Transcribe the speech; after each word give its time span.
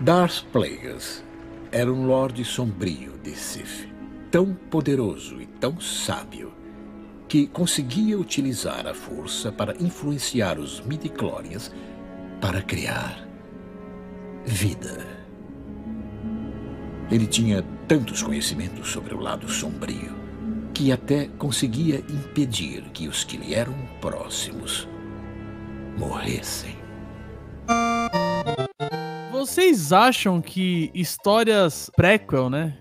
Darth 0.00 0.44
Plagueis 0.52 1.24
era 1.72 1.90
um 1.90 2.06
lorde 2.06 2.44
sombrio 2.44 3.18
de 3.22 3.34
Sith, 3.34 3.88
tão 4.30 4.52
poderoso 4.52 5.40
e 5.40 5.46
tão 5.46 5.80
sábio 5.80 6.52
que 7.26 7.46
conseguia 7.46 8.18
utilizar 8.18 8.86
a 8.86 8.92
força 8.92 9.50
para 9.50 9.74
influenciar 9.82 10.58
os 10.58 10.82
midi-chlorians 10.82 11.72
para 12.42 12.60
criar 12.60 13.26
vida. 14.44 15.06
Ele 17.10 17.26
tinha 17.26 17.64
tantos 17.88 18.22
conhecimentos 18.22 18.90
sobre 18.90 19.14
o 19.14 19.18
lado 19.18 19.48
sombrio 19.48 20.14
que 20.74 20.92
até 20.92 21.26
conseguia 21.38 22.04
impedir 22.10 22.82
que 22.92 23.08
os 23.08 23.24
que 23.24 23.38
lhe 23.38 23.54
eram 23.54 23.74
próximos 23.98 24.86
morressem. 25.96 26.85
Vocês 29.46 29.92
acham 29.92 30.42
que 30.42 30.90
histórias 30.92 31.88
prequel, 31.94 32.50
né? 32.50 32.76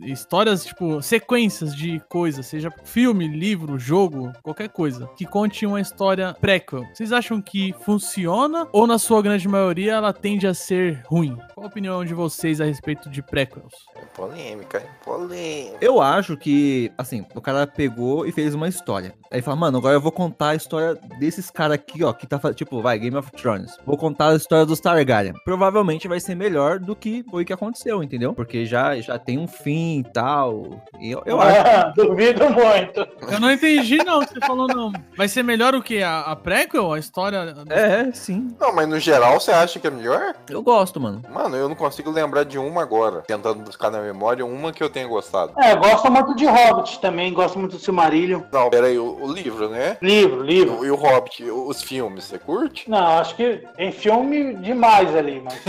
Histórias, 0.00 0.64
tipo, 0.64 1.00
sequências 1.02 1.74
de 1.74 2.00
coisas, 2.08 2.46
seja 2.46 2.70
filme, 2.84 3.28
livro, 3.28 3.78
jogo, 3.78 4.32
qualquer 4.42 4.68
coisa, 4.68 5.06
que 5.16 5.24
conte 5.24 5.66
uma 5.66 5.80
história 5.80 6.34
prequel. 6.40 6.84
Vocês 6.92 7.12
acham 7.12 7.40
que 7.40 7.74
funciona 7.84 8.66
ou, 8.72 8.86
na 8.86 8.98
sua 8.98 9.22
grande 9.22 9.48
maioria, 9.48 9.94
ela 9.94 10.12
tende 10.12 10.46
a 10.46 10.54
ser 10.54 11.02
ruim? 11.06 11.36
Qual 11.54 11.66
a 11.66 11.68
opinião 11.68 12.04
de 12.04 12.14
vocês 12.14 12.60
a 12.60 12.64
respeito 12.64 13.08
de 13.08 13.22
prequels? 13.22 13.74
É 13.96 14.04
polêmica, 14.14 14.78
é 14.78 15.04
polêmica. 15.04 15.78
Eu 15.80 16.00
acho 16.00 16.36
que, 16.36 16.92
assim, 16.96 17.24
o 17.34 17.40
cara 17.40 17.66
pegou 17.66 18.26
e 18.26 18.32
fez 18.32 18.54
uma 18.54 18.68
história. 18.68 19.14
Aí 19.30 19.42
fala, 19.42 19.56
mano, 19.56 19.78
agora 19.78 19.94
eu 19.94 20.00
vou 20.00 20.12
contar 20.12 20.50
a 20.50 20.54
história 20.54 20.94
desses 21.18 21.50
caras 21.50 21.74
aqui, 21.74 22.02
ó, 22.04 22.12
que 22.12 22.26
tá 22.26 22.38
fazendo, 22.38 22.56
tipo, 22.56 22.80
vai, 22.80 22.98
Game 22.98 23.16
of 23.16 23.30
Thrones. 23.32 23.76
Vou 23.84 23.96
contar 23.96 24.30
a 24.30 24.36
história 24.36 24.64
dos 24.64 24.80
Targaryen. 24.80 25.34
Provavelmente 25.44 26.08
vai 26.08 26.20
ser 26.20 26.34
melhor 26.34 26.78
do 26.78 26.94
que 26.94 27.24
foi 27.30 27.42
o 27.42 27.46
que 27.46 27.52
aconteceu, 27.52 28.02
entendeu? 28.02 28.32
Porque 28.34 28.64
já, 28.64 28.98
já 29.00 29.18
tem 29.18 29.38
um 29.38 29.46
fim 29.62 30.00
e 30.00 30.04
tal. 30.04 30.80
E 30.98 31.10
eu, 31.10 31.22
eu 31.26 31.40
acho. 31.42 31.94
Duvido 31.94 32.44
muito. 32.50 33.06
Eu 33.30 33.40
não 33.40 33.50
entendi, 33.50 33.98
não, 33.98 34.20
você 34.20 34.38
falou, 34.40 34.66
não. 34.66 34.92
Vai 35.16 35.28
ser 35.28 35.42
melhor 35.42 35.74
o 35.74 35.82
que? 35.82 36.02
A, 36.02 36.20
a 36.20 36.36
prequel? 36.36 36.92
A 36.92 36.98
história? 36.98 37.54
É, 37.68 38.10
sim. 38.12 38.54
Não, 38.60 38.74
mas 38.74 38.88
no 38.88 38.98
geral 38.98 39.40
você 39.40 39.50
acha 39.50 39.78
que 39.78 39.86
é 39.86 39.90
melhor? 39.90 40.34
Eu 40.48 40.62
gosto, 40.62 41.00
mano. 41.00 41.22
Mano, 41.30 41.56
eu 41.56 41.68
não 41.68 41.76
consigo 41.76 42.10
lembrar 42.10 42.44
de 42.44 42.58
uma 42.58 42.82
agora. 42.82 43.22
Tentando 43.26 43.60
buscar 43.62 43.90
na 43.90 44.00
memória 44.00 44.44
uma 44.44 44.72
que 44.72 44.82
eu 44.82 44.90
tenha 44.90 45.06
gostado. 45.06 45.52
É, 45.58 45.74
gosto 45.74 46.10
muito 46.10 46.34
de 46.34 46.46
Hobbit 46.46 47.00
também, 47.00 47.32
gosto 47.32 47.58
muito 47.58 47.76
do 47.76 47.78
Silmarillion. 47.78 48.42
Não, 48.52 48.70
peraí, 48.70 48.98
o, 48.98 49.18
o 49.22 49.32
livro, 49.32 49.68
né? 49.68 49.96
Livro, 50.00 50.42
livro. 50.42 50.84
E 50.84 50.90
o 50.90 50.96
Hobbit, 50.96 51.44
os 51.44 51.82
filmes, 51.82 52.24
você 52.24 52.38
curte? 52.38 52.88
Não, 52.88 53.18
acho 53.18 53.34
que 53.36 53.62
tem 53.76 53.92
filme 53.92 54.54
demais 54.54 55.14
ali, 55.14 55.42
mas. 55.44 55.60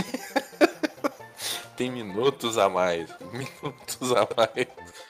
tem 1.78 1.92
minutos 1.92 2.58
a 2.58 2.68
mais. 2.68 3.08
Minutos 3.32 4.12
a 4.12 4.28
mais. 4.36 4.66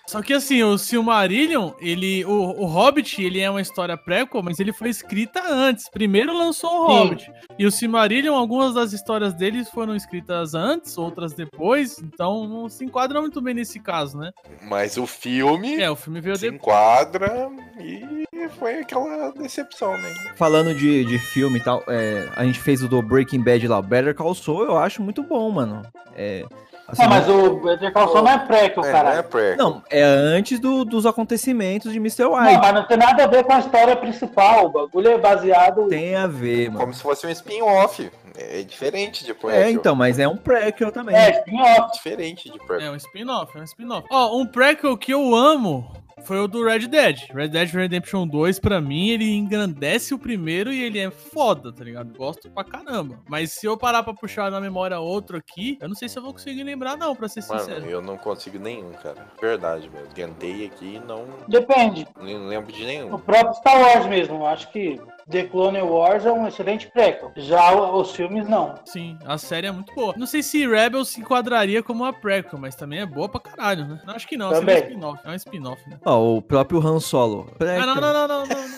Só 0.09 0.23
que 0.23 0.33
assim, 0.33 0.63
o 0.63 0.79
Silmarillion, 0.79 1.73
ele. 1.79 2.25
O, 2.25 2.31
o 2.31 2.65
Hobbit, 2.65 3.23
ele 3.23 3.41
é 3.41 3.51
uma 3.51 3.61
história 3.61 3.95
prequel, 3.95 4.43
mas 4.43 4.59
ele 4.59 4.73
foi 4.73 4.89
escrita 4.89 5.43
antes. 5.47 5.87
Primeiro 5.91 6.33
lançou 6.35 6.71
o 6.71 6.87
Hobbit. 6.87 7.31
E 7.59 7.67
o 7.67 7.71
Silmarillion, 7.71 8.35
algumas 8.35 8.73
das 8.73 8.95
histórias 8.95 9.35
deles 9.35 9.69
foram 9.69 9.95
escritas 9.95 10.55
antes, 10.55 10.97
outras 10.97 11.35
depois. 11.35 11.99
Então 11.99 12.49
não 12.49 12.71
se 12.71 12.87
enquadra 12.87 13.21
muito 13.21 13.43
bem 13.43 13.53
nesse 13.53 13.81
caso, 13.81 14.17
né? 14.17 14.33
Mas 14.63 14.97
o 14.97 15.07
filme. 15.07 15.77
É, 15.77 15.91
o 15.91 15.97
filme 15.97 16.23
veio 16.23 16.37
se 16.37 16.51
depois. 16.51 16.63
enquadra 16.63 17.51
e 17.79 18.25
foi 18.59 18.81
aquela 18.81 19.31
decepção, 19.33 19.93
né? 19.99 20.15
Falando 20.37 20.75
de, 20.75 21.05
de 21.05 21.19
filme 21.19 21.59
e 21.59 21.63
tal, 21.63 21.85
é, 21.87 22.31
a 22.35 22.47
gente 22.47 22.61
fez 22.61 22.83
o 22.83 22.89
do 22.89 23.03
Breaking 23.03 23.43
Bad 23.43 23.69
lá, 23.69 23.79
o 23.79 23.83
Better 23.83 24.15
Call 24.15 24.35
Saul, 24.35 24.65
eu 24.65 24.79
acho 24.79 25.03
muito 25.03 25.23
bom, 25.23 25.51
mano. 25.51 25.83
É. 26.17 26.47
assim, 26.89 27.03
Ah, 27.03 27.09
mas 27.09 27.29
o 27.29 27.57
Better 27.61 27.93
Call 27.93 28.09
Saul 28.09 28.25
não 28.25 28.33
é 28.33 28.39
prequel, 28.39 28.83
É, 28.85 28.87
não 28.87 28.93
caralho. 28.93 29.19
é 29.19 29.23
pré. 29.23 29.57
Não, 29.57 29.83
é 29.91 30.03
antes 30.03 30.59
do- 30.59 30.85
dos 30.85 31.07
acontecimentos 31.07 31.93
de 31.93 31.99
Mr. 31.99 32.23
Não, 32.25 32.33
White. 32.35 32.59
mas 32.59 32.75
não 32.75 32.87
tem 32.87 32.97
nada 32.97 33.25
a 33.25 33.27
ver 33.27 33.45
com 33.45 33.53
a 33.53 33.59
história 33.61 33.95
principal. 33.97 34.67
O 34.67 34.69
bagulho 34.71 35.09
é 35.11 35.19
baseado. 35.19 35.87
Tem 35.89 36.17
a 36.17 36.27
ver, 36.27 36.69
mano. 36.69 36.81
Como 36.81 36.95
se 36.95 37.03
fosse 37.03 37.27
um 37.27 37.31
spin-off. 37.31 38.11
É 38.37 38.63
diferente 38.63 39.25
de 39.25 39.35
pré. 39.35 39.63
É, 39.65 39.71
então, 39.71 39.97
mas 39.97 40.19
é 40.19 40.27
um 40.29 40.37
prequel 40.37 40.93
também. 40.93 41.15
É, 41.17 41.31
spin-off. 41.41 41.93
Diferente 41.93 42.51
de 42.51 42.59
pré. 42.61 42.85
É 42.85 42.91
um 42.91 42.97
spin-off, 42.97 43.57
é 43.59 43.61
um 43.61 43.65
spin-off. 43.65 44.07
Ó, 44.11 44.37
um 44.39 44.47
prequel 44.47 44.97
que 44.97 45.13
eu 45.13 45.35
amo 45.35 45.91
foi 46.25 46.39
o 46.41 46.49
do 46.49 46.65
Red 46.65 46.87
Dead. 46.89 47.19
Red 47.33 47.49
Dead 47.49 47.71
Redemption 47.73 48.27
2, 48.27 48.59
pra 48.59 48.81
mim, 48.81 49.09
ele 49.11 49.31
engrandece 49.35 50.15
o 50.15 50.19
primeiro 50.19 50.73
e 50.73 50.83
ele 50.83 50.99
é 50.99 51.11
foda, 51.11 51.73
tá 51.73 51.85
ligado? 51.85 52.17
Gosto 52.17 52.51
pra 52.51 52.65
caramba. 52.65 53.19
Mas 53.29 53.53
se 53.53 53.67
eu 53.67 53.77
parar 53.77 54.03
pra 54.03 54.13
puxar 54.15 54.51
na 54.51 54.61
memória 54.61 54.99
outro 54.99 55.37
aqui, 55.37 55.79
eu 55.81 55.89
não 55.89 55.95
sei 55.95 56.09
se 56.09 56.19
eu 56.19 56.23
vou 56.23 56.33
conseguir 56.33 56.63
lembrar, 56.63 56.97
não, 56.97 57.15
pra 57.15 57.29
ser 57.29 57.45
Mano, 57.49 57.61
sincero. 57.61 57.87
eu 57.87 58.03
não 58.03 58.17
consigo 58.17 58.59
nenhum, 58.59 58.93
cara. 58.93 59.27
Verdade, 59.41 59.89
mesmo. 59.91 60.09
Tentei 60.15 60.67
aqui 60.67 60.97
e 60.97 61.01
não, 61.01 61.25
Depende. 61.49 62.07
não 62.21 62.47
lembro 62.49 62.73
de 62.73 62.83
O 62.83 62.87
nenhum. 62.87 63.19
próprio 63.19 63.55
Star 63.55 63.81
Wars 63.81 64.07
mesmo. 64.07 64.37
Eu 64.37 64.47
acho 64.47 64.71
que 64.71 65.01
The 65.31 65.45
Clone 65.45 65.81
Wars 65.83 66.25
é 66.25 66.33
um 66.33 66.47
excelente 66.47 66.91
prequel. 66.91 67.33
Já 67.37 67.75
os 67.75 68.13
filmes, 68.13 68.49
não. 68.49 68.75
Sim, 68.87 69.19
a 69.27 69.37
série 69.37 69.67
é 69.67 69.71
muito 69.73 69.95
boa. 69.95 70.15
Não 70.17 70.27
sei 70.27 70.43
se 70.43 70.67
Rebel 70.67 71.05
se 71.05 71.21
enquadraria 71.21 71.83
como 71.83 72.05
uma 72.05 72.13
prequel, 72.13 72.59
mas 72.59 72.75
também 72.75 73.01
é 73.01 73.07
boa 73.07 73.29
pra 73.29 73.41
caralho, 73.41 73.85
né? 73.87 74.01
Não, 74.07 74.15
acho 74.15 74.27
que 74.27 74.37
não, 74.37 74.49
seria 74.49 74.63
um 74.63 74.67
Também. 74.67 74.83
spin-off. 74.85 75.21
É 75.25 75.31
um 75.31 75.35
spin-off, 75.35 75.89
né? 75.89 75.99
Ó, 76.05 76.37
o 76.37 76.43
próprio 76.43 76.87
Han 76.87 77.01
Solo. 77.01 77.45
Prequel. 77.59 77.83
Ah, 77.83 77.87
não, 77.87 77.95
não, 77.97 78.13
não, 78.13 78.29
não, 78.29 78.47
não. 78.47 78.47
não. 78.47 78.78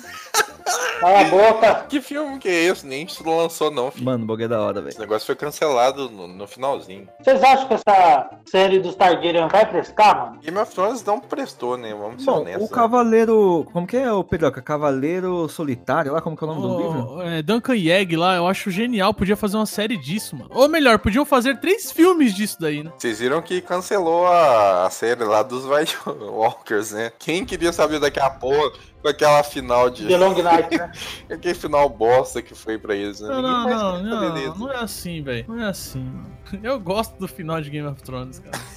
Cala 1.01 1.21
a 1.21 1.25
boca. 1.25 1.81
Que 1.91 2.01
filme 2.01 2.39
que 2.39 2.49
é 2.49 2.65
esse? 2.65 2.87
Nem 2.87 3.09
se 3.09 3.23
lançou, 3.27 3.71
não, 3.71 3.91
filho. 3.91 4.05
Mano, 4.05 4.23
o 4.25 4.27
bagulho 4.27 4.45
é 4.45 4.49
da 4.49 4.61
hora, 4.61 4.81
velho. 4.81 4.91
Esse 4.91 5.01
negócio 5.01 5.27
foi 5.27 5.35
cancelado 5.35 6.09
no, 6.11 6.29
no 6.29 6.47
finalzinho. 6.47 7.09
Vocês 7.21 7.43
acham 7.43 7.67
que 7.67 7.75
essa 7.75 8.31
série 8.45 8.79
dos 8.79 8.95
Targaryen 8.95 9.49
vai 9.49 9.67
prestar, 9.67 10.15
mano? 10.15 10.41
Game 10.41 10.57
of 10.59 10.73
Thrones 10.73 11.03
não 11.05 11.19
prestou, 11.19 11.77
né? 11.77 11.95
Vamos 11.95 12.23
ser 12.23 12.31
Bom, 12.31 12.41
honestos. 12.41 12.67
o 12.67 12.69
Cavaleiro. 12.71 13.67
Como 13.73 13.87
que 13.87 13.97
é 13.97 14.13
o 14.13 14.23
Pedroca? 14.23 14.63
Cavaleiro 14.63 15.49
Solitário, 15.49 16.13
lá 16.13 16.21
como 16.21 16.37
que 16.37 16.45
é 16.45 16.47
o 16.47 16.55
nome 16.55 16.61
do 16.61 16.77
livro? 16.79 17.23
É, 17.23 17.43
Duncan 17.43 17.75
Yeg 17.75 18.17
lá, 18.17 18.37
eu 18.37 18.47
acho 18.47 18.71
genial. 18.71 19.15
Podia 19.15 19.37
fazer 19.37 19.57
uma 19.57 19.67
série 19.67 19.97
disso, 19.97 20.37
mano. 20.37 20.51
Ou 20.53 20.69
melhor, 20.69 20.99
podiam 20.99 21.25
fazer 21.25 21.59
três 21.59 21.91
filmes 21.91 22.35
disso 22.35 22.59
daí, 22.61 22.85
né? 22.85 22.93
Vocês 22.99 23.19
viram 23.19 23.41
que 23.43 23.61
cancelou 23.61 24.27
a, 24.27 24.87
a 24.87 24.91
série 24.91 25.25
lá 25.25 25.43
dos 25.43 25.65
White 25.71 25.99
Walkers, 26.07 26.93
né? 26.93 27.11
Quem 27.19 27.45
queria 27.45 27.73
saber 27.73 27.99
daquela 27.99 28.31
porra 28.31 28.71
com 29.03 29.09
aquela 29.09 29.43
final 29.43 29.89
de. 29.91 30.07
The 30.07 30.17
Long 30.17 30.43
Night, 30.43 30.77
né? 30.77 30.93
Aquele 31.31 31.55
final 31.55 31.89
bosta 31.89 32.41
que 32.43 32.55
foi 32.55 32.79
pra 32.79 32.95
eles, 32.95 33.21
né? 33.21 33.29
Não, 33.29 33.37
Ninguém 33.37 33.75
não, 33.77 34.03
não, 34.03 34.35
não, 34.35 34.59
não 34.59 34.73
é 34.73 34.77
assim, 34.77 35.23
velho. 35.23 35.45
Não 35.49 35.61
é 35.61 35.69
assim, 35.69 36.01
mano. 36.05 36.31
Eu 36.63 36.79
gosto 36.81 37.17
do 37.19 37.27
final 37.29 37.61
de 37.61 37.71
Game 37.71 37.87
of 37.89 38.03
Thrones, 38.03 38.39
cara. 38.39 38.59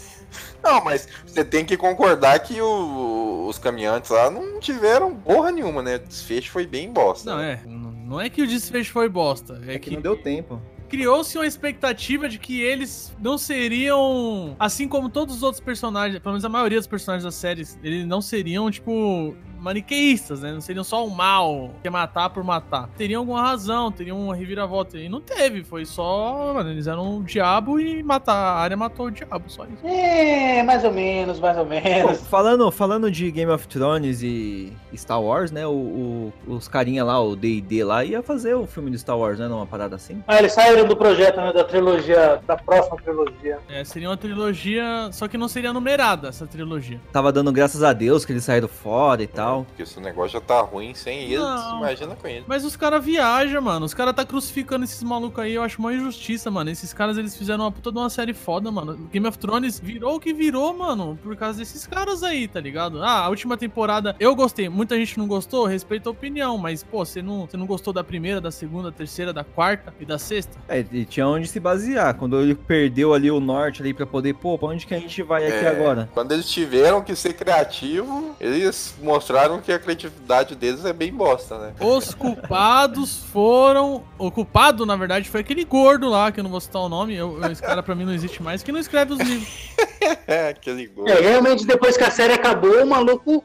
Não, 0.64 0.82
mas 0.84 1.08
você 1.28 1.44
tem 1.44 1.64
que 1.66 1.76
concordar 1.76 2.40
que 2.40 2.60
o- 2.60 3.46
os 3.50 3.60
caminhantes 3.60 4.10
lá 4.10 4.32
não 4.32 4.60
tiveram 4.62 5.14
porra 5.14 5.52
nenhuma, 5.52 5.84
né? 5.84 5.96
O 5.98 6.00
desfecho 6.00 6.50
foi 6.52 6.66
bem 6.66 6.90
bosta. 6.92 7.30
Não, 7.30 7.38
né? 7.38 7.60
é. 7.66 7.70
Não 7.70 8.20
é 8.20 8.30
que 8.30 8.42
o 8.42 8.48
desfecho 8.48 8.92
foi 8.94 9.10
bosta. 9.10 9.62
É, 9.68 9.76
É 9.76 9.80
que 9.80 9.90
que 9.90 9.96
não 9.96 10.02
deu 10.02 10.16
tempo. 10.16 10.60
criou-se 10.88 11.38
uma 11.38 11.46
expectativa 11.46 12.30
de 12.30 12.40
que 12.40 12.62
eles 12.62 13.14
não 13.22 13.38
seriam. 13.38 14.56
Assim 14.58 14.88
como 14.88 15.10
todos 15.10 15.36
os 15.36 15.44
outros 15.44 15.62
personagens, 15.62 16.20
pelo 16.20 16.32
menos 16.34 16.46
a 16.46 16.50
maioria 16.50 16.78
dos 16.80 16.88
personagens 16.88 17.26
da 17.26 17.32
série, 17.32 17.68
eles 17.84 18.06
não 18.08 18.22
seriam, 18.22 18.72
tipo, 18.72 19.36
maniqueístas, 19.64 20.42
né? 20.42 20.52
Não 20.52 20.62
seriam 20.62 20.84
só 20.84 21.06
o 21.06 21.10
mal, 21.10 21.72
que 21.82 21.88
é 21.88 21.92
matar 21.92 22.30
por 22.30 22.44
matar. 22.44 22.90
Teriam 22.98 23.22
alguma 23.22 23.42
razão, 23.42 23.92
teriam 23.92 24.20
uma 24.20 24.36
reviravolta. 24.36 24.98
E 24.98 25.08
não 25.10 25.22
teve, 25.22 25.64
foi 25.64 25.86
só. 25.86 26.54
Mano, 26.54 26.70
eles 26.70 26.88
eram 26.88 27.18
o 27.18 27.24
diabo 27.24 27.80
e 27.80 28.04
matar. 28.04 28.34
A 28.36 28.60
área 28.60 28.76
matou 28.78 29.08
o 29.08 29.12
diabo, 29.12 29.44
só 29.48 29.64
isso. 29.66 29.86
É, 29.86 30.62
mais 30.64 30.84
ou 30.84 30.92
menos, 30.92 31.40
mais 31.40 31.58
ou 31.58 31.64
Pô, 31.64 31.70
menos. 31.70 32.22
falando, 32.28 32.70
falando 32.72 33.10
de 33.10 33.32
Game 33.32 33.52
of 33.52 33.68
Thrones 33.68 34.22
e 34.22 34.74
Star 34.96 35.22
Wars, 35.22 35.52
né? 35.52 35.66
O, 35.66 35.72
o- 35.72 36.34
os 36.48 36.68
carinha 36.68 37.04
lá, 37.04 37.22
o 37.22 37.36
D&D 37.36 37.84
lá, 37.84 38.04
ia 38.04 38.22
fazer 38.22 38.54
o 38.56 38.66
filme 38.68 38.92
de 38.92 39.00
Star 39.00 39.18
Wars, 39.18 39.40
né? 39.40 39.48
Numa 39.48 39.66
parada 39.66 39.96
assim. 39.96 40.22
Ah, 40.28 40.40
eles 40.40 40.54
saíram 40.54 40.86
do 40.88 40.96
projeto, 40.96 41.38
né? 41.38 41.54
Da 41.54 41.64
trilogia, 41.64 42.42
da 42.46 42.56
próxima 42.58 42.98
trilogia. 42.98 43.60
É, 43.70 43.84
seria 43.84 44.10
uma 44.10 44.18
trilogia, 44.18 45.10
só 45.12 45.28
que 45.28 45.38
não 45.38 45.48
seria 45.48 45.72
numerada 45.72 46.28
essa 46.28 46.46
trilogia. 46.46 47.00
Tava 47.12 47.32
dando 47.32 47.52
graças 47.52 47.82
a 47.84 47.94
Deus 47.94 48.26
que 48.26 48.32
eles 48.34 48.44
saíram 48.44 48.68
fora 48.68 49.24
e 49.24 49.28
tal. 49.28 49.53
Porque 49.64 49.86
se 49.86 49.98
o 49.98 50.02
negócio 50.02 50.32
já 50.32 50.42
tá 50.42 50.60
ruim 50.62 50.94
sem 50.94 51.24
eles, 51.24 51.40
Não. 51.40 51.78
imagina 51.80 52.16
com 52.16 52.28
eles. 52.28 52.44
Mas 52.48 52.64
os 52.66 52.76
caras 52.76 53.04
viajam, 53.04 53.62
mano. 53.62 53.86
Os 53.86 53.94
caras 53.94 54.14
tá 54.16 54.26
crucificando 54.26 54.84
esses 54.86 55.02
malucos 55.04 55.44
aí. 55.44 55.54
Eu 55.54 55.64
acho 55.64 55.80
uma 55.80 55.94
injustiça, 55.94 56.50
mano. 56.50 56.70
Esses 56.70 56.94
caras, 56.94 57.18
eles 57.18 57.36
fizeram 57.36 57.64
uma 57.66 57.72
puta 57.72 57.92
de 57.92 57.98
uma 57.98 58.10
série 58.10 58.34
foda, 58.34 58.72
mano. 58.72 58.96
Game 59.12 59.28
of 59.28 59.38
Thrones 59.38 59.80
virou 59.80 60.16
o 60.16 60.20
que 60.20 60.34
virou, 60.34 60.74
mano. 60.76 61.18
Por 61.22 61.36
causa 61.36 61.60
desses 61.60 61.86
caras 61.86 62.24
aí, 62.24 62.48
tá 62.48 62.60
ligado? 62.60 63.04
Ah, 63.04 63.26
a 63.26 63.30
última 63.30 63.56
temporada 63.58 64.16
eu 64.20 64.36
gostei. 64.36 64.70
Muita 64.70 64.96
gente 64.98 65.18
não 65.20 65.28
gostou, 65.28 65.66
respeito 65.66 66.08
a 66.08 66.12
opinião. 66.12 66.58
Mas, 66.58 66.84
pô, 66.84 67.06
você 67.06 67.22
não, 67.22 67.46
você 67.46 67.58
não 67.58 67.66
gostou 67.66 67.94
da 67.94 68.04
primeira, 68.04 68.40
da 68.42 68.52
segunda, 68.52 68.90
da 68.90 68.98
terceira, 68.98 69.34
da 69.34 69.44
quarta 69.44 69.94
e 70.00 70.06
da 70.06 70.18
sexta? 70.18 70.58
É, 70.68 70.86
e 70.92 71.06
tinha 71.06 71.28
onde 71.28 71.48
se 71.48 71.60
basear. 71.60 72.14
Quando 72.16 72.40
ele 72.40 72.56
perdeu 72.56 73.14
ali 73.14 73.30
o 73.30 73.40
norte 73.40 73.82
ali 73.82 73.94
pra 73.94 74.06
poder, 74.06 74.34
pô, 74.36 74.58
pra 74.58 74.70
onde 74.70 74.86
que 74.88 74.94
a 74.94 75.00
gente 75.00 75.22
vai 75.24 75.46
aqui 75.46 75.66
É, 75.66 75.70
agora? 75.70 76.10
Quando 76.14 76.32
eles 76.32 76.50
tiveram 76.50 77.02
que 77.02 77.16
ser 77.16 77.34
criativos, 77.34 78.24
eles 78.40 78.96
mostraram 79.02 79.43
mostraram 79.44 79.62
que 79.62 79.72
a 79.72 79.80
criatividade 79.80 80.56
deles 80.56 80.86
é 80.86 80.94
bem 80.94 81.14
bosta, 81.14 81.58
né? 81.58 81.74
Os 81.80 82.14
culpados 82.14 83.24
foram. 83.32 84.04
O 84.18 84.32
culpado, 84.32 84.86
na 84.86 84.96
verdade, 84.96 85.30
foi 85.30 85.42
aquele 85.42 85.64
gordo 85.66 86.10
lá, 86.10 86.32
que 86.32 86.40
eu 86.40 86.44
não 86.44 86.52
vou 86.52 86.60
citar 86.62 86.82
o 86.82 86.90
nome. 86.90 87.16
Eu, 87.16 87.40
eu- 87.42 87.52
esse 87.52 87.62
cara 87.62 87.82
pra 87.84 87.96
mim 87.96 88.06
não 88.06 88.14
existe 88.14 88.42
mais, 88.42 88.64
que 88.64 88.72
não 88.72 88.80
escreve 88.80 89.14
os 89.14 89.20
livros. 89.20 89.74
É, 90.28 90.50
aquele 90.50 90.88
gol. 90.88 91.08
É, 91.08 91.14
realmente, 91.22 91.66
depois 91.66 91.96
que 91.96 92.04
a 92.04 92.12
série 92.12 92.34
acabou, 92.34 92.84
o 92.84 92.86
maluco 92.88 93.42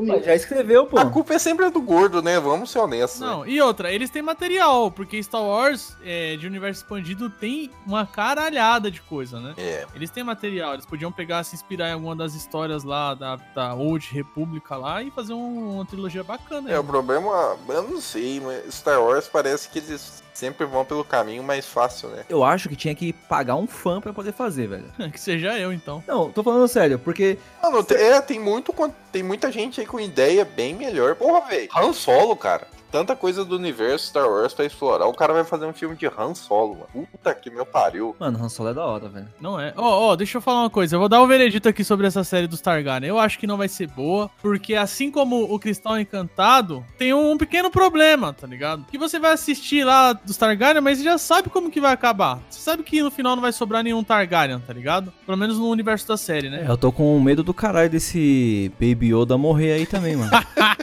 sumiu. 0.00 0.22
Já 0.22 0.34
escreveu, 0.34 0.86
pô. 0.86 0.98
A 0.98 1.06
culpa 1.06 1.34
é 1.34 1.38
sempre 1.38 1.68
do 1.70 1.80
gordo, 1.80 2.20
né? 2.22 2.38
Vamos 2.40 2.70
ser 2.70 2.78
honestos. 2.78 3.20
né? 3.20 3.26
Não, 3.26 3.46
e 3.46 3.60
outra, 3.60 3.92
eles 3.92 4.10
têm 4.10 4.22
material, 4.22 4.90
porque 4.90 5.22
Star 5.22 5.42
Wars 5.42 5.96
é, 6.04 6.36
de 6.36 6.46
universo 6.46 6.82
expandido 6.82 7.28
tem 7.30 7.70
uma 7.86 8.06
caralhada 8.06 8.90
de 8.90 9.00
coisa, 9.00 9.40
né? 9.40 9.54
É. 9.56 9.86
Eles 9.94 10.10
têm 10.10 10.22
material, 10.24 10.74
eles 10.74 10.86
podiam 10.86 11.10
pegar, 11.12 11.42
se 11.44 11.54
inspirar 11.54 11.88
em 11.88 11.92
alguma 11.92 12.14
das 12.16 12.34
histórias 12.34 12.84
lá 12.84 13.14
da, 13.14 13.36
da 13.54 13.74
Old 13.74 14.08
República 14.12 14.76
lá 14.76 15.02
e 15.02 15.10
fazer 15.10 15.32
um- 15.32 15.74
uma 15.76 15.84
trilogia 15.86 16.22
bacana. 16.24 16.70
É, 16.70 16.76
o 16.78 16.80
aí. 16.82 16.86
problema, 16.86 17.56
eu 17.68 17.82
não 17.82 18.00
sei, 18.00 18.40
mas 18.40 18.74
Star 18.74 19.00
Wars 19.02 19.28
parece 19.28 19.68
que 19.68 19.78
eles 19.78 20.22
sempre 20.36 20.66
vão 20.66 20.84
pelo 20.84 21.02
caminho 21.04 21.42
mais 21.42 21.66
fácil, 21.66 22.10
né? 22.10 22.24
Eu 22.28 22.44
acho 22.44 22.68
que 22.68 22.76
tinha 22.76 22.94
que 22.94 23.12
pagar 23.12 23.56
um 23.56 23.66
fã 23.66 24.00
pra 24.00 24.12
poder 24.12 24.32
fazer, 24.32 24.68
velho. 24.68 24.84
que 25.10 25.18
seja 25.18 25.58
eu, 25.58 25.72
então. 25.72 26.04
Não, 26.06 26.30
tô 26.30 26.42
falando 26.42 26.68
sério, 26.68 26.98
porque 26.98 27.38
Mano, 27.62 27.84
é, 27.90 28.20
tem 28.20 28.38
muito, 28.38 28.74
tem 29.10 29.22
muita 29.22 29.50
gente 29.50 29.80
aí 29.80 29.86
com 29.86 29.98
ideia 29.98 30.44
bem 30.44 30.74
melhor. 30.74 31.14
Porra, 31.14 31.48
velho. 31.48 31.68
Han 31.74 31.92
Solo, 31.92 32.36
cara. 32.36 32.68
Tanta 32.90 33.16
coisa 33.16 33.44
do 33.44 33.56
universo 33.56 34.06
Star 34.06 34.28
Wars 34.28 34.54
pra 34.54 34.64
explorar. 34.64 35.06
O 35.06 35.14
cara 35.14 35.32
vai 35.32 35.44
fazer 35.44 35.66
um 35.66 35.72
filme 35.72 35.96
de 35.96 36.06
Han 36.06 36.34
Solo, 36.34 36.74
mano. 36.74 37.06
Puta 37.10 37.34
que 37.34 37.50
meu 37.50 37.66
pariu. 37.66 38.14
Mano, 38.18 38.42
Han 38.42 38.48
Solo 38.48 38.70
é 38.70 38.74
da 38.74 38.84
hora, 38.84 39.08
velho. 39.08 39.28
Não 39.40 39.60
é. 39.60 39.72
Ó, 39.76 40.10
ó, 40.10 40.16
deixa 40.16 40.38
eu 40.38 40.42
falar 40.42 40.60
uma 40.60 40.70
coisa. 40.70 40.96
Eu 40.96 41.00
vou 41.00 41.08
dar 41.08 41.20
o 41.20 41.26
veredito 41.26 41.68
aqui 41.68 41.84
sobre 41.84 42.06
essa 42.06 42.24
série 42.24 42.46
dos 42.46 42.60
Targaryen. 42.60 43.08
Eu 43.08 43.18
acho 43.18 43.38
que 43.38 43.46
não 43.46 43.56
vai 43.56 43.68
ser 43.68 43.88
boa, 43.88 44.30
porque 44.40 44.74
assim 44.74 45.10
como 45.10 45.42
o 45.52 45.58
Cristal 45.58 45.98
Encantado, 45.98 46.84
tem 46.98 47.12
um 47.12 47.36
pequeno 47.36 47.70
problema, 47.70 48.32
tá 48.32 48.46
ligado? 48.46 48.84
Que 48.90 48.98
você 48.98 49.18
vai 49.18 49.32
assistir 49.32 49.84
lá 49.84 50.12
dos 50.12 50.36
Targaryen, 50.36 50.80
mas 50.80 50.98
você 50.98 51.04
já 51.04 51.18
sabe 51.18 51.50
como 51.50 51.70
que 51.70 51.80
vai 51.80 51.92
acabar. 51.92 52.40
Você 52.48 52.60
sabe 52.60 52.82
que 52.82 53.02
no 53.02 53.10
final 53.10 53.34
não 53.34 53.42
vai 53.42 53.52
sobrar 53.52 53.82
nenhum 53.82 54.04
Targaryen, 54.04 54.60
tá 54.60 54.72
ligado? 54.72 55.12
Pelo 55.24 55.38
menos 55.38 55.58
no 55.58 55.68
universo 55.68 56.06
da 56.08 56.16
série, 56.16 56.48
né? 56.48 56.64
É, 56.66 56.70
eu 56.70 56.76
tô 56.76 56.92
com 56.92 57.18
medo 57.20 57.42
do 57.42 57.54
caralho 57.54 57.90
desse 57.90 58.72
Baby 58.80 59.14
Yoda 59.14 59.36
morrer 59.36 59.72
aí 59.72 59.86
também, 59.86 60.16
mano. 60.16 60.30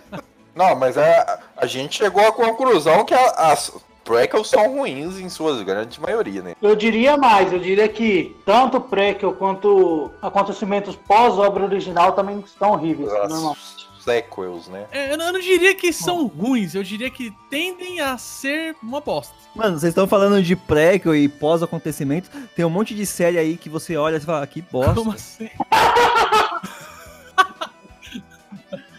Não, 0.56 0.76
mas 0.76 0.98
a, 0.98 1.40
a 1.58 1.66
gente 1.66 1.98
chegou 1.98 2.26
à 2.28 2.32
conclusão 2.32 3.04
que 3.06 3.14
a- 3.14 3.52
as 3.52 3.72
prequels 4.04 4.50
são 4.50 4.68
ruins 4.76 5.18
em 5.20 5.30
suas 5.30 5.62
grandes 5.62 5.98
maioria, 5.98 6.42
né? 6.42 6.56
Eu 6.62 6.76
diria 6.76 7.16
mais, 7.18 7.52
eu 7.54 7.60
diria 7.60 7.88
que 7.88 8.36
tanto 8.46 8.78
o 8.78 8.82
prequel 8.82 9.34
quanto 9.34 10.12
acontecimentos 10.22 10.96
pós-obra 10.96 11.64
original 11.64 12.12
também 12.12 12.40
estão 12.46 12.72
horríveis, 12.72 13.10
normal. 13.12 13.54
As 13.54 14.04
sequels, 14.04 14.68
né? 14.68 14.86
É, 14.92 15.14
eu 15.14 15.18
não 15.18 15.28
eu 15.28 15.34
não 15.34 15.40
diria 15.40 15.74
que 15.74 15.94
são 15.94 16.28
ruins, 16.28 16.76
eu 16.76 16.84
diria 16.84 17.10
que 17.10 17.32
tendem 17.50 18.02
a 18.02 18.18
ser 18.18 18.76
uma 18.84 19.00
bosta. 19.00 19.34
Mano, 19.56 19.80
vocês 19.80 19.92
estão 19.92 20.06
falando 20.06 20.44
de 20.44 20.56
prequel 20.58 21.16
e 21.16 21.30
pós-acontecimento. 21.30 22.30
Tem 22.56 22.66
um 22.66 22.70
monte 22.70 22.94
de 22.94 23.06
série 23.06 23.38
aí 23.38 23.56
que 23.56 23.70
você 23.70 23.96
olha 23.96 24.18
e 24.18 24.20
fala, 24.20 24.44
ah, 24.44 24.48
que 24.48 24.62
bosta. 24.62 24.94
Como 24.96 25.14
assim? 25.14 25.50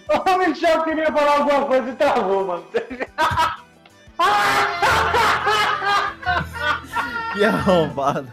O 0.09 0.39
Michel 0.39 0.83
queria 0.85 1.11
falar 1.12 1.39
alguma 1.39 1.65
coisa 1.67 1.91
e 1.91 1.95
travou, 1.97 2.47
mano. 2.47 2.65
Que 7.33 7.45
arrombado. 7.45 8.33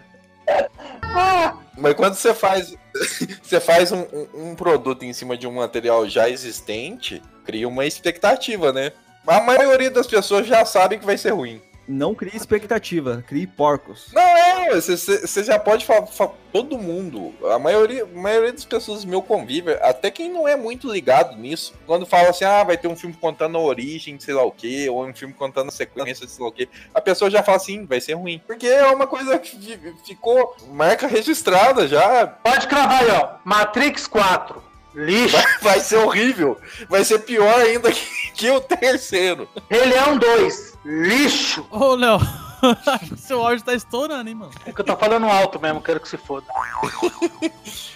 Mas 1.77 1.93
quando 1.95 2.13
você 2.15 2.33
faz, 2.33 2.75
você 3.41 3.59
faz 3.59 3.91
um, 3.91 4.01
um- 4.13 4.51
um 4.51 4.55
produto 4.55 5.03
em 5.03 5.13
cima 5.13 5.35
de 5.37 5.47
um 5.47 5.53
material 5.53 6.07
já 6.07 6.29
existente, 6.29 7.21
cria 7.45 7.67
uma 7.67 7.85
expectativa, 7.85 8.71
né? 8.71 8.91
A 9.25 9.39
maioria 9.41 9.89
das 9.89 10.07
pessoas 10.07 10.45
já 10.47 10.63
sabe 10.65 10.97
que 10.99 11.05
vai 11.05 11.17
ser 11.17 11.31
ruim. 11.31 11.61
Não 11.91 12.15
crie 12.15 12.35
expectativa, 12.35 13.23
crie 13.27 13.45
porcos. 13.45 14.09
Não 14.13 14.21
é, 14.21 14.79
você, 14.79 15.43
já 15.43 15.59
pode 15.59 15.85
falar, 15.85 16.07
fa- 16.07 16.31
todo 16.53 16.77
mundo, 16.77 17.33
a 17.51 17.59
maioria, 17.59 18.03
a 18.03 18.07
maioria 18.19 18.53
das 18.53 18.63
pessoas 18.65 19.03
do 19.03 19.09
meu 19.09 19.21
convívio, 19.21 19.77
até 19.81 20.09
quem 20.09 20.29
não 20.29 20.47
é 20.47 20.55
muito 20.55 20.91
ligado 20.91 21.35
nisso, 21.37 21.73
quando 21.85 22.05
fala 22.05 22.29
assim, 22.29 22.45
ah, 22.45 22.63
vai 22.63 22.77
ter 22.77 22.87
um 22.87 22.95
filme 22.95 23.15
contando 23.19 23.57
a 23.57 23.61
origem 23.61 24.15
de 24.15 24.23
sei 24.23 24.33
lá 24.33 24.43
o 24.43 24.51
que, 24.51 24.89
ou 24.89 25.05
um 25.05 25.13
filme 25.13 25.33
contando 25.33 25.67
a 25.69 25.71
sequência 25.71 26.25
de 26.25 26.31
sei 26.31 26.43
lá 26.43 26.49
o 26.49 26.53
que, 26.53 26.69
a 26.93 27.01
pessoa 27.01 27.29
já 27.29 27.43
fala 27.43 27.57
assim, 27.57 27.85
vai 27.85 27.99
ser 27.99 28.13
ruim. 28.13 28.41
Porque 28.47 28.67
é 28.67 28.85
uma 28.87 29.07
coisa 29.07 29.37
que 29.37 29.49
fi- 29.57 29.79
ficou 30.05 30.55
marca 30.69 31.07
registrada 31.07 31.87
já, 31.87 32.25
Pode 32.27 32.67
cravar 32.67 33.03
aí, 33.03 33.09
ó. 33.11 33.35
Matrix 33.43 34.07
4. 34.07 34.70
Lixo. 34.93 35.35
vai, 35.37 35.45
vai 35.61 35.79
ser 35.79 35.97
horrível, 35.97 36.59
vai 36.89 37.03
ser 37.03 37.19
pior 37.19 37.59
ainda 37.61 37.91
que, 37.91 38.31
que 38.33 38.49
o 38.49 38.59
terceiro. 38.59 39.47
Rei 39.69 39.85
Leão 39.85 40.17
2. 40.17 40.77
Lixo. 40.83 41.65
Ô, 41.71 41.95
Léo, 41.95 42.19
seu 43.17 43.45
áudio 43.45 43.63
tá 43.63 43.73
estourando, 43.73 44.27
hein, 44.29 44.35
mano? 44.35 44.51
É 44.65 44.71
que 44.71 44.81
eu 44.81 44.85
tô 44.85 44.95
falando 44.97 45.25
alto 45.27 45.59
mesmo, 45.59 45.81
quero 45.81 45.99
que 45.99 46.09
se 46.09 46.17
foda. 46.17 46.45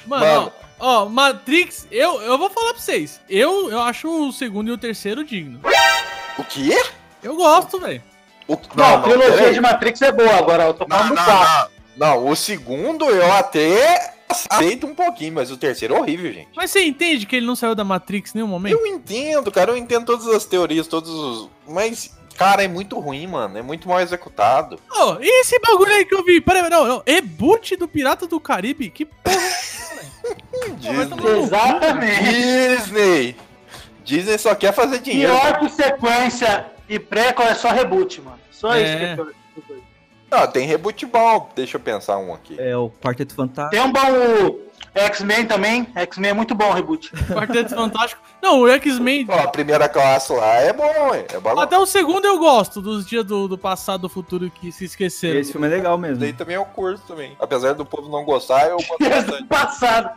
Mano, 0.06 0.26
Mano. 0.26 0.54
ó, 0.80 1.04
ó, 1.04 1.10
Matrix, 1.10 1.88
eu, 1.92 2.22
eu 2.22 2.38
vou 2.38 2.50
falar 2.50 2.74
pra 2.74 2.82
vocês. 2.82 3.20
Eu, 3.30 3.70
eu 3.70 3.82
acho 3.82 4.08
o 4.08 4.32
segundo 4.32 4.70
e 4.70 4.72
o 4.72 4.78
terceiro 4.78 5.24
digno. 5.24 5.60
O 6.38 6.44
quê? 6.44 6.82
Eu 7.24 7.36
gosto, 7.36 7.80
velho. 7.80 8.04
O, 8.48 8.58
Não, 8.76 8.96
a 8.98 9.02
trilogia 9.02 9.34
peraí. 9.38 9.54
de 9.54 9.62
Matrix 9.62 10.02
é 10.04 10.12
boa, 10.12 10.36
agora 10.36 10.64
eu 10.66 10.74
tô 10.74 10.86
Não, 10.88 10.98
falando 10.98 11.16
não, 11.16 11.24
do 11.26 11.32
4. 11.32 11.72
não, 11.98 12.08
não, 12.08 12.28
o 12.30 12.36
segundo 12.36 13.06
eu 13.10 13.34
até 13.34 14.14
aceito 14.30 14.86
um 14.88 14.96
pouquinho, 14.96 15.34
mas 15.34 15.52
o 15.52 15.58
terceiro 15.58 15.96
é 15.96 16.00
horrível, 16.00 16.32
gente. 16.34 16.50
Mas 16.56 16.72
você 16.72 16.84
entende 16.84 17.26
que 17.26 17.36
ele 17.36 17.46
não 17.46 17.56
saiu 17.56 17.76
da 17.76 17.84
Matrix 17.84 18.34
em 18.34 18.40
nenhum 18.40 18.48
momento? 18.48 18.74
Eu 18.74 18.86
entendo, 18.88 19.52
cara, 19.52 19.72
eu 19.72 19.78
entendo 19.78 20.06
todas 20.06 20.28
as 20.28 20.46
teorias, 20.46 20.88
todos 20.88 21.10
os. 21.10 21.50
Mas, 21.68 22.16
cara, 22.38 22.64
é 22.64 22.68
muito 22.68 23.00
ruim, 23.00 23.28
mano. 23.28 23.58
É 23.58 23.62
muito 23.62 23.88
mal 23.88 24.00
executado. 24.02 24.80
Ô, 24.92 25.18
e 25.22 25.42
esse 25.42 25.60
bagulho 25.60 25.92
aí 25.92 26.06
que 26.06 26.16
eu 26.16 26.24
vi? 26.24 26.42
Peraí, 26.42 26.70
não, 26.70 26.86
não. 26.88 27.04
Reboot 27.06 27.76
do 27.76 27.88
Pirata 27.88 28.28
do 28.28 28.40
Caribe? 28.40 28.90
Que 28.90 29.06
porra. 29.06 29.36
vai 30.94 31.06
tomar 31.08 31.22
Disney. 31.22 31.40
Exatamente. 31.44 32.24
Disney! 32.24 33.36
Disney 34.04 34.38
só 34.38 34.54
quer 34.56 34.74
fazer 34.74 35.00
dinheiro. 35.00 35.34
Pior 35.34 35.60
que 35.60 35.70
sequência 35.70 36.68
e 36.88 37.00
prequel 37.00 37.48
é 37.48 37.56
só 37.56 37.70
reboot, 37.72 38.22
mano. 38.22 38.40
Só 38.52 38.74
É. 38.76 38.84
isso 38.84 38.98
que 38.98 39.04
é 39.04 39.16
pior. 39.16 39.28
Ah, 40.32 40.48
tem 40.48 40.66
reboot 40.68 41.06
bom. 41.06 41.50
Deixa 41.56 41.78
eu 41.78 41.82
pensar 41.82 42.18
um 42.18 42.34
aqui. 42.34 42.60
É 42.60 42.76
o 42.76 42.90
Quarteto 42.90 43.36
Fantástico. 43.36 43.72
Tem 43.72 43.82
um 43.82 43.92
bom 43.92 44.60
X-Men 44.96 45.46
também. 45.46 45.88
X-Men 45.94 46.32
é 46.32 46.34
muito 46.34 46.56
bom 46.56 46.70
o 46.70 46.74
reboot. 46.74 47.12
Quarteto 47.28 47.76
Fantástico. 47.76 48.22
Não, 48.42 48.62
o 48.62 48.70
X-Men. 48.70 49.26
Ó, 49.30 49.40
a 49.40 49.48
primeira 49.50 49.90
classe 49.90 50.32
lá 50.34 50.56
é 50.56 50.72
bom, 50.72 51.14
hein? 51.14 51.26
É 51.34 51.40
bom. 51.40 51.60
Até 51.60 51.78
o 51.78 51.86
segundo 51.86 52.26
eu 52.26 52.40
gosto, 52.40 52.82
dos 52.82 53.06
dias 53.06 53.26
do, 53.26 53.48
do 53.48 53.58
passado 53.58 54.02
do 54.02 54.10
futuro 54.10 54.50
que 54.50 54.72
se 54.72 54.86
esqueceram. 54.86 55.40
Esse 55.40 55.52
filme 55.52 55.68
é 55.68 55.70
legal 55.70 55.98
mesmo. 55.98 56.18
Daí 56.18 56.34
também 56.34 56.56
eu 56.56 56.66
curto 56.66 57.02
também. 57.08 57.36
Apesar 57.40 57.74
do 57.74 57.86
povo 57.86 58.10
não 58.10 58.24
gostar, 58.24 58.68
eu 58.70 58.78
gosto 58.78 58.98
Dias 59.00 59.24
do 59.26 59.32
bastante. 59.32 59.48
passado. 59.48 60.10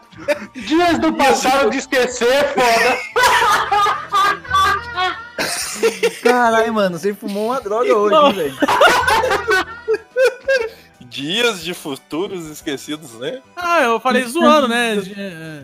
Dias 0.54 0.98
do 0.98 1.12
passado 1.12 1.70
de 1.70 1.78
esquecer 1.78 2.28
é 2.28 2.44
foda. 2.44 2.98
Caralho, 6.22 6.74
mano, 6.74 6.98
você 6.98 7.14
fumou 7.14 7.46
uma 7.46 7.60
droga 7.60 7.92
hoje, 7.96 8.32
velho. 8.36 8.58
Dias 11.08 11.62
de 11.64 11.72
futuros 11.74 12.46
esquecidos, 12.50 13.12
né? 13.14 13.40
Ah, 13.56 13.82
eu 13.82 13.98
falei 14.00 14.24
zoando, 14.24 14.68
né? 14.68 14.96
De- 15.00 15.14
é, 15.18 15.62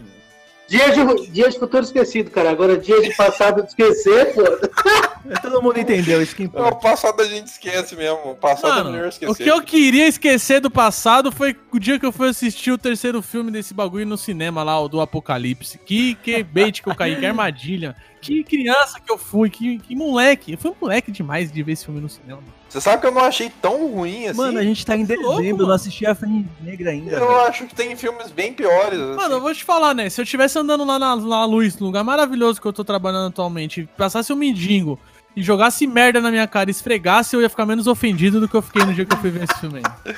Dia 0.66 0.90
de, 0.92 1.26
dia 1.26 1.50
de 1.50 1.58
futuro 1.58 1.84
esquecido, 1.84 2.30
cara. 2.30 2.50
Agora 2.50 2.78
dia 2.78 3.02
de 3.02 3.14
passado 3.14 3.60
de 3.62 3.68
esquecer, 3.68 4.34
foda. 4.34 4.70
Todo 5.42 5.60
mundo 5.62 5.78
entendeu 5.78 6.22
isso 6.22 6.34
que 6.34 6.44
importa. 6.44 6.74
o 6.74 6.80
passado 6.80 7.20
a 7.20 7.24
gente 7.26 7.48
esquece 7.48 7.94
mesmo. 7.94 8.30
O 8.30 8.34
passado 8.34 8.80
é 8.80 8.84
melhor 8.84 8.96
Mano, 8.96 9.08
esquecer. 9.08 9.30
o 9.30 9.34
que 9.36 9.46
eu 9.46 9.60
queria 9.62 10.08
esquecer 10.08 10.60
do 10.62 10.70
passado 10.70 11.30
foi 11.30 11.54
o 11.70 11.78
dia 11.78 11.98
que 11.98 12.06
eu 12.06 12.10
fui 12.12 12.30
assistir 12.30 12.70
o 12.72 12.78
terceiro 12.78 13.20
filme 13.20 13.50
desse 13.50 13.74
bagulho 13.74 14.06
no 14.06 14.16
cinema 14.16 14.62
lá, 14.62 14.80
o 14.80 14.88
do 14.88 15.02
Apocalipse. 15.02 15.78
Que, 15.84 16.14
que 16.14 16.42
bait 16.42 16.82
que 16.82 16.88
eu 16.88 16.94
caí, 16.94 17.14
que 17.16 17.26
armadilha. 17.26 17.94
Que 18.22 18.42
criança 18.42 18.98
que 18.98 19.12
eu 19.12 19.18
fui, 19.18 19.50
que, 19.50 19.78
que 19.80 19.94
moleque. 19.94 20.52
Eu 20.52 20.58
fui 20.58 20.70
um 20.70 20.76
moleque 20.80 21.12
demais 21.12 21.52
de 21.52 21.62
ver 21.62 21.72
esse 21.72 21.84
filme 21.84 22.00
no 22.00 22.08
cinema. 22.08 22.42
Você 22.74 22.80
sabe 22.80 23.00
que 23.02 23.06
eu 23.06 23.12
não 23.12 23.20
achei 23.22 23.48
tão 23.62 23.86
ruim 23.86 24.26
assim? 24.26 24.36
Mano, 24.36 24.58
a 24.58 24.62
gente 24.64 24.84
tá 24.84 24.96
em 24.96 25.06
Que 25.06 25.14
louco, 25.14 25.36
dezembro, 25.36 25.58
mano. 25.58 25.68
não 25.68 25.74
assisti 25.76 26.04
a 26.04 26.12
Fênix 26.12 26.48
Negra 26.60 26.90
ainda. 26.90 27.12
Eu 27.12 27.20
velho. 27.28 27.40
acho 27.42 27.66
que 27.66 27.74
tem 27.74 27.94
filmes 27.94 28.32
bem 28.32 28.52
piores. 28.52 28.98
assim. 28.98 29.14
Mano, 29.14 29.36
eu 29.36 29.40
vou 29.40 29.54
te 29.54 29.62
falar, 29.62 29.94
né? 29.94 30.10
Se 30.10 30.20
eu 30.20 30.24
estivesse 30.24 30.58
andando 30.58 30.84
lá 30.84 30.98
na, 30.98 31.14
na 31.14 31.44
luz, 31.44 31.78
no 31.78 31.86
lugar 31.86 32.02
maravilhoso 32.02 32.60
que 32.60 32.66
eu 32.66 32.72
tô 32.72 32.82
trabalhando 32.82 33.28
atualmente, 33.28 33.82
e 33.82 33.86
passasse 33.86 34.32
um 34.32 34.36
mendigo 34.36 34.98
e 35.36 35.40
jogasse 35.42 35.86
merda 35.86 36.20
na 36.20 36.32
minha 36.32 36.48
cara 36.48 36.68
e 36.68 36.72
esfregasse, 36.72 37.36
eu 37.36 37.42
ia 37.42 37.48
ficar 37.48 37.64
menos 37.64 37.86
ofendido 37.86 38.40
do 38.40 38.48
que 38.48 38.56
eu 38.56 38.62
fiquei 38.62 38.84
no 38.84 38.92
dia 38.92 39.04
que 39.04 39.14
eu 39.14 39.18
fui 39.20 39.30
ver 39.30 39.44
esse 39.44 39.60
filme 39.60 39.78
aí. 39.78 40.14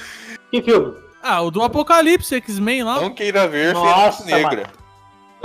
Que 0.51 0.63
filme? 0.63 0.95
Ah, 1.23 1.43
o 1.43 1.51
do 1.51 1.63
Apocalipse, 1.63 2.35
X-Men 2.37 2.85
lá. 2.85 3.03
Não 3.03 3.13
queira 3.13 3.47
ver 3.47 3.75
Nossa, 3.75 4.23
Fênix 4.25 4.43
Negra. 4.43 4.71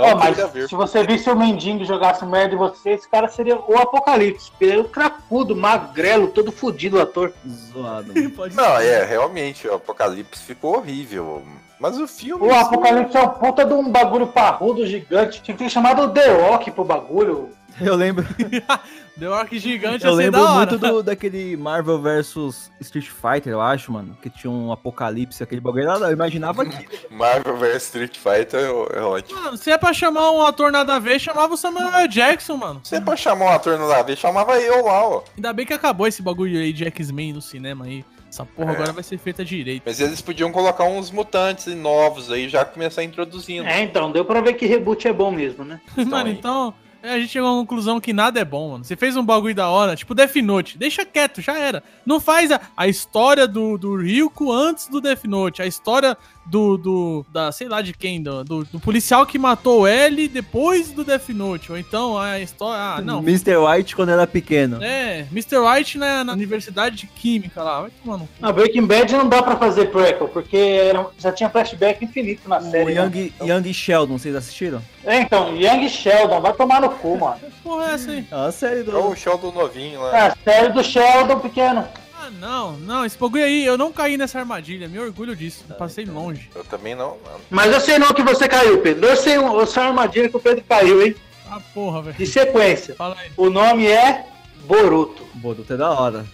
Ó, 0.02 0.10
Não 0.10 0.16
mas 0.16 0.36
se 0.68 0.74
você 0.74 1.04
visse 1.04 1.30
o 1.30 1.36
mendigo 1.36 1.84
jogasse 1.84 2.26
merda 2.26 2.54
em 2.54 2.58
você, 2.58 2.90
esse 2.90 3.08
cara 3.08 3.28
seria 3.28 3.56
o 3.56 3.78
apocalipse. 3.78 4.50
Ele 4.60 4.72
é 4.72 4.78
o 4.78 4.84
cracudo, 4.84 5.54
magrelo, 5.54 6.28
todo 6.28 6.50
fudido 6.50 6.96
o 6.96 7.00
ator. 7.00 7.32
Zoado. 7.46 8.12
Não, 8.52 8.78
é, 8.78 9.04
realmente, 9.04 9.68
o 9.68 9.74
Apocalipse 9.74 10.42
ficou 10.42 10.76
horrível. 10.76 11.42
Mas 11.78 11.98
o 11.98 12.06
filme. 12.06 12.46
O 12.46 12.54
apocalipse 12.54 13.16
é 13.16 13.20
um 13.20 13.28
puta 13.28 13.64
de 13.64 13.74
um 13.74 13.90
bagulho 13.90 14.28
parrudo, 14.28 14.86
gigante. 14.86 15.42
Tinha 15.42 15.56
que 15.56 15.64
ter 15.64 15.70
chamado 15.70 16.12
The 16.12 16.28
Rock 16.32 16.70
pro 16.70 16.84
bagulho. 16.84 17.50
Eu 17.80 17.96
lembro, 17.96 18.24
The 19.18 19.26
Rock 19.26 19.58
gigante 19.58 20.04
eu 20.04 20.10
ia 20.10 20.16
ser 20.16 20.22
lembro 20.22 20.40
da 20.40 20.52
hora. 20.52 20.70
muito 20.70 20.78
do, 20.78 21.02
daquele 21.02 21.56
Marvel 21.56 22.00
vs 22.00 22.70
Street 22.80 23.08
Fighter, 23.08 23.52
eu 23.52 23.60
acho, 23.60 23.92
mano. 23.92 24.16
Que 24.22 24.30
tinha 24.30 24.50
um 24.50 24.72
apocalipse, 24.72 25.42
aquele 25.42 25.60
bagulho. 25.60 25.84
Eu 25.84 26.12
imaginava 26.12 26.62
aquilo. 26.62 26.90
Marvel 27.10 27.56
vs 27.58 27.82
Street 27.84 28.16
Fighter 28.16 28.60
é, 28.60 28.98
é 28.98 29.02
ótimo. 29.02 29.40
Mano, 29.40 29.56
se 29.56 29.70
é 29.70 29.76
pra 29.76 29.92
chamar 29.92 30.30
um 30.30 30.42
ator 30.42 30.72
nada 30.72 30.94
a 30.94 30.98
ver, 30.98 31.18
chamava 31.20 31.54
o 31.54 31.56
Samuel. 31.56 32.08
Jackson, 32.08 32.56
mano. 32.56 32.80
Se 32.84 32.96
é 32.96 33.00
pra 33.00 33.16
chamar 33.16 33.44
um 33.46 33.48
ator 33.50 33.78
no 33.78 33.88
Davi, 33.88 34.16
chamava 34.16 34.58
eu 34.60 34.84
lá, 34.86 35.06
ó. 35.06 35.22
Ainda 35.36 35.52
bem 35.52 35.66
que 35.66 35.72
acabou 35.74 36.06
esse 36.06 36.22
bagulho 36.22 36.58
aí 36.58 36.72
de 36.72 36.84
X-Men 36.86 37.34
no 37.34 37.42
cinema 37.42 37.84
aí. 37.84 38.04
Essa 38.28 38.46
porra 38.46 38.72
É. 38.72 38.74
agora 38.76 38.92
vai 38.94 39.02
ser 39.02 39.18
feita 39.18 39.44
direito. 39.44 39.82
Mas 39.84 40.00
eles 40.00 40.22
podiam 40.22 40.50
colocar 40.50 40.84
uns 40.84 41.10
mutantes 41.10 41.66
novos 41.66 42.30
aí, 42.32 42.48
já 42.48 42.64
começar 42.64 43.04
introduzindo. 43.04 43.68
É, 43.68 43.82
então, 43.82 44.10
deu 44.10 44.24
pra 44.24 44.40
ver 44.40 44.54
que 44.54 44.64
reboot 44.64 45.06
é 45.06 45.12
bom 45.12 45.30
mesmo, 45.30 45.64
né? 45.64 45.82
Mano, 46.06 46.30
aí. 46.30 46.32
então. 46.32 46.72
É, 47.02 47.14
A 47.14 47.18
gente 47.18 47.30
chegou 47.30 47.48
à 47.48 47.60
conclusão 47.60 48.00
que 48.00 48.12
nada 48.12 48.38
é 48.40 48.44
bom, 48.44 48.70
mano. 48.70 48.84
Você 48.84 48.96
fez 48.96 49.16
um 49.16 49.24
bagulho 49.24 49.54
da 49.54 49.68
hora, 49.68 49.96
tipo 49.96 50.14
Death 50.14 50.36
Note. 50.36 50.78
Deixa 50.78 51.04
quieto, 51.04 51.40
já 51.40 51.58
era. 51.58 51.82
Não 52.06 52.20
faz 52.20 52.52
a, 52.52 52.60
a 52.76 52.86
história 52.86 53.46
do, 53.48 53.76
do 53.76 53.96
Ryuko 53.96 54.52
antes 54.52 54.86
do 54.88 55.00
Death 55.00 55.24
Note. 55.24 55.60
A 55.60 55.66
história 55.66 56.16
do. 56.46 56.76
do 56.76 57.26
da, 57.32 57.50
sei 57.52 57.68
lá 57.68 57.80
de 57.82 57.92
quem, 57.92 58.22
do, 58.22 58.42
do, 58.44 58.64
do 58.64 58.80
policial 58.80 59.24
que 59.26 59.38
matou 59.38 59.82
o 59.82 59.86
L 59.86 60.28
depois 60.28 60.90
do 60.92 61.04
Death 61.04 61.28
Note. 61.30 61.70
Ou 61.72 61.78
então 61.78 62.18
a 62.18 62.38
história. 62.40 62.80
Ah, 62.82 63.00
não. 63.00 63.18
Mr. 63.20 63.56
White 63.56 63.94
quando 63.96 64.10
era 64.10 64.26
pequeno. 64.26 64.82
É, 64.82 65.26
Mr. 65.32 65.58
White 65.58 65.98
na, 65.98 66.24
na 66.24 66.32
Universidade 66.32 66.96
de 66.96 67.06
Química 67.06 67.62
lá. 67.62 67.82
Vai 67.82 67.90
tomar 68.02 68.18
no 68.18 68.24
cu. 68.26 68.32
Na 68.40 68.52
Breaking 68.52 68.86
Bad 68.86 69.12
não 69.14 69.28
dá 69.28 69.42
pra 69.42 69.56
fazer 69.56 69.86
prequel, 69.90 70.28
porque 70.28 70.56
era- 70.56 71.06
já 71.18 71.32
tinha 71.32 71.48
flashback 71.50 72.04
infinito 72.04 72.48
na 72.48 72.58
O 72.58 72.70
série. 72.70 72.94
né? 72.94 73.02
Young, 73.02 73.32
Young 73.48 73.72
Sheldon, 73.74 74.18
vocês 74.18 74.34
assistiram? 74.34 74.82
É, 75.04 75.20
então, 75.20 75.56
Young 75.56 75.88
Sheldon, 75.88 76.40
vai 76.40 76.52
tomar 76.52 76.80
no 76.80 76.90
cu, 76.90 77.18
mano. 77.18 77.36
Que 77.40 77.50
porra 77.62 77.90
é 77.90 77.94
essa 77.94 78.10
aí? 78.10 78.26
É 78.30 78.36
uma 78.36 78.52
série 78.52 78.80
É 78.80 78.84
do. 78.84 78.98
o 79.08 79.16
show 79.16 79.38
do 79.38 79.50
novinho 79.52 80.00
lá. 80.00 80.16
É 80.16 80.20
a 80.28 80.36
série 80.44 80.68
do 80.72 80.82
Sheldon 80.82 81.38
pequeno. 81.40 81.84
Ah, 82.24 82.30
não, 82.30 82.72
não, 82.78 83.04
esse 83.04 83.18
bagulho 83.18 83.42
aí, 83.44 83.64
eu 83.64 83.76
não 83.76 83.92
caí 83.92 84.16
nessa 84.16 84.38
armadilha, 84.38 84.86
me 84.86 84.96
orgulho 84.98 85.34
disso, 85.34 85.64
eu 85.68 85.74
passei 85.74 86.04
longe. 86.04 86.48
Eu 86.54 86.62
também 86.62 86.94
não, 86.94 87.18
mano. 87.24 87.40
Mas 87.50 87.72
eu 87.72 87.80
sei 87.80 87.98
não 87.98 88.12
que 88.14 88.22
você 88.22 88.46
caiu, 88.48 88.80
Pedro. 88.80 89.06
Eu 89.06 89.16
sei, 89.16 89.36
eu 89.36 89.66
sei 89.66 89.82
a 89.82 89.86
armadilha 89.88 90.28
que 90.28 90.36
o 90.36 90.40
Pedro 90.40 90.62
caiu, 90.68 91.04
hein? 91.04 91.16
Ah, 91.50 91.58
porra, 91.74 92.00
velho. 92.02 92.16
De 92.16 92.24
sequência. 92.26 92.94
Fala 92.94 93.16
aí. 93.18 93.30
O 93.36 93.50
nome 93.50 93.86
é 93.88 94.24
Boruto. 94.66 95.26
Boruto 95.34 95.72
é 95.72 95.76
da 95.76 95.90
hora. 95.90 96.24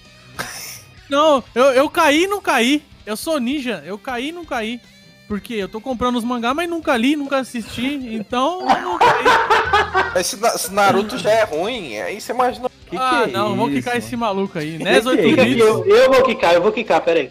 Não, 1.09 1.43
eu, 1.55 1.65
eu 1.73 1.89
caí 1.89 2.25
e 2.25 2.27
não 2.27 2.41
caí. 2.41 2.83
Eu 3.07 3.17
sou 3.17 3.41
ninja, 3.41 3.83
eu 3.87 3.97
caí 3.99 4.29
e 4.29 4.33
não 4.33 4.45
caí. 4.45 4.79
Porque 5.27 5.55
eu 5.55 5.69
tô 5.69 5.81
comprando 5.81 6.17
os 6.17 6.25
mangá, 6.25 6.53
mas 6.55 6.69
nunca 6.69 6.97
li, 6.97 7.17
nunca 7.17 7.39
assisti, 7.39 7.87
então 8.15 8.61
eu 8.61 8.81
não 8.83 8.99
caí. 8.99 9.25
Mas 10.15 10.27
se, 10.27 10.37
Na- 10.37 10.57
se 10.57 10.73
Naruto 10.73 11.17
já 11.19 11.31
é 11.31 11.45
ruim, 11.45 11.99
aí 11.99 12.21
você 12.21 12.33
imagina. 12.33 12.71
Que 12.89 12.97
ah, 12.97 13.21
que 13.25 13.31
é 13.31 13.33
não, 13.33 13.49
vamos 13.51 13.69
isso, 13.71 13.77
quicar 13.79 13.95
mano? 13.95 14.05
esse 14.07 14.17
maluco 14.17 14.59
aí. 14.59 14.79
Que 14.79 14.85
8 14.85 15.09
é 15.11 15.23
Fica 15.23 15.43
aqui, 15.43 15.55
bits. 15.55 15.67
eu, 15.67 15.85
eu 15.87 16.13
vou 16.13 16.23
quicar, 16.23 16.55
eu 16.55 16.63
vou 16.63 16.73
quicar, 16.73 17.01
peraí. 17.03 17.31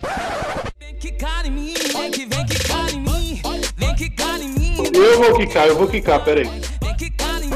Vem 0.80 0.96
quicar 0.96 1.46
em 1.46 1.52
mim, 1.52 1.74
vem 1.74 2.12
que 2.12 2.26
vem 2.26 2.46
quicar 2.46 2.90
em 2.94 3.00
mim, 3.00 3.42
vem 3.76 3.96
quicar 3.96 4.42
em 4.42 4.48
mim, 4.50 4.84
Eu 4.94 5.18
vou 5.22 5.36
quicar, 5.38 5.68
eu 5.68 5.76
vou 5.78 5.88
quicar, 5.88 6.24
peraí. 6.24 6.46
vem 6.82 6.96
quicar 6.96 7.42
em 7.42 7.48
mim. 7.50 7.56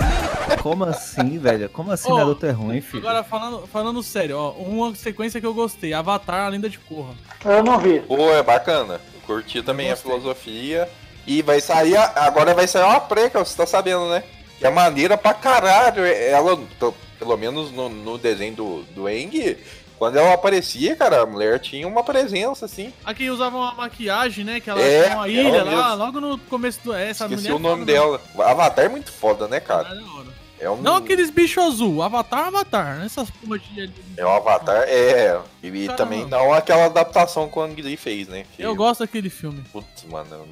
Como 0.62 0.84
assim, 0.84 1.38
velho? 1.39 1.70
Como 1.70 1.91
assim 1.91 2.12
Ô, 2.12 2.17
Naruto 2.17 2.46
é 2.46 2.51
ruim, 2.51 2.81
filho? 2.81 3.08
Agora, 3.08 3.24
falando, 3.24 3.67
falando 3.67 4.03
sério, 4.03 4.38
ó, 4.38 4.51
uma 4.51 4.93
sequência 4.96 5.39
que 5.39 5.46
eu 5.48 5.53
gostei, 5.53 5.93
Avatar, 5.93 6.46
a 6.46 6.50
Lenda 6.50 6.70
de 6.70 6.77
Korra. 6.79 7.13
Eu 7.46 7.63
não 7.63 7.79
vi. 7.79 8.00
Pô, 8.01 8.31
é 8.34 8.43
bacana. 8.43 9.00
Curti 9.25 9.62
também 9.63 9.91
a 9.91 9.96
filosofia. 9.96 10.89
E 11.25 11.41
vai 11.43 11.62
sair. 11.62 11.96
a- 11.96 12.12
Agora 12.15 12.53
vai 12.55 12.67
sair 12.67 12.84
uma 12.84 13.00
preca, 13.00 13.39
você 13.46 13.55
tá 13.55 13.65
sabendo, 13.65 14.10
né? 14.10 14.24
Que 14.60 14.65
é 14.65 14.70
maneira 14.72 15.15
pra 15.17 15.34
caralho. 15.34 16.03
Ela, 16.05 16.60
tô- 16.79 16.93
pelo 17.22 17.38
menos 17.38 17.72
no, 17.72 17.88
no 17.88 18.18
desenho 18.18 18.56
do, 18.56 18.82
do 18.96 19.08
Eng, 19.08 19.56
quando 20.00 20.18
ela 20.18 20.34
aparecia, 20.34 20.96
cara, 20.96 21.22
a 21.22 21.25
mulher 21.28 21.60
tinha 21.60 21.88
uma 21.88 22.04
presença, 22.04 22.66
assim. 22.66 22.92
Aqui 23.06 23.30
usava 23.30 23.56
uma 23.56 23.74
maquiagem, 23.75 24.44
né? 24.44 24.60
Que 24.60 24.72
ela 24.72 24.82
É, 24.82 25.04
tinha 25.04 25.16
uma 25.18 25.30
ilha 25.30 25.63
lá, 25.63 25.90
mesmo. 25.90 25.96
logo 26.04 26.20
no 26.20 26.38
começo 26.40 26.80
do. 26.84 26.92
é, 26.96 27.12
Essa 27.12 27.25
Esqueci 27.25 27.44
mulher 27.44 27.54
o 27.54 27.58
é 27.58 27.60
nome 27.60 27.86
né? 27.86 27.94
dela. 27.94 28.20
Avatar 28.40 28.86
é 28.86 28.90
muito 28.90 29.12
foda, 29.12 29.48
né, 29.48 29.60
cara? 29.60 29.90
É 29.90 29.96
da 29.96 30.01
hora. 30.13 30.42
É 30.60 30.70
um, 30.70 30.82
Não 30.82 30.96
aqueles 30.96 31.30
bichos 31.32 31.63
azul, 31.63 32.01
Avatar, 32.01 32.48
Avatar. 32.48 32.98
né? 32.98 33.06
Essas 33.06 33.30
porra 33.30 33.60
de. 33.60 33.92
é 34.18 34.25
um 34.25 34.30
Avatar, 34.30 34.84
é. 34.88 35.40
E, 35.62 35.70
Caramba. 35.72 35.94
também 35.96 36.25
não 36.28 36.51
aquela 36.51 36.86
adaptação 36.86 37.48
que 37.48 37.60
o 37.60 37.62
Ang 37.62 37.80
Lee 37.82 37.96
fez, 37.98 38.28
né? 38.28 38.46
Que, 38.56 38.62
Eu 38.63 38.75
gosto 38.75 39.01
daquele 39.01 39.30
filme. 39.30 39.63
Putz, 39.72 40.04
mano, 40.10 40.48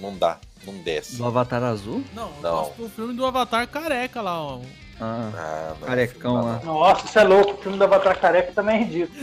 não- 0.00 0.10
não 0.10 0.16
dá. 0.18 0.38
Não 0.66 0.74
desce. 0.78 1.16
Do 1.16 1.24
Avatar 1.26 1.62
Azul? 1.62 2.02
Não, 2.12 2.28
eu 2.36 2.42
Não. 2.42 2.56
gosto 2.64 2.82
do 2.82 2.88
filme 2.88 3.14
do 3.14 3.24
Avatar 3.24 3.66
careca 3.68 4.20
lá, 4.20 4.42
ó. 4.42 4.60
Ah, 5.00 5.30
Ah, 5.36 5.86
carecão 5.86 6.34
lá. 6.44 6.60
Nossa, 6.64 7.06
isso 7.06 7.18
é 7.18 7.24
louco. 7.24 7.52
O 7.52 7.56
filme 7.58 7.78
do 7.78 7.84
Avatar 7.84 8.18
Careca 8.18 8.52
também 8.52 8.76
é 8.76 8.84
ridículo. 8.84 9.18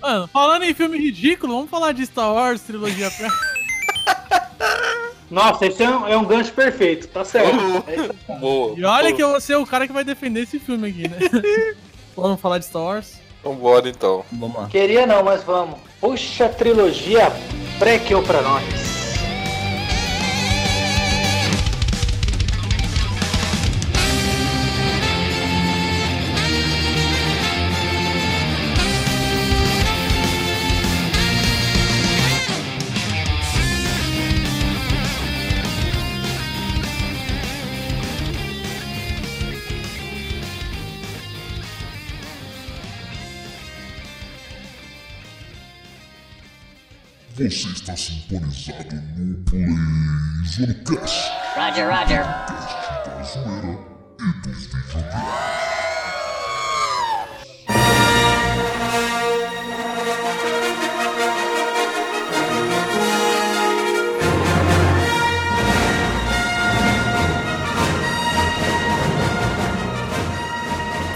Mano, 0.00 0.28
falando 0.28 0.62
em 0.62 0.72
filme 0.74 0.98
ridículo, 0.98 1.54
vamos 1.54 1.70
falar 1.70 1.92
de 1.92 2.06
Star 2.06 2.32
Wars, 2.32 2.62
trilogia 2.62 3.10
pré. 3.12 3.28
Nossa, 5.30 5.66
esse 5.66 5.82
é 5.84 5.88
um, 5.90 6.06
é 6.08 6.16
um 6.16 6.24
gancho 6.24 6.52
perfeito, 6.52 7.06
tá 7.08 7.24
certo. 7.24 7.54
É. 7.86 8.76
E 8.76 8.84
olha 8.84 9.12
que 9.12 9.22
eu 9.22 9.30
vou 9.30 9.40
ser 9.40 9.54
o 9.56 9.66
cara 9.66 9.86
que 9.86 9.92
vai 9.92 10.02
defender 10.02 10.40
esse 10.42 10.58
filme 10.58 10.88
aqui, 10.88 11.06
né? 11.08 11.18
vamos 12.16 12.40
falar 12.40 12.58
de 12.58 12.64
Star 12.64 12.82
Wars? 12.82 13.20
Vambora 13.44 13.88
então. 13.88 14.24
Vamos 14.32 14.56
lá. 14.56 14.66
Queria 14.68 15.06
não, 15.06 15.22
mas 15.22 15.44
vamos. 15.44 15.78
Puxa 16.00 16.46
a 16.46 16.48
trilogia 16.48 17.30
prequel 17.78 18.22
pra 18.22 18.42
nós. 18.42 18.89
Você 47.40 47.68
está 47.68 47.96
sintonizado 47.96 48.96
no 49.16 49.42
Play 49.44 49.64
Zonecast. 50.46 51.30
Roger, 51.56 51.88
Roger. 51.88 52.22
Da 52.22 53.22
zoeira 53.22 53.78
e 54.20 54.46
dos 54.46 54.66
videogames. 54.66 55.59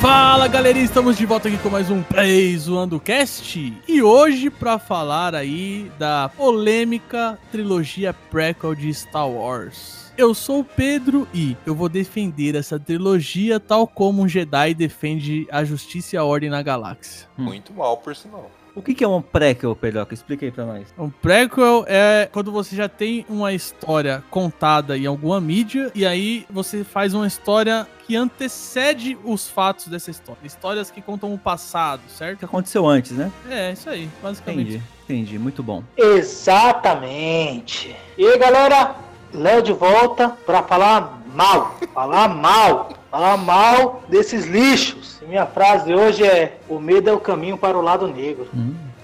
Fala 0.05 0.47
galerinha, 0.49 0.85
estamos 0.85 1.17
de 1.17 1.25
volta 1.25 1.49
aqui 1.49 1.57
com 1.57 1.71
mais 1.71 1.91
um 1.91 2.03
Play 2.03 2.55
Zoando 2.59 3.01
Cast 3.01 3.73
e 3.89 4.03
hoje 4.03 4.51
pra 4.51 4.79
falar 4.79 5.35
aí 5.35 5.91
da 5.99 6.29
polêmica 6.29 7.39
trilogia 7.51 8.13
prequel 8.13 8.75
de 8.75 8.93
Star 8.93 9.27
Wars. 9.27 10.13
Eu 10.15 10.35
sou 10.35 10.61
o 10.61 10.65
Pedro 10.65 11.27
e 11.33 11.57
eu 11.65 11.75
vou 11.75 11.89
defender 11.89 12.55
essa 12.55 12.79
trilogia 12.79 13.59
tal 13.59 13.87
como 13.87 14.21
um 14.21 14.29
Jedi 14.29 14.75
defende 14.75 15.47
a 15.51 15.65
justiça 15.65 16.17
e 16.17 16.19
a 16.19 16.25
ordem 16.25 16.51
na 16.51 16.61
galáxia. 16.61 17.27
Muito 17.35 17.73
mal, 17.73 17.97
por 17.97 18.15
sinal. 18.15 18.51
O 18.75 18.83
que, 18.83 18.93
que 18.93 19.05
é 19.05 19.09
um 19.09 19.23
prequel, 19.23 19.77
Pedroca? 19.77 20.13
Explica 20.13 20.45
aí 20.45 20.51
pra 20.51 20.65
nós. 20.67 20.93
Um 20.99 21.09
prequel 21.09 21.85
é 21.87 22.29
quando 22.33 22.51
você 22.51 22.75
já 22.75 22.89
tem 22.89 23.25
uma 23.29 23.53
história 23.53 24.25
contada 24.31 24.99
em 24.99 25.07
alguma 25.07 25.41
mídia 25.41 25.93
e 25.95 26.05
aí 26.05 26.45
você 26.51 26.83
faz 26.83 27.15
uma 27.15 27.27
história 27.27 27.87
que 28.07 28.17
antecede 28.17 29.17
os 29.25 29.49
fatos 29.49 29.87
dessa 29.87 30.11
história. 30.11 30.41
Histórias 30.45 30.91
que 30.91 31.01
contam 31.01 31.33
o 31.33 31.39
passado, 31.39 32.01
O 32.01 32.07
que 32.07 32.13
certo? 32.13 32.45
aconteceu 32.45 32.85
antes, 32.87 33.13
né? 33.13 33.31
É, 33.49 33.73
isso 33.73 33.89
aí, 33.89 34.09
basicamente. 34.23 34.63
Entendi, 34.75 34.83
entendi. 35.05 35.39
Muito 35.39 35.63
bom. 35.63 35.83
Exatamente. 35.97 37.95
E 38.19 38.27
aí, 38.27 38.39
galera, 38.39 38.97
Léo 39.35 39.63
de 39.63 39.73
volta 39.73 40.31
pra 40.47 40.63
falar 40.63 41.21
mal. 41.35 41.77
Falar 41.93 42.29
mal. 42.29 42.91
Falar 43.11 43.37
mal 43.37 44.03
desses 44.09 44.47
lixos. 44.47 45.21
E 45.23 45.27
minha 45.27 45.47
frase 45.47 45.87
de 45.87 45.95
hoje 45.95 46.25
é: 46.25 46.59
O 46.69 46.79
medo 46.79 47.11
é 47.11 47.13
o 47.13 47.21
caminho 47.21 47.57
para 47.59 47.77
o 47.77 47.83
lado 47.83 48.07
negro. 48.07 48.49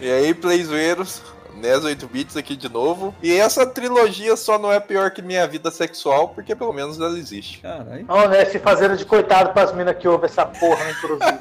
E 0.00 0.10
aí, 0.10 0.32
playzoeiros, 0.32 1.22
NES 1.60 1.84
8 1.84 2.06
bits 2.08 2.36
aqui 2.36 2.56
de 2.56 2.68
novo. 2.68 3.14
E 3.22 3.32
essa 3.32 3.66
trilogia 3.66 4.36
só 4.36 4.58
não 4.58 4.72
é 4.72 4.80
pior 4.80 5.10
que 5.10 5.22
minha 5.22 5.46
vida 5.46 5.70
sexual, 5.70 6.28
porque 6.28 6.54
pelo 6.54 6.72
menos 6.72 6.98
ela 6.98 7.18
existe. 7.18 7.60
Caralho. 7.60 8.04
Ó, 8.08 8.28
né? 8.28 8.44
Se 8.46 8.58
fazendo 8.58 8.96
de 8.96 9.04
coitado 9.04 9.52
pras 9.52 9.74
minas 9.74 9.96
que 9.96 10.08
ouvem 10.08 10.26
essa 10.26 10.46
porra, 10.46 10.84
né, 10.84 10.90
inclusive. 10.92 11.38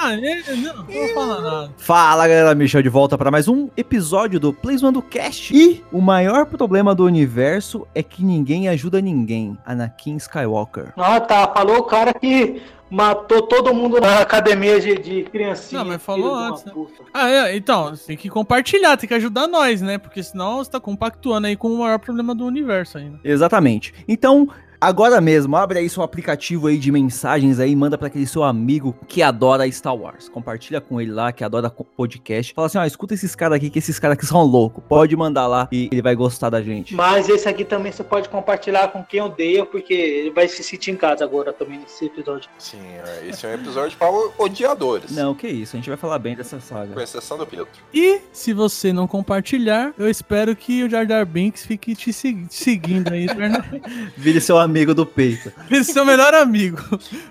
Ah, 0.00 0.14
é, 0.14 0.56
não, 0.56 0.76
não 0.76 0.84
vou 0.84 1.08
falar 1.08 1.40
nada. 1.40 1.72
Fala 1.76 2.28
galera, 2.28 2.54
Michel 2.54 2.80
de 2.80 2.88
volta 2.88 3.18
para 3.18 3.32
mais 3.32 3.48
um 3.48 3.68
episódio 3.76 4.38
do 4.38 4.52
Plays 4.52 4.80
One 4.80 4.94
do 4.94 5.02
Cast. 5.02 5.52
E 5.52 5.84
o 5.90 6.00
maior 6.00 6.46
problema 6.46 6.94
do 6.94 7.04
universo 7.04 7.84
é 7.94 8.00
que 8.00 8.24
ninguém 8.24 8.68
ajuda 8.68 9.00
ninguém. 9.00 9.58
Anakin 9.66 10.16
Skywalker. 10.16 10.92
Não, 10.96 11.20
tá, 11.20 11.48
falou 11.48 11.78
o 11.78 11.82
cara 11.82 12.14
que 12.14 12.62
matou 12.90 13.42
todo 13.42 13.74
mundo 13.74 14.00
na 14.00 14.20
academia 14.20 14.80
de, 14.80 14.98
de 14.98 15.22
criancinha. 15.24 15.82
Não, 15.82 15.90
mas 15.90 16.02
falou 16.02 16.34
antes, 16.34 16.64
né? 16.64 16.72
Ah, 17.12 17.30
é, 17.30 17.56
então, 17.56 17.94
tem 18.06 18.16
que 18.16 18.28
compartilhar, 18.28 18.96
tem 18.96 19.08
que 19.08 19.14
ajudar 19.14 19.46
nós, 19.46 19.80
né? 19.82 19.98
Porque 19.98 20.22
senão 20.22 20.58
você 20.58 20.70
tá 20.70 20.80
compactuando 20.80 21.46
aí 21.46 21.56
com 21.56 21.68
o 21.68 21.78
maior 21.78 21.98
problema 21.98 22.34
do 22.34 22.44
universo 22.44 22.98
ainda. 22.98 23.20
Exatamente. 23.22 23.94
Então, 24.06 24.48
agora 24.80 25.20
mesmo, 25.20 25.56
abre 25.56 25.78
aí 25.78 25.88
seu 25.88 26.02
aplicativo 26.02 26.66
aí 26.68 26.78
de 26.78 26.90
mensagens 26.92 27.58
aí, 27.58 27.74
manda 27.74 27.98
pra 27.98 28.06
aquele 28.08 28.26
seu 28.26 28.42
amigo 28.44 28.94
que 29.06 29.22
adora 29.22 29.70
Star 29.70 29.94
Wars. 29.94 30.28
Compartilha 30.28 30.80
com 30.80 31.00
ele 31.00 31.10
lá, 31.10 31.32
que 31.32 31.42
adora 31.42 31.68
podcast. 31.70 32.54
Fala 32.54 32.66
assim, 32.66 32.78
ó, 32.78 32.84
escuta 32.84 33.14
esses 33.14 33.34
caras 33.34 33.56
aqui, 33.56 33.70
que 33.70 33.78
esses 33.78 33.98
caras 33.98 34.16
aqui 34.16 34.26
são 34.26 34.42
loucos. 34.42 34.82
Pode 34.88 35.16
mandar 35.16 35.46
lá 35.46 35.68
e 35.72 35.88
ele 35.90 36.00
vai 36.02 36.14
gostar 36.14 36.50
da 36.50 36.62
gente. 36.62 36.94
Mas 36.94 37.28
esse 37.28 37.48
aqui 37.48 37.64
também 37.64 37.90
você 37.92 38.04
pode 38.04 38.28
compartilhar 38.28 38.88
com 38.88 39.02
quem 39.02 39.20
odeia, 39.20 39.66
porque 39.66 39.92
ele 39.92 40.30
vai 40.30 40.46
se 40.46 40.62
sentir 40.62 40.92
em 40.92 40.96
casa 40.96 41.24
agora 41.24 41.52
também 41.52 41.78
nesse 41.80 42.04
episódio. 42.06 42.48
Sim, 42.58 42.78
é, 43.04 43.26
esse 43.28 43.44
é 43.46 43.50
um 43.50 43.54
episódio 43.54 43.98
para 43.98 44.08
odiadores. 44.38 45.10
Não, 45.10 45.34
que 45.34 45.48
isso, 45.48 45.76
a 45.76 45.78
gente 45.78 45.88
vai 45.88 45.96
falar 45.98 46.18
bem 46.18 46.36
dessa 46.36 46.60
saga. 46.60 46.94
Com 46.94 47.00
exceção 47.00 47.36
do 47.36 47.46
Pedro. 47.46 47.66
E 47.92 48.20
se 48.32 48.52
você 48.52 48.92
não 48.92 49.06
compartilhar, 49.06 49.92
eu 49.98 50.08
espero 50.08 50.54
que 50.54 50.84
o 50.84 50.88
Jar 50.90 51.06
Jar 51.06 51.26
Binks 51.26 51.64
fique 51.66 51.94
te, 51.96 52.12
segui- 52.12 52.46
te 52.46 52.54
seguindo 52.54 53.12
aí. 53.12 53.26
Vire 54.16 54.40
seu 54.40 54.56
amigo 54.58 54.67
do 54.94 55.06
peito. 55.06 55.52
Ele 55.70 55.80
é 55.80 55.84
seu 55.84 56.04
melhor 56.04 56.34
amigo. 56.34 56.78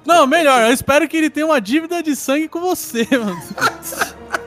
Não, 0.06 0.28
melhor, 0.28 0.68
eu 0.68 0.74
espero 0.74 1.08
que 1.08 1.18
ele 1.18 1.30
tenha 1.30 1.46
uma 1.46 1.62
dívida 1.62 2.02
de 2.04 2.16
sangue 2.16 2.48
com 2.48 2.60
você, 2.60 3.08
mano. 3.12 3.42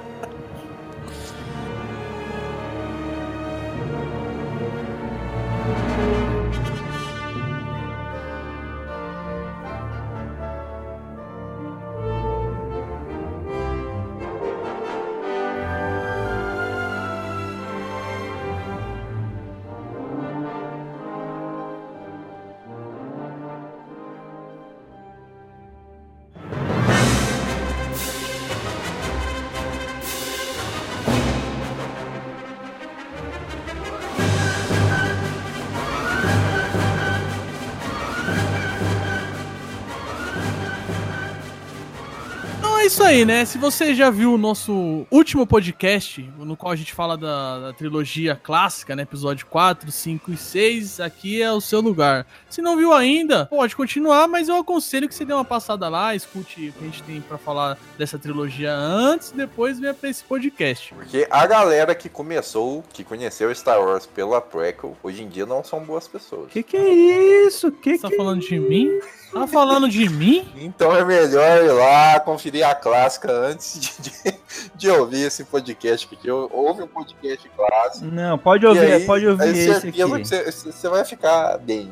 aí, 43.11 43.25
né? 43.25 43.45
Se 43.45 43.59
você 43.59 43.93
já 43.93 44.09
viu 44.09 44.35
o 44.35 44.39
nosso 44.39 45.05
último 45.11 45.45
podcast, 45.45 46.23
no 46.39 46.57
qual 46.57 46.73
a 46.73 46.77
gente 46.77 46.95
fala 46.95 47.19
da, 47.19 47.59
da 47.59 47.73
trilogia 47.73 48.39
clássica, 48.41 48.95
né? 48.95 49.03
Episódio 49.03 49.47
4, 49.47 49.91
5 49.91 50.31
e 50.31 50.37
6, 50.37 51.01
aqui 51.01 51.43
é 51.43 51.51
o 51.51 51.61
seu 51.61 51.81
lugar. 51.81 52.25
Se 52.49 52.63
não 52.63 52.77
viu 52.77 52.93
ainda, 52.93 53.47
pode 53.47 53.75
continuar, 53.75 54.29
mas 54.29 54.49
eu 54.49 54.55
aconselho 54.55 55.09
que 55.09 55.15
você 55.15 55.25
dê 55.25 55.33
uma 55.33 55.45
passada 55.45 55.89
lá, 55.89 56.15
escute 56.15 56.69
o 56.69 56.73
que 56.73 56.85
a 56.85 56.87
gente 56.87 57.03
tem 57.03 57.21
pra 57.21 57.37
falar 57.37 57.77
dessa 57.99 58.17
trilogia 58.17 58.73
antes, 58.73 59.31
e 59.31 59.37
depois 59.37 59.81
venha 59.81 59.93
pra 59.93 60.09
esse 60.09 60.23
podcast. 60.23 60.95
Porque 60.95 61.27
a 61.29 61.45
galera 61.49 61.97
que 61.97 62.09
começou, 62.09 62.85
que 62.93 63.03
conheceu 63.03 63.53
Star 63.53 63.81
Wars 63.81 64.07
pela 64.07 64.41
prequel, 64.41 64.97
hoje 65.03 65.25
em 65.25 65.29
dia 65.29 65.45
não 65.45 65.65
são 65.65 65.81
boas 65.81 66.07
pessoas. 66.07 66.53
Que 66.53 66.63
que 66.63 66.77
é 66.77 67.45
isso? 67.45 67.73
Que 67.73 67.97
Você 67.97 68.03
tá 68.03 68.09
que 68.09 68.17
falando 68.17 68.41
de 68.41 68.57
mim? 68.57 69.01
Tá 69.33 69.47
falando 69.47 69.89
de 69.89 70.09
mim? 70.09 70.51
Então 70.57 70.95
é 70.95 71.05
melhor 71.05 71.63
ir 71.65 71.71
lá 71.73 72.19
conferir 72.21 72.67
a 72.67 72.75
clássica 72.75 73.31
antes 73.31 73.79
de, 73.79 73.93
de, 74.03 74.41
de 74.75 74.91
ouvir 74.91 75.23
esse 75.27 75.45
podcast, 75.45 76.07
porque 76.07 76.29
eu- 76.31 76.51
ouve 76.53 76.83
um 76.83 76.89
podcast 76.89 77.49
clássico. 77.57 78.07
Não, 78.07 78.37
pode 78.37 78.67
ouvir, 78.67 78.81
aí, 78.93 79.07
pode 79.07 79.27
ouvir 79.27 79.45
é 79.45 79.49
esse 79.51 79.65
certeza 79.81 79.89
aqui. 79.89 79.93
que 79.93 80.05
você, 80.05 80.51
você 80.73 80.89
vai 80.89 81.05
ficar 81.05 81.59
bem. 81.59 81.91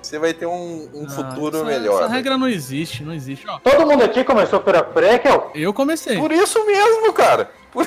Você 0.00 0.18
vai 0.20 0.32
ter 0.32 0.46
um, 0.46 0.88
um 0.94 1.06
Ah, 1.06 1.10
futuro 1.10 1.56
essa- 1.56 1.64
melhor. 1.66 2.00
Essa 2.02 2.08
né? 2.08 2.14
regra 2.16 2.38
não 2.38 2.46
existe, 2.48 3.02
não 3.02 3.12
existe. 3.12 3.46
Ó, 3.48 3.58
Todo 3.58 3.86
mundo 3.86 4.04
aqui 4.04 4.22
começou 4.22 4.60
pela 4.60 4.82
prequel? 4.84 5.50
eu 5.54 5.72
comecei. 5.74 6.16
Por 6.18 6.30
isso 6.30 6.64
mesmo, 6.64 7.12
cara. 7.12 7.50
Por, 7.72 7.84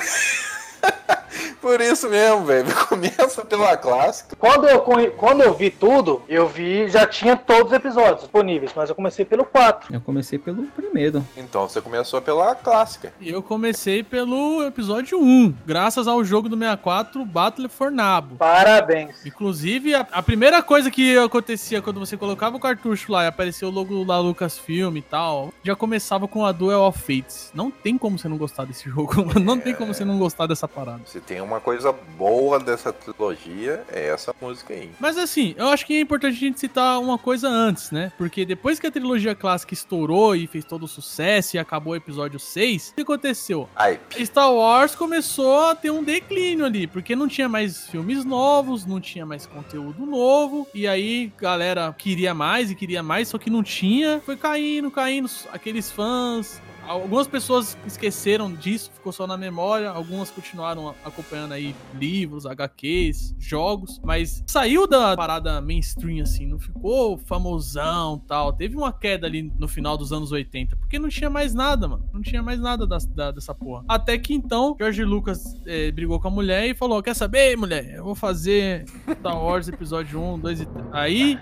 Por 1.62 1.80
isso 1.80 2.08
mesmo, 2.08 2.44
velho. 2.44 2.66
Começa 2.88 3.44
pela 3.44 3.76
clássica. 3.76 4.34
Quando 4.36 4.66
eu, 4.68 4.80
quando 5.16 5.42
eu 5.42 5.54
vi 5.54 5.70
tudo, 5.70 6.20
eu 6.28 6.48
vi, 6.48 6.88
já 6.88 7.06
tinha 7.06 7.36
todos 7.36 7.68
os 7.68 7.72
episódios 7.72 8.22
disponíveis, 8.22 8.72
mas 8.74 8.88
eu 8.88 8.96
comecei 8.96 9.24
pelo 9.24 9.44
4. 9.44 9.94
Eu 9.94 10.00
comecei 10.00 10.40
pelo 10.40 10.64
primeiro. 10.64 11.24
Então 11.36 11.68
você 11.68 11.80
começou 11.80 12.20
pela 12.20 12.54
clássica. 12.56 13.12
E 13.20 13.30
eu 13.30 13.40
comecei 13.42 14.02
pelo 14.02 14.66
episódio 14.66 15.20
1, 15.20 15.54
graças 15.64 16.08
ao 16.08 16.24
jogo 16.24 16.48
do 16.48 16.56
64 16.56 17.24
Battle 17.24 17.68
for 17.68 17.92
Nabo. 17.92 18.36
Parabéns. 18.36 19.24
Inclusive, 19.24 19.94
a, 19.94 20.00
a 20.10 20.22
primeira 20.22 20.62
coisa 20.64 20.90
que 20.90 21.16
acontecia 21.16 21.80
quando 21.80 22.00
você 22.00 22.16
colocava 22.16 22.56
o 22.56 22.60
cartucho 22.60 23.12
lá 23.12 23.22
e 23.22 23.28
aparecia 23.28 23.68
o 23.68 23.70
logo 23.70 24.04
da 24.04 24.18
Lucasfilm 24.18 24.96
e 24.96 25.02
tal, 25.02 25.54
já 25.62 25.76
começava 25.76 26.26
com 26.26 26.44
a 26.44 26.50
Duel 26.50 26.82
of 26.82 26.98
Fates. 26.98 27.52
Não 27.54 27.70
tem 27.70 27.96
como 27.96 28.18
você 28.18 28.28
não 28.28 28.36
gostar 28.36 28.64
desse 28.64 28.90
jogo, 28.90 29.24
mano. 29.24 29.40
Não 29.40 29.58
tem 29.58 29.74
como 29.74 29.94
você 29.94 30.04
não 30.04 30.18
gostar 30.18 30.48
dessa 30.48 30.66
parada. 30.74 31.02
Se 31.06 31.20
tem 31.20 31.40
uma 31.40 31.60
coisa 31.60 31.92
boa 31.92 32.58
dessa 32.58 32.92
trilogia, 32.92 33.84
é 33.90 34.08
essa 34.08 34.34
música 34.40 34.74
aí. 34.74 34.90
Mas 34.98 35.16
assim, 35.16 35.54
eu 35.56 35.68
acho 35.68 35.86
que 35.86 35.94
é 35.94 36.00
importante 36.00 36.36
a 36.36 36.40
gente 36.40 36.60
citar 36.60 37.00
uma 37.00 37.18
coisa 37.18 37.48
antes, 37.48 37.90
né? 37.90 38.12
Porque 38.16 38.44
depois 38.44 38.78
que 38.78 38.86
a 38.86 38.90
trilogia 38.90 39.34
clássica 39.34 39.74
estourou 39.74 40.34
e 40.34 40.46
fez 40.46 40.64
todo 40.64 40.84
o 40.84 40.88
sucesso 40.88 41.56
e 41.56 41.58
acabou 41.58 41.92
o 41.92 41.96
episódio 41.96 42.38
6, 42.38 42.90
o 42.90 42.94
que 42.94 43.02
aconteceu? 43.02 43.68
Hype. 43.74 44.26
Star 44.26 44.52
Wars 44.52 44.94
começou 44.94 45.70
a 45.70 45.74
ter 45.74 45.90
um 45.90 46.02
declínio 46.02 46.64
ali, 46.64 46.86
porque 46.86 47.14
não 47.14 47.28
tinha 47.28 47.48
mais 47.48 47.86
filmes 47.88 48.24
novos, 48.24 48.86
não 48.86 49.00
tinha 49.00 49.26
mais 49.26 49.46
conteúdo 49.46 50.06
novo, 50.06 50.66
e 50.74 50.86
aí 50.86 51.32
galera 51.38 51.94
queria 51.96 52.34
mais 52.34 52.70
e 52.70 52.74
queria 52.74 53.02
mais, 53.02 53.28
só 53.28 53.38
que 53.38 53.50
não 53.50 53.62
tinha. 53.62 54.20
Foi 54.24 54.36
caindo, 54.36 54.90
caindo, 54.90 55.28
aqueles 55.52 55.90
fãs. 55.90 56.60
Algumas 56.86 57.26
pessoas 57.26 57.76
esqueceram 57.86 58.52
disso, 58.52 58.90
ficou 58.92 59.12
só 59.12 59.26
na 59.26 59.36
memória, 59.36 59.88
algumas 59.88 60.30
continuaram 60.30 60.94
acompanhando 61.04 61.52
aí 61.52 61.74
livros, 61.94 62.44
HQs, 62.46 63.34
jogos, 63.38 64.00
mas 64.04 64.42
saiu 64.46 64.86
da 64.86 65.16
parada 65.16 65.60
mainstream 65.60 66.22
assim, 66.22 66.46
não 66.46 66.58
ficou 66.58 67.16
famosão 67.18 68.18
tal. 68.26 68.52
Teve 68.52 68.76
uma 68.76 68.92
queda 68.92 69.26
ali 69.26 69.52
no 69.58 69.68
final 69.68 69.96
dos 69.96 70.12
anos 70.12 70.32
80, 70.32 70.76
porque 70.76 70.98
não 70.98 71.08
tinha 71.08 71.30
mais 71.30 71.54
nada, 71.54 71.86
mano. 71.88 72.08
Não 72.12 72.20
tinha 72.20 72.42
mais 72.42 72.58
nada 72.60 72.86
das- 72.86 73.06
da- 73.06 73.30
dessa 73.30 73.54
porra. 73.54 73.84
Até 73.88 74.18
que 74.18 74.34
então, 74.34 74.76
George 74.78 75.04
Lucas 75.04 75.42
eh, 75.66 75.90
brigou 75.92 76.18
com 76.20 76.28
a 76.28 76.30
mulher 76.30 76.66
e 76.68 76.74
falou: 76.74 77.02
Quer 77.02 77.14
saber, 77.14 77.56
mulher? 77.56 77.94
Eu 77.96 78.04
vou 78.04 78.14
fazer 78.14 78.84
Star 79.18 79.40
Wars 79.42 79.68
episódio 79.68 80.20
1, 80.20 80.38
2 80.38 80.60
e 80.60 80.66
3. 80.66 80.86
Aí 80.92 81.38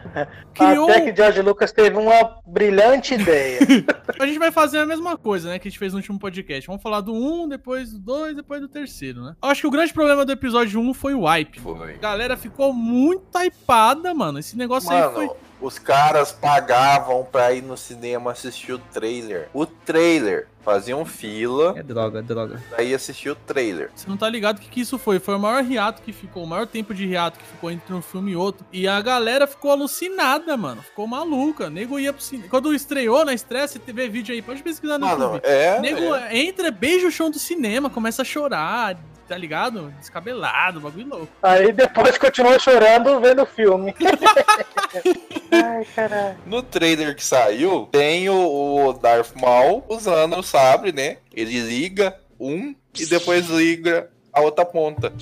criou. 0.54 0.88
Até 0.90 1.00
que 1.10 1.16
George 1.16 1.42
Lucas 1.42 1.72
teve 1.72 1.96
uma 1.96 2.40
brilhante 2.46 3.14
ideia. 3.14 3.60
A 4.20 4.26
gente 4.26 4.38
vai 4.38 4.50
fazer 4.52 4.78
a 4.78 4.86
mesma 4.86 5.16
coisa, 5.16 5.29
né? 5.44 5.58
Que 5.58 5.68
a 5.68 5.70
gente 5.70 5.78
fez 5.78 5.92
no 5.92 5.98
último 5.98 6.18
podcast. 6.18 6.66
Vamos 6.66 6.82
falar 6.82 7.00
do 7.00 7.12
1, 7.12 7.48
depois 7.48 7.92
do 7.92 7.98
2, 7.98 8.36
depois 8.36 8.60
do 8.60 8.68
terceiro, 8.68 9.22
né? 9.22 9.36
Eu 9.42 9.48
acho 9.48 9.60
que 9.62 9.66
o 9.66 9.70
grande 9.70 9.92
problema 9.92 10.24
do 10.24 10.32
episódio 10.32 10.80
1 10.80 10.94
foi 10.94 11.14
o 11.14 11.24
hype. 11.24 11.60
Foi. 11.60 11.94
A 11.94 11.98
galera 11.98 12.36
ficou 12.36 12.72
muito 12.72 13.38
hypada, 13.38 14.12
mano. 14.14 14.38
Esse 14.38 14.56
negócio 14.56 14.90
aí 14.90 15.12
foi. 15.12 15.30
Os 15.60 15.78
caras 15.78 16.32
pagavam 16.32 17.24
pra 17.30 17.52
ir 17.52 17.62
no 17.62 17.76
cinema 17.76 18.32
assistir 18.32 18.72
o 18.72 18.78
trailer. 18.78 19.48
O 19.52 19.66
trailer. 19.66 20.46
Faziam 20.62 21.06
fila 21.06 21.72
É 21.78 21.82
droga, 21.82 22.18
é 22.18 22.22
droga. 22.22 22.62
pra 22.68 22.82
ir 22.82 22.94
assistir 22.94 23.30
o 23.30 23.34
trailer. 23.34 23.90
Você 23.94 24.06
não 24.08 24.16
tá 24.16 24.28
ligado 24.28 24.58
o 24.58 24.60
que, 24.60 24.68
que 24.68 24.80
isso 24.80 24.98
foi? 24.98 25.18
Foi 25.18 25.34
o 25.34 25.38
maior 25.38 25.64
hiato 25.64 26.02
que 26.02 26.12
ficou, 26.12 26.44
o 26.44 26.46
maior 26.46 26.66
tempo 26.66 26.92
de 26.94 27.06
hiato 27.06 27.38
que 27.38 27.44
ficou 27.46 27.70
entre 27.70 27.94
um 27.94 28.02
filme 28.02 28.32
e 28.32 28.36
outro. 28.36 28.64
E 28.70 28.86
a 28.86 29.00
galera 29.00 29.46
ficou 29.46 29.70
alucinada, 29.70 30.56
mano. 30.58 30.82
Ficou 30.82 31.06
maluca. 31.06 31.70
Nego 31.70 31.98
ia 31.98 32.12
pro 32.12 32.22
cinema. 32.22 32.48
Quando 32.50 32.74
estreou 32.74 33.24
na 33.24 33.32
estreia, 33.32 33.66
você 33.66 33.78
vê 33.86 34.06
vídeo 34.08 34.34
aí, 34.34 34.42
pode 34.42 34.62
pesquisar 34.62 34.98
no 34.98 35.06
Mano, 35.06 35.24
YouTube. 35.24 35.40
é. 35.44 35.80
Nego 35.80 36.14
é. 36.14 36.36
entra, 36.38 36.70
beija 36.70 37.06
o 37.08 37.10
chão 37.10 37.30
do 37.30 37.38
cinema, 37.38 37.88
começa 37.88 38.20
a 38.20 38.24
chorar, 38.24 38.98
tá 39.30 39.38
ligado? 39.38 39.94
Descabelado, 39.96 40.80
bagulho 40.80 41.06
louco. 41.06 41.28
Aí 41.40 41.70
depois 41.70 42.18
continuou 42.18 42.58
chorando 42.58 43.20
vendo 43.20 43.42
o 43.42 43.46
filme. 43.46 43.94
Ai, 45.52 45.84
caralho. 45.94 46.36
No 46.44 46.64
trailer 46.64 47.14
que 47.14 47.24
saiu, 47.24 47.88
tem 47.92 48.28
o, 48.28 48.88
o 48.88 48.92
Darth 48.92 49.36
Maul 49.40 49.84
usando 49.88 50.36
o 50.36 50.42
sabre, 50.42 50.90
né? 50.90 51.18
Ele 51.32 51.60
liga 51.60 52.18
um 52.40 52.74
e 52.98 53.06
depois 53.06 53.48
liga 53.48 54.10
a 54.32 54.40
outra 54.40 54.64
ponta. 54.64 55.12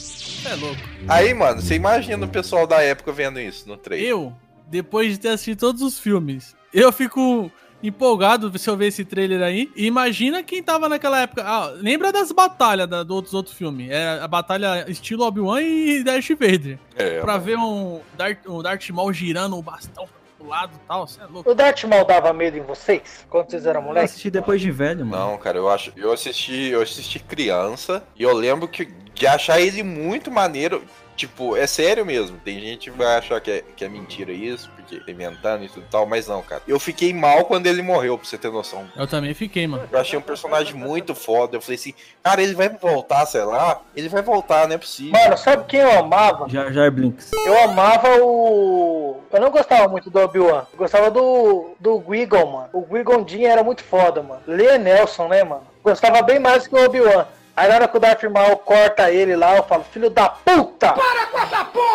É 0.51 0.55
louco. 0.55 0.81
Aí, 1.07 1.35
mano, 1.35 1.61
você 1.61 1.75
imagina 1.75 2.25
o 2.25 2.31
pessoal 2.31 2.67
da 2.67 2.83
época 2.83 3.13
vendo 3.13 3.39
isso 3.39 3.69
no 3.69 3.77
trailer. 3.77 4.09
Eu, 4.09 4.33
depois 4.69 5.13
de 5.13 5.21
ter 5.21 5.29
assistido 5.29 5.59
todos 5.59 5.83
os 5.83 5.99
filmes, 5.99 6.57
eu 6.73 6.91
fico 6.91 7.53
empolgado 7.83 8.57
se 8.59 8.69
eu 8.69 8.77
ver 8.77 8.87
esse 8.89 9.05
trailer 9.05 9.43
aí. 9.43 9.71
E 9.77 9.87
imagina 9.87 10.43
quem 10.43 10.63
tava 10.63 10.89
naquela 10.89 11.21
época. 11.21 11.43
Ah, 11.47 11.71
lembra 11.77 12.11
das 12.13 12.33
batalhas 12.33 12.89
da, 12.89 13.03
do 13.03 13.15
outros 13.15 13.35
outros 13.35 13.55
filmes? 13.57 13.91
Era 13.91 14.25
a 14.25 14.29
batalha 14.29 14.85
estilo 14.91 15.25
Obi-Wan 15.25 15.63
e 15.63 16.03
Darth 16.03 16.29
Vader. 16.31 16.79
É, 16.97 17.21
Pra 17.21 17.39
ver 17.39 17.57
um 17.59 18.01
Darth, 18.17 18.39
um 18.47 18.63
Darth 18.63 18.89
Maul 18.91 19.13
girando 19.13 19.57
o 19.57 19.63
bastão. 19.63 20.09
pro 20.39 20.47
lado 20.49 20.73
e 20.75 20.87
tal. 20.89 21.07
Você 21.07 21.21
é 21.21 21.27
louco. 21.27 21.51
O 21.51 21.55
Darth 21.55 21.85
Maul 21.85 22.05
dava 22.05 22.33
medo 22.33 22.57
em 22.57 22.63
vocês? 22.63 23.27
Quando 23.31 23.51
vocês 23.51 23.67
eram 23.67 23.81
Eu 23.81 23.87
moleques? 23.87 24.11
assisti 24.13 24.31
depois 24.31 24.61
de 24.61 24.71
velho, 24.71 25.05
mano. 25.07 25.31
Não, 25.33 25.39
cara, 25.39 25.59
eu 25.59 25.69
acho. 25.69 25.93
Eu 25.97 26.13
assisti, 26.13 26.69
eu 26.69 26.83
assisti 26.83 27.19
criança 27.19 28.03
e 28.17 28.23
eu 28.23 28.33
lembro 28.33 28.67
que 28.69 28.87
de 29.15 29.27
achar 29.27 29.61
ele 29.61 29.83
muito 29.83 30.31
maneiro. 30.31 30.83
Tipo, 31.19 31.57
é 31.57 31.67
sério 31.67 32.07
mesmo. 32.07 32.39
Tem 32.39 32.61
gente 32.61 32.93
que 32.93 32.97
vai 32.97 33.17
achar 33.17 33.41
que 33.41 33.51
é, 33.51 33.65
que 33.75 33.85
é 33.85 33.89
mentira 33.89 34.31
isso, 34.31 34.71
porque 34.77 35.01
tá 35.01 35.11
inventando 35.11 35.65
e 35.65 35.69
tudo 35.69 35.85
e 35.85 35.91
tal, 35.91 36.07
mas 36.07 36.29
não, 36.29 36.41
cara. 36.43 36.63
Eu 36.67 36.79
fiquei 36.79 37.13
mal 37.13 37.45
quando 37.45 37.67
ele 37.67 37.83
morreu, 37.83 38.17
pra 38.17 38.25
você 38.25 38.39
ter 38.39 38.53
noção. 38.53 38.87
Eu 38.95 39.05
também 39.05 39.35
fiquei, 39.35 39.67
mano. 39.67 39.83
Eu 39.91 39.99
achei 39.99 40.17
um 40.17 40.23
personagem 40.23 40.77
muito 40.77 41.17
foda. 41.17 41.57
Eu 41.57 41.61
falei 41.61 41.75
assim, 41.75 41.93
cara, 42.23 42.41
ele 42.41 42.55
vai 42.55 42.69
voltar, 42.69 43.27
sei 43.27 43.43
lá. 43.43 43.81
Ele 43.97 44.09
vai 44.09 44.23
voltar, 44.23 44.69
não 44.69 44.77
é 44.77 44.79
possível. 44.79 45.21
Mano, 45.21 45.37
sabe 45.37 45.65
quem 45.67 45.81
eu 45.81 45.99
amava? 45.99 46.49
Jar 46.49 46.73
Jar 46.73 46.89
Blinks. 46.93 47.33
Eu 47.45 47.65
amava 47.65 48.23
o. 48.23 49.21
Eu 49.33 49.41
não 49.41 49.51
gostava 49.51 49.89
muito 49.89 50.09
do 50.11 50.21
Obi-Wan. 50.21 50.67
Eu 50.73 50.79
gostava 50.79 51.11
do. 51.11 51.75
do 51.81 51.99
Guigon, 51.99 52.47
mano. 52.47 52.69
O 52.73 53.29
Jin 53.29 53.43
era 53.43 53.65
muito 53.65 53.83
foda, 53.83 54.23
mano. 54.23 54.43
Lea 54.47 54.79
Nelson, 54.79 55.27
né, 55.27 55.43
mano? 55.43 55.67
Gostava 55.83 56.23
bem 56.23 56.39
mais 56.39 56.69
que 56.69 56.77
o 56.77 56.85
Obi-Wan. 56.85 57.27
Aí 57.59 57.69
na 57.69 57.75
hora 57.75 57.89
que 57.89 57.97
o 57.97 58.01
Darth 58.01 58.23
Maul 58.23 58.57
corta 58.59 59.11
ele 59.11 59.35
lá, 59.35 59.57
eu 59.57 59.65
falo, 59.65 59.83
filho 59.93 60.09
da 60.09 60.29
puta! 60.29 60.95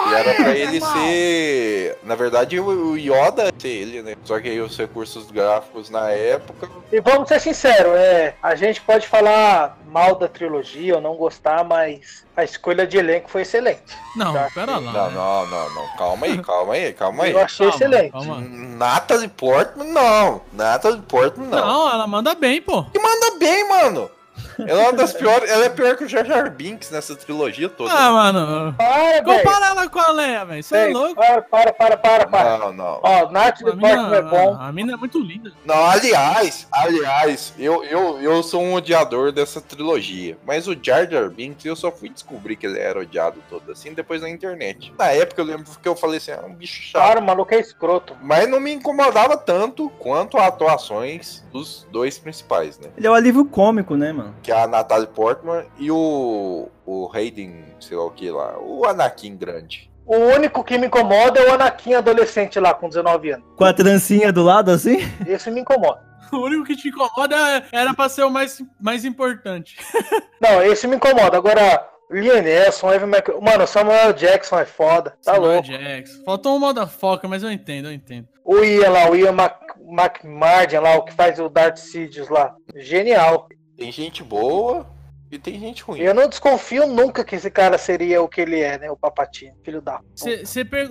E 0.10 0.14
era 0.14 0.34
pra 0.36 0.50
ele 0.58 0.82
ser. 0.82 1.98
Na 2.04 2.16
verdade, 2.16 2.60
o 2.60 2.74
o 2.92 2.98
Yoda 2.98 3.50
ser 3.58 3.70
ele, 3.70 4.02
né? 4.02 4.16
Só 4.26 4.40
que 4.42 4.50
aí 4.50 4.60
os 4.60 4.78
recursos 4.78 5.32
gráficos 5.32 5.90
na 5.90 6.10
época. 6.10 6.70
E 6.92 7.00
vamos 7.00 7.30
ser 7.30 7.40
sinceros, 7.40 7.96
é, 7.96 8.36
a 8.44 8.56
gente 8.56 8.82
pode 8.82 9.08
falar 9.08 9.78
mal 9.88 10.16
da 10.16 10.28
trilogia 10.28 10.96
ou 10.96 11.02
não 11.02 11.16
gostar, 11.16 11.64
mas 11.64 12.26
a 12.36 12.44
escolha 12.44 12.86
de 12.86 12.98
elenco 12.98 13.30
foi 13.30 13.44
excelente. 13.44 13.96
Não, 14.18 14.34
Tá. 14.34 14.50
pera 14.54 14.74
lá. 14.74 14.80
Não, 14.82 14.92
né? 14.92 15.16
não, 15.16 15.48
não, 15.48 15.70
não. 15.76 15.88
Calma 15.98 16.26
aí, 16.26 16.38
calma 16.44 16.74
aí, 16.74 16.94
calma 16.94 17.24
aí. 17.24 17.32
Eu 17.32 17.40
achei 17.40 17.70
Calma, 17.70 17.86
excelente. 17.86 18.12
calma. 18.12 18.42
Natalie 18.42 19.30
Portman, 19.30 19.88
não. 19.88 20.42
Natalie 20.52 21.02
Portman, 21.04 21.48
não. 21.48 21.66
Não, 21.66 21.90
ela 21.94 22.06
manda 22.06 22.36
bem, 22.36 22.62
pô. 22.62 22.84
Que 22.84 23.00
manda 23.00 23.38
bem, 23.40 23.68
mano. 23.70 24.12
Ela 24.60 24.82
é 24.82 24.84
uma 24.84 24.94
das 24.94 25.14
piores. 25.14 25.50
Ela 25.50 25.66
é 25.66 25.70
pior 25.70 25.96
que 25.96 26.04
o 26.04 26.10
Jar 26.10 26.26
Jar 26.26 26.50
Binks 26.52 26.92
nessa 26.92 27.16
trilogia 27.16 27.70
toda. 27.70 27.92
Ah, 27.92 28.12
mano. 28.12 28.74
Para, 28.74 29.22
velho. 29.22 29.24
Compara 29.24 29.66
ela 29.68 29.90
com 29.90 30.00
a 30.00 30.12
Leia, 30.12 30.46
velho. 30.46 30.64
Você 30.64 30.78
é 30.78 30.88
louco. 30.88 31.16
Para, 31.16 31.42
para, 31.42 31.74
para, 31.74 31.98
para, 31.98 32.28
para. 32.28 32.58
Não, 32.58 32.74
não. 32.74 33.00
Ó, 33.04 33.32
Nath 33.32 33.62
A 33.62 33.64
Portman 33.64 34.04
mina, 34.04 34.16
é 34.16 34.22
bom. 34.22 34.58
a 34.60 34.72
mina 34.72 34.94
é 34.94 34.96
muito 34.96 35.20
linda. 35.20 35.52
Não, 35.66 35.86
aliás, 35.86 36.68
aliás, 36.72 37.54
eu, 37.58 37.84
eu, 37.84 38.20
eu 38.22 38.44
sou 38.44 38.62
um 38.62 38.74
odiador 38.74 39.32
dessa 39.32 39.62
trilogia. 39.62 40.38
Mas 40.46 40.68
o 40.68 40.76
Jar 40.82 41.10
Jar 41.10 41.30
Binks, 41.30 41.66
eu 41.66 41.76
só 41.76 41.92
fui 41.92 42.10
descobrir 42.10 42.56
que 42.56 42.66
ele 42.66 42.80
era 42.80 43.00
odiado 43.00 43.42
todo 43.50 43.72
assim 43.72 43.94
depois 43.94 44.22
na 44.22 44.30
internet. 44.30 44.94
Na 44.98 45.08
época 45.08 45.42
eu 45.42 45.46
lembro 45.46 45.66
que 45.82 45.88
eu 45.88 45.96
falei 45.96 46.18
assim, 46.18 46.32
ah, 46.32 46.44
um 46.46 46.54
bicho 46.54 46.82
chato. 46.82 47.02
Para, 47.02 47.20
o 47.20 47.24
maluco 47.24 47.54
é 47.54 47.60
escroto. 47.60 48.16
Mas 48.22 48.48
não 48.48 48.60
me 48.60 48.72
incomodava 48.74 49.38
tanto 49.38 49.90
quanto 50.00 50.38
as 50.38 50.48
atuações 50.48 51.44
dos 51.52 51.88
dois 51.92 52.18
principais, 52.18 52.78
né? 52.80 52.90
Ele 52.98 53.08
é 53.08 53.10
o 53.10 53.14
alívio 53.14 53.46
cômico, 53.46 53.96
né, 53.96 54.12
mano? 54.12 54.23
Que 54.42 54.52
é 54.52 54.62
a 54.62 54.68
Natalie 54.68 55.08
Portman 55.08 55.66
e 55.78 55.90
o, 55.92 56.70
o 56.86 57.10
Hayden, 57.14 57.64
sei 57.80 57.98
lá 57.98 58.06
o 58.06 58.12
que 58.12 58.30
lá, 58.30 58.58
o 58.60 58.86
Anakin 58.86 59.36
grande. 59.36 59.92
O 60.06 60.18
único 60.18 60.64
que 60.64 60.78
me 60.78 60.88
incomoda 60.88 61.40
é 61.40 61.50
o 61.50 61.54
Anakin 61.54 61.94
adolescente 61.94 62.60
lá 62.60 62.74
com 62.74 62.90
19 62.90 63.32
anos. 63.32 63.46
Com 63.56 63.64
a 63.64 63.74
trancinha 63.74 64.32
do 64.34 64.44
lado, 64.44 64.72
assim? 64.72 64.98
Esse 65.26 65.50
me 65.50 65.62
incomoda. 65.62 66.02
O 66.32 66.38
único 66.38 66.66
que 66.66 66.76
te 66.76 66.88
incomoda 66.88 67.36
era 67.72 67.94
pra 67.94 68.10
ser 68.10 68.24
o 68.24 68.30
mais, 68.30 68.62
mais 68.82 69.06
importante. 69.06 69.78
Não, 70.42 70.64
esse 70.64 70.88
me 70.88 70.96
incomoda. 70.96 71.38
Agora, 71.38 71.88
Liam 72.10 72.42
Nelson, 72.42 72.92
Evan. 72.92 73.12
Mano, 73.42 73.68
Samuel 73.68 74.14
Jackson 74.14 74.60
é 74.60 74.66
foda. 74.66 75.12
Tá 75.24 75.34
Samuel 75.34 75.52
louco. 75.54 75.68
Jackson. 75.68 76.24
Faltou 76.26 76.56
um 76.56 76.60
motherfucker, 76.60 77.30
mas 77.30 77.44
eu 77.44 77.52
entendo, 77.52 77.88
eu 77.88 77.94
entendo. 77.94 78.28
O 78.44 78.58
Ian 78.64 78.90
lá, 78.90 79.10
o 79.10 79.16
Ian 79.16 79.32
Mac... 79.32 79.62
McMardian 79.86 80.82
lá, 80.82 80.96
o 80.96 81.04
que 81.04 81.14
faz 81.14 81.40
o 81.40 81.50
Darth 81.50 81.78
Sidious 81.78 82.30
lá. 82.30 82.56
Genial. 82.76 83.48
Tem 83.76 83.92
gente 83.92 84.24
boa 84.24 84.86
e 85.36 85.40
tem 85.40 85.60
gente 85.60 85.84
ruim. 85.84 86.00
Eu 86.00 86.14
não 86.14 86.28
desconfio 86.28 86.88
nunca 86.88 87.24
que 87.24 87.36
esse 87.36 87.50
cara 87.50 87.78
seria 87.78 88.22
o 88.22 88.28
que 88.28 88.42
ele 88.42 88.60
é, 88.60 88.78
né? 88.78 88.92
O 88.92 88.98
Papatinho, 88.98 89.54
filho 89.64 89.82
da. 89.82 90.00
Você 90.16 90.66
per... 90.66 90.90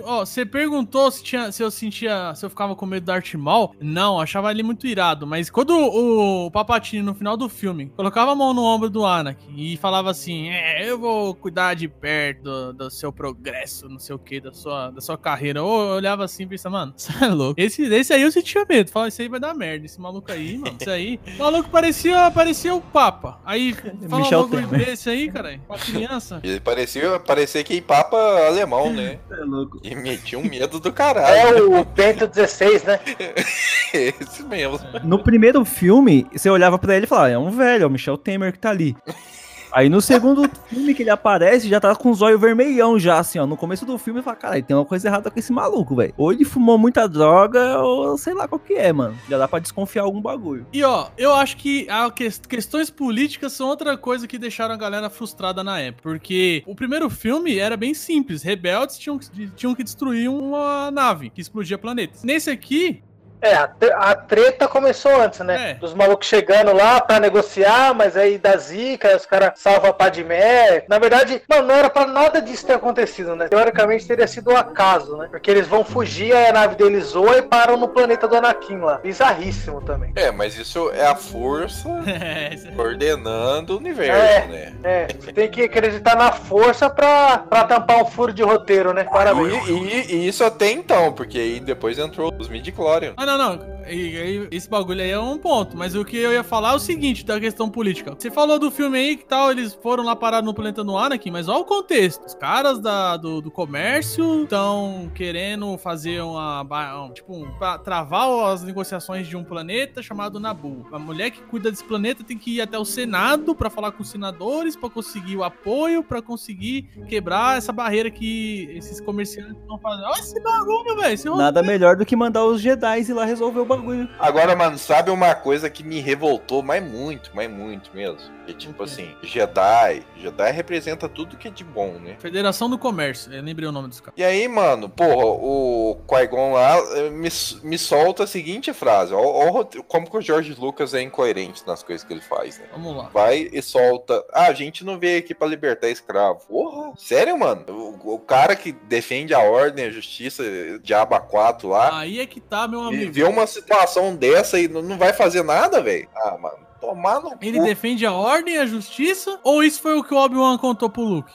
perguntou 0.50 1.10
se, 1.10 1.22
tinha, 1.22 1.52
se 1.52 1.62
eu 1.62 1.70
sentia. 1.70 2.34
Se 2.34 2.44
eu 2.44 2.50
ficava 2.50 2.74
com 2.74 2.86
medo 2.86 3.04
do 3.04 3.06
Darth 3.06 3.34
Maul. 3.34 3.74
Não, 3.80 4.20
achava 4.20 4.50
ele 4.50 4.62
muito 4.62 4.86
irado. 4.86 5.26
Mas 5.26 5.50
quando 5.50 5.70
o, 5.70 6.46
o 6.46 6.50
Papatini, 6.50 7.02
no 7.02 7.14
final 7.14 7.36
do 7.36 7.48
filme, 7.48 7.92
colocava 7.96 8.32
a 8.32 8.34
mão 8.34 8.52
no 8.54 8.62
ombro 8.62 8.88
do 8.90 9.04
Anakin 9.04 9.54
e 9.56 9.76
falava 9.76 10.10
assim: 10.10 10.50
É, 10.50 10.88
eu 10.88 10.98
vou 10.98 11.34
cuidar 11.34 11.74
de 11.74 11.88
perto 11.88 12.42
do, 12.42 12.72
do 12.72 12.90
seu 12.90 13.12
progresso, 13.12 13.88
não 13.88 13.98
sei 13.98 14.14
o 14.14 14.18
que, 14.18 14.40
da 14.40 14.52
sua, 14.52 14.90
da 14.90 15.00
sua 15.00 15.16
carreira. 15.16 15.60
Eu 15.60 15.66
olhava 15.66 16.24
assim 16.24 16.44
e 16.44 16.46
pensava, 16.46 16.78
mano, 16.78 16.94
você 16.96 17.12
é 17.24 17.28
louco. 17.28 17.60
Esse, 17.60 17.82
esse 17.82 18.12
aí 18.12 18.22
eu 18.22 18.32
sentia 18.32 18.64
medo. 18.68 18.90
Falava, 18.90 19.08
esse 19.08 19.22
aí 19.22 19.28
vai 19.28 19.40
dar 19.40 19.54
merda. 19.54 19.86
Esse 19.86 20.00
maluco 20.00 20.30
aí, 20.30 20.58
mano. 20.58 20.76
Esse 20.80 20.90
aí. 20.90 21.20
O 21.36 21.38
maluco 21.38 21.70
parecia, 21.70 22.30
parecia 22.30 22.74
o 22.74 22.80
Papa. 22.80 23.40
Aí, 23.44 23.74
fala 24.08 24.24
Michel 24.40 24.48
Temer. 24.48 24.86
desse 24.86 25.10
aí, 25.10 25.30
cara. 25.30 25.60
Pra 25.66 25.78
criança. 25.78 26.40
Ele 26.42 26.60
parecia, 26.60 27.18
parecia 27.20 27.62
que 27.64 27.80
papa 27.80 28.16
alemão, 28.46 28.92
né? 28.92 29.18
É 29.30 29.44
louco. 29.44 29.80
E 29.82 29.94
metia 29.94 30.38
um 30.38 30.44
medo 30.44 30.78
do 30.80 30.88
É 30.88 30.92
caralho. 30.92 31.78
o 31.80 31.84
Bento 31.84 32.26
16, 32.26 32.84
né? 32.84 33.00
Esse 33.92 34.42
mesmo. 34.44 34.78
No 35.04 35.22
primeiro 35.22 35.64
filme, 35.64 36.26
você 36.32 36.48
olhava 36.48 36.78
pra 36.78 36.94
ele 36.96 37.04
e 37.04 37.08
falava, 37.08 37.30
é 37.30 37.38
um 37.38 37.50
velho, 37.50 37.84
é 37.84 37.86
o 37.86 37.90
Michel 37.90 38.16
Temer 38.16 38.52
que 38.52 38.58
tá 38.58 38.70
ali. 38.70 38.96
Aí 39.72 39.88
no 39.88 40.00
segundo 40.00 40.48
filme 40.68 40.94
que 40.94 41.02
ele 41.02 41.10
aparece, 41.10 41.68
já 41.68 41.80
tá 41.80 41.94
com 41.94 42.10
os 42.10 42.20
olhos 42.22 42.40
vermelhão 42.40 42.98
já, 42.98 43.18
assim, 43.18 43.38
ó. 43.38 43.46
No 43.46 43.56
começo 43.56 43.86
do 43.86 43.96
filme, 43.98 44.20
eu 44.20 44.24
falo, 44.24 44.36
caralho, 44.36 44.62
tem 44.62 44.76
uma 44.76 44.84
coisa 44.84 45.08
errada 45.08 45.30
com 45.30 45.38
esse 45.38 45.52
maluco, 45.52 45.96
velho. 45.96 46.12
Ou 46.16 46.32
ele 46.32 46.44
fumou 46.44 46.76
muita 46.76 47.08
droga, 47.08 47.78
ou 47.80 48.16
sei 48.18 48.34
lá 48.34 48.46
qual 48.46 48.58
que 48.58 48.74
é, 48.74 48.92
mano. 48.92 49.16
Já 49.28 49.38
dá 49.38 49.48
pra 49.48 49.58
desconfiar 49.58 50.02
algum 50.02 50.20
bagulho. 50.20 50.66
E 50.72 50.82
ó, 50.84 51.08
eu 51.16 51.32
acho 51.34 51.56
que 51.56 51.86
a 51.88 52.10
que- 52.10 52.30
questões 52.48 52.90
políticas 52.90 53.52
são 53.52 53.68
outra 53.68 53.96
coisa 53.96 54.26
que 54.28 54.38
deixaram 54.38 54.74
a 54.74 54.78
galera 54.78 55.08
frustrada 55.08 55.64
na 55.64 55.80
época. 55.80 56.02
Porque 56.02 56.62
o 56.66 56.74
primeiro 56.74 57.08
filme 57.08 57.58
era 57.58 57.76
bem 57.76 57.94
simples. 57.94 58.42
Rebeldes 58.42 58.98
tinham, 58.98 59.18
que- 59.18 59.48
tinham 59.56 59.74
que 59.74 59.82
destruir 59.82 60.28
uma 60.28 60.90
nave 60.90 61.30
que 61.30 61.40
explodia 61.40 61.78
planetas. 61.78 62.22
Nesse 62.22 62.50
aqui, 62.50 63.02
É, 63.42 63.54
a, 63.54 63.66
tre- 63.68 63.92
a 63.92 64.14
treta 64.14 64.68
começou 64.68 65.20
antes, 65.20 65.40
né? 65.40 65.70
É. 65.72 65.74
Dos 65.74 65.92
malucos 65.94 66.26
chegando 66.28 66.72
lá 66.72 67.00
pra 67.00 67.18
negociar, 67.20 67.92
mas 67.94 68.16
aí 68.16 68.38
dá 68.38 68.56
zica, 68.56 69.08
aí 69.08 69.16
os 69.16 69.26
caras 69.26 69.52
salvam 69.56 69.90
a 69.90 69.92
Padmé. 69.92 70.84
Na 70.88 70.98
verdade, 70.98 71.42
mano, 71.48 71.68
não 71.68 71.74
era 71.74 71.90
pra 71.90 72.06
nada 72.06 72.40
disso 72.40 72.64
ter 72.66 72.74
acontecido, 72.74 73.34
né? 73.36 73.48
Teoricamente 73.48 74.06
teria 74.06 74.26
sido 74.26 74.50
um 74.52 74.56
acaso, 74.56 75.16
né? 75.16 75.28
Porque 75.30 75.50
eles 75.50 75.66
vão 75.66 75.84
fugir, 75.84 76.34
aí 76.34 76.46
a 76.46 76.52
nave 76.52 76.76
deles 76.76 77.04
zoa 77.06 77.38
e 77.38 77.42
param 77.42 77.76
no 77.76 77.88
planeta 77.88 78.28
do 78.28 78.36
Anakin 78.36 78.78
lá. 78.78 78.98
Bizarríssimo 78.98 79.80
também. 79.82 80.12
É, 80.14 80.30
mas 80.30 80.56
isso 80.56 80.90
é 80.94 81.06
a 81.06 81.14
força 81.16 81.88
é, 82.06 82.56
coordenando 82.76 83.74
o 83.74 83.78
universo, 83.78 84.48
né? 84.48 84.72
É, 84.84 85.06
você 85.18 85.32
tem 85.32 85.50
que 85.50 85.62
acreditar 85.62 86.16
na 86.16 86.32
força 86.32 86.88
pra, 86.90 87.38
pra 87.38 87.64
tampar 87.64 87.98
um 87.98 88.06
furo 88.06 88.32
de 88.32 88.42
roteiro, 88.42 88.92
né? 88.92 89.04
Parabéns. 89.04 89.66
E, 89.68 89.72
e- 89.72 90.14
e 90.14 90.28
isso 90.28 90.44
até 90.44 90.70
então, 90.70 91.12
porque 91.12 91.38
aí 91.38 91.60
depois 91.60 91.98
entrou 91.98 92.32
os 92.38 92.48
midi-chlorian. 92.48 93.14
Ah, 93.16 93.26
não, 93.26 93.31
não. 93.38 93.72
E- 93.88 93.94
e- 93.94 94.48
esse 94.52 94.68
bagulho 94.70 95.00
aí 95.02 95.10
é 95.10 95.18
um 95.18 95.36
ponto. 95.38 95.76
Mas 95.76 95.94
o 95.94 96.04
que 96.04 96.16
eu 96.16 96.32
ia 96.32 96.44
falar 96.44 96.72
é 96.72 96.74
o 96.76 96.78
seguinte, 96.78 97.24
da 97.24 97.38
questão 97.40 97.68
política. 97.68 98.14
Você 98.16 98.30
falou 98.30 98.58
do 98.58 98.70
filme 98.70 98.96
aí 98.98 99.16
que 99.16 99.24
tal, 99.24 99.50
eles 99.50 99.74
foram 99.74 100.04
lá 100.04 100.14
parar 100.14 100.40
no 100.42 100.54
planeta 100.54 100.84
no 100.84 100.96
Anakin, 100.96 101.30
mas 101.30 101.48
olha 101.48 101.58
o 101.60 101.64
contexto. 101.64 102.24
Os 102.24 102.34
caras 102.34 102.78
da, 102.78 103.16
do, 103.16 103.40
do 103.40 103.50
comércio 103.50 104.44
estão 104.44 105.10
querendo 105.14 105.76
fazer 105.78 106.20
uma. 106.22 106.62
um- 107.04 107.12
Tipo, 107.12 107.34
um, 107.36 107.50
pra 107.58 107.76
travar 107.78 108.52
as 108.52 108.62
negociações 108.62 109.26
de 109.26 109.36
um 109.36 109.44
planeta 109.44 110.00
chamado 110.02 110.38
Nabu. 110.40 110.86
A 110.92 110.98
mulher 110.98 111.30
que 111.30 111.42
cuida 111.42 111.70
desse 111.70 111.84
planeta 111.84 112.22
tem 112.24 112.38
que 112.38 112.56
ir 112.56 112.60
até 112.60 112.78
o 112.78 112.84
Senado 112.84 113.54
pra 113.54 113.68
falar 113.68 113.92
com 113.92 114.02
os 114.02 114.08
senadores, 114.08 114.76
pra 114.76 114.88
conseguir 114.88 115.36
o 115.36 115.44
apoio, 115.44 116.02
pra 116.04 116.22
conseguir 116.22 116.88
quebrar 117.08 117.58
essa 117.58 117.72
barreira 117.72 118.10
que 118.10 118.68
esses 118.74 119.00
comerciantes 119.00 119.56
estão 119.60 119.78
fazendo. 119.78 120.04
Olha 120.06 120.20
esse 120.20 120.40
bagulho, 120.40 120.96
velho. 120.96 121.36
Nada 121.36 121.62
melhor 121.62 121.96
do 121.96 122.06
que 122.06 122.14
mandar 122.16 122.44
os 122.44 122.60
Jedi 122.60 123.00
ir 123.02 123.12
lá 123.12 123.21
resolver 123.24 123.60
o 123.60 123.64
bagulho. 123.64 124.08
Agora, 124.18 124.54
mano, 124.56 124.78
sabe 124.78 125.10
uma 125.10 125.34
coisa 125.34 125.68
que 125.70 125.82
me 125.82 126.00
revoltou, 126.00 126.62
mas 126.62 126.82
muito, 126.82 127.30
mas 127.34 127.50
muito 127.50 127.90
mesmo? 127.94 128.18
Que 128.46 128.54
tipo 128.54 128.82
assim, 128.82 129.14
Jedi, 129.22 130.02
Jedi 130.16 130.50
representa 130.50 131.08
tudo 131.08 131.36
que 131.36 131.46
é 131.46 131.50
de 131.50 131.62
bom, 131.62 131.92
né? 131.92 132.16
Federação 132.18 132.68
do 132.68 132.76
Comércio, 132.76 133.32
eu 133.32 133.42
lembrei 133.42 133.68
o 133.68 133.72
nome 133.72 133.88
dos 133.88 134.00
caras. 134.00 134.14
E 134.16 134.24
aí, 134.24 134.48
mano, 134.48 134.88
porra, 134.88 135.24
o 135.24 136.00
Qui-Gon 136.08 136.52
lá 136.52 136.76
eh, 136.76 137.10
me, 137.10 137.28
me 137.62 137.78
solta 137.78 138.24
a 138.24 138.26
seguinte 138.26 138.72
frase, 138.72 139.14
ó, 139.14 139.20
ó 139.20 139.64
como 139.86 140.10
que 140.10 140.16
o 140.16 140.20
George 140.20 140.56
Lucas 140.58 140.92
é 140.92 141.02
incoerente 141.02 141.62
nas 141.66 141.82
coisas 141.82 142.04
que 142.04 142.12
ele 142.12 142.20
faz, 142.20 142.58
né? 142.58 142.66
Vamos 142.72 142.96
lá. 142.96 143.10
Vai 143.12 143.48
e 143.52 143.62
solta. 143.62 144.24
Ah, 144.32 144.46
a 144.46 144.52
gente 144.52 144.84
não 144.84 144.98
veio 144.98 145.20
aqui 145.20 145.34
pra 145.34 145.46
libertar 145.46 145.88
escravo. 145.88 146.40
Porra, 146.48 146.92
sério, 146.96 147.38
mano? 147.38 147.64
O, 147.68 148.14
o 148.14 148.18
cara 148.18 148.56
que 148.56 148.72
defende 148.72 149.32
a 149.34 149.40
ordem, 149.40 149.84
a 149.84 149.90
justiça, 149.90 150.42
Diaba 150.82 151.20
4 151.20 151.68
lá, 151.68 151.92
Aí 151.98 152.18
é 152.18 152.26
que 152.26 152.40
tá, 152.40 152.66
meu 152.66 152.82
e 152.84 152.86
amigo. 152.86 153.11
Vê 153.12 153.24
uma 153.24 153.46
situação 153.46 154.14
dessa 154.16 154.58
e 154.58 154.66
não, 154.68 154.96
vai 154.98 155.12
fazer 155.12 155.42
nada, 155.44 155.80
velho? 155.80 156.08
Ah, 156.16 156.36
mano, 156.38 156.58
tomar 156.80 157.20
no 157.20 157.32
Ele 157.40 157.58
cu. 157.58 157.64
defende 157.64 158.04
a 158.06 158.12
ordem 158.12 158.54
e 158.54 158.58
a 158.58 158.66
justiça? 158.66 159.38
Ou 159.44 159.62
isso 159.62 159.80
foi 159.80 159.96
o 159.96 160.02
que 160.02 160.12
o 160.14 160.16
Obi-Wan 160.18 160.58
contou 160.58 160.90
pro 160.90 161.02
Luke? 161.02 161.32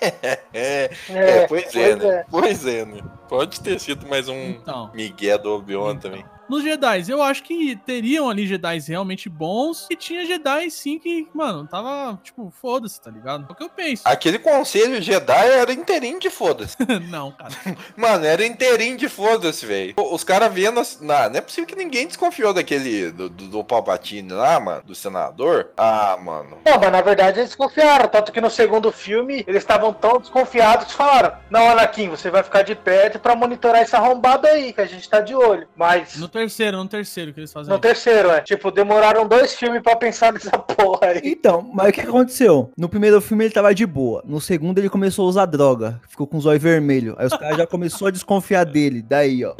É, 0.00 0.40
é, 0.52 0.90
É, 1.08 1.46
pois, 1.46 1.74
é, 1.74 1.96
né? 1.96 2.06
é. 2.06 2.24
Pois 2.30 2.66
é, 2.66 2.84
né? 2.84 3.00
Pode 3.28 3.60
ter 3.60 3.78
sido 3.80 4.06
mais 4.08 4.28
um 4.28 4.34
Então. 4.50 4.90
Miguel 4.92 5.38
do 5.38 5.54
Obi-Wan 5.56 5.96
também. 5.96 6.24
Nos 6.52 6.62
Jedi, 6.64 7.04
eu 7.08 7.22
acho 7.22 7.42
que 7.44 7.76
teriam 7.76 8.28
ali 8.28 8.46
Jedi 8.46 8.78
realmente 8.86 9.26
bons 9.30 9.86
e 9.90 9.96
tinha 9.96 10.26
Jedi 10.26 10.70
sim 10.70 10.98
que, 10.98 11.26
mano, 11.32 11.66
tava 11.66 12.20
tipo, 12.22 12.52
foda-se, 12.60 13.00
tá 13.00 13.10
ligado? 13.10 13.46
É 13.48 13.52
o 13.52 13.54
que 13.54 13.62
eu 13.62 13.70
penso. 13.70 14.02
Aquele 14.06 14.38
conselho 14.38 15.00
Jedi 15.00 15.48
era 15.50 15.72
inteirinho 15.72 16.20
de 16.20 16.28
foda-se. 16.28 16.76
não, 17.08 17.32
cara. 17.32 17.54
Mano, 17.96 18.26
era 18.26 18.44
inteirinho 18.44 18.98
de 18.98 19.08
foda-se, 19.08 19.64
velho. 19.64 19.94
Os 19.96 20.22
caras 20.24 20.52
vendo. 20.52 20.78
as- 20.78 21.00
Não, 21.00 21.30
não 21.30 21.36
é 21.36 21.40
possível 21.40 21.66
que 21.66 21.74
ninguém 21.74 22.06
desconfiou 22.06 22.52
daquele. 22.52 23.10
Do, 23.10 23.30
do, 23.30 23.48
do 23.48 23.64
Palpatine 23.64 24.30
lá, 24.32 24.60
mano. 24.60 24.82
Do 24.84 24.94
senador. 24.94 25.70
Ah, 25.76 26.18
mano. 26.22 26.58
Não, 26.66 26.78
mas 26.78 26.92
na 26.92 27.00
verdade 27.00 27.38
eles 27.38 27.48
desconfiaram. 27.50 28.08
Tanto 28.10 28.30
que 28.30 28.40
no 28.42 28.50
segundo 28.50 28.92
filme 28.92 29.42
eles 29.46 29.62
estavam 29.62 29.92
tão 29.94 30.18
desconfiados 30.18 30.88
que 30.88 30.92
falaram: 30.94 31.32
Não, 31.48 31.70
Anakin, 31.70 32.10
você 32.10 32.30
vai 32.30 32.42
ficar 32.42 32.60
de 32.62 32.74
perto 32.74 33.18
pra 33.18 33.34
monitorar 33.34 33.80
esse 33.80 33.96
arrombado 33.96 34.46
aí, 34.46 34.72
que 34.74 34.80
a 34.82 34.86
gente 34.86 35.08
tá 35.08 35.20
de 35.20 35.34
olho. 35.34 35.66
Mas 35.74 36.16
No 36.18 36.28
terceiro, 36.42 36.76
no 36.78 36.88
terceiro 36.88 37.32
que 37.32 37.40
eles 37.40 37.52
fazem. 37.52 37.72
no 37.72 37.78
terceiro, 37.78 38.30
é. 38.30 38.40
Tipo, 38.40 38.70
demoraram 38.70 39.26
dois 39.26 39.54
filmes 39.54 39.80
pra 39.82 39.94
pensar 39.96 40.32
nessa 40.34 40.50
porra 40.58 41.08
aí. 41.08 41.20
Então, 41.24 41.68
mas 41.72 41.90
o 41.90 41.92
que 41.92 42.00
aconteceu? 42.00 42.70
No 42.76 42.88
primeiro 42.88 43.20
filme 43.20 43.44
ele 43.44 43.54
tava 43.54 43.74
de 43.74 43.86
boa. 43.86 44.22
No 44.26 44.40
segundo 44.40 44.78
ele 44.78 44.88
começou 44.88 45.26
a 45.26 45.28
usar 45.28 45.46
droga. 45.46 46.00
Ficou 46.08 46.26
com 46.26 46.36
os 46.36 46.46
olhos 46.46 46.62
vermelhos. 46.62 47.14
Aí 47.18 47.26
os 47.26 47.36
caras 47.36 47.56
já 47.56 47.66
começou 47.66 48.08
a 48.08 48.10
desconfiar 48.10 48.64
dele. 48.64 49.02
Daí, 49.02 49.44
ó. 49.44 49.54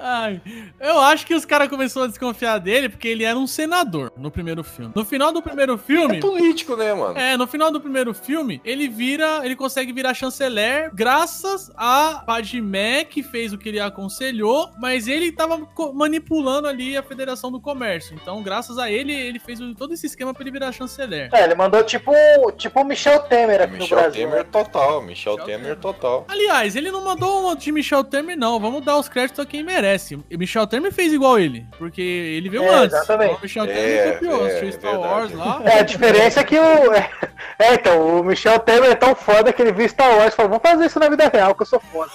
Ai, 0.00 0.40
eu 0.80 0.98
acho 1.00 1.26
que 1.26 1.34
os 1.34 1.44
caras 1.44 1.68
começaram 1.68 2.04
a 2.04 2.08
desconfiar 2.08 2.58
dele 2.58 2.88
porque 2.88 3.08
ele 3.08 3.24
era 3.24 3.38
um 3.38 3.46
senador 3.46 4.12
no 4.16 4.30
primeiro 4.30 4.62
filme. 4.62 4.92
No 4.94 5.04
final 5.04 5.32
do 5.32 5.42
primeiro 5.42 5.74
É 5.74 5.78
filme. 5.78 6.20
político, 6.20 6.76
né, 6.76 6.94
mano? 6.94 7.18
É, 7.18 7.36
no 7.36 7.46
final 7.46 7.70
do 7.70 7.80
primeiro 7.80 8.14
filme, 8.14 8.60
ele 8.64 8.88
vira, 8.88 9.40
ele 9.44 9.56
consegue 9.56 9.92
virar 9.92 10.14
chanceler 10.14 10.90
graças 10.94 11.70
a 11.76 12.22
Padmé, 12.26 13.04
que 13.04 13.22
fez 13.22 13.52
o 13.52 13.58
que 13.58 13.68
ele 13.68 13.80
aconselhou, 13.80 14.70
mas 14.80 15.08
ele 15.08 15.32
tava 15.32 15.66
manipulando 15.94 16.68
ali 16.68 16.96
a 16.96 17.02
Federação 17.02 17.50
do 17.50 17.60
Comércio. 17.60 18.16
Então, 18.20 18.42
graças 18.42 18.78
a 18.78 18.90
ele, 18.90 19.12
ele 19.12 19.38
fez 19.38 19.60
o- 19.60 19.74
todo 19.74 19.92
esse 19.94 20.06
esquema 20.06 20.32
pra 20.32 20.42
ele 20.42 20.50
virar 20.52 20.72
chanceler. 20.72 21.28
É, 21.32 21.44
ele 21.44 21.54
mandou 21.54 21.82
tipo 21.82 22.12
tipo 22.56 22.80
o 22.80 22.84
Michel 22.84 23.20
Temer 23.22 23.62
aqui 23.62 23.72
no 23.74 23.78
Michel 23.80 23.98
Brasil. 23.98 24.22
Temer 24.28 24.44
né? 24.44 24.48
total. 24.50 25.02
Michel 25.02 25.32
Michel 25.34 25.46
Temer 25.46 25.60
Temer. 25.60 25.76
total. 25.76 26.24
Aliás, 26.28 26.76
ele 26.76 26.90
não 26.90 27.04
mandou 27.04 27.50
um 27.50 27.54
de 27.56 27.72
Michel 27.72 28.04
Temer, 28.04 28.36
não. 28.36 28.58
Vamos 28.60 28.84
dar 28.84 28.96
os 28.98 29.08
créditos 29.08 29.40
a 29.40 29.46
quem 29.48 29.62
merece. 29.62 30.18
E 30.30 30.36
Michel 30.36 30.66
Temer 30.66 30.92
fez 30.92 31.12
igual 31.12 31.38
ele, 31.38 31.66
porque 31.78 32.00
ele 32.00 32.48
veio 32.48 32.62
É, 32.64 32.68
antes. 32.74 32.96
exatamente. 32.96 33.30
Então, 33.30 33.38
o 33.38 33.42
Michel 33.42 33.64
É, 33.64 33.66
Temer 33.68 34.12
copiou, 34.14 34.44
é, 34.44 34.48
assistiu 34.48 34.72
Star 34.72 34.90
verdade. 34.92 35.12
Wars 35.14 35.32
lá. 35.32 35.62
É, 35.64 35.78
a 35.80 35.82
diferença 35.82 36.40
é 36.40 36.44
que 36.44 36.56
o. 36.58 36.62
É, 37.60 37.74
então, 37.74 38.20
o 38.20 38.22
Michel 38.24 38.58
Temer 38.60 38.90
é 38.90 38.94
tão 38.94 39.16
foda 39.16 39.52
que 39.52 39.60
ele 39.60 39.72
viu 39.72 39.88
Star 39.88 40.16
Wars 40.16 40.32
e 40.32 40.36
falou: 40.36 40.50
vamos 40.50 40.62
fazer 40.70 40.86
isso 40.86 41.00
na 41.00 41.08
vida 41.08 41.28
real, 41.28 41.54
que 41.56 41.62
eu 41.62 41.66
sou 41.66 41.80
foda. 41.80 42.10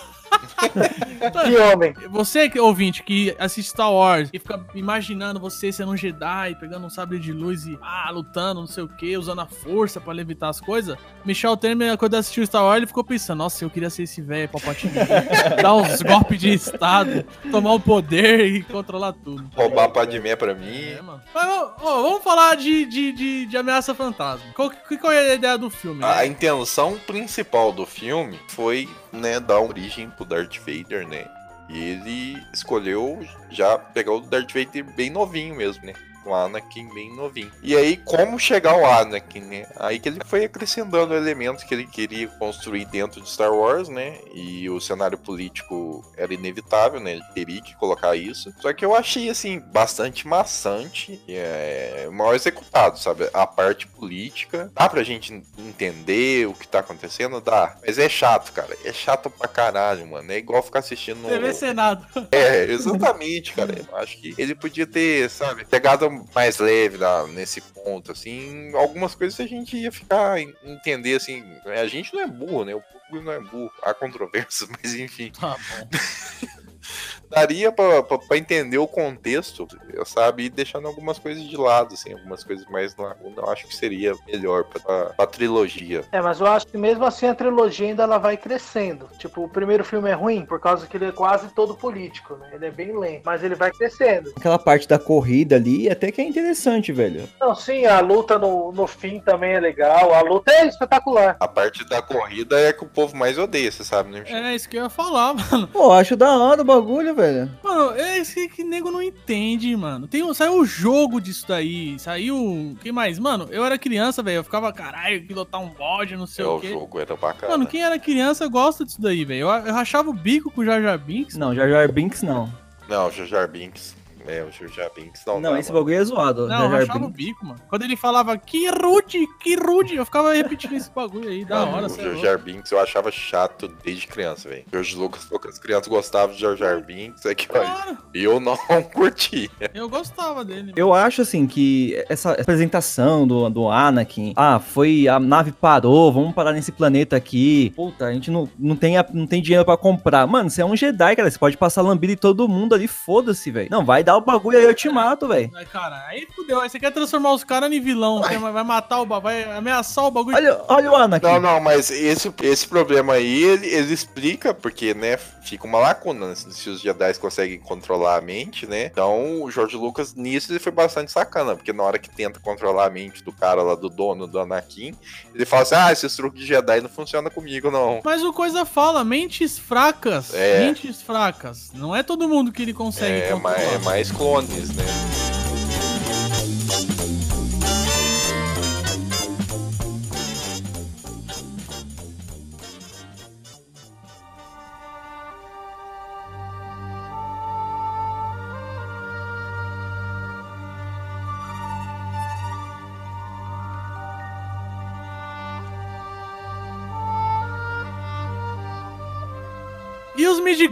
Que 0.48 1.58
homem. 1.58 1.94
Você, 2.10 2.50
que- 2.50 2.60
ouvinte, 2.60 3.04
que 3.04 3.36
assiste 3.40 3.70
Star 3.70 3.92
Wars 3.92 4.30
e 4.34 4.40
fica 4.40 4.64
imaginando 4.76 5.40
você 5.40 5.72
sendo 5.72 5.92
um 5.92 5.98
Jedi, 5.98 6.56
pegando 6.60 6.86
um 6.86 6.90
sabre 6.90 7.20
de 7.20 7.32
luz 7.32 7.66
e 7.66 7.78
ah, 7.82 8.10
lutando, 8.12 8.62
não 8.62 8.68
sei 8.68 8.84
o 8.84 8.88
que, 8.88 9.18
usando 9.18 9.42
a 9.42 9.46
força 9.46 10.00
pra 10.02 10.14
levitar 10.14 10.50
as 10.50 10.60
coisas. 10.60 10.98
Michel 11.26 11.56
Temer, 11.58 11.98
quando 11.98 12.16
assistiu 12.16 12.46
Star 12.46 12.64
Wars, 12.64 12.78
ele 12.78 12.88
ficou 12.88 13.04
pensando: 13.04 13.40
nossa, 13.40 13.64
eu 13.64 13.70
queria 13.70 13.90
ser 13.90 14.04
esse 14.04 14.22
velho 14.22 14.50
Palpatine, 14.50 14.94
dar 15.62 15.74
uns 15.76 16.02
golpes 16.02 16.40
de 16.40 16.54
estado, 16.54 17.24
tomar 17.52 17.74
o 17.74 17.80
poder 17.80 18.46
e 18.46 18.64
controlar 18.64 19.14
tudo. 19.14 19.50
Roubar 19.56 19.90
Padmé 19.90 20.36
pra 20.36 20.54
mim. 20.54 20.82
É, 20.84 21.02
mano. 21.02 21.22
Mas 21.34 21.46
ó, 21.46 21.74
vamos 22.02 22.24
falar 22.24 22.56
de, 22.56 22.86
de, 22.86 23.12
de, 23.12 23.46
de 23.46 23.58
ameaça 23.58 23.94
fantasma. 23.96 24.46
Qual, 24.56 24.70
que- 24.70 24.98
qual 24.98 25.12
é 25.14 25.32
a 25.32 25.36
ideia 25.36 25.58
do 25.58 25.70
filme? 25.70 26.04
A 26.04 26.26
intenção 26.26 26.98
principal 27.08 27.72
do 27.72 27.86
filme 27.86 28.40
foi, 28.48 28.90
né, 29.14 29.40
dar 29.40 29.60
origem 29.60 30.10
pro 30.10 30.26
Darth 30.26 30.58
Vader, 30.58 31.08
né? 31.08 31.26
E 31.70 31.80
ele 31.80 32.44
escolheu 32.52 33.26
já 33.50 33.78
pegar 33.78 34.12
o 34.14 34.20
Darth 34.20 34.52
Vader 34.52 34.84
bem 34.84 35.10
novinho 35.10 35.56
mesmo, 35.56 35.86
né? 35.86 35.94
O 36.26 36.34
Anakin 36.34 36.94
bem 36.94 37.14
novinho. 37.16 37.52
E 37.62 37.76
aí, 37.76 37.98
como 37.98 38.40
chegar 38.40 38.74
ao 38.74 38.86
Anakin, 38.86 39.42
né? 39.42 39.68
Aí 39.78 40.00
que 40.00 40.10
ele 40.10 40.20
foi 40.26 40.46
acrescentando 40.46 41.14
elementos 41.14 41.64
que 41.64 41.74
ele 41.74 41.86
queria 41.86 42.28
construir 42.28 42.86
dentro 42.86 43.22
de 43.22 43.30
Star 43.30 43.54
Wars, 43.54 43.90
né? 43.90 44.18
E 44.34 44.70
o 44.70 44.80
cenário 44.80 45.18
político 45.18 46.04
era 46.18 46.34
inevitável, 46.34 47.00
né? 47.00 47.14
Ele 47.14 47.24
teria 47.34 47.62
que 47.62 47.76
colocar 47.76 48.16
isso. 48.16 48.54
Só 48.60 48.72
que 48.74 48.86
eu 48.86 48.96
achei, 48.96 49.30
assim, 49.30 49.60
bastante 49.60 50.28
maçante, 50.28 51.22
é, 51.28 52.08
mal 52.12 52.34
executado, 52.36 52.98
sabe? 53.00 53.30
A 53.34 53.46
parte 53.46 53.88
política. 53.88 54.72
Dá 54.74 54.88
pra 54.88 55.04
gente 55.04 55.44
entender 55.58 56.48
o 56.48 56.54
que 56.54 56.68
tá 56.68 56.80
acontecendo? 56.80 57.42
Dá. 57.42 57.76
Mas 57.86 57.98
é 57.98 58.08
chato, 58.08 58.52
cara. 58.52 58.76
É 58.84 58.94
chato 58.94 59.30
pra 59.30 59.48
caralho, 59.48 60.08
mano. 60.08 60.32
É 60.32 60.38
igual 60.38 60.64
ficar 60.64 60.80
assistindo. 60.80 61.28
TV 61.28 61.54
Senado. 61.54 62.06
É, 62.32 62.64
exatamente, 62.66 63.54
cara. 63.54 63.76
Eu 63.78 63.98
acho 63.98 64.18
que 64.18 64.34
ele 64.38 64.56
podia 64.56 64.88
ter, 64.88 65.30
sabe, 65.30 65.66
pegado 65.66 66.06
mais 66.34 66.58
leve 66.60 66.98
lá 66.98 67.28
nesse 67.28 67.62
ponto, 67.62 68.12
assim. 68.12 68.76
Algumas 68.76 69.16
coisas 69.16 69.40
a 69.40 69.48
gente 69.48 69.78
ia 69.78 69.92
ficar 69.92 70.40
entender, 70.40 71.16
assim. 71.16 71.44
A 71.66 71.88
gente 71.88 72.14
não 72.14 72.22
é 72.22 72.28
burro, 72.28 72.66
né? 72.66 72.76
O 72.76 72.82
público 72.82 73.22
não 73.26 73.32
é 73.32 73.40
burro. 73.40 73.72
Há 73.82 73.94
controvérsias, 73.94 74.70
mas 74.82 74.94
enfim. 74.96 75.32
Tá 75.32 75.58
bom. 75.58 75.90
Daria 77.34 77.72
pra 77.72 78.38
entender 78.38 78.78
o 78.78 78.88
contexto, 78.88 79.68
sabe? 80.06 80.46
E 80.46 80.50
deixando 80.50 80.88
algumas 80.88 81.18
coisas 81.18 81.44
de 81.44 81.58
lado, 81.58 81.94
assim. 81.94 82.14
Algumas 82.14 82.44
coisas 82.44 82.66
mais 82.68 82.96
na 82.96 83.16
eu 83.36 83.50
acho 83.50 83.68
que 83.68 83.76
seria 83.76 84.14
melhor 84.28 84.64
pra, 84.66 84.80
pra, 84.80 85.06
pra 85.06 85.28
trilogia. 85.28 86.04
É, 86.12 86.22
mas 86.22 86.40
eu 86.40 86.48
acho 86.48 86.68
que 86.68 86.78
mesmo 86.78 87.04
assim 87.06 87.28
a 87.28 87.36
trilogia 87.36 87.88
ainda 87.88 88.04
ela 88.04 88.18
vai 88.18 88.38
crescendo. 88.38 89.10
Tipo, 89.18 89.44
o 89.44 89.50
primeiro 89.50 89.84
filme 89.84 90.10
é 90.10 90.14
ruim 90.14 90.46
por 90.46 90.60
causa 90.60 90.88
que 90.88 90.98
ele 90.98 91.06
é 91.06 91.12
quase 91.12 91.48
todo 91.50 91.76
político, 91.76 92.36
né? 92.36 92.50
Ele 92.54 92.66
é 92.68 92.72
bem 92.72 92.98
lento, 92.98 93.24
mas 93.26 93.44
ele 93.44 93.56
vai 93.56 93.72
crescendo. 93.72 94.32
Aquela 94.36 94.60
parte 94.60 94.88
da 94.88 95.00
corrida 95.00 95.56
ali 95.56 95.90
até 95.90 96.12
que 96.12 96.22
é 96.22 96.24
interessante, 96.24 96.92
velho. 96.92 97.28
Não, 97.40 97.56
sim, 97.56 97.86
a 97.86 98.00
luta 98.00 98.38
no, 98.38 98.72
no 98.72 98.88
fim 98.88 99.20
também 99.20 99.54
é 99.54 99.60
legal. 99.60 100.14
A 100.14 100.22
luta 100.22 100.52
é 100.52 100.68
espetacular. 100.68 101.38
A 101.40 101.48
parte 101.48 101.88
da 101.88 102.02
corrida 102.02 102.60
é 102.60 102.74
que 102.74 102.84
o 102.84 102.88
povo 102.88 103.16
mais 103.16 103.38
odeia, 103.38 103.72
você 103.72 103.84
sabe, 103.84 104.12
né, 104.12 104.22
Michel? 104.22 104.38
É 104.38 104.56
isso 104.56 104.70
que 104.70 104.78
eu 104.78 104.84
ia 104.84 104.90
falar, 104.90 105.34
mano. 105.52 105.68
Pô, 105.68 105.92
acho 105.92 106.16
da 106.16 106.38
hora 106.38 106.62
o 106.62 106.66
bagulho, 106.66 107.16
velho. 107.16 107.23
Mano, 107.64 107.92
é 107.96 108.20
isso 108.20 108.34
que, 108.34 108.48
que 108.50 108.64
nego 108.64 108.92
não 108.92 109.02
entende, 109.02 109.76
mano. 109.76 110.08
Tem, 110.08 110.24
um- 110.24 110.34
saiu 110.34 110.60
o 110.60 110.66
jogo 110.66 111.20
disso 111.22 111.46
daí. 111.48 111.98
Saiu. 112.00 112.76
Quem 112.82 112.92
mais? 112.92 113.18
Mano, 113.20 113.48
eu 113.52 113.64
era 113.66 113.78
criança, 113.78 114.22
velho. 114.24 114.38
Eu 114.38 114.44
ficava, 114.44 114.72
caralho, 114.74 115.26
pilotar 115.26 115.62
um 115.62 115.70
bode, 115.70 116.16
não 116.16 116.28
sei 116.28 116.44
É, 116.44 116.48
o 116.48 116.56
o 116.58 116.60
quê. 116.60 116.70
jogo 116.70 117.00
era 117.00 117.16
bacana. 117.16 117.52
Mano, 117.52 117.68
quem 117.68 117.84
era 117.84 117.98
criança 118.00 118.48
gosta 118.48 118.84
disso 118.86 119.02
daí, 119.02 119.24
velho. 119.26 119.42
Eu, 119.42 119.50
eu 119.50 119.74
rachava 119.74 120.10
o 120.10 120.14
bico 120.14 120.52
com 120.52 120.62
o 120.62 120.66
Jar 120.66 120.82
Jar 120.82 120.98
Binks. 120.98 121.36
Não, 121.38 121.54
Jar 121.56 121.70
Jar 121.70 121.92
Binks 121.92 122.22
não. 122.24 122.52
Não, 122.90 123.08
o 123.08 123.12
Jar 123.12 123.26
Jar 123.28 123.48
Binks. 123.48 123.96
É, 124.28 124.44
o 124.44 124.68
Jar 124.70 124.90
Binks 124.96 125.22
não. 125.26 125.40
Não, 125.40 125.52
dá, 125.54 125.60
esse 125.60 125.72
mano. 125.72 125.84
bagulho 125.86 126.02
é 126.02 126.04
zoado. 126.06 126.42
Não, 126.48 126.50
Jar 126.50 126.64
eu 126.66 126.70
Jar 126.72 126.80
rachava 126.88 127.06
o 127.06 127.10
bico, 127.10 127.46
mano. 127.46 127.60
Quando 127.70 127.84
ele 127.84 127.96
falava 127.96 128.38
que 128.38 128.68
rude, 128.70 129.28
que 129.42 129.56
rude, 129.56 129.96
eu 129.96 130.06
ficava 130.06 130.34
repetindo 130.34 130.74
esse 130.74 130.90
bagulho 130.92 131.30
aí, 131.30 131.44
da 131.46 131.66
Não, 131.66 131.74
hora, 131.74 131.88
o 131.88 131.90
Jar. 131.90 132.16
Jar 132.18 132.38
Binks 132.40 132.72
eu 132.72 132.80
achava 132.80 133.12
chato 133.12 133.68
desde 133.84 134.08
criança, 134.08 134.48
velho. 134.50 134.64
George 134.72 134.96
Lucas, 134.96 135.26
poucas 135.26 135.58
crianças 135.60 135.88
gostavam 135.88 136.36
de 136.36 136.42
Jar 136.42 136.56
Jar 136.56 136.82
Binks, 136.84 137.26
é 137.26 137.36
que 137.36 137.48
Claro, 137.48 137.98
eu 138.14 138.40
não 138.40 138.56
curti. 138.94 139.50
eu 139.74 139.90
gostava 139.90 140.44
dele. 140.46 140.62
mano. 140.64 140.74
Eu 140.76 140.94
acho 140.94 141.22
assim 141.22 141.46
que 141.48 142.04
essa 142.10 142.32
apresentação 142.34 143.28
do, 143.28 143.50
do 143.50 143.70
Anakin, 143.70 144.34
ah, 144.36 144.60
foi 144.60 145.08
a 145.08 145.20
nave 145.20 145.52
parou, 145.52 146.12
vamos 146.12 146.34
parar 146.34 146.54
nesse 146.54 146.72
planeta 146.72 147.16
aqui. 147.16 147.72
Puta, 147.76 148.06
a 148.06 148.14
gente 148.14 148.32
não, 148.32 148.50
não, 148.58 148.76
tem, 148.76 148.98
a- 148.98 149.06
não 149.14 149.28
tem 149.28 149.42
dinheiro 149.42 149.66
pra 149.66 149.76
comprar. 149.78 150.26
Mano, 150.28 150.50
você 150.50 150.62
é 150.62 150.66
um 150.66 150.76
Jedi, 150.76 151.16
cara, 151.16 151.30
você 151.30 151.38
pode 151.38 151.58
passar 151.58 151.82
lambida 151.82 152.14
em 152.14 152.18
todo 152.18 152.48
mundo 152.48 152.74
ali, 152.74 152.88
foda-se, 152.88 153.52
velho. 153.52 153.68
Não, 153.70 153.84
vai 153.86 154.04
dar 154.04 154.13
o 154.18 154.22
bagulho 154.22 154.58
aí, 154.58 154.64
eu 154.66 154.74
te 154.74 154.90
mato, 154.90 155.28
velho. 155.28 155.52
Aí, 155.56 155.66
cara, 155.66 156.04
aí 156.08 156.28
fudeu. 156.36 156.60
Aí 156.62 156.70
você 156.70 156.80
quer 156.80 156.92
transformar 156.92 157.34
os 157.34 157.44
caras 157.44 157.72
em 157.72 157.80
vilão, 157.82 158.22
quer- 158.22 158.40
vai 158.40 158.64
matar 158.64 159.02
o 159.02 159.06
bagulho, 159.06 159.24
vai 159.24 159.44
ameaçar 159.58 160.06
o 160.06 160.12
bagulho. 160.12 160.36
Olha, 160.36 160.62
olha 160.68 160.92
o 160.92 160.96
Anakin. 160.96 161.26
Não, 161.26 161.40
não, 161.40 161.60
mas 161.60 161.90
esse, 161.92 162.34
esse 162.44 162.68
problema 162.68 163.14
aí, 163.14 163.44
ele, 163.44 163.68
ele 163.68 163.94
explica, 163.94 164.54
porque, 164.54 164.94
né, 164.94 165.18
fica 165.18 165.66
uma 165.66 165.80
lacuna 165.80 166.28
né, 166.30 166.36
se 166.36 166.70
os 166.70 166.80
Jedi 166.82 167.14
conseguem 167.20 167.60
controlar 167.60 168.18
a 168.18 168.22
mente, 168.22 168.66
né? 168.66 168.86
Então, 168.86 169.42
o 169.44 169.52
George 169.52 169.76
Lucas, 169.76 170.14
nisso, 170.16 170.52
ele 170.52 170.60
foi 170.60 170.72
bastante 170.72 171.12
sacana, 171.12 171.56
porque 171.56 171.74
na 171.74 171.84
hora 171.84 172.00
que 172.00 172.10
tenta 172.10 172.40
controlar 172.40 172.86
a 172.86 172.90
mente 172.90 173.24
do 173.24 173.32
cara 173.32 173.62
lá, 173.62 173.76
do 173.76 173.90
dono 173.90 174.26
do 174.28 174.40
Anakin, 174.40 174.96
ele 175.34 175.46
fala 175.46 175.64
assim, 175.64 175.76
ah, 175.76 175.92
esses 175.92 176.16
truques 176.16 176.40
de 176.42 176.48
Jedi 176.48 176.82
não 176.82 176.90
funcionam 176.90 177.30
comigo, 177.30 177.70
não. 177.72 178.02
Mas 178.04 178.24
o 178.24 178.32
coisa 178.34 178.66
fala, 178.66 179.04
mentes 179.04 179.58
fracas. 179.60 180.34
É. 180.34 180.60
Mentes 180.66 181.02
fracas. 181.02 181.72
Não 181.74 181.96
é 181.96 182.02
todo 182.04 182.28
mundo 182.28 182.52
que 182.52 182.62
ele 182.62 182.74
consegue 182.74 183.20
É, 183.20 183.32
controlar. 183.32 183.80
mais, 183.82 184.03
é 184.04 184.06
mais 184.06 184.12
clones, 184.12 184.76
né? 184.76 185.23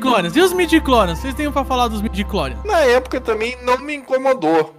E 0.01 0.03
os 0.03 0.07
midi-clones? 0.07 0.35
E 0.35 0.41
os 0.41 0.53
midi-clones? 0.53 1.19
Vocês 1.19 1.35
têm 1.35 1.51
pra 1.51 1.63
falar 1.63 1.87
dos 1.87 2.01
midi-clones? 2.01 2.57
Na 2.65 2.79
época 2.79 3.21
também 3.21 3.55
não 3.63 3.77
me 3.77 3.95
incomodou. 3.95 4.73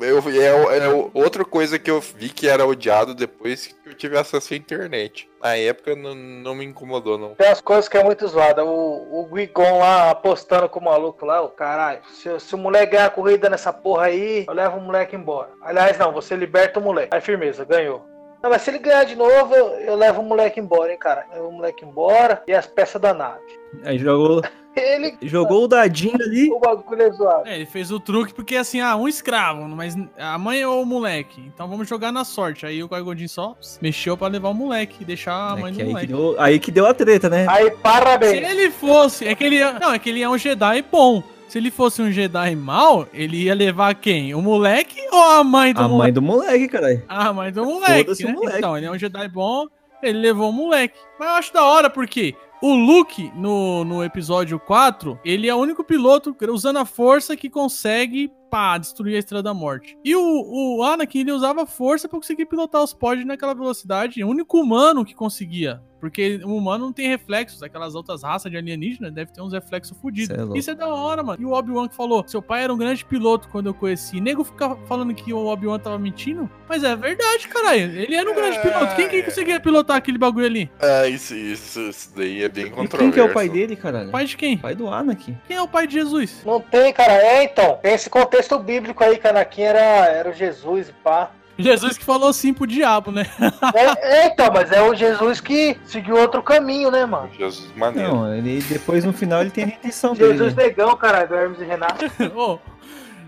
Eu, 0.00 0.70
é, 0.70 0.78
é 0.78 0.88
outra 1.12 1.44
coisa 1.44 1.78
que 1.78 1.90
eu 1.90 2.00
vi 2.00 2.30
que 2.30 2.48
era 2.48 2.66
odiado 2.66 3.14
depois 3.14 3.66
que 3.66 3.90
eu 3.90 3.94
tive 3.94 4.16
acesso 4.16 4.54
à 4.54 4.56
internet. 4.56 5.28
Na 5.42 5.54
época 5.54 5.94
não, 5.94 6.14
não 6.14 6.54
me 6.54 6.64
incomodou, 6.64 7.18
não. 7.18 7.34
Tem 7.34 7.46
umas 7.46 7.60
coisas 7.60 7.88
que 7.88 7.98
é 7.98 8.02
muito 8.02 8.26
zoada. 8.26 8.64
O, 8.64 9.20
o 9.20 9.26
Guigon 9.26 9.80
lá 9.80 10.10
apostando 10.10 10.66
com 10.70 10.80
o 10.80 10.84
maluco 10.84 11.26
lá, 11.26 11.42
o 11.42 11.50
caralho. 11.50 12.00
Se, 12.14 12.40
se 12.40 12.54
o 12.54 12.58
moleque 12.58 12.92
ganhar 12.92 13.06
a 13.06 13.10
corrida 13.10 13.50
nessa 13.50 13.72
porra 13.72 14.06
aí, 14.06 14.46
eu 14.48 14.54
levo 14.54 14.78
o 14.78 14.80
moleque 14.80 15.14
embora. 15.14 15.50
Aliás, 15.60 15.98
não, 15.98 16.10
você 16.10 16.34
liberta 16.34 16.80
o 16.80 16.82
moleque. 16.82 17.14
Aí, 17.14 17.20
firmeza, 17.20 17.66
ganhou. 17.66 18.13
Não, 18.44 18.50
mas 18.50 18.60
se 18.60 18.68
ele 18.70 18.78
ganhar 18.78 19.04
de 19.04 19.16
novo, 19.16 19.54
eu, 19.54 19.68
eu 19.80 19.96
levo 19.96 20.20
o 20.20 20.24
moleque 20.24 20.60
embora, 20.60 20.92
hein, 20.92 20.98
cara. 20.98 21.24
Eu 21.32 21.36
levo 21.44 21.48
o 21.48 21.52
moleque 21.52 21.82
embora 21.82 22.42
e 22.46 22.52
as 22.52 22.66
peças 22.66 23.00
da 23.00 23.14
nave. 23.14 23.40
Aí 23.82 23.96
jogou, 23.98 24.42
Ele. 24.76 25.16
jogou 25.22 25.64
o 25.64 25.66
dadinho 25.68 26.16
ali. 26.20 26.50
O 26.52 26.58
bagulho 26.58 27.00
é 27.00 27.10
zoado. 27.10 27.48
É, 27.48 27.54
ele 27.56 27.64
fez 27.64 27.90
o 27.90 27.98
truque 27.98 28.34
porque 28.34 28.54
assim, 28.56 28.82
ah, 28.82 28.96
um 28.96 29.08
escravo, 29.08 29.66
mas 29.68 29.96
a 30.18 30.36
mãe 30.36 30.62
ou 30.62 30.82
o 30.82 30.86
moleque. 30.86 31.40
Então 31.54 31.66
vamos 31.68 31.88
jogar 31.88 32.12
na 32.12 32.22
sorte. 32.22 32.66
Aí 32.66 32.82
o 32.82 32.88
Qui-Gon 32.88 33.26
só 33.28 33.56
mexeu 33.80 34.14
pra 34.14 34.26
levar 34.28 34.50
o 34.50 34.54
moleque 34.54 34.98
e 35.00 35.04
deixar 35.06 35.54
a 35.54 35.58
É 35.58 35.60
mãe 35.62 35.72
que 35.72 35.78
do 35.78 35.80
aí, 35.82 35.86
que 35.86 35.92
moleque. 35.92 36.12
deu, 36.12 36.34
aí 36.38 36.58
que 36.60 36.70
deu 36.70 36.86
a 36.86 36.92
treta, 36.92 37.30
né? 37.30 37.46
Aí, 37.48 37.70
Se 37.70 37.76
parabéns. 37.78 38.46
ele 38.46 38.70
fosse, 38.70 39.26
é 39.26 39.34
que 39.34 39.42
ele 39.44 39.56
ia, 39.56 39.72
não, 39.78 39.90
é 39.94 39.98
que 39.98 40.10
ele 40.10 40.20
é 40.22 40.28
um 40.28 40.36
Jedi 40.36 40.82
bom. 40.92 41.22
Se 41.48 41.58
ele 41.58 41.70
fosse 41.70 42.02
um 42.02 42.10
Jedi 42.10 42.56
mal, 42.56 43.06
ele 43.12 43.44
ia 43.44 43.54
levar 43.54 43.94
quem? 43.94 44.34
O 44.34 44.42
moleque 44.42 44.98
ou 45.12 45.22
a 45.22 45.44
mãe 45.44 45.72
do 45.72 45.80
A 45.80 45.88
moleque? 45.88 45.98
mãe 45.98 46.12
do 46.12 46.22
moleque, 46.22 46.68
caralho. 46.68 47.02
Ah, 47.08 47.32
mãe 47.32 47.52
do 47.52 47.64
moleque, 47.64 48.24
né? 48.24 48.32
moleque. 48.32 48.58
Então, 48.58 48.76
ele 48.76 48.86
é 48.86 48.90
um 48.90 48.98
Jedi 48.98 49.28
bom, 49.28 49.66
ele 50.02 50.18
levou 50.18 50.50
o 50.50 50.52
moleque. 50.52 50.98
Mas 51.18 51.28
eu 51.28 51.34
acho 51.36 51.52
da 51.54 51.62
hora 51.64 51.88
porque 51.88 52.34
o 52.60 52.74
Luke, 52.74 53.30
no, 53.36 53.84
no 53.84 54.02
episódio 54.02 54.58
4, 54.58 55.20
ele 55.24 55.48
é 55.48 55.54
o 55.54 55.58
único 55.58 55.84
piloto 55.84 56.34
usando 56.48 56.78
a 56.78 56.84
força 56.84 57.36
que 57.36 57.48
consegue, 57.48 58.32
pá, 58.50 58.76
destruir 58.78 59.14
a 59.14 59.18
Estrela 59.18 59.42
da 59.42 59.54
Morte. 59.54 59.96
E 60.04 60.16
o, 60.16 60.78
o 60.78 60.82
Anakin, 60.82 61.20
ele 61.20 61.32
usava 61.32 61.62
a 61.62 61.66
força 61.66 62.08
pra 62.08 62.18
conseguir 62.18 62.46
pilotar 62.46 62.82
os 62.82 62.92
pods 62.94 63.24
naquela 63.24 63.54
velocidade. 63.54 64.24
O 64.24 64.28
único 64.28 64.58
humano 64.60 65.04
que 65.04 65.14
conseguia. 65.14 65.80
Porque 66.04 66.38
o 66.44 66.54
humano 66.54 66.84
não 66.84 66.92
tem 66.92 67.08
reflexos. 67.08 67.62
Aquelas 67.62 67.94
outras 67.94 68.22
raças 68.22 68.50
de 68.52 68.58
alienígena 68.58 69.10
devem 69.10 69.32
ter 69.32 69.40
uns 69.40 69.54
reflexos 69.54 69.96
fodidos. 69.96 70.36
É. 70.36 70.58
Isso 70.58 70.70
é 70.70 70.74
da 70.74 70.86
hora, 70.86 71.22
mano. 71.22 71.40
E 71.40 71.46
o 71.46 71.52
Obi-Wan 71.52 71.88
que 71.88 71.96
falou: 71.96 72.22
seu 72.26 72.42
pai 72.42 72.62
era 72.64 72.72
um 72.74 72.76
grande 72.76 73.02
piloto 73.06 73.48
quando 73.48 73.68
eu 73.68 73.74
conheci. 73.74 74.20
Nego 74.20 74.44
fica 74.44 74.76
falando 74.86 75.14
que 75.14 75.32
o 75.32 75.46
Obi-Wan 75.46 75.78
tava 75.78 75.98
mentindo. 75.98 76.48
Mas 76.68 76.84
é 76.84 76.94
verdade, 76.94 77.48
caralho. 77.48 77.80
Ele 77.98 78.14
era 78.14 78.30
um 78.30 78.34
grande 78.34 78.60
piloto. 78.60 78.94
Quem 78.96 79.08
que 79.08 79.22
conseguia 79.22 79.58
pilotar 79.58 79.96
aquele 79.96 80.18
bagulho 80.18 80.44
ali? 80.44 80.70
Ah, 80.78 81.08
isso, 81.08 81.34
isso, 81.34 81.80
isso 81.80 82.12
daí 82.14 82.42
é 82.42 82.48
bem 82.50 82.66
E 82.66 82.70
controverso. 82.70 82.98
quem 82.98 83.10
que 83.12 83.20
é 83.20 83.24
o 83.24 83.32
pai 83.32 83.48
dele, 83.48 83.74
caralho? 83.74 84.10
Pai 84.10 84.26
de 84.26 84.36
quem? 84.36 84.58
Pai 84.58 84.74
do 84.74 84.88
Anakin. 84.90 85.38
Quem 85.46 85.56
é 85.56 85.62
o 85.62 85.68
pai 85.68 85.86
de 85.86 85.94
Jesus? 85.94 86.42
Não 86.44 86.60
tem, 86.60 86.92
cara. 86.92 87.14
É, 87.14 87.44
então. 87.44 87.78
Tem 87.82 87.94
esse 87.94 88.10
contexto 88.10 88.58
bíblico 88.58 89.02
aí 89.02 89.16
que 89.16 89.26
Anakin 89.26 89.62
era, 89.62 89.80
era 89.80 90.28
o 90.30 90.34
Jesus 90.34 90.90
e 90.90 90.92
pá. 90.92 91.30
Jesus 91.58 91.96
que 91.96 92.04
falou 92.04 92.32
sim 92.32 92.52
pro 92.52 92.66
diabo, 92.66 93.10
né? 93.10 93.26
É, 93.74 94.16
é, 94.16 94.26
então, 94.26 94.50
mas 94.52 94.72
é 94.72 94.82
o 94.82 94.94
Jesus 94.94 95.40
que 95.40 95.76
seguiu 95.84 96.16
outro 96.16 96.42
caminho, 96.42 96.90
né, 96.90 97.06
mano? 97.06 97.30
Jesus 97.36 97.70
maneiro. 97.76 98.14
Não, 98.14 98.34
ele 98.34 98.60
depois 98.62 99.04
no 99.04 99.12
final 99.12 99.40
ele 99.40 99.50
tem 99.50 99.64
a 99.64 99.68
redenção 99.68 100.14
dele. 100.14 100.32
Jesus 100.32 100.54
negão, 100.54 100.96
cara, 100.96 101.24
do 101.24 101.34
Hermes 101.34 101.60
e 101.60 101.64
Renato. 101.64 102.04
Ô, 102.34 102.58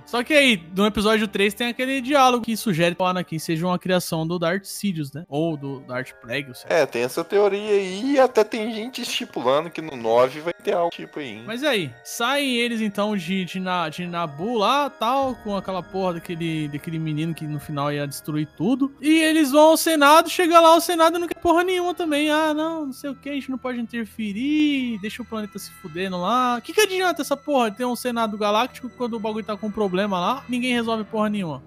Só 0.06 0.22
que 0.22 0.32
aí, 0.32 0.62
no 0.74 0.86
episódio 0.86 1.26
3 1.26 1.52
tem 1.52 1.68
aquele 1.68 2.00
diálogo 2.00 2.44
que 2.44 2.56
sugere 2.56 2.94
que 2.94 3.02
o 3.02 3.04
Anakin 3.04 3.38
seja 3.38 3.66
uma 3.66 3.78
criação 3.78 4.26
do 4.26 4.38
Darth 4.38 4.64
Sidious, 4.64 5.12
né? 5.12 5.24
Ou 5.28 5.56
do 5.56 5.80
Darth 5.80 6.12
Plagueis. 6.22 6.58
sei. 6.58 6.70
É, 6.76 6.86
tem 6.86 7.02
essa 7.02 7.24
teoria 7.24 7.70
aí 7.72 8.12
e 8.12 8.20
até 8.20 8.44
tem 8.44 8.72
gente 8.72 9.02
estipulando 9.02 9.68
que 9.68 9.82
no 9.82 9.96
9 9.96 10.40
vai 10.40 10.52
ter 10.54 10.74
algo 10.74 10.90
tipo 10.90 11.18
aí. 11.18 11.30
hein? 11.30 11.44
Mas 11.46 11.64
aí, 11.64 11.90
saem 12.04 12.54
eles 12.56 12.80
então 12.80 13.16
de, 13.16 13.44
de, 13.44 13.58
Na- 13.58 13.88
de 13.88 14.06
Nabu 14.06 14.56
lá, 14.58 14.88
tal, 14.88 15.34
com 15.36 15.56
aquela 15.56 15.82
porra 15.82 16.14
daquele, 16.14 16.68
daquele 16.68 16.98
menino 17.00 17.34
que 17.34 17.44
no 17.46 17.58
final 17.58 17.92
ia 17.92 18.06
destruir 18.06 18.46
tudo. 18.56 18.94
E 19.00 19.18
eles 19.18 19.50
vão 19.50 19.70
ao 19.70 19.76
Senado, 19.76 20.30
chega 20.30 20.60
lá, 20.60 20.76
o 20.76 20.80
Senado 20.80 21.18
não 21.18 21.26
quer 21.26 21.34
porra 21.40 21.64
nenhuma 21.64 21.94
também. 21.94 22.30
Ah, 22.30 22.54
não, 22.54 22.86
não 22.86 22.92
sei 22.92 23.10
o 23.10 23.14
que, 23.16 23.28
a 23.28 23.32
gente 23.32 23.50
não 23.50 23.58
pode 23.58 23.80
interferir, 23.80 24.98
deixa 25.00 25.20
o 25.22 25.24
planeta 25.26 25.58
se 25.58 25.70
fudendo 25.82 26.16
lá. 26.20 26.56
O 26.58 26.62
que, 26.62 26.72
que 26.72 26.80
adianta 26.80 27.22
essa 27.22 27.36
porra 27.36 27.70
ter 27.72 27.84
um 27.84 27.96
Senado 27.96 28.38
Galáctico 28.38 28.88
quando 28.90 29.14
o 29.14 29.20
bagulho 29.20 29.44
tá 29.44 29.56
com 29.56 29.68
problema 29.70 29.95
lá, 30.04 30.44
ninguém 30.48 30.74
resolve 30.74 31.04
porra 31.04 31.30
nenhuma. 31.30 31.62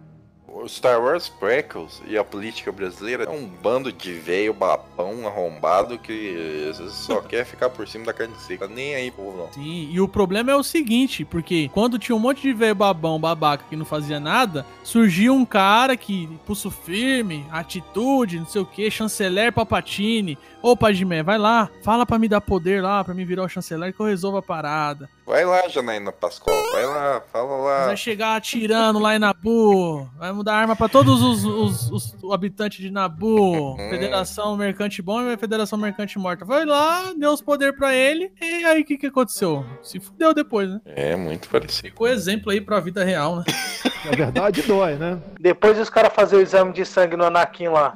O 0.52 0.68
Star 0.68 1.00
Wars 1.00 1.30
Prequels 1.30 2.02
e 2.08 2.18
a 2.18 2.24
política 2.24 2.72
brasileira 2.72 3.24
é 3.26 3.30
um 3.30 3.46
bando 3.46 3.94
de 3.94 4.13
velho 4.13 4.54
babão 4.54 5.28
arrombado 5.28 5.98
que 5.98 6.72
só 6.89 7.22
quer 7.24 7.46
ficar 7.46 7.70
por 7.70 7.88
cima 7.88 8.06
da 8.06 8.13
carne 8.13 8.34
seca. 8.39 8.68
Nem 8.68 8.96
aí, 8.96 9.12
povo, 9.12 9.38
não. 9.38 9.54
Sim, 9.54 9.89
e 9.92 10.02
o 10.02 10.08
problema 10.08 10.52
é 10.52 10.56
o 10.56 10.63
seguinte, 10.63 11.24
porque 11.24 11.70
quando 11.72 12.00
tinha 12.00 12.15
um 12.15 12.20
monte 12.20 12.42
de 12.42 12.54
velho 12.54 12.76
babão, 12.76 13.20
babaca 13.20 13.65
que 13.70 13.76
não 13.76 13.86
fazia 13.86 14.20
nada, 14.20 14.65
surgia 14.84 15.32
um 15.32 15.46
cara 15.46 15.96
que, 15.96 16.28
pulso 16.46 16.72
firme, 16.72 17.46
atitude, 17.52 18.39
não 18.39 18.48
sei 18.48 18.62
o 18.62 18.65
que, 18.65 18.89
chanceler 18.89 19.54
Papatini. 19.54 20.38
Ô, 20.62 20.76
Padmé, 20.76 21.22
vai 21.22 21.38
lá, 21.38 21.70
fala 21.84 22.06
pra 22.06 22.20
me 22.20 22.28
dar 22.28 22.42
poder 22.42 22.82
lá, 22.82 23.04
pra 23.04 23.13
me 23.13 23.24
virar 23.24 23.44
o 23.44 23.50
chanceler 23.50 23.94
que 23.94 24.00
eu 24.00 24.06
resolvo 24.06 24.38
a 24.38 24.42
parada. 24.42 25.10
Vai 25.30 25.46
lá, 25.46 25.68
Janaína 25.70 26.12
Pascoal. 26.12 26.58
Vai 26.72 26.86
lá, 26.88 27.22
fala 27.32 27.56
lá. 27.58 27.86
Vai 27.86 27.96
chegar 27.98 28.36
atirando 28.36 28.98
lá 28.98 29.15
em 29.15 29.20
Nabu, 29.20 30.10
vai 30.18 30.32
mudar 30.32 30.56
arma 30.56 30.76
pra 30.76 30.89
todos 30.89 31.22
os, 31.22 31.46
os- 31.46 31.92
os 32.24 32.34
habitantes 32.34 32.80
de 32.80 32.89
Nabu. 32.89 33.78
Federação 33.92 34.58
Mercante 34.58 35.04
Bom 35.04 35.22
e 35.30 35.38
Federação 35.38 35.78
Mercante 35.78 36.18
Morta. 36.18 36.44
Vai 36.46 36.65
lá, 36.65 37.13
deu 37.15 37.32
os 37.32 37.44
poderes 37.44 37.78
pra 37.78 37.94
ele, 37.94 38.32
e 38.42 38.65
aí 38.65 38.82
o 38.82 38.86
que, 38.86 38.98
que 38.98 39.06
aconteceu? 39.06 39.63
Se 39.84 40.00
fudeu 40.00 40.34
depois, 40.34 40.68
né? 40.68 40.82
É, 40.84 41.15
muito 41.15 41.48
parecido. 41.48 41.89
Ficou 41.89 42.08
exemplo 42.08 42.52
aí 42.52 42.60
pra 42.60 42.80
vida 42.80 43.04
real, 43.04 43.36
né? 43.36 43.44
Na 44.06 44.12
verdade, 44.12 44.63
dói, 44.63 44.96
né? 44.96 45.20
Depois 45.39 45.78
os 45.78 45.92
caras 45.92 46.12
fazer 46.12 46.38
o 46.38 46.42
exame 46.42 46.74
de 46.74 46.84
sangue 46.84 47.15
no 47.15 47.26
Anakin 47.26 47.68
lá. 47.68 47.96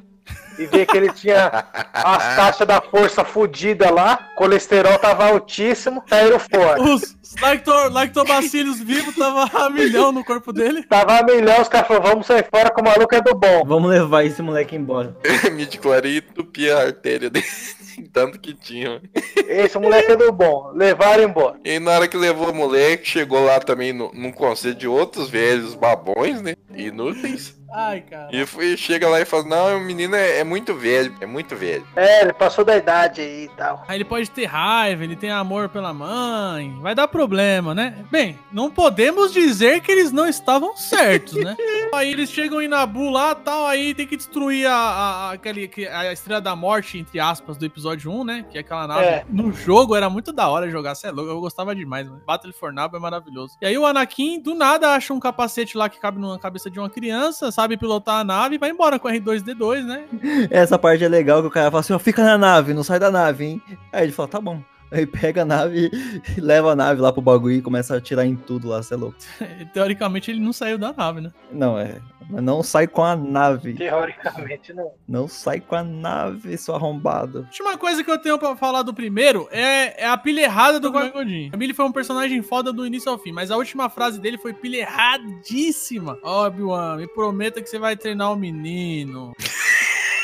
E 0.57 0.65
ver 0.67 0.85
que 0.85 0.95
ele 0.95 1.11
tinha 1.11 1.47
as 1.91 2.35
taxas 2.35 2.67
da 2.67 2.79
força 2.79 3.23
fodida 3.25 3.89
lá, 3.91 4.29
colesterol 4.35 4.97
tava 4.99 5.25
altíssimo, 5.25 6.03
saíram 6.07 6.37
fora. 6.39 6.79
Os 6.81 7.15
lacto- 7.41 7.89
lactobacilos 7.89 8.79
vivos 8.79 9.15
tava 9.15 9.49
a 9.65 9.69
milhão 9.69 10.11
no 10.11 10.23
corpo 10.23 10.53
dele. 10.53 10.83
Tava 10.83 11.17
a 11.19 11.23
milhão, 11.23 11.59
os 11.59 11.67
caras 11.67 11.87
falaram, 11.87 12.09
vamos 12.11 12.27
sair 12.27 12.47
fora 12.53 12.71
que 12.71 12.79
o 12.79 12.83
maluco 12.83 13.15
é 13.15 13.21
do 13.21 13.33
bom. 13.33 13.63
Vamos 13.65 13.89
levar 13.89 14.23
esse 14.25 14.41
moleque 14.41 14.75
embora. 14.75 15.17
Me 15.53 15.65
declarei 15.65 16.13
e 16.13 16.17
entupi 16.19 16.69
a 16.69 16.81
artéria 16.83 17.29
dele. 17.29 17.45
Tanto 18.13 18.39
que 18.39 18.53
tinha. 18.53 19.01
Esse 19.47 19.77
moleque 19.77 20.11
é 20.11 20.15
do 20.15 20.31
bom. 20.31 20.71
Levaram 20.73 21.23
embora. 21.23 21.59
E 21.65 21.79
na 21.79 21.91
hora 21.91 22.07
que 22.07 22.17
levou 22.17 22.49
o 22.51 22.55
moleque, 22.55 23.07
chegou 23.07 23.43
lá 23.43 23.59
também 23.59 23.91
no, 23.93 24.11
num 24.13 24.31
conselho 24.31 24.75
de 24.75 24.87
outros 24.87 25.29
velhos 25.29 25.73
babões, 25.75 26.41
né? 26.41 26.55
Inúteis. 26.75 27.55
Ai, 27.73 28.01
cara. 28.01 28.29
E 28.31 28.45
foi, 28.45 28.77
chega 28.77 29.07
lá 29.09 29.19
e 29.21 29.25
fala: 29.25 29.43
Não, 29.43 29.77
o 29.77 29.81
menino 29.81 30.15
é, 30.15 30.39
é 30.39 30.43
muito 30.43 30.73
velho, 30.75 31.13
é 31.19 31.25
muito 31.25 31.55
velho. 31.55 31.85
É, 31.95 32.21
ele 32.21 32.33
passou 32.33 32.63
da 32.63 32.75
idade 32.77 33.21
aí 33.21 33.45
e 33.45 33.49
tal. 33.49 33.83
Aí 33.87 33.97
ele 33.97 34.05
pode 34.05 34.29
ter 34.29 34.45
raiva, 34.45 35.03
ele 35.03 35.15
tem 35.15 35.31
amor 35.31 35.69
pela 35.69 35.93
mãe. 35.93 36.77
Vai 36.81 36.93
dar 36.93 37.07
problema, 37.07 37.73
né? 37.73 38.05
Bem, 38.11 38.37
não 38.51 38.69
podemos 38.69 39.33
dizer 39.33 39.81
que 39.81 39.91
eles 39.91 40.11
não 40.11 40.27
estavam 40.27 40.75
certos, 40.77 41.33
né? 41.33 41.55
aí 41.93 42.11
eles 42.11 42.29
chegam 42.29 42.61
em 42.61 42.67
Nabu 42.67 43.09
lá 43.09 43.33
tal, 43.35 43.65
aí 43.65 43.93
tem 43.93 44.05
que 44.07 44.17
destruir 44.17 44.67
a, 44.67 44.75
a, 44.75 45.31
aquele, 45.31 45.67
que- 45.67 45.87
a 45.87 46.11
Estrela 46.13 46.41
da 46.41 46.55
Morte, 46.55 46.97
entre 46.99 47.19
aspas, 47.19 47.57
do 47.57 47.65
episódio 47.65 48.11
1, 48.11 48.23
né? 48.23 48.45
Que 48.51 48.57
é 48.57 48.61
aquela 48.61 48.87
nave. 48.87 49.05
É. 49.05 49.25
No 49.29 49.51
jogo 49.51 49.95
era 49.95 50.09
muito 50.09 50.31
da 50.31 50.47
hora 50.47 50.69
jogar, 50.69 50.95
cê 50.95 51.07
é 51.07 51.11
louco, 51.11 51.31
eu 51.31 51.39
gostava 51.39 51.75
demais, 51.75 52.07
mano. 52.07 52.21
Battle 52.25 52.53
for 52.53 52.71
Nabu 52.71 52.97
é 52.97 52.99
maravilhoso. 52.99 53.57
E 53.61 53.65
aí 53.65 53.77
o 53.77 53.85
Anakin, 53.85 54.39
do 54.39 54.53
nada, 54.53 54.93
acha 54.93 55.13
um 55.13 55.19
capacete 55.19 55.77
lá 55.77 55.89
que 55.89 55.99
cabe 55.99 56.19
na 56.19 56.37
cabeça 56.37 56.69
de 56.69 56.79
uma 56.79 56.89
criança, 56.89 57.51
sabe 57.51 57.62
pilotar 57.77 58.19
a 58.19 58.23
nave 58.23 58.57
vai 58.57 58.69
embora 58.69 58.99
com 58.99 59.07
o 59.07 59.11
R2D2, 59.11 59.83
né? 59.85 60.03
Essa 60.49 60.77
parte 60.77 61.03
é 61.03 61.07
legal 61.07 61.41
que 61.41 61.47
o 61.47 61.51
cara 61.51 61.71
fala 61.71 61.81
assim, 61.81 61.93
ó, 61.93 61.99
fica 61.99 62.23
na 62.23 62.37
nave, 62.37 62.73
não 62.73 62.83
sai 62.83 62.99
da 62.99 63.09
nave, 63.11 63.45
hein? 63.45 63.61
Aí 63.91 64.03
ele 64.03 64.11
fala, 64.11 64.27
tá 64.27 64.41
bom. 64.41 64.61
Aí 64.93 65.07
pega 65.07 65.41
a 65.41 65.45
nave 65.45 65.89
e 66.37 66.39
leva 66.39 66.71
a 66.71 66.75
nave 66.75 67.01
lá 67.01 67.11
pro 67.11 67.21
bagulho 67.21 67.55
e 67.55 67.61
começa 67.63 67.95
a 67.95 67.97
atirar 67.97 68.27
em 68.27 68.35
tudo 68.35 68.69
lá, 68.69 68.83
cê 68.83 68.93
é 68.93 68.97
louco. 68.97 69.17
Teoricamente 69.73 70.29
ele 70.29 70.39
não 70.39 70.53
saiu 70.53 70.77
da 70.77 70.93
nave, 70.93 71.19
né? 71.19 71.31
Não, 71.51 71.79
é. 71.79 71.99
Mas 72.29 72.43
não 72.43 72.61
sai 72.61 72.87
com 72.87 73.03
a 73.03 73.15
nave. 73.15 73.73
Teoricamente 73.73 74.71
não. 74.71 74.91
Não 75.07 75.27
sai 75.27 75.59
com 75.59 75.75
a 75.75 75.83
nave, 75.83 76.55
seu 76.57 76.75
arrombado. 76.75 77.39
última 77.39 77.75
coisa 77.75 78.03
que 78.03 78.11
eu 78.11 78.19
tenho 78.19 78.37
pra 78.37 78.55
falar 78.55 78.83
do 78.83 78.93
primeiro 78.93 79.47
é, 79.51 80.03
é 80.03 80.07
a 80.07 80.15
pilha 80.15 80.41
errada 80.41 80.79
do 80.79 80.91
Qui 80.91 81.09
Godin. 81.09 81.49
A 81.51 81.57
Billy 81.57 81.73
foi 81.73 81.85
um 81.85 81.91
personagem 81.91 82.41
foda 82.43 82.71
do 82.71 82.85
início 82.85 83.11
ao 83.11 83.17
fim, 83.17 83.31
mas 83.31 83.49
a 83.49 83.57
última 83.57 83.89
frase 83.89 84.21
dele 84.21 84.37
foi 84.37 84.53
pilha 84.53 84.77
erradíssima. 84.77 86.19
Obi-Wan, 86.21 86.97
me 86.97 87.07
prometa 87.07 87.61
que 87.61 87.69
você 87.69 87.79
vai 87.79 87.97
treinar 87.97 88.31
o 88.31 88.35
menino. 88.35 89.33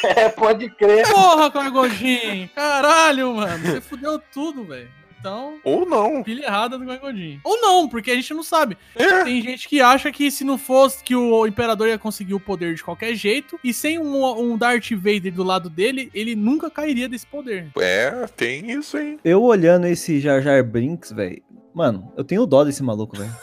É, 0.04 0.30
pode 0.30 0.70
crer. 0.70 1.08
Porra, 1.12 1.52
Qui 1.52 1.70
Godin! 1.70 2.50
Caralho, 2.56 3.36
mano. 3.36 3.66
Você 3.66 3.82
fudeu 3.82 4.20
tudo, 4.32 4.64
velho. 4.64 4.90
Então, 5.20 5.60
Ou 5.66 5.86
não. 5.86 6.24
pilha 6.24 6.46
errada 6.46 6.78
do 6.78 6.86
Qui-Gon 6.86 7.40
Ou 7.44 7.62
não, 7.62 7.90
porque 7.90 8.10
a 8.10 8.16
gente 8.16 8.34
não 8.34 8.42
sabe. 8.42 8.78
É. 8.96 9.24
Tem 9.26 9.42
gente 9.42 9.68
que 9.68 9.82
acha 9.82 10.12
que 10.14 10.32
se 10.32 10.46
não 10.46 10.58
fosse 10.58 11.04
que 11.04 11.14
o 11.14 11.46
Imperador 11.46 11.90
ia 11.90 11.98
conseguir 11.98 12.34
o 12.34 12.40
poder 12.40 12.74
de 12.74 12.84
qualquer 12.84 13.14
jeito, 13.16 13.60
e 13.62 13.74
sem 13.74 14.00
um, 14.00 14.26
um 14.40 14.58
Darth 14.58 14.92
Vader 14.92 15.34
do 15.34 15.44
lado 15.44 15.70
dele, 15.70 16.10
ele 16.14 16.36
nunca 16.36 16.70
cairia 16.70 17.10
desse 17.10 17.28
poder. 17.28 17.70
É, 17.78 18.28
tem 18.38 18.72
isso 18.72 18.96
aí. 18.96 19.20
Eu 19.24 19.44
olhando 19.44 19.88
esse 19.88 20.22
Jar 20.22 20.42
Jar 20.42 20.64
Brinks, 20.64 21.12
velho. 21.12 21.44
Mano, 21.74 22.14
eu 22.16 22.24
tenho 22.24 22.46
dó 22.46 22.64
desse 22.64 22.82
maluco, 22.82 23.18
velho. 23.18 23.36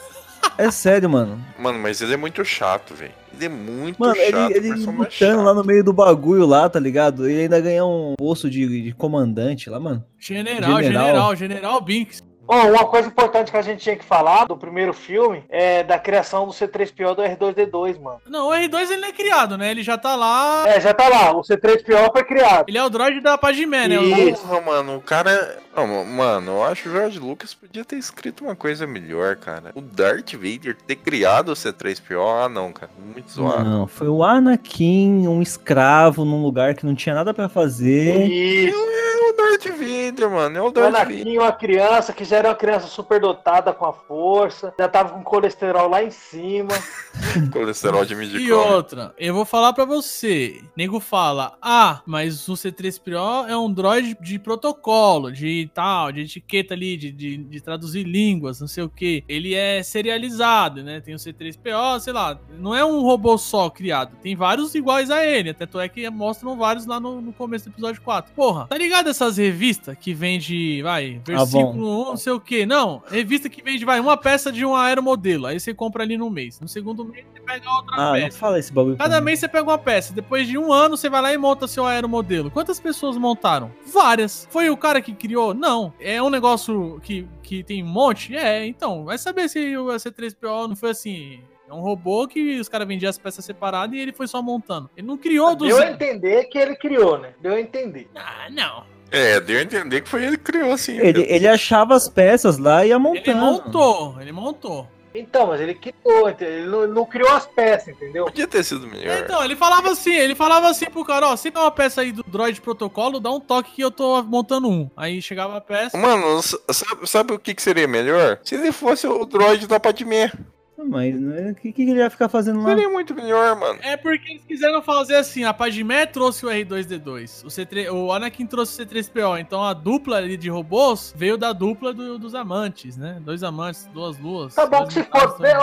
É 0.57 0.69
sério, 0.71 1.07
mano. 1.07 1.39
Mano, 1.59 1.77
mas 1.77 2.01
ele 2.01 2.13
é 2.15 2.17
muito 2.17 2.43
chato, 2.43 2.95
velho. 2.95 3.13
Ele 3.37 3.45
é 3.45 3.49
muito 3.49 3.97
Mano, 3.99 4.15
ele, 4.15 4.31
chato. 4.31 4.51
ele 4.51 4.69
personagem 4.69 4.97
lutando 4.97 5.43
lá 5.43 5.53
no 5.53 5.63
meio 5.63 5.83
do 5.83 5.93
bagulho 5.93 6.45
lá, 6.45 6.67
tá 6.69 6.79
ligado? 6.79 7.29
E 7.29 7.41
ainda 7.41 7.59
ganha 7.61 7.85
um 7.85 8.15
posto 8.17 8.49
de, 8.49 8.83
de 8.83 8.91
comandante 8.93 9.69
lá, 9.69 9.79
mano. 9.79 10.03
General, 10.19 10.81
General. 10.81 10.83
general, 10.83 11.35
general 11.35 11.81
Binks. 11.81 12.26
Ó, 12.47 12.67
uma 12.67 12.85
coisa 12.85 13.07
importante 13.07 13.51
que 13.51 13.57
a 13.57 13.61
gente 13.61 13.81
tinha 13.81 13.95
que 13.95 14.05
falar 14.05 14.45
do 14.45 14.55
primeiro 14.55 14.93
filme 14.93 15.43
é 15.49 15.83
da 15.83 15.99
criação 15.99 16.45
do 16.45 16.53
C3PO 16.53 17.15
do 17.15 17.21
R2D2, 17.21 17.99
mano. 17.99 18.21
Não, 18.27 18.49
o 18.49 18.51
R2 18.51 18.91
ele 18.91 19.01
não 19.01 19.07
é 19.09 19.11
criado, 19.11 19.57
né? 19.57 19.71
Ele 19.71 19.83
já 19.83 19.97
tá 19.97 20.15
lá. 20.15 20.63
É, 20.67 20.79
já 20.79 20.93
tá 20.93 21.07
lá, 21.09 21.31
o 21.31 21.41
C3PO 21.41 22.11
foi 22.11 22.23
criado. 22.23 22.65
Ele 22.67 22.77
é 22.77 22.83
o 22.83 22.89
droid 22.89 23.19
da 23.19 23.37
Padmé, 23.37 23.87
né? 23.87 23.97
Porra, 24.31 24.61
mano, 24.61 24.97
o 24.97 25.01
cara. 25.01 25.59
Não, 25.75 26.05
mano, 26.05 26.53
eu 26.53 26.63
acho 26.63 26.83
que 26.83 26.89
o 26.89 26.91
George 26.91 27.19
Lucas 27.19 27.53
podia 27.53 27.85
ter 27.85 27.97
escrito 27.97 28.43
uma 28.43 28.55
coisa 28.55 28.87
melhor, 28.87 29.35
cara. 29.35 29.71
O 29.75 29.81
Darth 29.81 30.33
Vader 30.33 30.75
ter 30.87 30.95
criado 30.95 31.49
o 31.49 31.53
C3PO, 31.53 32.45
ah 32.45 32.49
não, 32.49 32.71
cara. 32.71 32.91
Muito 32.97 33.31
zoado. 33.31 33.63
Não, 33.63 33.87
foi 33.87 34.07
o 34.07 34.23
Anakin, 34.23 35.27
um 35.27 35.41
escravo 35.41 36.25
num 36.25 36.41
lugar 36.41 36.73
que 36.73 36.85
não 36.85 36.95
tinha 36.95 37.13
nada 37.13 37.33
pra 37.33 37.47
fazer. 37.47 38.25
Isso. 38.25 38.77
É 38.77 39.16
o 39.29 39.35
Darth 39.35 39.65
Vader, 39.67 40.29
mano. 40.29 40.57
É 40.57 40.61
o 40.61 40.71
Darth 40.71 40.93
Vader. 40.93 41.15
Anakin, 41.21 41.37
uma 41.37 41.51
criança 41.51 42.13
que 42.13 42.23
já 42.23 42.37
era 42.37 42.49
uma 42.49 42.55
criança 42.55 42.87
superdotada 42.87 43.73
com 43.73 43.85
a 43.85 43.93
força, 43.93 44.73
já 44.77 44.87
tava 44.87 45.13
com 45.13 45.23
colesterol 45.23 45.89
lá 45.89 46.03
em 46.03 46.11
cima. 46.11 46.69
Colesterol 47.51 48.05
de 48.05 48.13
E 48.13 48.17
midichlorian. 48.17 48.75
outra, 48.75 49.13
eu 49.17 49.33
vou 49.33 49.45
falar 49.45 49.73
pra 49.73 49.85
você. 49.85 50.61
Nego 50.75 50.99
fala, 50.99 51.57
ah, 51.61 52.01
mas 52.05 52.47
o 52.47 52.53
C3PO 52.53 53.47
é 53.47 53.57
um 53.57 53.71
droid 53.71 54.15
de 54.21 54.37
protocolo, 54.39 55.31
de 55.31 55.69
tal, 55.73 56.11
de 56.11 56.21
etiqueta 56.21 56.73
ali, 56.73 56.95
de, 56.97 57.11
de, 57.11 57.37
de 57.37 57.61
traduzir 57.61 58.03
línguas, 58.03 58.59
não 58.61 58.67
sei 58.67 58.83
o 58.83 58.89
que. 58.89 59.23
Ele 59.27 59.53
é 59.55 59.81
serializado, 59.83 60.83
né? 60.83 60.99
Tem 61.01 61.13
o 61.13 61.17
C3PO, 61.17 61.99
sei 61.99 62.13
lá, 62.13 62.39
não 62.59 62.73
é 62.75 62.85
um 62.85 63.01
robô 63.01 63.37
só 63.37 63.69
criado. 63.69 64.15
Tem 64.21 64.35
vários 64.35 64.75
iguais 64.75 65.09
a 65.09 65.25
ele, 65.25 65.49
até 65.51 65.65
tu 65.65 65.79
é 65.79 65.87
que 65.89 66.07
mostram 66.09 66.55
vários 66.57 66.85
lá 66.85 66.99
no, 66.99 67.21
no 67.21 67.33
começo 67.33 67.65
do 67.65 67.73
episódio 67.73 68.01
4. 68.01 68.33
Porra, 68.33 68.67
tá 68.67 68.77
ligado 68.77 69.07
essas 69.17 69.37
revistas 69.37 69.97
que 69.99 70.13
vende, 70.13 70.81
vai, 70.81 71.19
versículo 71.25 72.01
1, 72.03 72.05
não 72.05 72.17
sei 72.17 72.33
o 72.33 72.39
que. 72.39 72.65
Não, 72.65 73.01
revista 73.09 73.49
que 73.49 73.61
vende, 73.61 73.83
vai, 73.83 73.99
uma 73.99 74.15
peça 74.15 74.51
de 74.51 74.63
um 74.65 74.75
aeromodelo. 74.75 75.47
Aí 75.47 75.59
você 75.59 75.73
compra 75.73 76.03
ali 76.03 76.17
no 76.17 76.29
mês. 76.29 76.59
No 76.59 76.67
segundo 76.67 77.03
mês 77.03 77.25
você 77.33 77.39
pega 77.41 77.69
outra 77.69 77.95
Ah, 77.95 78.05
não 78.13 78.13
peça. 78.13 78.37
fala 78.37 78.59
esse 78.59 78.71
bagulho. 78.71 78.97
Cada 78.97 79.19
mês 79.19 79.39
você 79.39 79.47
pega 79.47 79.63
uma 79.63 79.77
peça. 79.77 80.13
Depois 80.13 80.47
de 80.47 80.57
um 80.57 80.71
ano, 80.71 80.95
você 80.95 81.09
vai 81.09 81.21
lá 81.21 81.33
e 81.33 81.37
monta 81.37 81.67
seu 81.67 81.85
aeromodelo. 81.85 82.51
Quantas 82.51 82.79
pessoas 82.79 83.17
montaram? 83.17 83.71
Várias. 83.91 84.47
Foi 84.51 84.69
o 84.69 84.77
cara 84.77 85.01
que 85.01 85.13
criou? 85.13 85.53
Não. 85.53 85.93
É 85.99 86.21
um 86.21 86.29
negócio 86.29 86.99
que, 87.03 87.27
que 87.41 87.63
tem 87.63 87.83
um 87.83 87.87
monte? 87.87 88.35
É, 88.35 88.65
então. 88.65 89.03
Vai 89.05 89.17
saber 89.17 89.49
se 89.49 89.75
o 89.77 89.87
C3PO 89.87 90.67
não 90.69 90.75
foi 90.75 90.91
assim. 90.91 91.39
É 91.69 91.73
um 91.73 91.81
robô 91.81 92.27
que 92.27 92.59
os 92.59 92.69
caras 92.69 92.87
vendiam 92.87 93.09
as 93.09 93.17
peças 93.17 93.43
separadas 93.43 93.93
e 93.93 93.99
ele 93.99 94.13
foi 94.13 94.25
só 94.27 94.41
montando. 94.41 94.89
Ele 94.95 95.05
não 95.05 95.17
criou 95.17 95.53
do 95.55 95.65
Deu 95.65 95.75
a 95.75 95.79
zero. 95.81 95.93
entender 95.95 96.45
que 96.45 96.57
ele 96.57 96.75
criou, 96.77 97.17
né? 97.17 97.33
Deu 97.41 97.53
a 97.55 97.59
entender. 97.59 98.09
Ah, 98.15 98.47
não. 98.49 98.83
É, 99.11 99.39
deu 99.39 99.59
a 99.59 99.61
entender 99.61 100.01
que 100.01 100.09
foi 100.09 100.25
ele 100.25 100.37
que 100.37 100.43
criou 100.43 100.71
assim. 100.71 100.97
Ele, 100.97 101.25
ele 101.27 101.47
achava 101.47 101.95
as 101.95 102.09
peças 102.09 102.57
lá 102.57 102.85
e 102.85 102.89
ia 102.89 102.99
montando. 102.99 103.29
Ele 103.29 103.39
montou, 103.39 104.21
ele 104.21 104.31
montou. 104.31 104.87
Então, 105.19 105.47
mas 105.47 105.59
ele 105.59 105.73
criou, 105.73 106.29
entendeu? 106.29 106.53
ele 106.53 106.67
não, 106.67 106.87
não 106.87 107.05
criou 107.05 107.31
as 107.31 107.47
peças, 107.47 107.89
entendeu? 107.89 108.25
Podia 108.25 108.47
ter 108.47 108.63
sido 108.63 108.85
melhor. 108.85 109.17
Então, 109.17 109.43
ele 109.43 109.55
falava 109.55 109.91
assim, 109.91 110.13
ele 110.13 110.35
falava 110.35 110.69
assim 110.69 110.85
pro 110.85 111.03
cara, 111.03 111.29
ó, 111.29 111.35
se 111.35 111.49
tem 111.49 111.61
uma 111.61 111.71
peça 111.71 112.01
aí 112.01 112.11
do 112.11 112.23
droid 112.23 112.61
protocolo, 112.61 113.19
dá 113.19 113.31
um 113.31 113.39
toque 113.39 113.71
que 113.71 113.81
eu 113.81 113.89
tô 113.89 114.21
montando 114.23 114.69
um. 114.69 114.89
Aí 114.95 115.21
chegava 115.21 115.57
a 115.57 115.61
peça. 115.61 115.97
Mano, 115.97 116.41
sabe, 116.41 117.07
sabe 117.07 117.33
o 117.33 117.39
que, 117.39 117.55
que 117.55 117.61
seria 117.61 117.87
melhor? 117.87 118.39
Se 118.43 118.55
ele 118.55 118.71
fosse 118.71 119.07
o 119.07 119.25
droid 119.25 119.65
da 119.65 119.79
Padmé. 119.79 120.31
Ah, 120.79 120.83
Mas 120.85 121.19
né, 121.19 121.51
o 121.51 121.55
que, 121.55 121.71
que 121.71 121.81
ele 121.81 121.95
ia 121.99 122.09
ficar 122.09 122.29
fazendo 122.29 122.61
lá? 122.61 122.69
Seria 122.69 122.87
muito 122.89 123.15
melhor, 123.15 123.55
mano. 123.59 123.79
É 123.81 123.97
porque 123.97 124.29
eles 124.31 124.43
quiseram 124.47 124.81
fazer 124.81 125.15
assim, 125.15 125.43
a 125.43 125.53
Padmé 125.53 126.05
trouxe 126.05 126.45
o 126.45 126.49
R2D2, 126.49 127.43
o, 127.43 127.47
C3, 127.47 127.91
o 127.91 128.11
Anakin 128.11 128.45
trouxe 128.45 128.81
o 128.81 128.85
C3PO, 128.85 129.39
então 129.39 129.63
a 129.63 129.73
dupla 129.73 130.17
ali 130.17 130.37
de 130.37 130.49
robôs 130.49 131.13
veio 131.17 131.37
da 131.37 131.51
dupla 131.51 131.93
do- 131.93 132.19
dos 132.19 132.35
amantes, 132.35 132.95
né? 132.95 133.17
Dois 133.21 133.41
amantes, 133.43 133.89
duas 133.93 134.19
luas. 134.19 134.53
Tá 134.53 134.67
bom 134.67 134.85
que 134.85 134.93
se 134.93 135.03
for. 135.03 135.33
também. 135.33 135.53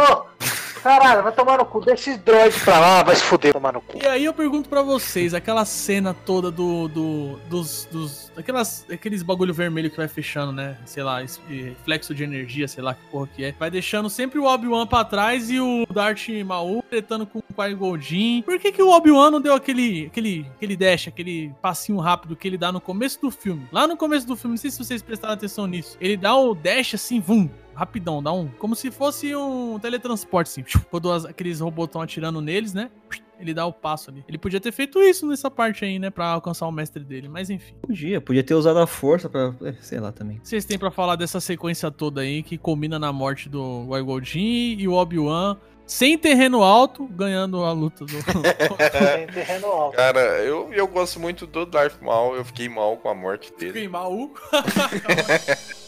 Caralho, 0.83 1.23
vai 1.23 1.33
tomar 1.33 1.59
no 1.59 1.65
cu. 1.65 1.81
Deixa 1.81 2.11
esses 2.11 2.23
droids 2.23 2.63
pra 2.63 2.79
lá, 2.79 3.03
vai 3.03 3.17
se 3.17 3.23
fuder, 3.23 3.53
tomar 3.53 3.73
no 3.73 3.81
cu. 3.81 3.99
E 4.03 4.07
aí 4.07 4.25
eu 4.25 4.35
pergunto 4.35 4.69
pra 4.69 4.83
vocês, 4.83 5.35
aquela 5.35 5.65
cena 5.65 6.15
toda 6.15 6.51
do, 6.51 6.89
do 6.89 7.39
dos, 7.49 7.89
dos 7.91 8.33
aquelas 8.37 8.87
aqueles 8.91 9.23
bagulho 9.23 9.55
vermelho 9.55 9.91
que 9.91 9.97
vai 9.97 10.09
fechando, 10.09 10.53
né? 10.53 10.77
Sei 10.85 11.03
lá, 11.03 11.21
reflexo 11.49 12.15
de 12.15 12.25
energia, 12.25 12.69
sei 12.69 12.83
lá 12.83 12.95
que 12.95 13.05
porra 13.11 13.29
que 13.35 13.45
é. 13.45 13.53
Vai 13.53 13.71
deixando 13.71 14.11
sempre 14.11 14.39
o 14.39 14.45
Obi-Wan 14.45 14.87
pra 14.87 15.05
trás 15.05 15.51
e 15.51 15.61
o 15.61 15.87
Darth 15.91 16.29
Maul 16.45 16.83
tretando 16.89 17.27
com 17.27 17.39
o 17.39 17.43
Qui-Gon 17.43 17.99
Jinn. 17.99 18.43
Por 18.43 18.59
que 18.59 18.73
que 18.73 18.83
o 18.83 18.91
Obi-Wan 18.91 19.31
não 19.31 19.41
deu 19.41 19.55
aquele 19.55 20.07
aquele 20.07 20.47
aquele 20.57 20.77
dash, 20.77 21.09
aquele 21.09 21.53
passinho 21.63 21.99
rápido 21.99 22.37
que 22.37 22.47
ele 22.47 22.59
dá 22.59 22.71
no 22.73 22.81
começo 22.81 23.21
do 23.21 23.31
filme? 23.31 23.67
Lá 23.73 23.87
no 23.87 23.97
começo 23.97 24.27
do 24.27 24.37
filme, 24.37 24.55
não 24.55 24.61
sei 24.61 24.71
se 24.71 24.79
vocês 24.79 25.03
prestaram 25.03 25.35
atenção 25.35 25.67
nisso. 25.67 25.97
Ele 26.01 26.17
dá 26.17 26.35
o 26.37 26.55
dash 26.55 26.95
assim, 26.95 27.21
vum, 27.21 27.49
rapidão, 27.75 28.23
dá 28.23 28.33
um. 28.33 28.49
Como 28.59 28.75
se 28.77 28.91
fosse 28.91 29.35
um 29.35 29.79
teletransporte, 29.79 30.49
assim. 30.51 30.65
Quando 30.91 31.11
as- 31.13 31.25
aqueles 31.25 31.61
robôs 31.61 31.89
estão 31.89 32.01
atirando 32.01 32.41
neles, 32.41 32.73
né? 32.73 32.91
Ele 33.39 33.53
dá 33.53 33.67
o 33.67 33.73
passo 33.73 34.11
ali. 34.11 34.25
Ele 34.29 34.39
podia 34.39 34.61
ter 34.61 34.71
feito 34.73 35.03
isso 35.03 35.27
nessa 35.27 35.51
parte 35.51 35.85
aí, 35.85 35.99
né? 35.99 36.09
Pra 36.09 36.27
alcançar 36.29 36.67
o 36.69 36.73
mestre 36.73 37.03
dele. 37.03 37.29
Mas 37.29 37.51
enfim. 37.51 37.75
Podia, 37.83 38.21
podia 38.21 38.45
ter 38.45 38.55
usado 38.55 38.79
a 38.79 38.87
força 38.87 39.29
pra. 39.29 39.53
é, 39.63 39.73
Sei 39.81 39.99
lá 39.99 40.13
também. 40.13 40.37
O 40.37 40.41
que 40.41 40.49
vocês 40.49 40.65
têm 40.65 40.79
pra 40.79 40.91
falar 40.91 41.17
dessa 41.17 41.41
sequência 41.41 41.91
toda 41.91 42.21
aí 42.21 42.43
que 42.45 42.57
combina 42.57 42.97
na 42.99 43.13
morte 43.13 43.49
do 43.49 43.87
Qui-Gon 43.91 44.23
Jinn 44.23 44.77
e 44.79 44.87
o 44.89 44.93
Obi-Wan 44.93 45.57
sem 45.87 46.17
terreno 46.17 46.63
alto, 46.63 47.07
ganhando 47.09 47.63
a 47.63 47.73
luta 47.73 48.07
do. 48.07 48.13
Tem 48.23 49.27
terreno 49.27 49.67
alto. 49.67 49.97
Cara, 49.97 50.21
eu, 50.43 50.73
eu 50.73 50.87
gosto 50.87 51.21
muito 51.21 51.47
do 51.47 51.67
Darth 51.67 52.01
Maul, 52.01 52.37
eu 52.37 52.45
fiquei 52.45 52.69
mal 52.71 52.97
com 52.97 53.09
a 53.11 53.15
morte 53.15 53.53
dele. 53.59 53.73
Queimar 53.75 54.09
o. 54.11 54.33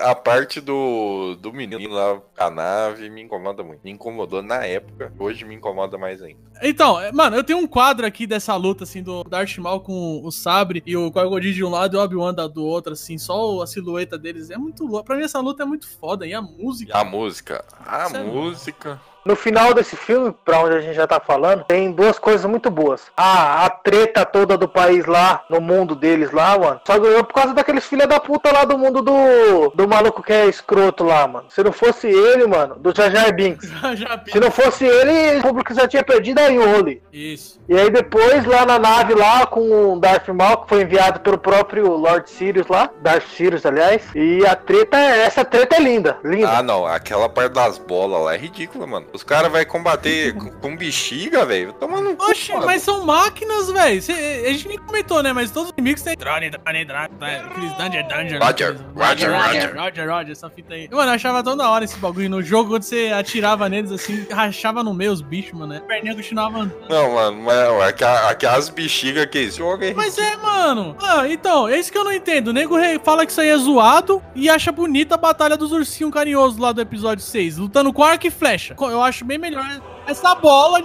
A 0.00 0.14
parte 0.14 0.60
do, 0.60 1.34
do 1.36 1.52
menino 1.52 1.88
lá, 1.90 2.20
a 2.38 2.50
nave, 2.50 3.10
me 3.10 3.22
incomoda 3.22 3.62
muito. 3.62 3.80
Me 3.82 3.90
incomodou 3.90 4.42
na 4.42 4.64
época, 4.64 5.12
hoje 5.18 5.44
me 5.44 5.54
incomoda 5.54 5.98
mais 5.98 6.22
ainda. 6.22 6.40
Então, 6.62 7.00
é, 7.00 7.10
mano, 7.10 7.36
eu 7.36 7.44
tenho 7.44 7.58
um 7.58 7.66
quadro 7.66 8.06
aqui 8.06 8.26
dessa 8.26 8.54
luta, 8.56 8.84
assim, 8.84 9.02
do 9.02 9.24
Darth 9.24 9.56
Maul 9.58 9.80
com 9.80 10.20
o 10.24 10.30
sabre 10.30 10.82
e 10.86 10.96
o 10.96 11.10
Jinn 11.40 11.52
de 11.52 11.64
um 11.64 11.70
lado 11.70 11.96
e 11.96 11.98
o 11.98 12.02
Obi-Wan 12.02 12.34
do 12.34 12.64
outro, 12.64 12.92
assim, 12.92 13.18
só 13.18 13.62
a 13.62 13.66
silhueta 13.66 14.18
deles. 14.18 14.50
É 14.50 14.56
muito 14.58 14.84
louco. 14.86 15.04
Pra 15.06 15.16
mim, 15.16 15.24
essa 15.24 15.40
luta 15.40 15.62
é 15.62 15.66
muito 15.66 15.88
foda. 15.88 16.26
E 16.26 16.34
a 16.34 16.38
E 16.38 16.42
música. 16.42 16.96
a 16.96 17.04
música? 17.04 17.64
A 17.84 18.06
Isso 18.06 18.16
é 18.16 18.22
música. 18.22 19.00
No 19.24 19.36
final 19.36 19.74
desse 19.74 19.96
filme, 19.96 20.34
pra 20.44 20.60
onde 20.60 20.76
a 20.76 20.80
gente 20.80 20.94
já 20.94 21.06
tá 21.06 21.20
falando, 21.20 21.64
tem 21.64 21.92
duas 21.92 22.18
coisas 22.18 22.44
muito 22.46 22.70
boas. 22.70 23.06
A, 23.16 23.66
a 23.66 23.70
treta 23.70 24.24
toda 24.24 24.56
do 24.56 24.68
país 24.68 25.04
lá, 25.06 25.44
no 25.50 25.60
mundo 25.60 25.94
deles 25.94 26.30
lá, 26.32 26.58
mano. 26.58 26.80
Só 26.86 26.98
ganhou 26.98 27.22
por 27.24 27.34
causa 27.34 27.52
daqueles 27.54 27.84
filha 27.84 28.06
da 28.06 28.18
puta 28.18 28.50
lá 28.52 28.64
do 28.64 28.78
mundo 28.78 29.02
do, 29.02 29.70
do 29.74 29.88
maluco 29.88 30.22
que 30.22 30.32
é 30.32 30.46
escroto 30.46 31.04
lá, 31.04 31.26
mano. 31.26 31.46
Se 31.50 31.62
não 31.62 31.72
fosse 31.72 32.06
ele, 32.06 32.46
mano, 32.46 32.76
do 32.76 32.94
Jar 32.94 33.10
Jar 33.10 33.32
Binks. 33.34 33.68
já 33.94 34.22
Se 34.26 34.40
não 34.40 34.50
fosse 34.50 34.84
ele, 34.86 35.38
o 35.38 35.42
público 35.42 35.74
já 35.74 35.86
tinha 35.86 36.02
perdido 36.02 36.38
aí 36.38 36.58
o 36.58 36.74
rolê. 36.74 37.00
Isso. 37.12 37.60
E 37.68 37.76
aí 37.78 37.90
depois, 37.90 38.44
lá 38.46 38.64
na 38.64 38.78
nave 38.78 39.14
lá, 39.14 39.46
com 39.46 39.92
o 39.92 40.00
Darth 40.00 40.28
Maul, 40.28 40.58
que 40.58 40.68
foi 40.68 40.82
enviado 40.82 41.20
pelo 41.20 41.38
próprio 41.38 41.88
Lord 41.94 42.28
Sirius 42.28 42.66
lá, 42.68 42.90
Darth 43.00 43.26
Sirius, 43.36 43.64
aliás. 43.66 44.02
E 44.14 44.44
a 44.46 44.56
treta, 44.56 44.96
é- 44.96 45.20
essa 45.22 45.44
treta 45.44 45.76
é 45.76 45.80
linda, 45.80 46.18
linda. 46.24 46.58
Ah, 46.58 46.62
não, 46.62 46.86
aquela 46.86 47.28
parte 47.28 47.52
das 47.52 47.78
bolas 47.78 48.24
lá 48.24 48.34
é 48.34 48.38
ridícula, 48.38 48.86
mano. 48.86 49.06
Os 49.12 49.22
caras 49.22 49.50
vão 49.50 49.64
combater 49.64 50.34
com, 50.34 50.50
com 50.50 50.76
bexiga, 50.76 51.44
velho. 51.44 51.72
Tomando. 51.74 52.16
Oxe, 52.18 52.52
mas 52.64 52.82
são 52.82 53.04
máquinas, 53.04 53.70
velho. 53.70 54.00
A 54.46 54.52
gente 54.52 54.68
nem 54.68 54.78
comentou, 54.78 55.22
né? 55.22 55.32
Mas 55.32 55.50
todos 55.50 55.68
os 55.70 55.74
inimigos 55.76 56.02
têm. 56.02 56.16
Drone, 56.16 56.50
drone, 56.50 56.84
drone. 56.84 57.08
né? 57.20 57.42
Aqueles 57.50 57.76
Danger, 57.76 58.06
Danger. 58.08 58.40
Roger, 58.42 58.76
Roger, 58.94 59.32
Roger. 59.32 59.76
Roger, 59.76 60.10
Roger, 60.10 60.32
essa 60.32 60.50
fita 60.50 60.74
aí. 60.74 60.88
Mano, 60.90 61.10
eu 61.10 61.14
achava 61.14 61.42
tão 61.42 61.56
da 61.56 61.68
hora 61.70 61.84
esse 61.84 61.96
bagulho. 61.98 62.30
No 62.30 62.42
jogo, 62.42 62.70
quando 62.70 62.82
você 62.82 63.10
atirava 63.14 63.68
neles 63.68 63.90
assim, 63.92 64.26
rachava 64.30 64.82
no 64.84 64.94
meio 64.94 65.12
os 65.12 65.20
bichos, 65.20 65.52
mano. 65.58 65.76
A 65.76 65.80
perninha 65.80 66.14
continuava 66.14 66.58
andando. 66.60 66.88
Não, 66.88 67.14
mano, 67.14 67.42
mas 67.44 67.88
aqua- 67.88 68.30
aquelas 68.30 68.68
bexigas 68.68 69.26
que 69.26 69.38
eles 69.38 69.56
jogam 69.56 69.88
é 69.88 69.94
Mas 69.94 70.16
é, 70.18 70.36
mano. 70.36 70.96
Ah, 71.00 71.26
então, 71.28 71.68
é 71.68 71.78
isso 71.78 71.90
que 71.90 71.98
eu 71.98 72.04
não 72.04 72.12
entendo. 72.12 72.48
O 72.48 72.52
nego 72.52 72.76
fala 73.02 73.24
que 73.26 73.32
isso 73.32 73.40
aí 73.40 73.48
é 73.48 73.56
zoado 73.56 74.22
e 74.34 74.48
acha 74.48 74.70
bonita 74.70 75.14
a 75.14 75.18
batalha 75.18 75.56
dos 75.56 75.72
ursinhos 75.72 76.12
carinhosos 76.12 76.58
lá 76.58 76.72
do 76.72 76.80
episódio 76.80 77.24
6, 77.24 77.56
lutando 77.58 77.92
com 77.92 78.02
arco 78.04 78.26
e 78.26 78.30
flecha. 78.30 78.74
Co- 78.74 78.90
Eu 79.00 79.04
acho 79.04 79.24
bem 79.24 79.38
melhor 79.38 79.64
essa 80.06 80.34
bola 80.34 80.82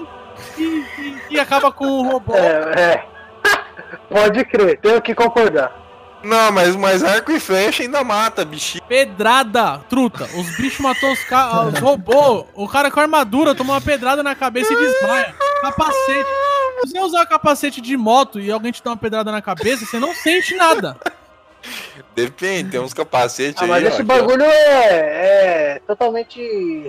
que, 0.56 0.84
que- 0.96 1.20
que 1.30 1.40
acaba 1.40 1.72
com 1.72 1.86
o 1.86 2.10
robô. 2.12 2.34
É, 2.36 2.82
é. 2.82 3.06
Pode 4.10 4.44
crer, 4.46 4.80
tenho 4.80 5.02
que 5.02 5.14
concordar. 5.14 5.84
Não, 6.24 6.52
mas, 6.52 6.76
mas 6.76 7.04
arco 7.04 7.32
e 7.32 7.40
flecha 7.40 7.84
ainda 7.84 8.04
mata, 8.04 8.44
bichinho. 8.44 8.84
Pedrada, 8.88 9.80
truta. 9.90 10.24
Os 10.36 10.58
bichos 10.58 10.80
matou 10.80 11.12
os 11.12 11.24
caras, 11.26 11.74
os 11.74 11.80
robôs. 11.80 12.46
O 12.56 12.68
cara 12.68 12.90
com 12.90 13.00
armadura 13.00 13.54
tomou 13.54 13.76
uma 13.76 13.82
pedrada 13.82 14.24
na 14.24 14.34
cabeça 14.34 14.74
e 14.74 14.76
desmaia. 14.76 15.36
Capacete. 15.62 16.26
Se 16.82 16.88
você 16.92 17.00
usar 17.00 17.26
capacete 17.28 17.80
de 17.80 17.96
moto 17.96 18.40
e 18.40 18.52
alguém 18.52 18.72
te 18.72 18.82
dá 18.84 18.90
uma 18.92 18.98
pedrada 18.98 19.32
na 19.32 19.42
cabeça, 19.42 19.86
você 19.86 20.00
não 20.00 20.16
sente 20.16 20.56
nada. 20.56 20.98
Depende, 22.16 22.72
tem 22.72 22.80
uns 22.80 22.94
capacetes 22.94 23.62
Ah, 23.62 23.66
aí. 23.66 23.70
mas 23.72 23.84
ó, 23.84 23.88
esse 23.90 24.02
ó, 24.02 24.06
bagulho 24.06 24.44
é, 24.44 25.76
é 25.76 25.82
totalmente 25.86 26.40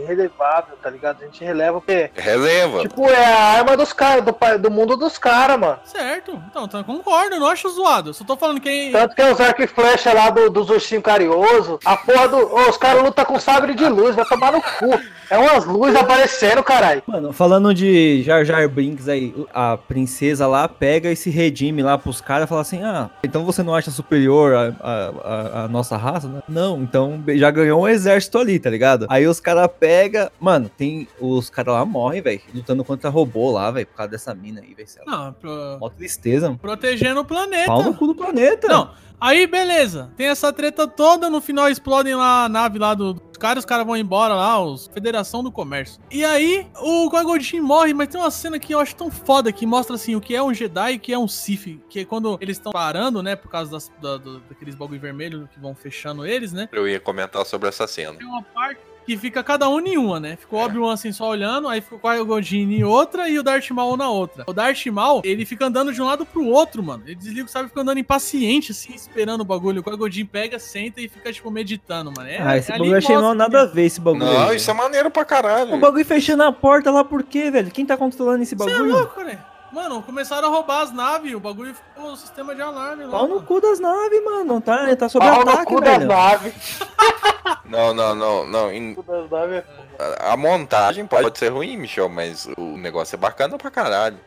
relevável, 0.07 0.77
tá 0.83 0.89
ligado? 0.91 1.23
A 1.23 1.25
gente 1.27 1.45
releva 1.45 1.81
porque, 1.81 2.11
Releva. 2.15 2.83
tipo, 2.83 3.07
é 3.09 3.25
a 3.25 3.39
arma 3.59 3.77
dos 3.77 3.93
caras, 3.93 4.25
do, 4.25 4.35
do 4.59 4.71
mundo 4.71 4.97
dos 4.97 5.19
caras, 5.19 5.59
mano. 5.59 5.79
Certo. 5.85 6.41
Então, 6.51 6.65
então, 6.65 6.81
eu 6.81 6.85
concordo, 6.85 7.35
eu 7.37 7.41
não 7.41 7.49
acho 7.49 7.69
zoado. 7.69 8.11
Eu 8.11 8.15
só 8.15 8.25
tô 8.25 8.37
falando 8.37 8.61
que. 8.61 8.91
Tanto 8.93 9.15
que 9.15 9.23
é 9.23 9.33
os 9.33 9.41
arco 9.41 9.63
e 9.63 9.67
flecha 9.67 10.13
lá 10.13 10.31
do, 10.31 10.49
dos 10.51 10.71
ursinhos 10.71 11.03
carinhoso. 11.05 11.79
A 11.85 11.97
porra 11.97 12.29
do. 12.29 12.37
ô, 12.37 12.69
os 12.71 12.77
caras 12.77 13.03
lutam 13.03 13.25
com 13.25 13.39
sabre 13.41 13.75
de 13.75 13.89
luz, 13.89 14.15
vai 14.15 14.25
tomar 14.25 14.53
no 14.53 14.61
cu. 14.63 15.01
É 15.29 15.37
umas 15.37 15.65
luzes 15.65 15.97
aparecendo, 15.97 16.63
caralho. 16.63 17.03
Mano, 17.07 17.33
falando 17.33 17.75
de 17.75 18.23
Jar 18.23 18.45
Jar 18.45 18.69
Binks 18.69 19.09
aí, 19.09 19.35
a 19.53 19.77
princesa 19.77 20.47
lá 20.47 20.69
pega 20.69 21.11
e 21.11 21.17
se 21.17 21.31
redime 21.31 21.83
lá 21.83 21.99
pros 21.99 22.21
caras 22.21 22.45
e 22.45 22.49
fala 22.49 22.61
assim: 22.61 22.83
Ah, 22.85 23.11
então 23.25 23.45
você 23.45 23.63
não 23.63 23.75
acha 23.75 23.91
superior 23.91 24.55
a, 24.55 24.73
a, 24.81 25.13
a- 25.25 25.65
a 25.65 25.69
nossa 25.69 25.97
raça, 25.97 26.29
né? 26.29 26.43
Não, 26.49 26.81
então 26.83 27.23
já 27.37 27.51
ganhou 27.51 27.83
um 27.83 27.89
exército 27.89 28.39
ali, 28.39 28.59
tá 28.59 28.71
ligado? 28.71 29.07
Aí 29.09 29.27
os 29.27 29.41
caras 29.41 29.69
pegam. 29.79 30.29
Mano, 30.41 30.69
tem. 30.69 31.09
Os 31.21 31.49
caras 31.51 31.75
lá 31.75 31.85
morrem, 31.85 32.21
velho, 32.23 32.41
lutando 32.55 32.85
contra 32.85 33.11
robô 33.11 33.51
lá, 33.51 33.71
velho, 33.71 33.87
por 33.87 33.97
causa 33.97 34.11
dessa 34.11 34.35
mina 34.35 34.61
aí, 34.61 34.75
velho. 34.75 34.89
Não, 35.07 35.33
pro- 35.33 35.79
Mó 35.81 35.89
tristeza, 35.89 36.47
mano. 36.47 36.59
protegendo 36.59 37.21
o 37.21 37.25
planeta. 37.25 37.67
Pau 37.67 37.83
no 37.83 37.95
cu 37.95 38.07
do 38.09 38.15
planeta. 38.15 38.69
Não, 38.69 38.91
aí 39.21 39.47
beleza. 39.47 40.11
Tem 40.17 40.27
essa 40.29 40.53
treta 40.53 40.87
toda, 40.87 41.29
no 41.31 41.41
final 41.41 41.69
explodem 41.69 42.15
lá 42.15 42.45
a 42.45 42.49
nave 42.49 42.79
lá 42.79 42.95
do- 42.95 43.15
caras, 43.37 43.63
os 43.63 43.67
caras 43.67 43.87
vão 43.87 43.97
embora 43.97 44.35
lá, 44.35 44.61
os 44.63 44.87
Federação 44.93 45.43
do 45.43 45.51
Comércio. 45.53 46.01
E 46.11 46.25
aí 46.25 46.67
o 46.81 47.11
Qui-Gon 47.11 47.63
morre, 47.63 47.93
mas 47.95 48.09
tem 48.09 48.21
uma 48.21 48.31
cena 48.31 48.59
que 48.59 48.73
eu 48.75 48.81
acho 48.81 48.95
tão 48.97 49.11
foda 49.11 49.53
que 49.53 49.67
mostra 49.67 49.95
assim 49.97 50.15
o 50.17 50.21
que 50.21 50.35
é 50.35 50.43
um 50.43 50.53
Jedi 50.55 50.95
e 50.95 50.97
o 50.97 51.01
que 51.01 51.13
é 51.13 51.19
um 51.19 51.29
Sith, 51.29 51.81
que 51.89 52.01
é 52.01 52.05
quando 52.05 52.39
eles 52.41 52.57
estão 52.57 52.73
parando, 52.73 53.23
né, 53.23 53.37
por 53.37 53.49
causa 53.51 53.71
das, 53.71 53.93
da- 54.01 54.17
do- 54.17 54.41
daqueles 54.41 54.75
bagulho 54.75 55.01
vermelho 55.01 55.49
que 55.53 55.59
vão 55.61 55.75
fechando 55.75 56.27
eles, 56.27 56.53
né? 56.53 56.69
Eu 56.73 56.89
ia 56.89 56.99
comentar 57.01 57.45
sobre 57.47 57.69
essa 57.69 57.87
cena. 57.87 58.15
Tem 58.19 58.27
uma 58.27 58.43
parte 58.43 58.81
que 59.07 59.17
fica 59.17 59.43
cada 59.43 59.69
um 59.69 59.79
em 59.81 59.97
uma, 59.97 60.19
né? 60.19 60.37
Ficou 60.37 60.61
o 60.61 60.65
Obi-Wan 60.65 60.93
assim 60.93 61.13
só 61.13 61.29
olhando, 61.29 61.69
aí 61.69 61.81
ficou 61.81 61.99
o 61.99 62.03
Qui-Gon 62.03 62.43
Jinn 62.43 62.73
em 62.73 62.83
outra 62.83 63.29
e 63.29 63.39
o 63.39 63.43
Darth 63.43 63.71
Maul 63.71 63.97
na 63.97 64.11
outra. 64.11 64.45
O 64.49 64.53
Darth 64.53 64.85
Maul, 64.87 65.23
ele 65.25 65.47
fica 65.47 65.67
andando 65.67 65.93
de 65.93 66.03
um 66.03 66.05
lado 66.05 66.27
pro 66.27 66.45
outro, 66.45 66.83
mano. 66.83 67.05
Ele 67.07 67.15
desliga, 67.15 67.47
sabe, 67.47 67.69
fica 67.69 67.81
andando 67.83 67.99
impaciente, 67.99 68.73
assim, 68.73 68.93
esperando 68.95 69.43
o 69.43 69.45
bagulho. 69.45 69.81
O 69.81 69.85
Qui-Gon 69.85 70.11
Jinn 70.11 70.27
pega, 70.27 70.59
senta 70.59 71.01
e 71.01 71.09
fica, 71.09 71.33
tipo, 71.33 71.51
meditando, 71.51 72.13
mano. 72.17 72.29
É, 72.29 72.39
ah, 72.43 72.57
esse 72.57 72.73
ali 72.73 72.81
bagulho 72.81 72.95
eu 72.95 72.99
achei 72.99 73.15
mostra 73.15 73.29
mal 73.29 73.35
nada 73.35 73.63
a 73.63 73.67
ver 73.67 73.85
esse 73.85 74.01
bagulho. 74.01 74.25
Não, 74.25 74.49
aí, 74.49 74.57
isso 74.57 74.71
é 74.71 74.75
maneiro 74.75 75.11
pra 75.11 75.25
caralho. 75.25 75.75
O 75.75 75.79
bagulho 75.79 76.05
fechando 76.05 76.43
a 76.43 76.51
porta 76.51 76.91
lá 76.91 77.05
por 77.05 77.23
quê, 77.23 77.51
velho? 77.51 77.71
Quem 77.71 77.87
tá 77.87 77.97
controlando 77.97 78.43
esse 78.43 78.57
Você 78.57 78.69
é 78.71 78.73
bagulho? 78.73 78.93
louco, 78.93 79.23
né? 79.23 79.39
Mano, 79.77 80.03
começaram 80.03 80.49
a 80.49 80.51
roubar 80.51 80.81
as 80.81 80.91
naves, 80.91 81.35
o 81.35 81.39
bagulho 81.39 81.75
ficou 81.75 82.13
o 82.13 82.17
sistema 82.17 82.55
de 82.55 82.63
alarme 82.63 83.05
lá. 83.05 83.11
Pau 83.11 83.29
no 83.29 83.43
cu 83.43 83.61
das 83.61 83.79
naves, 83.79 84.25
mano. 84.25 84.59
Tá, 84.59 84.97
tá 84.97 85.07
sob 85.07 85.23
Pau 85.23 85.45
no 85.45 85.51
ataque, 85.51 85.67
cu 85.67 85.81
das 85.83 85.99
velho. 85.99 86.07
naves. 86.09 86.55
Não, 87.67 87.93
não, 87.93 88.15
não, 88.15 88.47
não. 88.47 88.73
Em- 88.73 88.95
Cu 88.95 89.03
das 89.03 89.29
naves. 89.31 89.65
a 90.21 90.33
a 90.33 90.37
montagem 90.37 91.05
pode 91.07 91.37
ser 91.39 91.49
ruim, 91.49 91.77
Michel, 91.77 92.09
mas 92.09 92.47
o 92.57 92.77
negócio 92.77 93.15
é 93.15 93.19
bacana 93.19 93.59
pra 93.59 93.71
caralho. 93.71 94.19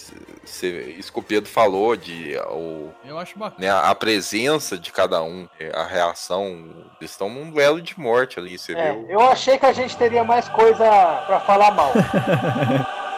Você, 0.43 0.95
isso 0.97 1.11
que 1.11 1.19
o 1.19 1.23
Pedro 1.23 1.49
falou 1.49 1.95
de 1.95 2.37
o, 2.49 2.89
Eu 3.03 3.17
acho 3.17 3.37
bacana. 3.39 3.61
né, 3.65 3.71
a 3.71 3.93
presença 3.95 4.77
de 4.77 4.91
cada 4.91 5.21
um, 5.23 5.47
a 5.73 5.83
reação. 5.83 6.69
Eles 6.99 7.11
estão 7.11 7.29
num 7.29 7.49
duelo 7.49 7.81
de 7.81 7.97
morte 7.99 8.39
ali, 8.39 8.57
você 8.57 8.73
É, 8.73 8.91
viu? 8.93 9.05
eu 9.09 9.21
achei 9.21 9.57
que 9.57 9.65
a 9.65 9.73
gente 9.73 9.95
teria 9.97 10.23
mais 10.23 10.47
coisa 10.49 10.85
pra 11.25 11.39
falar 11.41 11.71
mal. 11.71 11.91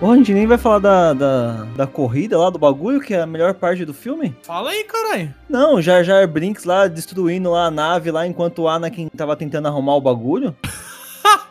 Pô, 0.00 0.10
a 0.12 0.16
gente 0.16 0.32
nem 0.32 0.46
vai 0.46 0.56
falar 0.56 0.78
da, 0.78 1.12
da, 1.12 1.52
da 1.76 1.86
corrida 1.86 2.38
lá, 2.38 2.48
do 2.48 2.58
bagulho, 2.58 3.00
que 3.02 3.12
é 3.12 3.20
a 3.20 3.26
melhor 3.26 3.52
parte 3.52 3.84
do 3.84 3.92
filme? 3.92 4.34
Fala 4.42 4.70
aí, 4.70 4.82
caralho. 4.84 5.34
Não, 5.46 5.74
o 5.74 5.82
Jar 5.82 6.02
Jar 6.02 6.26
Brinks 6.26 6.64
lá 6.64 6.86
destruindo 6.88 7.50
lá 7.50 7.66
a 7.66 7.70
nave 7.70 8.10
lá 8.10 8.26
enquanto 8.26 8.60
o 8.62 8.68
Anakin 8.68 9.08
tava 9.14 9.36
tentando 9.36 9.68
arrumar 9.68 9.96
o 9.96 10.00
bagulho. 10.00 10.56
ah, 11.22 11.46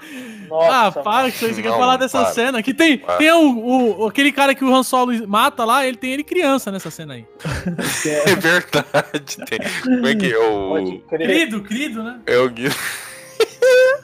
Nossa, 0.50 1.02
para 1.04 1.30
que 1.30 1.38
você 1.38 1.62
quer 1.62 1.70
falar 1.78 1.98
dessa 1.98 2.24
para. 2.24 2.32
cena. 2.34 2.64
Que 2.64 2.74
tem, 2.74 2.98
Para. 2.98 3.18
tem 3.18 3.32
o, 3.32 4.00
o- 4.00 4.08
aquele 4.08 4.32
cara 4.32 4.56
que 4.56 4.66
o 4.66 4.74
Han 4.76 4.82
Solo 4.82 5.12
mata 5.28 5.64
lá, 5.64 5.86
ele 5.86 5.98
tem 5.98 6.14
ele 6.14 6.24
criança 6.24 6.72
nessa 6.72 6.90
cena 6.90 7.14
aí. 7.14 7.26
É 8.04 8.36
verdade. 8.36 9.38
Tem. 9.46 9.60
Como 9.84 10.08
é 10.08 10.16
que 10.16 10.32
é 10.34 10.40
o. 10.40 11.02
Crido, 11.08 11.62
crido, 11.62 12.02
né? 12.02 12.20
É 12.26 12.40
o 12.40 12.50
Guido. 12.50 12.76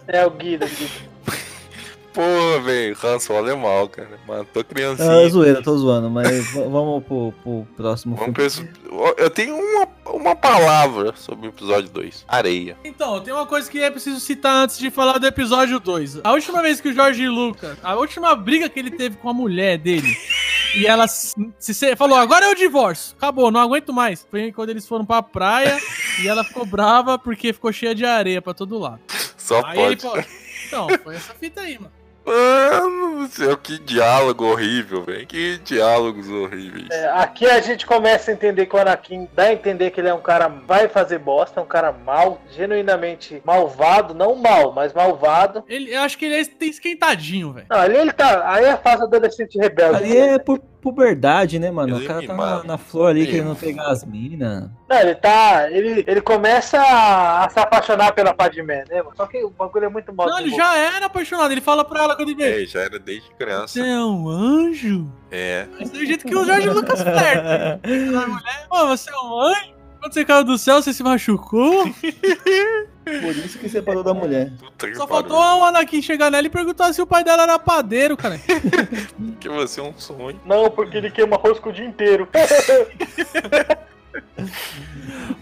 É 0.07 0.23
o 0.23 0.29
Guido, 0.29 0.67
Guido. 0.67 1.14
Pô, 2.15 2.61
velho, 2.61 2.97
Han 3.03 3.19
Solo 3.19 3.49
é 3.49 3.55
mal, 3.55 3.89
cara. 3.89 4.17
Matou 4.25 4.61
Ah, 4.61 4.63
criancinha. 4.63 5.29
zoeira, 5.29 5.61
tô 5.61 5.77
zoando, 5.77 6.09
mas 6.09 6.51
vamos 6.53 7.03
pro, 7.03 7.33
pro 7.43 7.67
próximo 7.75 8.15
Vamos 8.15 8.33
filme. 8.35 8.47
esse- 8.47 8.69
Eu 9.17 9.29
tenho 9.29 9.55
uma, 9.57 9.87
uma 10.13 10.35
palavra 10.35 11.13
sobre 11.17 11.47
o 11.47 11.49
episódio 11.49 11.89
2. 11.89 12.23
Areia. 12.27 12.77
Então, 12.85 13.19
tem 13.21 13.33
uma 13.33 13.45
coisa 13.45 13.69
que 13.69 13.79
é 13.83 13.91
preciso 13.91 14.19
citar 14.21 14.55
antes 14.63 14.77
de 14.77 14.89
falar 14.89 15.17
do 15.17 15.27
episódio 15.27 15.77
2. 15.79 16.21
A 16.23 16.31
última 16.31 16.61
vez 16.61 16.79
que 16.79 16.87
o 16.87 16.93
Jorge 16.93 17.27
Lucas, 17.27 17.77
a 17.83 17.95
última 17.95 18.33
briga 18.33 18.69
que 18.69 18.79
ele 18.79 18.91
teve 18.91 19.17
com 19.17 19.29
a 19.29 19.33
mulher 19.33 19.77
dele, 19.77 20.15
e 20.77 20.87
ela 20.87 21.07
se, 21.09 21.35
se- 21.59 21.95
falou: 21.97 22.17
agora 22.17 22.45
é 22.45 22.49
o 22.49 22.55
divórcio, 22.55 23.13
acabou, 23.17 23.51
não 23.51 23.59
aguento 23.59 23.91
mais. 23.91 24.25
Foi 24.31 24.53
quando 24.53 24.69
eles 24.69 24.87
foram 24.87 25.05
pra 25.05 25.21
praia 25.21 25.77
e 26.21 26.27
ela 26.29 26.43
ficou 26.45 26.65
brava 26.65 27.19
porque 27.19 27.51
ficou 27.51 27.73
cheia 27.73 27.93
de 27.93 28.05
areia 28.05 28.41
pra 28.41 28.53
todo 28.53 28.79
lado. 28.79 29.01
Só 29.37 29.61
Aí 29.65 29.79
ele 29.79 29.95
pode. 29.97 30.01
falou: 30.01 30.25
então, 30.67 30.87
foi 31.03 31.15
essa 31.15 31.33
fita 31.33 31.61
aí, 31.61 31.77
mano. 31.77 31.91
Mano 32.25 33.27
do 33.27 33.27
céu, 33.27 33.55
que 33.57 33.77
diálogo 33.79 34.45
horrível, 34.45 35.03
velho. 35.03 35.27
Que 35.27 35.57
diálogos 35.59 36.27
horríveis. 36.29 36.89
É, 36.91 37.07
aqui 37.09 37.45
a 37.45 37.61
gente 37.61 37.85
começa 37.85 38.31
a 38.31 38.33
entender 38.33 38.65
que 38.65 38.75
o 38.75 38.79
Anakin 38.79 39.27
dá 39.33 39.43
a 39.43 39.53
entender 39.53 39.91
que 39.91 40.01
ele 40.01 40.09
é 40.09 40.13
um 40.13 40.21
cara 40.21 40.47
vai 40.47 40.87
fazer 40.87 41.19
bosta, 41.19 41.59
é 41.59 41.63
um 41.63 41.67
cara 41.67 41.91
mal, 41.91 42.41
genuinamente 42.51 43.41
malvado, 43.45 44.13
não 44.13 44.35
mal, 44.35 44.71
mas 44.73 44.93
malvado. 44.93 45.63
Ele, 45.67 45.93
eu 45.93 46.01
acho 46.01 46.17
que 46.17 46.25
ele 46.25 46.35
é 46.35 46.45
tem 46.45 46.69
esquentadinho, 46.69 47.53
velho. 47.53 47.67
Não, 47.69 47.77
ali 47.77 47.95
ele 47.95 48.11
tá. 48.11 48.49
Aí 48.51 48.65
é 48.65 48.71
a 48.71 48.77
fase 48.77 49.03
adolescente 49.03 49.57
rebelde. 49.57 49.97
Ali 49.97 50.17
é 50.17 50.39
por 50.39 50.59
puberdade, 50.85 51.57
né, 51.57 51.71
mano? 51.71 51.97
Ele 51.97 52.05
O 52.05 52.07
cara 52.07 52.27
tá 52.27 52.33
na, 52.35 52.63
na 52.63 52.77
flor 52.77 53.09
ali 53.09 53.21
Ele 53.21 53.31
querendo 53.31 53.55
pegar 53.55 53.87
as 53.87 54.05
minas. 54.05 54.69
Não, 54.87 54.99
ele 54.99 55.15
tá. 55.15 55.71
Ele, 55.71 56.03
ele 56.05 56.21
começa 56.21 56.79
a, 56.79 57.43
a 57.43 57.49
se 57.49 57.59
apaixonar 57.59 58.13
pela 58.13 58.35
Padmé, 58.35 58.85
né, 58.87 59.01
mano? 59.01 59.15
Só 59.17 59.25
que 59.25 59.43
o 59.43 59.49
bagulho 59.49 59.85
é 59.85 59.89
muito 59.89 60.13
mal. 60.13 60.27
Não, 60.27 60.37
ele 60.37 60.51
desenvolvido. 60.51 60.77
já 60.77 60.95
era 60.95 61.05
apaixonado. 61.07 61.51
Ele 61.51 61.61
fala 61.61 61.83
pra 61.83 62.03
ela 62.03 62.15
quando 62.15 62.29
ele 62.29 62.37
vê. 62.37 62.63
É, 62.63 62.65
já 62.67 62.81
era 62.81 62.99
desde 62.99 63.27
criança. 63.31 63.67
Você 63.69 63.81
é 63.81 63.99
um 63.99 64.29
anjo? 64.29 65.11
É. 65.31 65.65
Esse 65.79 65.97
é 65.97 65.99
o 66.03 66.05
jeito 66.05 66.27
que 66.27 66.35
o 66.35 66.45
Jorge 66.45 66.69
Lucas 66.69 67.01
flerta. 67.01 67.79
A 67.83 68.27
mulher, 68.27 68.67
Pô, 68.69 68.87
você 68.87 69.09
é 69.09 69.17
um 69.17 69.39
anjo? 69.39 69.75
Quando 69.99 70.13
você 70.13 70.23
caiu 70.23 70.43
do 70.43 70.57
céu, 70.57 70.81
você 70.81 70.93
se 70.93 71.01
machucou? 71.01 71.85
Por 73.05 73.35
isso 73.35 73.59
que 73.59 73.69
separou 73.69 74.03
da 74.03 74.13
mulher. 74.13 74.51
Puta 74.59 74.87
que 74.87 74.95
Só 74.95 75.07
faltou 75.07 75.37
o 75.37 75.63
Anakin 75.63 76.01
chegar 76.01 76.31
nela 76.31 76.47
e 76.47 76.49
perguntar 76.49 76.91
se 76.91 77.01
o 77.01 77.07
pai 77.07 77.23
dela 77.23 77.43
era 77.43 77.59
padeiro, 77.59 78.17
cara. 78.17 78.39
Que 79.39 79.47
você 79.47 79.79
é 79.79 79.83
um 79.83 79.93
sonho. 79.97 80.41
Não, 80.43 80.71
porque 80.71 80.97
ele 80.97 81.11
queima 81.11 81.37
rosca 81.37 81.69
o 81.69 81.71
dia 81.71 81.85
inteiro. 81.85 82.27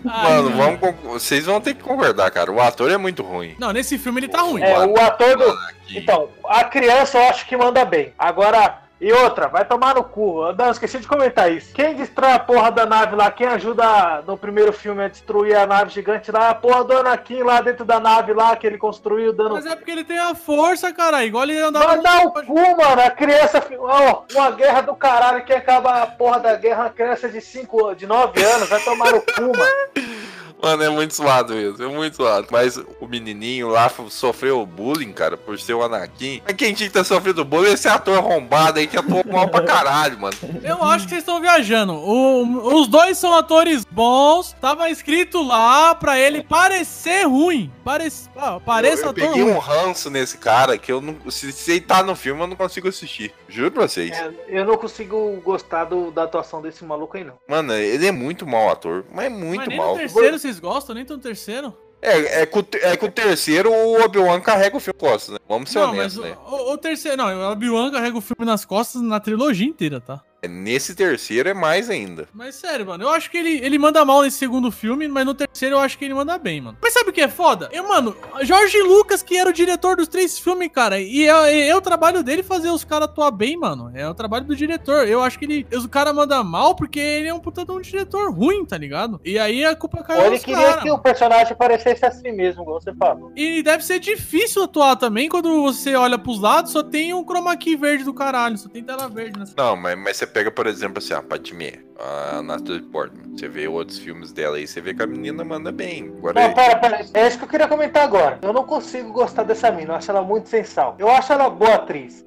Ai, 0.05 0.35
Mano, 0.35 0.49
não. 0.49 0.57
vamos 0.77 0.95
vocês 1.03 1.45
vão 1.45 1.61
ter 1.61 1.73
que 1.75 1.83
concordar, 1.83 2.29
cara. 2.31 2.51
O 2.51 2.59
ator 2.59 2.91
é 2.91 2.97
muito 2.97 3.23
ruim. 3.23 3.55
Não, 3.57 3.71
nesse 3.71 3.97
filme 3.97 4.19
ele 4.19 4.27
tá 4.27 4.41
ruim. 4.41 4.61
É, 4.61 4.77
o 4.85 4.99
ator 4.99 5.37
do. 5.37 5.49
Aqui. 5.49 5.97
Então, 5.97 6.29
a 6.45 6.63
criança 6.65 7.17
eu 7.17 7.29
acho 7.29 7.45
que 7.47 7.55
manda 7.55 7.85
bem. 7.85 8.13
Agora, 8.17 8.82
e 9.01 9.11
outra, 9.11 9.47
vai 9.47 9.65
tomar 9.65 9.95
no 9.95 10.03
cu. 10.03 10.45
Eu 10.45 10.55
Não, 10.55 10.71
esqueci 10.71 10.97
de 10.99 11.07
comentar 11.07 11.51
isso. 11.51 11.73
Quem 11.73 11.93
destrói 11.93 12.31
a 12.31 12.39
porra 12.39 12.71
da 12.71 12.85
nave 12.85 13.15
lá, 13.15 13.29
quem 13.29 13.47
ajuda 13.47 14.23
no 14.25 14.37
primeiro 14.37 14.71
filme 14.71 15.03
a 15.03 15.07
destruir 15.09 15.57
a 15.57 15.67
nave 15.67 15.91
gigante 15.91 16.31
lá, 16.31 16.51
a 16.51 16.55
porra 16.55 16.83
do 16.85 16.97
Anakin 16.97 17.43
lá 17.43 17.59
dentro 17.59 17.83
da 17.83 17.99
nave 17.99 18.31
lá 18.33 18.55
que 18.55 18.65
ele 18.65 18.77
construiu, 18.77 19.33
dando. 19.33 19.55
Mas 19.55 19.65
é 19.65 19.75
porque 19.75 19.91
ele 19.91 20.05
tem 20.05 20.17
a 20.17 20.33
força, 20.33 20.93
cara. 20.93 21.25
Igual 21.25 21.43
ele 21.43 21.59
andava. 21.59 21.97
Manda 21.97 22.27
o 22.27 22.31
cu, 22.31 22.77
mano. 22.77 23.01
A 23.01 23.09
criança. 23.09 23.61
Ó, 23.77 24.23
uma 24.33 24.51
guerra 24.51 24.81
do 24.81 24.95
caralho. 24.95 25.43
Quem 25.43 25.57
acaba 25.57 26.03
a 26.03 26.07
porra 26.07 26.39
da 26.39 26.55
guerra, 26.55 26.83
uma 26.83 26.89
criança 26.89 27.27
de 27.27 27.41
5, 27.41 27.95
de 27.95 28.07
9 28.07 28.41
anos. 28.41 28.69
Vai 28.69 28.79
tomar 28.81 29.11
no 29.11 29.21
cu, 29.21 29.41
mano. 29.41 30.23
Mano, 30.61 30.83
é 30.83 30.89
muito 30.89 31.13
suado 31.13 31.53
mesmo, 31.53 31.83
é 31.83 31.87
muito 31.87 32.15
suado. 32.15 32.47
Mas 32.51 32.77
o 32.77 33.07
menininho 33.07 33.69
lá 33.69 33.91
sofreu 34.09 34.65
bullying, 34.65 35.11
cara, 35.11 35.35
por 35.37 35.59
ser 35.59 35.73
o 35.73 35.83
Anakin. 35.83 36.41
Mas 36.45 36.55
quem 36.55 36.73
tinha 36.73 36.87
que 36.87 36.93
ter 36.93 37.03
sofrido 37.03 37.43
bullying 37.43 37.69
é 37.69 37.73
esse 37.73 37.87
ator 37.87 38.17
arrombado 38.17 38.79
aí 38.79 38.87
que 38.87 38.97
atuou 38.97 39.23
mal 39.29 39.47
pra 39.49 39.61
caralho, 39.63 40.19
mano. 40.19 40.35
Eu 40.63 40.81
acho 40.83 41.05
que 41.05 41.09
vocês 41.09 41.21
estão 41.21 41.41
viajando. 41.41 41.93
O- 41.93 42.75
os 42.81 42.87
dois 42.87 43.17
são 43.17 43.33
atores 43.33 43.83
bons. 43.85 44.53
Tava 44.61 44.89
escrito 44.89 45.43
lá 45.43 45.93
pra 45.95 46.17
ele 46.19 46.43
parecer 46.43 47.23
ruim. 47.27 47.71
Parece, 47.83 48.29
ah, 48.37 48.59
pareça 48.59 49.01
eu, 49.01 49.05
eu 49.05 49.09
ator 49.11 49.23
peguei 49.27 49.43
ruim. 49.43 49.53
um 49.53 49.59
ranço 49.59 50.09
nesse 50.09 50.37
cara 50.37 50.77
que 50.77 50.91
eu 50.91 51.01
não. 51.01 51.15
Se, 51.29 51.51
se 51.51 51.71
ele 51.71 51.81
tá 51.81 52.01
no 52.01 52.15
filme, 52.15 52.41
eu 52.41 52.47
não 52.47 52.55
consigo 52.55 52.87
assistir. 52.87 53.33
Juro 53.49 53.71
pra 53.71 53.87
vocês. 53.87 54.11
É, 54.11 54.31
eu 54.47 54.65
não 54.65 54.77
consigo 54.77 55.41
gostar 55.43 55.85
do- 55.85 56.09
da 56.11 56.23
atuação 56.23 56.61
desse 56.61 56.83
maluco 56.85 57.17
aí, 57.17 57.23
não. 57.23 57.33
Mano, 57.47 57.73
ele 57.73 58.07
é 58.07 58.11
muito 58.11 58.47
mau 58.47 58.69
ator, 58.69 59.03
mas 59.11 59.25
é 59.25 59.29
muito 59.29 59.57
Mas 59.59 59.67
nem 59.67 59.77
mal. 59.77 59.91
no 59.93 59.97
terceiro 59.97 60.39
vocês 60.39 60.52
gostam, 60.59 60.95
nem 60.95 61.05
no 61.05 61.17
terceiro. 61.17 61.75
É, 62.01 62.41
é, 62.41 62.45
que 62.45 62.59
o, 62.59 62.63
te- 62.63 62.79
é 62.79 62.97
que 62.97 63.05
o 63.05 63.11
terceiro 63.11 63.71
o 63.71 64.03
Obi-Wan 64.03 64.41
carrega 64.41 64.75
o 64.75 64.79
filme 64.79 64.99
nas 65.01 65.09
costas, 65.11 65.33
né? 65.35 65.39
Vamos 65.47 65.69
ser 65.71 65.79
Não, 65.79 65.93
mas 65.95 66.17
honestos, 66.17 66.19
o, 66.19 66.21
né? 66.27 66.37
o- 66.45 66.73
o 66.73 66.77
terceiro. 66.77 67.15
Não, 67.17 67.27
o 67.49 67.51
Obi-Wan 67.53 67.91
carrega 67.91 68.17
o 68.17 68.21
filme 68.21 68.45
nas 68.45 68.65
costas 68.65 69.01
na 69.01 69.19
trilogia 69.21 69.65
inteira, 69.67 70.01
tá? 70.01 70.21
É, 70.43 70.47
Nesse 70.47 70.93
terceiro 70.93 71.49
é 71.49 71.53
mais 71.53 71.89
ainda. 71.89 72.27
Mas 72.33 72.55
sério, 72.55 72.85
mano, 72.85 73.05
eu 73.05 73.09
acho 73.09 73.31
que 73.31 73.37
ele, 73.37 73.65
ele 73.65 73.77
manda 73.77 74.03
mal 74.05 74.21
nesse 74.21 74.37
segundo 74.37 74.71
filme, 74.71 75.07
mas 75.07 75.25
no 75.25 75.33
terceiro 75.33 75.75
eu 75.75 75.79
acho 75.79 75.97
que 75.97 76.05
ele 76.05 76.13
manda 76.13 76.37
bem, 76.37 76.61
mano. 76.61 76.77
Mas 76.81 76.93
sabe 76.93 77.09
o 77.09 77.13
que 77.13 77.21
é 77.21 77.27
foda? 77.27 77.69
Eu, 77.71 77.87
mano, 77.87 78.15
Jorge 78.41 78.81
Lucas, 78.81 79.23
que 79.23 79.37
era 79.37 79.49
o 79.49 79.53
diretor 79.53 79.95
dos 79.95 80.07
três 80.07 80.37
filmes, 80.37 80.69
cara, 80.71 80.99
e 80.99 81.27
é, 81.27 81.67
é 81.67 81.75
o 81.75 81.81
trabalho 81.81 82.23
dele 82.23 82.43
fazer 82.43 82.69
os 82.69 82.83
caras 82.83 83.09
atuar 83.09 83.31
bem, 83.31 83.57
mano. 83.57 83.91
É 83.95 84.07
o 84.07 84.13
trabalho 84.13 84.45
do 84.45 84.55
diretor. 84.55 85.07
Eu 85.07 85.21
acho 85.21 85.39
que 85.39 85.45
ele. 85.45 85.67
O 85.73 85.89
cara 85.89 86.13
manda 86.13 86.43
mal 86.43 86.75
porque 86.75 86.99
ele 86.99 87.27
é 87.27 87.33
um 87.33 87.39
puta 87.39 87.65
de 87.65 87.71
um 87.71 87.81
diretor 87.81 88.31
ruim, 88.33 88.65
tá 88.65 88.77
ligado? 88.77 89.19
E 89.23 89.39
aí 89.39 89.63
a 89.63 89.75
culpa 89.75 90.03
cai 90.03 90.19
Ou 90.19 90.25
ele 90.25 90.39
queria 90.39 90.61
caras. 90.61 90.83
que 90.83 90.91
o 90.91 90.99
personagem 90.99 91.55
parecesse 91.55 92.05
assim 92.05 92.31
mesmo, 92.31 92.65
como 92.65 92.79
você 92.79 92.93
falou. 92.93 93.31
E 93.35 93.63
deve 93.63 93.83
ser 93.83 93.99
difícil 93.99 94.63
atuar 94.63 94.95
também 94.95 95.29
quando 95.29 95.61
você 95.61 95.95
olha 95.95 96.17
pros 96.17 96.41
lados, 96.41 96.71
só 96.71 96.83
tem 96.83 97.13
um 97.13 97.23
chroma 97.23 97.55
key 97.55 97.75
verde 97.75 98.03
do 98.03 98.13
caralho, 98.13 98.57
só 98.57 98.67
tem 98.69 98.83
tela 98.83 99.07
verde 99.07 99.39
nessa. 99.39 99.53
Não, 99.57 99.75
mas, 99.75 99.97
mas 99.97 100.17
você 100.17 100.25
pega, 100.33 100.51
por 100.51 100.67
exemplo, 100.67 100.97
assim, 100.97 101.13
a 101.13 101.21
Padmé, 101.21 101.79
a 101.99 102.41
Natalie 102.41 102.81
Portman. 102.81 103.37
Você 103.37 103.47
vê 103.47 103.67
outros 103.67 103.99
filmes 103.99 104.33
dela 104.33 104.57
aí, 104.57 104.67
você 104.67 104.81
vê 104.81 104.93
que 104.93 105.03
a 105.03 105.07
menina 105.07 105.43
manda 105.43 105.71
bem. 105.71 106.13
Agora, 106.17 106.47
Não, 106.47 106.53
pera, 106.53 106.75
pera. 106.77 107.05
É 107.13 107.27
isso 107.27 107.37
que 107.37 107.43
eu 107.43 107.49
queria 107.49 107.67
comentar 107.67 108.03
agora. 108.03 108.39
Eu 108.41 108.51
não 108.51 108.65
consigo 108.65 109.11
gostar 109.13 109.43
dessa 109.43 109.71
mina. 109.71 109.93
Eu 109.93 109.95
acho 109.97 110.11
ela 110.11 110.21
muito 110.23 110.49
sensal. 110.49 110.95
Eu 110.97 111.09
acho 111.09 111.31
ela 111.31 111.49
boa 111.49 111.75
atriz. 111.75 112.25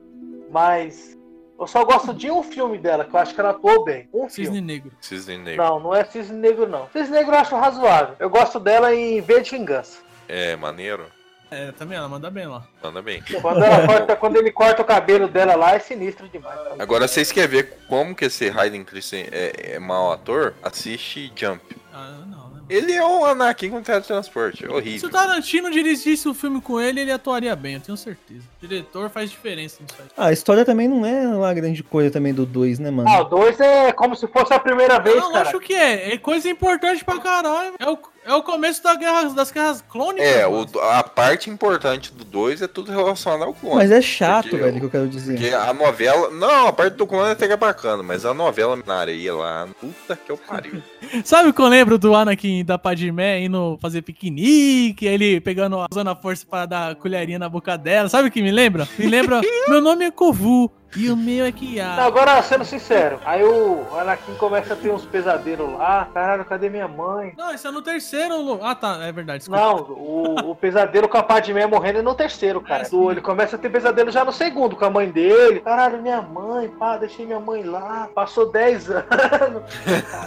Mas 0.50 1.18
eu 1.58 1.66
só 1.66 1.84
gosto 1.84 2.14
de 2.14 2.30
um 2.30 2.42
filme 2.42 2.78
dela, 2.78 3.04
que 3.04 3.14
eu 3.14 3.20
acho 3.20 3.34
que 3.34 3.40
ela 3.40 3.50
atuou 3.50 3.84
bem. 3.84 4.08
Um 4.14 4.28
Cisne 4.28 4.44
filme. 4.44 4.60
Negro. 4.60 4.92
Cisne 5.00 5.38
Negro. 5.38 5.64
Não, 5.64 5.80
não 5.80 5.94
é 5.94 6.04
Cisne 6.04 6.38
Negro, 6.38 6.68
não. 6.68 6.88
Cisne 6.92 7.16
Negro 7.16 7.34
eu 7.34 7.38
acho 7.38 7.56
razoável. 7.56 8.14
Eu 8.20 8.30
gosto 8.30 8.60
dela 8.60 8.94
em 8.94 9.20
V 9.20 9.40
de 9.40 9.50
Vingança. 9.50 9.98
É, 10.28 10.54
maneiro. 10.56 11.06
É, 11.50 11.70
também 11.72 11.96
ela 11.96 12.08
manda 12.08 12.28
bem 12.30 12.46
lá. 12.46 12.66
Manda 12.82 13.00
bem. 13.00 13.22
Quando, 13.40 13.62
ela 13.62 13.86
corta- 13.86 14.16
quando 14.16 14.36
ele 14.36 14.50
corta 14.50 14.82
o 14.82 14.84
cabelo 14.84 15.28
dela 15.28 15.54
lá, 15.54 15.74
é 15.74 15.78
sinistro 15.78 16.28
demais. 16.28 16.58
Agora, 16.78 17.06
vocês 17.06 17.30
querem 17.30 17.48
ver 17.48 17.78
como 17.88 18.14
que 18.14 18.24
esse 18.24 18.48
Hayden 18.48 18.82
Christensen 18.84 19.28
é, 19.32 19.74
é 19.74 19.78
mau 19.78 20.10
ator? 20.12 20.54
Assiste 20.62 21.32
Jump. 21.36 21.62
Ah, 21.94 22.16
não, 22.26 22.48
né? 22.50 22.60
Ele 22.68 22.92
é 22.92 23.04
um 23.06 23.24
Anakin 23.24 23.70
com 23.70 23.80
teletransporte. 23.80 24.64
É 24.64 24.66
Se 24.66 24.72
o 24.72 24.76
horrível. 24.76 25.08
Tarantino 25.08 25.70
dirigisse 25.70 26.28
o 26.28 26.34
filme 26.34 26.60
com 26.60 26.80
ele, 26.80 27.00
ele 27.00 27.12
atuaria 27.12 27.54
bem, 27.54 27.74
eu 27.74 27.80
tenho 27.80 27.96
certeza. 27.96 28.42
O 28.60 28.66
diretor 28.66 29.08
faz 29.08 29.30
diferença 29.30 29.78
nisso 29.82 29.94
aí. 30.00 30.06
Ah, 30.16 30.26
a 30.26 30.32
história 30.32 30.64
também 30.64 30.88
não 30.88 31.06
é 31.06 31.28
uma 31.28 31.54
grande 31.54 31.82
coisa 31.84 32.10
também 32.10 32.34
do 32.34 32.44
2, 32.44 32.80
né, 32.80 32.90
mano? 32.90 33.08
Ah, 33.08 33.20
o 33.20 33.24
2 33.24 33.60
é 33.60 33.92
como 33.92 34.16
se 34.16 34.26
fosse 34.26 34.52
a 34.52 34.58
primeira 34.58 34.98
vez, 34.98 35.14
Não, 35.16 35.32
cara. 35.32 35.48
acho 35.48 35.60
que 35.60 35.74
é. 35.74 36.14
É 36.14 36.18
coisa 36.18 36.48
importante 36.50 37.04
pra 37.04 37.20
caralho. 37.20 37.74
É 37.78 37.88
o, 37.88 37.96
é 38.26 38.34
o 38.34 38.42
começo 38.42 38.82
da 38.82 38.94
guerra, 38.94 39.24
das 39.30 39.50
guerras 39.50 39.82
clônicas. 39.88 40.26
É, 40.28 40.46
o- 40.46 40.66
a 40.90 41.02
parte 41.02 41.48
importante 41.48 42.12
do 42.12 42.24
2 42.24 42.60
é 42.60 42.66
tudo 42.66 42.90
relacionado 42.90 43.44
ao 43.44 43.54
clone. 43.54 43.76
Mas 43.76 43.90
é 43.90 44.02
chato, 44.02 44.48
Porque 44.50 44.64
velho, 44.64 44.78
que 44.80 44.86
eu 44.86 44.90
quero 44.90 45.08
dizer. 45.08 45.34
Porque 45.38 45.54
a 45.54 45.72
novela. 45.72 46.30
Não, 46.30 46.66
a 46.66 46.72
parte 46.72 46.94
do 46.94 47.06
clone 47.06 47.30
até 47.32 47.46
que 47.46 47.52
é 47.52 47.56
bacana, 47.56 48.02
mas 48.02 48.24
a 48.26 48.34
novela 48.34 48.78
na 48.86 48.94
areia 48.96 49.34
lá. 49.34 49.68
Puta 49.80 50.16
que 50.16 50.30
eu 50.30 50.36
pariu. 50.36 50.82
Sabe 51.24 51.48
o 51.48 51.54
que 51.54 51.60
eu 51.60 51.68
lembro 51.68 51.96
do 51.98 52.14
Anakin 52.14 52.64
da 52.64 52.76
Padmé 52.76 53.40
indo 53.44 53.78
fazer 53.80 54.02
piquenique, 54.02 55.06
ele 55.06 55.40
pegando, 55.40 55.84
usando 55.90 56.08
a 56.08 56.16
força 56.16 56.44
pra 56.48 56.66
dar 56.66 56.94
colherinha 56.96 57.38
na 57.38 57.48
boca 57.48 57.76
dela? 57.78 58.08
Sabe 58.08 58.28
o 58.28 58.30
que 58.30 58.42
me 58.42 58.50
lembra? 58.50 58.88
Me 58.98 59.06
lembra, 59.06 59.40
meu 59.68 59.80
nome 59.80 60.04
é 60.04 60.10
Kovu 60.10 60.70
e 60.94 61.10
o 61.10 61.16
meu 61.16 61.44
é 61.44 61.52
Kiara. 61.52 62.04
agora, 62.04 62.40
sendo 62.42 62.64
sincero, 62.64 63.18
aí 63.24 63.42
o 63.42 63.84
Anakin 63.98 64.34
começa 64.36 64.74
a 64.74 64.76
ter 64.76 64.90
uns 64.90 65.04
pesadelos 65.04 65.72
lá. 65.76 66.08
Caralho, 66.14 66.44
cadê 66.44 66.68
minha 66.70 66.86
mãe? 66.88 67.34
Não, 67.36 67.52
isso 67.54 67.66
é 67.66 67.70
no 67.70 67.82
terceiro. 67.82 68.40
Lu- 68.40 68.60
Ah, 68.62 68.74
tá, 68.74 68.98
é 69.02 69.12
verdade. 69.12 69.40
desculpa. 69.40 69.60
Não, 69.62 69.76
o, 69.76 70.50
o 70.50 70.54
pesadelo 70.54 71.08
com 71.08 71.18
a 71.18 71.22
Padmé 71.22 71.66
morrendo 71.66 71.98
é 71.98 72.02
no 72.02 72.14
terceiro, 72.14 72.60
cara. 72.60 72.84
É. 72.84 72.88
Do- 72.88 73.10
ele 73.10 73.20
começa 73.20 73.56
a 73.56 73.58
ter 73.58 73.68
pesadelo 73.70 74.10
já 74.10 74.24
no 74.24 74.32
segundo, 74.32 74.76
com 74.76 74.84
a 74.84 74.90
mãe 74.90 75.10
dele. 75.10 75.60
Caralho, 75.60 76.00
minha 76.00 76.22
mãe, 76.22 76.68
pá, 76.68 76.96
deixei 76.96 77.26
minha 77.26 77.40
mãe 77.40 77.62
lá. 77.62 78.08
Passou 78.14 78.50
10 78.50 78.88
anos. 78.90 79.62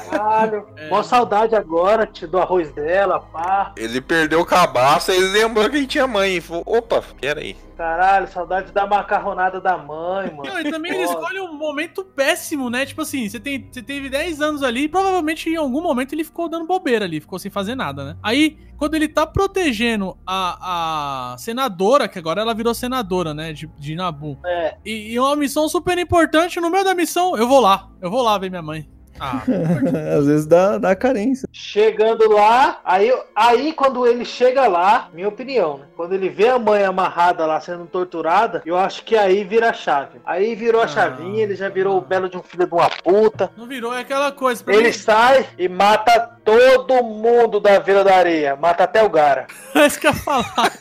Caralho. 0.10 0.68
É. 0.78 0.90
Mó 0.90 1.02
saudade 1.04 1.56
agora, 1.56 2.06
tio, 2.06 2.28
do 2.28 2.38
arroz 2.40 2.72
dela, 2.72 3.20
pá. 3.20 3.72
Ele 3.78 4.02
perdeu 4.02 4.40
o 4.42 4.46
cabaço, 4.46 5.12
aí 5.12 5.18
ele 5.18 5.28
lembrou 5.30 5.70
que 5.70 5.78
ele 5.78 5.88
tinha 5.88 6.06
mãe. 6.08 6.38
E 6.38 6.42
falou: 6.42 6.64
opa, 6.66 7.04
peraí. 7.20 7.56
Caralho, 7.80 8.28
saudade 8.28 8.74
da 8.74 8.86
macarronada 8.86 9.62
da 9.62 9.78
mãe, 9.78 10.30
mano. 10.36 10.44
Não, 10.52 10.60
e 10.60 10.70
também 10.70 10.92
ele 10.92 11.04
escolhe 11.04 11.40
um 11.40 11.54
momento 11.54 12.04
péssimo, 12.04 12.70
né? 12.70 12.86
Tipo 12.86 13.04
assim, 13.04 13.30
você, 13.30 13.40
tem, 13.40 13.70
você 13.72 13.82
teve 13.82 14.10
10 14.10 14.42
anos 14.42 14.64
ali 14.64 14.82
e 14.82 14.90
provavelmente 14.90 15.50
em 15.50 15.56
algum 15.56 15.82
momento 15.82 16.12
ele 16.12 16.26
ficou 16.26 16.50
dando 16.50 16.68
bobeira 16.68 17.06
ali, 17.06 17.22
ficou 17.22 17.40
sem 17.40 17.50
fazer 17.50 17.76
nada, 17.76 18.04
né? 18.04 18.18
Aí, 18.22 18.58
quando 18.76 18.96
ele 18.96 19.08
tá 19.08 19.26
protegendo 19.26 20.18
a, 20.28 21.32
a 21.34 21.38
senadora, 21.38 22.10
que 22.10 22.20
agora 22.20 22.42
ela 22.42 22.54
virou 22.54 22.74
senadora, 22.74 23.34
né? 23.34 23.54
De, 23.54 23.66
de 23.80 23.96
Nabu. 23.96 24.38
É. 24.46 24.76
E, 24.84 25.14
e 25.14 25.18
uma 25.20 25.38
missão 25.38 25.70
super 25.70 25.98
importante, 25.98 26.60
no 26.60 26.70
meio 26.70 26.84
da 26.84 26.94
missão, 26.94 27.38
eu 27.38 27.48
vou 27.48 27.62
lá. 27.62 27.90
Eu 28.02 28.12
vou 28.12 28.22
lá 28.22 28.38
ver 28.38 28.50
minha 28.50 28.62
mãe. 28.62 28.90
Ah, 29.20 29.42
Às 30.18 30.26
vezes 30.26 30.46
dá, 30.46 30.78
dá 30.78 30.96
carência. 30.96 31.48
Chegando 31.52 32.32
lá, 32.32 32.80
aí, 32.84 33.14
aí 33.36 33.74
quando 33.74 34.06
ele 34.08 34.24
chega 34.26 34.68
lá, 34.68 35.10
minha 35.14 35.28
opinião, 35.28 35.78
né? 35.80 35.86
Quando 35.96 36.14
ele 36.14 36.30
vê 36.30 36.48
a 36.50 36.58
mãe 36.60 36.84
amarrada 36.84 37.46
lá 37.46 37.60
sendo 37.60 37.86
torturada, 37.86 38.62
eu 38.66 38.78
acho 38.78 39.04
que 39.04 39.16
aí 39.18 39.44
vira 39.44 39.70
a 39.70 39.74
chave. 39.74 40.20
Aí 40.26 40.56
virou 40.56 40.82
a 40.82 40.86
Ah. 40.86 40.88
chavinha, 40.88 41.44
ele 41.44 41.56
já 41.56 41.70
virou 41.70 41.98
o 41.98 42.02
belo 42.02 42.30
de 42.30 42.38
um 42.38 42.44
filho 42.44 42.66
de 42.66 42.74
uma 42.74 42.90
puta. 42.90 43.52
não 43.58 43.68
virou, 43.68 43.94
é 43.94 44.02
aquela 44.02 44.32
coisa. 44.32 44.64
Pra 44.64 44.74
Ele 44.76 44.88
mim, 44.88 44.94
sai 44.94 45.46
e 45.58 45.68
mata 45.68 46.38
todo 46.44 47.04
mundo 47.04 47.60
da 47.60 47.80
Vila 47.80 48.04
da 48.04 48.16
Areia. 48.16 48.56
Mata 48.56 48.84
até 48.86 49.04
o 49.04 49.10
Gara. 49.10 49.46
é 49.76 49.86
isso 49.86 50.00
que 50.00 50.08
eu 50.08 50.12
ia 50.12 50.18
falar. 50.18 50.72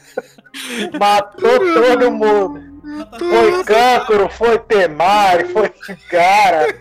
Matou 0.98 1.58
todo 1.58 2.10
mundo. 2.10 2.67
Foi 3.18 3.64
Câncoro, 3.64 4.28
foi 4.30 4.58
Temari, 4.60 5.52
foi 5.52 5.72
Gara. 6.10 6.74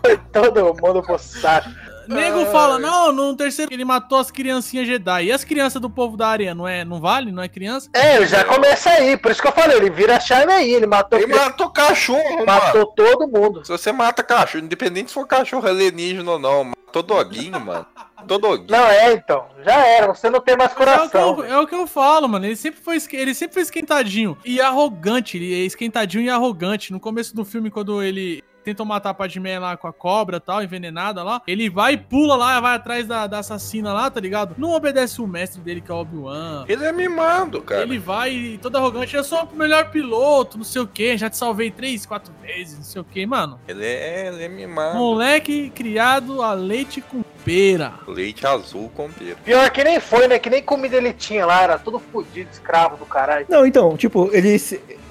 Foi 0.00 0.16
todo 0.32 0.74
mundo 0.80 1.02
pro 1.02 1.18
saco. 1.18 1.68
Nego 2.14 2.46
fala, 2.46 2.78
não, 2.78 3.12
no 3.12 3.34
terceiro 3.36 3.72
ele 3.72 3.84
matou 3.84 4.18
as 4.18 4.30
criancinhas 4.30 4.86
Jedi. 4.86 5.26
E 5.26 5.32
as 5.32 5.44
crianças 5.44 5.80
do 5.80 5.88
povo 5.90 6.16
da 6.16 6.28
areia, 6.28 6.54
não 6.54 6.66
é? 6.66 6.84
Não 6.84 7.00
vale? 7.00 7.30
Não 7.32 7.42
é 7.42 7.48
criança? 7.48 7.88
É, 7.94 8.26
já 8.26 8.44
começa 8.44 8.90
aí, 8.90 9.16
por 9.16 9.30
isso 9.30 9.40
que 9.40 9.48
eu 9.48 9.52
falei, 9.52 9.76
ele 9.76 9.90
vira 9.90 10.16
a 10.16 10.20
chave 10.20 10.52
aí, 10.52 10.72
ele 10.72 10.86
matou, 10.86 11.18
Ele 11.18 11.34
matou 11.34 11.70
cachorro, 11.70 12.22
mano. 12.32 12.46
matou 12.46 12.86
todo 12.86 13.28
mundo. 13.28 13.64
Se 13.64 13.72
você 13.72 13.92
mata 13.92 14.22
cachorro, 14.22 14.64
independente 14.64 15.08
se 15.08 15.14
for 15.14 15.26
cachorro 15.26 15.66
alienígena 15.66 16.30
ou 16.32 16.38
não, 16.38 16.64
matou 16.64 17.02
doguinho, 17.02 17.60
mano. 17.60 17.86
Doguinho. 18.26 18.66
Não 18.68 18.86
é, 18.86 19.12
então, 19.14 19.46
já 19.64 19.86
era, 19.86 20.08
você 20.14 20.28
não 20.28 20.40
tem 20.40 20.56
mais 20.56 20.72
Mas 20.76 20.88
É 20.88 20.92
o, 20.94 21.08
coração. 21.08 21.44
eu, 21.44 21.44
é 21.44 21.58
o 21.60 21.66
que 21.66 21.74
eu 21.74 21.86
falo, 21.86 22.28
mano. 22.28 22.44
Ele 22.44 22.56
sempre, 22.56 22.80
foi, 22.80 22.98
ele 23.12 23.34
sempre 23.34 23.54
foi 23.54 23.62
esquentadinho 23.62 24.36
e 24.44 24.60
arrogante. 24.60 25.38
Ele 25.38 25.54
é 25.54 25.64
esquentadinho 25.64 26.24
e 26.24 26.28
arrogante. 26.28 26.92
No 26.92 27.00
começo 27.00 27.34
do 27.34 27.44
filme, 27.46 27.70
quando 27.70 28.02
ele 28.02 28.42
tentou 28.70 28.86
matar 28.86 29.10
a 29.10 29.14
Padmé 29.14 29.58
lá 29.58 29.76
com 29.76 29.86
a 29.86 29.92
cobra 29.92 30.40
tal, 30.40 30.62
envenenada 30.62 31.22
lá, 31.22 31.42
ele 31.46 31.68
vai 31.68 31.94
e 31.94 31.96
pula 31.96 32.36
lá, 32.36 32.60
vai 32.60 32.76
atrás 32.76 33.06
da, 33.06 33.26
da 33.26 33.38
assassina 33.38 33.92
lá, 33.92 34.10
tá 34.10 34.20
ligado? 34.20 34.54
Não 34.56 34.72
obedece 34.72 35.20
o 35.20 35.26
mestre 35.26 35.60
dele, 35.60 35.80
que 35.80 35.90
é 35.90 35.94
o 35.94 35.98
Obi-Wan. 35.98 36.64
Ele 36.68 36.84
é 36.84 36.92
mimado, 36.92 37.60
cara. 37.62 37.82
Ele 37.82 37.98
vai 37.98 38.32
e 38.32 38.58
todo 38.58 38.76
arrogante, 38.76 39.16
eu 39.16 39.24
sou 39.24 39.44
o 39.44 39.56
melhor 39.56 39.90
piloto, 39.90 40.56
não 40.56 40.64
sei 40.64 40.82
o 40.82 40.86
que, 40.86 41.16
já 41.16 41.28
te 41.28 41.36
salvei 41.36 41.70
três, 41.70 42.06
quatro 42.06 42.32
vezes, 42.42 42.76
não 42.76 42.84
sei 42.84 43.00
o 43.00 43.04
que, 43.04 43.26
mano. 43.26 43.58
Ele 43.66 43.84
é, 43.84 44.28
ele 44.28 44.44
é 44.44 44.48
mimado. 44.48 44.96
Moleque 44.96 45.70
criado 45.70 46.42
a 46.42 46.52
leite 46.52 47.00
com 47.00 47.22
pera. 47.44 47.94
Leite 48.06 48.46
azul 48.46 48.90
com 48.94 49.10
pera. 49.10 49.36
Pior 49.44 49.70
que 49.70 49.82
nem 49.82 50.00
foi, 50.00 50.28
né? 50.28 50.38
Que 50.38 50.50
nem 50.50 50.62
comida 50.62 50.96
ele 50.96 51.12
tinha 51.12 51.44
lá, 51.44 51.62
era 51.62 51.78
tudo 51.78 51.98
fudido, 51.98 52.50
escravo 52.52 52.96
do 52.96 53.04
caralho. 53.04 53.46
Não, 53.48 53.66
então, 53.66 53.96
tipo, 53.96 54.30
ele. 54.32 54.58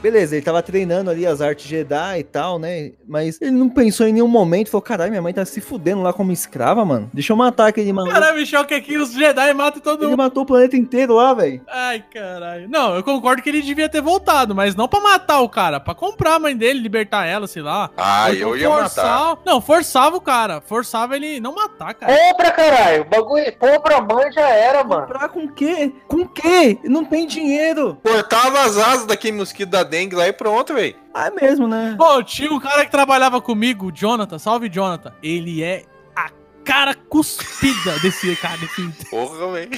Beleza, 0.02 0.36
ele 0.36 0.46
tava 0.46 0.62
treinando 0.64 1.10
ali 1.10 1.26
as 1.26 1.42
artes 1.42 1.66
Jedi 1.68 2.20
e 2.20 2.24
tal, 2.24 2.58
né? 2.58 2.92
Mas 3.08 3.40
ele 3.42 3.52
não 3.52 3.70
pensou 3.70 4.08
em 4.08 4.14
nenhum 4.14 4.28
momento, 4.28 4.70
falou, 4.70 4.82
caralho, 4.82 5.10
minha 5.12 5.22
mãe 5.22 5.34
tá 5.34 5.44
se 5.44 5.60
fudendo 5.60 6.02
lá 6.02 6.14
como 6.14 6.32
escrava, 6.32 6.86
mano. 6.86 7.10
Deixa 7.14 7.34
eu 7.34 7.38
matar 7.38 7.68
aquele 7.68 7.92
maluco. 7.92 8.14
Caralho, 8.14 8.38
me 8.38 8.46
choca 8.46 8.76
aqui, 8.76 8.98
os 8.98 9.12
Jedi 9.12 9.54
matam 9.54 9.82
todo 9.82 10.02
Ele 10.04 10.12
mundo. 10.12 10.18
matou 10.20 10.44
o 10.44 10.46
planeta 10.46 10.78
inteiro 10.78 11.16
lá, 11.16 11.34
velho. 11.34 11.62
Ai, 11.68 12.04
caralho. 12.14 12.70
Não, 12.70 12.96
eu 12.96 13.04
concordo 13.04 13.42
que 13.42 13.50
ele 13.50 13.62
devia 13.62 13.90
ter 13.90 14.02
voltado, 14.02 14.56
mas 14.56 14.74
não 14.76 14.88
pra 14.88 15.02
matar 15.02 15.42
o 15.42 15.50
cara, 15.50 15.80
pra 15.80 15.94
comprar 15.94 16.36
a 16.36 16.40
mãe 16.40 16.56
dele, 16.56 16.80
libertar 16.80 17.26
ela, 17.26 17.46
sei 17.46 17.62
lá. 17.62 17.90
Ah, 17.98 18.32
então 18.34 18.50
eu 18.50 18.58
ia 18.58 18.70
matar. 18.70 19.38
Não, 19.46 19.60
forçava 19.60 20.16
o 20.16 20.22
cara. 20.22 20.62
Forçava 20.62 21.16
ele 21.18 21.40
não 21.42 21.54
matar, 21.54 21.94
cara. 21.94 22.16
compra, 22.16 22.52
caralho. 22.52 23.02
O 23.02 23.06
bagulho 23.06 23.58
compra 23.58 23.98
a 23.98 24.02
mãe 24.02 24.32
já 24.32 24.48
era, 24.48 24.84
mano. 24.84 25.02
Comprar 25.08 25.30
com 25.30 25.48
quê? 25.48 25.92
Com 26.08 26.26
quê? 26.26 26.78
Não 26.86 27.04
tem 27.04 27.28
dinheiro. 27.28 27.98
Cortava 28.02 28.62
as 28.62 28.78
asas 28.78 29.06
daquele 29.06 29.38
mosquito 29.38 29.70
da 29.70 29.89
dengue 29.90 30.16
lá 30.16 30.28
e 30.28 30.34
pronto, 30.34 30.74
velho. 30.74 30.96
Ah, 31.14 31.28
é 31.28 31.32
mesmo, 31.32 31.68
né? 31.68 31.96
Pô, 31.98 32.24
tinha 32.24 32.52
um 32.52 32.60
cara 32.60 32.86
que 32.86 32.92
trabalhava 32.92 33.42
comigo, 33.42 33.88
o 33.88 33.92
Jonathan, 33.92 34.40
salve 34.40 34.70
Jonathan. 34.70 35.14
Ele 35.22 35.64
é 35.64 35.84
a 36.16 36.30
cara 36.64 36.96
cuspida 36.96 38.00
desse 38.00 38.36
cara, 38.38 38.58
desse 38.58 38.88
Porra, 39.10 39.52
velho. 39.54 39.72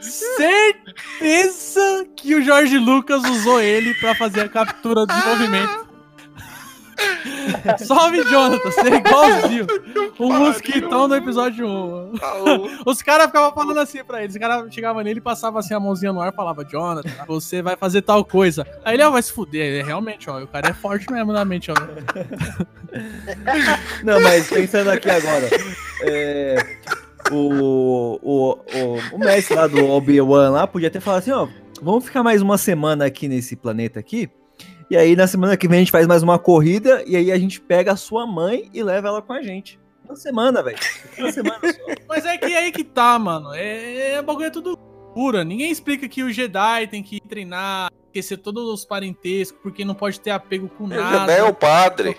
Certeza 0.00 2.06
que 2.16 2.34
o 2.34 2.42
Jorge 2.42 2.78
Lucas 2.78 3.22
usou 3.24 3.60
ele 3.60 3.94
pra 3.94 4.14
fazer 4.14 4.42
a 4.42 4.48
captura 4.48 5.06
de 5.06 5.14
movimento. 5.26 5.79
Salve, 7.84 8.22
Jonathan, 8.24 8.70
você 8.70 8.80
é 8.80 8.96
igualzinho. 8.96 9.66
O 10.18 10.32
mosquitão 10.32 11.08
do 11.08 11.16
episódio 11.16 11.66
1. 11.66 12.12
Os 12.86 13.02
caras 13.02 13.26
ficavam 13.26 13.52
falando 13.52 13.78
assim 13.78 14.04
pra 14.04 14.22
ele. 14.22 14.32
Os 14.32 14.38
caras 14.38 14.72
chegavam 14.72 15.02
nele 15.02 15.18
e 15.18 15.22
passavam 15.22 15.58
assim 15.58 15.74
a 15.74 15.80
mãozinha 15.80 16.12
no 16.12 16.20
ar 16.20 16.32
e 16.32 16.36
falava: 16.36 16.64
Jonathan, 16.64 17.10
você 17.26 17.62
vai 17.62 17.76
fazer 17.76 18.02
tal 18.02 18.24
coisa. 18.24 18.64
Aí 18.84 18.94
ele, 18.94 19.02
ó, 19.02 19.10
vai 19.10 19.22
se 19.22 19.32
fuder. 19.32 19.66
Ele, 19.66 19.82
Realmente, 19.82 20.30
ó, 20.30 20.42
o 20.42 20.46
cara 20.46 20.70
é 20.70 20.72
forte 20.72 21.10
mesmo 21.12 21.32
na 21.32 21.44
mente, 21.44 21.70
ó. 21.70 21.74
Não, 24.04 24.20
mas 24.20 24.48
pensando 24.48 24.90
aqui 24.90 25.08
agora, 25.08 25.48
é, 26.02 26.56
o, 27.30 28.18
o, 28.22 28.52
o, 28.52 28.98
o 29.12 29.18
mestre 29.18 29.54
lá 29.54 29.66
do 29.66 29.88
Obi-Wan 29.88 30.50
lá 30.50 30.66
podia 30.66 30.90
ter 30.90 31.00
falado 31.00 31.20
assim, 31.20 31.30
ó, 31.30 31.48
vamos 31.80 32.04
ficar 32.04 32.22
mais 32.22 32.42
uma 32.42 32.58
semana 32.58 33.06
aqui 33.06 33.28
nesse 33.28 33.56
planeta 33.56 34.00
aqui, 34.00 34.28
e 34.90 34.96
aí 34.96 35.14
na 35.16 35.26
semana 35.26 35.56
que 35.56 35.68
vem 35.68 35.76
a 35.76 35.80
gente 35.80 35.92
faz 35.92 36.06
mais 36.06 36.22
uma 36.22 36.38
corrida, 36.38 37.02
e 37.06 37.16
aí 37.16 37.30
a 37.32 37.38
gente 37.38 37.60
pega 37.60 37.92
a 37.92 37.96
sua 37.96 38.26
mãe 38.26 38.68
e 38.74 38.82
leva 38.82 39.08
ela 39.08 39.22
com 39.22 39.32
a 39.32 39.40
gente. 39.42 39.78
Uma 40.04 40.16
semana, 40.16 40.60
velho. 40.62 40.78
Uma 41.18 41.30
semana 41.32 41.60
só. 41.62 41.94
Mas 42.08 42.26
é 42.26 42.36
que 42.36 42.46
aí 42.46 42.72
que 42.72 42.82
tá, 42.82 43.16
mano. 43.18 43.54
É, 43.54 44.14
é 44.14 44.22
bagulho 44.22 44.46
é 44.46 44.50
tudo 44.50 44.76
pura. 45.14 45.44
Ninguém 45.44 45.70
explica 45.70 46.08
que 46.08 46.22
o 46.24 46.32
Jedi 46.32 46.88
tem 46.88 47.00
que 47.00 47.20
treinar, 47.20 47.90
esquecer 48.06 48.38
todos 48.38 48.64
os 48.68 48.84
parentescos, 48.84 49.60
porque 49.62 49.84
não 49.84 49.94
pode 49.94 50.18
ter 50.20 50.30
apego 50.30 50.68
com 50.68 50.84
O 50.84 50.88
nada. 50.88 51.20
Jedi 51.20 51.38
é 51.38 51.44
o 51.44 51.54
padre. 51.54 52.16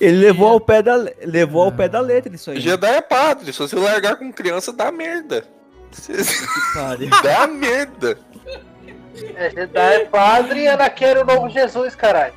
Ele 0.00 0.18
levou 0.18 0.46
ao 0.48 0.60
pé 0.60 0.80
da, 0.80 0.94
le- 0.94 1.16
levou 1.24 1.64
ao 1.64 1.72
pé 1.72 1.88
da 1.88 1.98
letra 2.00 2.32
isso 2.32 2.52
aí. 2.52 2.58
O 2.58 2.60
Jedi 2.60 2.86
é 2.94 3.00
padre. 3.00 3.52
Se 3.52 3.58
você 3.58 3.74
largar 3.74 4.14
com 4.16 4.32
criança, 4.32 4.72
dá 4.72 4.92
merda. 4.92 5.44
Dá 7.22 7.46
merda. 7.46 8.18
É 9.36 9.50
Jedi 9.50 9.78
é 9.78 10.04
padre 10.06 10.62
e 10.62 10.68
Anakin 10.68 11.04
era 11.04 11.22
o 11.22 11.24
novo 11.24 11.48
Jesus, 11.48 11.94
caralho. 11.94 12.34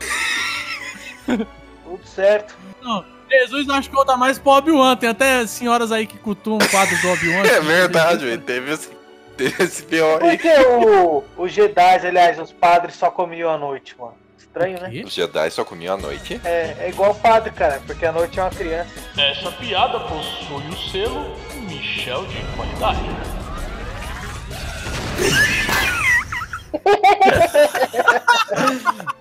Tudo 1.26 2.06
certo. 2.06 2.56
Não, 2.82 3.04
Jesus 3.30 3.70
acho 3.70 3.90
que 3.90 3.96
conta 3.96 4.16
mais 4.16 4.38
pro 4.40 4.52
Obi-Wan. 4.52 4.96
Tem 4.96 5.10
até 5.10 5.46
senhoras 5.48 5.92
aí 5.92 6.06
que 6.06 6.18
cultuam 6.18 6.60
quadros 6.70 7.02
do 7.02 7.10
Obi-Wan. 7.10 7.44
É 7.46 7.60
verdade, 7.60 8.26
velho. 8.26 8.42
Teve 8.42 8.72
esse, 8.72 8.90
teve 9.36 9.64
esse 9.64 9.84
pior 9.84 10.20
Por 10.20 10.30
aí. 10.30 10.38
que 10.38 10.48
o, 10.48 11.24
os 11.38 11.52
Jedi, 11.52 12.08
aliás, 12.08 12.40
os 12.40 12.52
padres 12.52 12.96
só 12.96 13.10
comiam 13.12 13.50
à 13.52 13.58
noite, 13.58 13.96
mano? 14.00 14.16
Estranho, 14.38 14.80
né? 14.80 15.02
Os 15.06 15.14
Jedi 15.14 15.52
só 15.52 15.66
comiam 15.66 15.96
à 15.96 15.98
noite. 15.98 16.40
É, 16.46 16.76
é 16.80 16.90
igual 16.90 17.14
padre, 17.16 17.52
cara, 17.52 17.82
porque 17.86 18.06
à 18.06 18.12
noite 18.12 18.40
é 18.40 18.44
uma 18.44 18.50
criança. 18.50 18.90
Essa 19.18 19.52
piada 19.52 20.00
possui 20.02 20.68
o 20.70 20.92
selo 20.92 21.36
Michel 21.68 22.26
de 22.26 22.38
qualidade. 22.56 23.00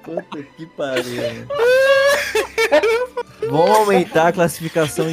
Puta 0.02 0.42
que 0.56 0.66
pariu. 0.66 1.22
Vamos 3.48 3.70
aumentar 3.70 4.28
a 4.28 4.32
classificação 4.32 5.06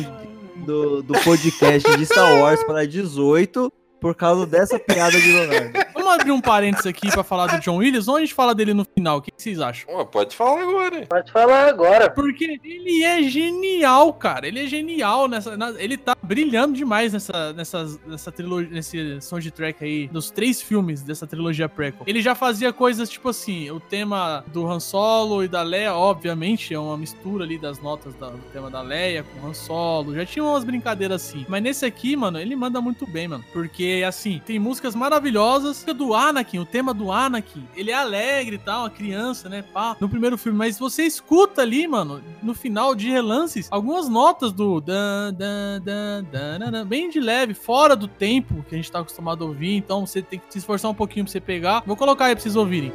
do, 0.57 1.01
do 1.03 1.13
podcast 1.19 1.97
de 1.97 2.03
Star 2.03 2.39
Wars 2.39 2.63
para 2.63 2.85
18 2.87 3.71
por 3.99 4.15
causa 4.15 4.45
dessa 4.45 4.77
piada 4.79 5.19
de 5.19 5.31
Leonardo. 5.31 5.79
Abrir 6.13 6.31
um 6.31 6.41
parênteses 6.41 6.85
aqui 6.85 7.09
pra 7.11 7.23
falar 7.23 7.47
do 7.47 7.59
John 7.61 7.77
Williams 7.77 8.07
ou 8.07 8.15
a 8.17 8.19
gente 8.19 8.33
fala 8.33 8.53
dele 8.55 8.73
no 8.73 8.85
final? 8.85 9.17
O 9.17 9.21
que 9.21 9.31
vocês 9.35 9.59
acham? 9.59 9.85
Pô, 9.93 10.05
pode 10.05 10.35
falar 10.35 10.61
agora. 10.61 11.05
Pode 11.07 11.31
falar 11.31 11.67
agora. 11.67 12.09
Porque 12.09 12.59
ele 12.63 13.03
é 13.03 13.23
genial, 13.23 14.13
cara. 14.13 14.47
Ele 14.47 14.63
é 14.63 14.67
genial 14.67 15.27
nessa. 15.27 15.57
na- 15.57 15.71
ele 15.81 15.97
tá 15.97 16.15
brilhando 16.21 16.75
demais 16.75 17.13
nessa, 17.13 17.51
nessa, 17.53 17.99
nessa 18.05 18.31
trilogia, 18.31 18.69
nesse 18.71 19.21
soundtrack 19.21 19.83
aí, 19.83 20.07
dos 20.07 20.29
três 20.31 20.61
filmes 20.61 21.01
dessa 21.01 21.25
trilogia 21.27 21.67
prequel. 21.67 22.03
Ele 22.07 22.21
já 22.21 22.35
fazia 22.35 22.71
coisas 22.71 23.09
tipo 23.09 23.29
assim: 23.29 23.69
o 23.71 23.79
tema 23.79 24.43
do 24.47 24.65
Han 24.69 24.79
Solo 24.79 25.43
e 25.43 25.47
da 25.47 25.61
Leia, 25.61 25.93
obviamente, 25.93 26.73
é 26.73 26.79
uma 26.79 26.97
mistura 26.97 27.43
ali 27.43 27.57
das 27.57 27.79
notas 27.81 28.13
da- 28.15 28.29
do 28.29 28.37
tema 28.51 28.69
da 28.69 28.81
Leia 28.81 29.23
com 29.23 29.45
o 29.47 29.49
Han 29.49 29.53
Solo. 29.53 30.13
Já 30.15 30.25
tinha 30.25 30.43
umas 30.43 30.63
brincadeiras 30.63 31.23
assim. 31.23 31.45
Mas 31.49 31.61
nesse 31.63 31.85
aqui, 31.85 32.15
mano, 32.15 32.39
ele 32.39 32.55
manda 32.55 32.79
muito 32.79 33.05
bem, 33.07 33.27
mano. 33.27 33.43
Porque, 33.51 34.03
assim, 34.07 34.41
tem 34.45 34.59
músicas 34.59 34.95
maravilhosas. 34.95 35.83
Do 35.93 36.02
Anakin, 36.11 36.57
o 36.57 36.65
tema 36.65 36.91
do 36.91 37.11
Anakin, 37.11 37.67
ele 37.75 37.91
é 37.91 37.93
alegre 37.93 38.55
e 38.55 38.57
tal, 38.57 38.81
uma 38.81 38.89
criança, 38.89 39.47
né? 39.47 39.61
Pá, 39.61 39.95
no 39.99 40.09
primeiro 40.09 40.39
filme. 40.39 40.57
Mas 40.57 40.79
você 40.79 41.03
escuta 41.03 41.61
ali, 41.61 41.87
mano, 41.87 42.19
no 42.41 42.55
final 42.55 42.95
de 42.95 43.09
relances, 43.09 43.67
algumas 43.69 44.09
notas 44.09 44.51
do 44.51 44.81
dan, 44.81 45.31
dan, 45.33 45.79
dan, 45.83 46.23
dan, 46.31 46.71
dan, 46.71 46.85
bem 46.87 47.11
de 47.11 47.19
leve, 47.19 47.53
fora 47.53 47.95
do 47.95 48.07
tempo 48.07 48.65
que 48.67 48.73
a 48.73 48.77
gente 48.77 48.91
tá 48.91 48.99
acostumado 48.99 49.43
a 49.43 49.47
ouvir. 49.47 49.75
Então 49.75 50.05
você 50.05 50.23
tem 50.23 50.39
que 50.39 50.45
se 50.49 50.57
esforçar 50.57 50.89
um 50.89 50.95
pouquinho 50.95 51.25
pra 51.25 51.31
você 51.31 51.39
pegar. 51.39 51.83
Vou 51.85 51.95
colocar 51.95 52.25
aí 52.25 52.35
pra 52.35 52.41
vocês 52.41 52.55
ouvirem. 52.55 52.91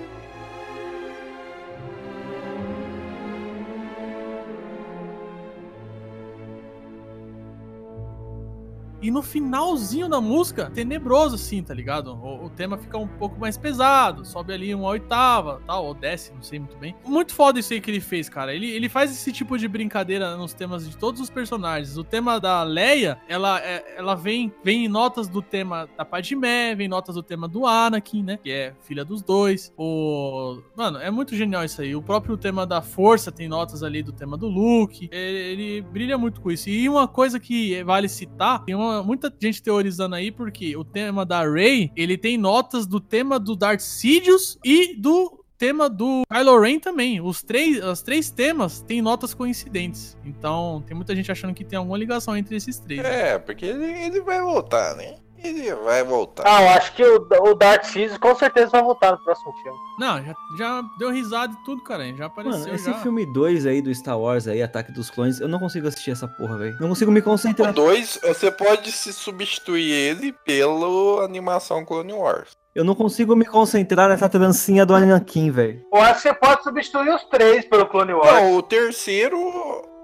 E 9.01 9.11
no 9.11 9.22
finalzinho 9.22 10.09
da 10.09 10.20
música, 10.20 10.70
tenebroso 10.70 11.34
assim, 11.36 11.62
tá 11.62 11.72
ligado? 11.74 12.12
O, 12.14 12.46
o 12.46 12.51
tema 12.51 12.76
fica 12.76 12.99
um 12.99 13.07
pouco 13.07 13.38
mais 13.38 13.57
pesado, 13.57 14.24
sobe 14.24 14.53
ali 14.53 14.74
uma 14.74 14.88
oitava, 14.88 15.61
tal, 15.66 15.86
ou 15.86 15.94
desce, 15.94 16.32
não 16.34 16.42
sei 16.42 16.59
muito 16.59 16.76
bem. 16.76 16.94
Muito 17.07 17.32
foda 17.34 17.61
isso 17.61 17.72
aí 17.72 17.80
que 17.80 17.90
ele 17.90 18.01
fez, 18.01 18.28
cara. 18.28 18.55
Ele, 18.55 18.68
ele 18.70 18.88
faz 18.88 19.11
esse 19.11 19.32
tipo 19.32 19.57
de 19.59 19.68
brincadeira 19.68 20.36
nos 20.36 20.53
temas 20.53 20.88
de 20.88 20.96
todos 20.96 21.20
os 21.20 21.30
personagens. 21.30 21.96
O 21.96 22.05
tema 22.05 22.40
da 22.40 22.62
Leia, 22.62 23.18
ela, 23.28 23.61
é- 23.61 23.94
ela 23.96 24.14
vem, 24.14 24.53
vem 24.64 24.84
em 24.84 24.88
notas 24.88 25.28
do 25.28 25.40
tema 25.42 25.88
da 25.96 26.05
Padmé, 26.05 26.74
vem 26.74 26.86
em 26.86 26.88
notas 26.88 27.14
do 27.14 27.22
tema 27.22 27.46
do 27.49 27.66
Anakin, 27.66 28.22
né? 28.22 28.38
Que 28.42 28.51
é 28.51 28.74
filha 28.82 29.05
dos 29.05 29.22
dois. 29.22 29.72
O... 29.76 30.61
Mano, 30.76 30.99
é 30.99 31.11
muito 31.11 31.36
genial 31.36 31.64
isso 31.64 31.80
aí. 31.82 31.94
O 31.94 32.03
próprio 32.03 32.36
tema 32.36 32.66
da 32.66 32.80
Força 32.82 33.30
tem 33.30 33.49
notas 33.49 33.82
ali 33.82 34.03
do 34.03 34.12
tema 34.12 34.36
do 34.36 34.49
Luke. 34.49 35.09
Ele, 35.12 35.38
ele 35.38 35.82
brilha 35.82 36.16
muito 36.18 36.40
com 36.40 36.51
isso. 36.51 36.68
E 36.68 36.88
uma 36.88 37.07
coisa 37.07 37.38
que 37.38 37.82
vale 37.84 38.09
citar, 38.09 38.64
tem 38.64 38.74
uma- 38.74 38.88
muita 39.05 39.32
gente 39.41 39.62
teorizando 39.62 40.14
aí, 40.14 40.30
porque 40.30 40.76
o 40.76 40.84
tema 40.84 41.24
da 41.24 41.49
Rey, 41.49 41.91
ele 41.97 42.16
tem 42.16 42.36
notas 42.36 42.86
do 42.86 43.01
tema 43.01 43.39
do 43.39 43.57
Darth 43.57 43.80
Sidious 43.80 44.59
e 44.64 44.95
do 44.97 45.45
tema 45.59 45.91
do 45.91 46.22
Kylo 46.32 46.61
Ren 46.61 46.78
também. 46.78 47.20
Os 47.20 47.43
três, 47.43 47.84
os 47.84 48.01
três 48.01 48.30
temas 48.30 48.80
têm 48.80 49.03
notas 49.03 49.34
coincidentes. 49.34 50.16
Então, 50.24 50.82
tem 50.86 50.97
muita 50.97 51.14
gente 51.14 51.30
achando 51.30 51.53
que 51.53 51.64
tem 51.64 51.76
alguma 51.76 51.99
ligação 51.99 52.36
entre 52.36 52.57
esses 52.57 52.78
três. 52.78 53.01
É, 53.01 53.39
porque 53.39 53.66
ele, 53.66 53.84
ele 53.84 54.20
vai 54.20 54.41
voltar, 54.41 54.95
né? 54.97 55.16
Ele 55.43 55.74
vai 55.76 56.03
voltar. 56.05 56.43
Ah, 56.47 56.62
eu 56.62 56.68
acho 56.70 56.95
que 56.95 57.03
o, 57.05 57.26
o 57.51 57.55
Darth 57.55 57.84
Sidious 57.84 58.18
com 58.18 58.34
certeza 58.34 58.68
vai 58.70 58.82
voltar 58.82 59.12
no 59.12 59.18
próximo 59.22 59.53
filme. 59.62 59.78
Não, 59.99 60.22
já, 60.24 60.34
já 60.59 60.82
deu 60.99 61.11
risada 61.11 61.53
e 61.53 61.64
tudo, 61.64 61.82
cara. 61.82 62.05
Já 62.16 62.26
apareceu 62.26 62.61
Mano, 62.61 62.74
esse 62.74 62.84
já. 62.91 62.95
filme 62.95 63.24
2 63.32 63.66
aí 63.66 63.80
do 63.82 63.95
Star 63.95 64.18
Wars 64.18 64.47
aí, 64.49 64.62
Ataque 64.62 64.93
dos 64.93 65.11
Clones, 65.11 65.41
eu 65.41 65.49
não 65.49 65.59
consigo 65.59 65.86
assistir 65.89 66.11
essa 66.12 66.26
porra, 66.28 66.57
velho. 66.59 66.76
Não 66.80 66.89
consigo 66.89 67.11
me 67.11 67.20
O 67.20 67.22
concentrar. 67.22 67.72
2, 67.72 68.20
você 68.22 68.51
pode 68.51 68.91
se 68.93 69.12
substituir 69.12 69.91
ele 69.93 70.32
pela 70.45 71.24
animação 71.24 71.84
Clone 71.84 72.12
Wars. 72.12 72.51
Eu 72.74 72.84
não 72.84 72.95
consigo 72.95 73.34
me 73.34 73.45
concentrar 73.45 74.09
nessa 74.09 74.28
trancinha 74.28 74.86
do 74.86 74.95
Anakin, 74.95 75.51
velho. 75.51 75.82
Eu 75.93 76.01
acho 76.01 76.14
que 76.22 76.28
você 76.28 76.34
pode 76.34 76.62
substituir 76.62 77.11
os 77.12 77.24
três 77.24 77.64
pelo 77.64 77.86
Clone 77.86 78.12
Wars. 78.12 78.32
Não, 78.32 78.55
o 78.57 78.62
terceiro. 78.62 79.36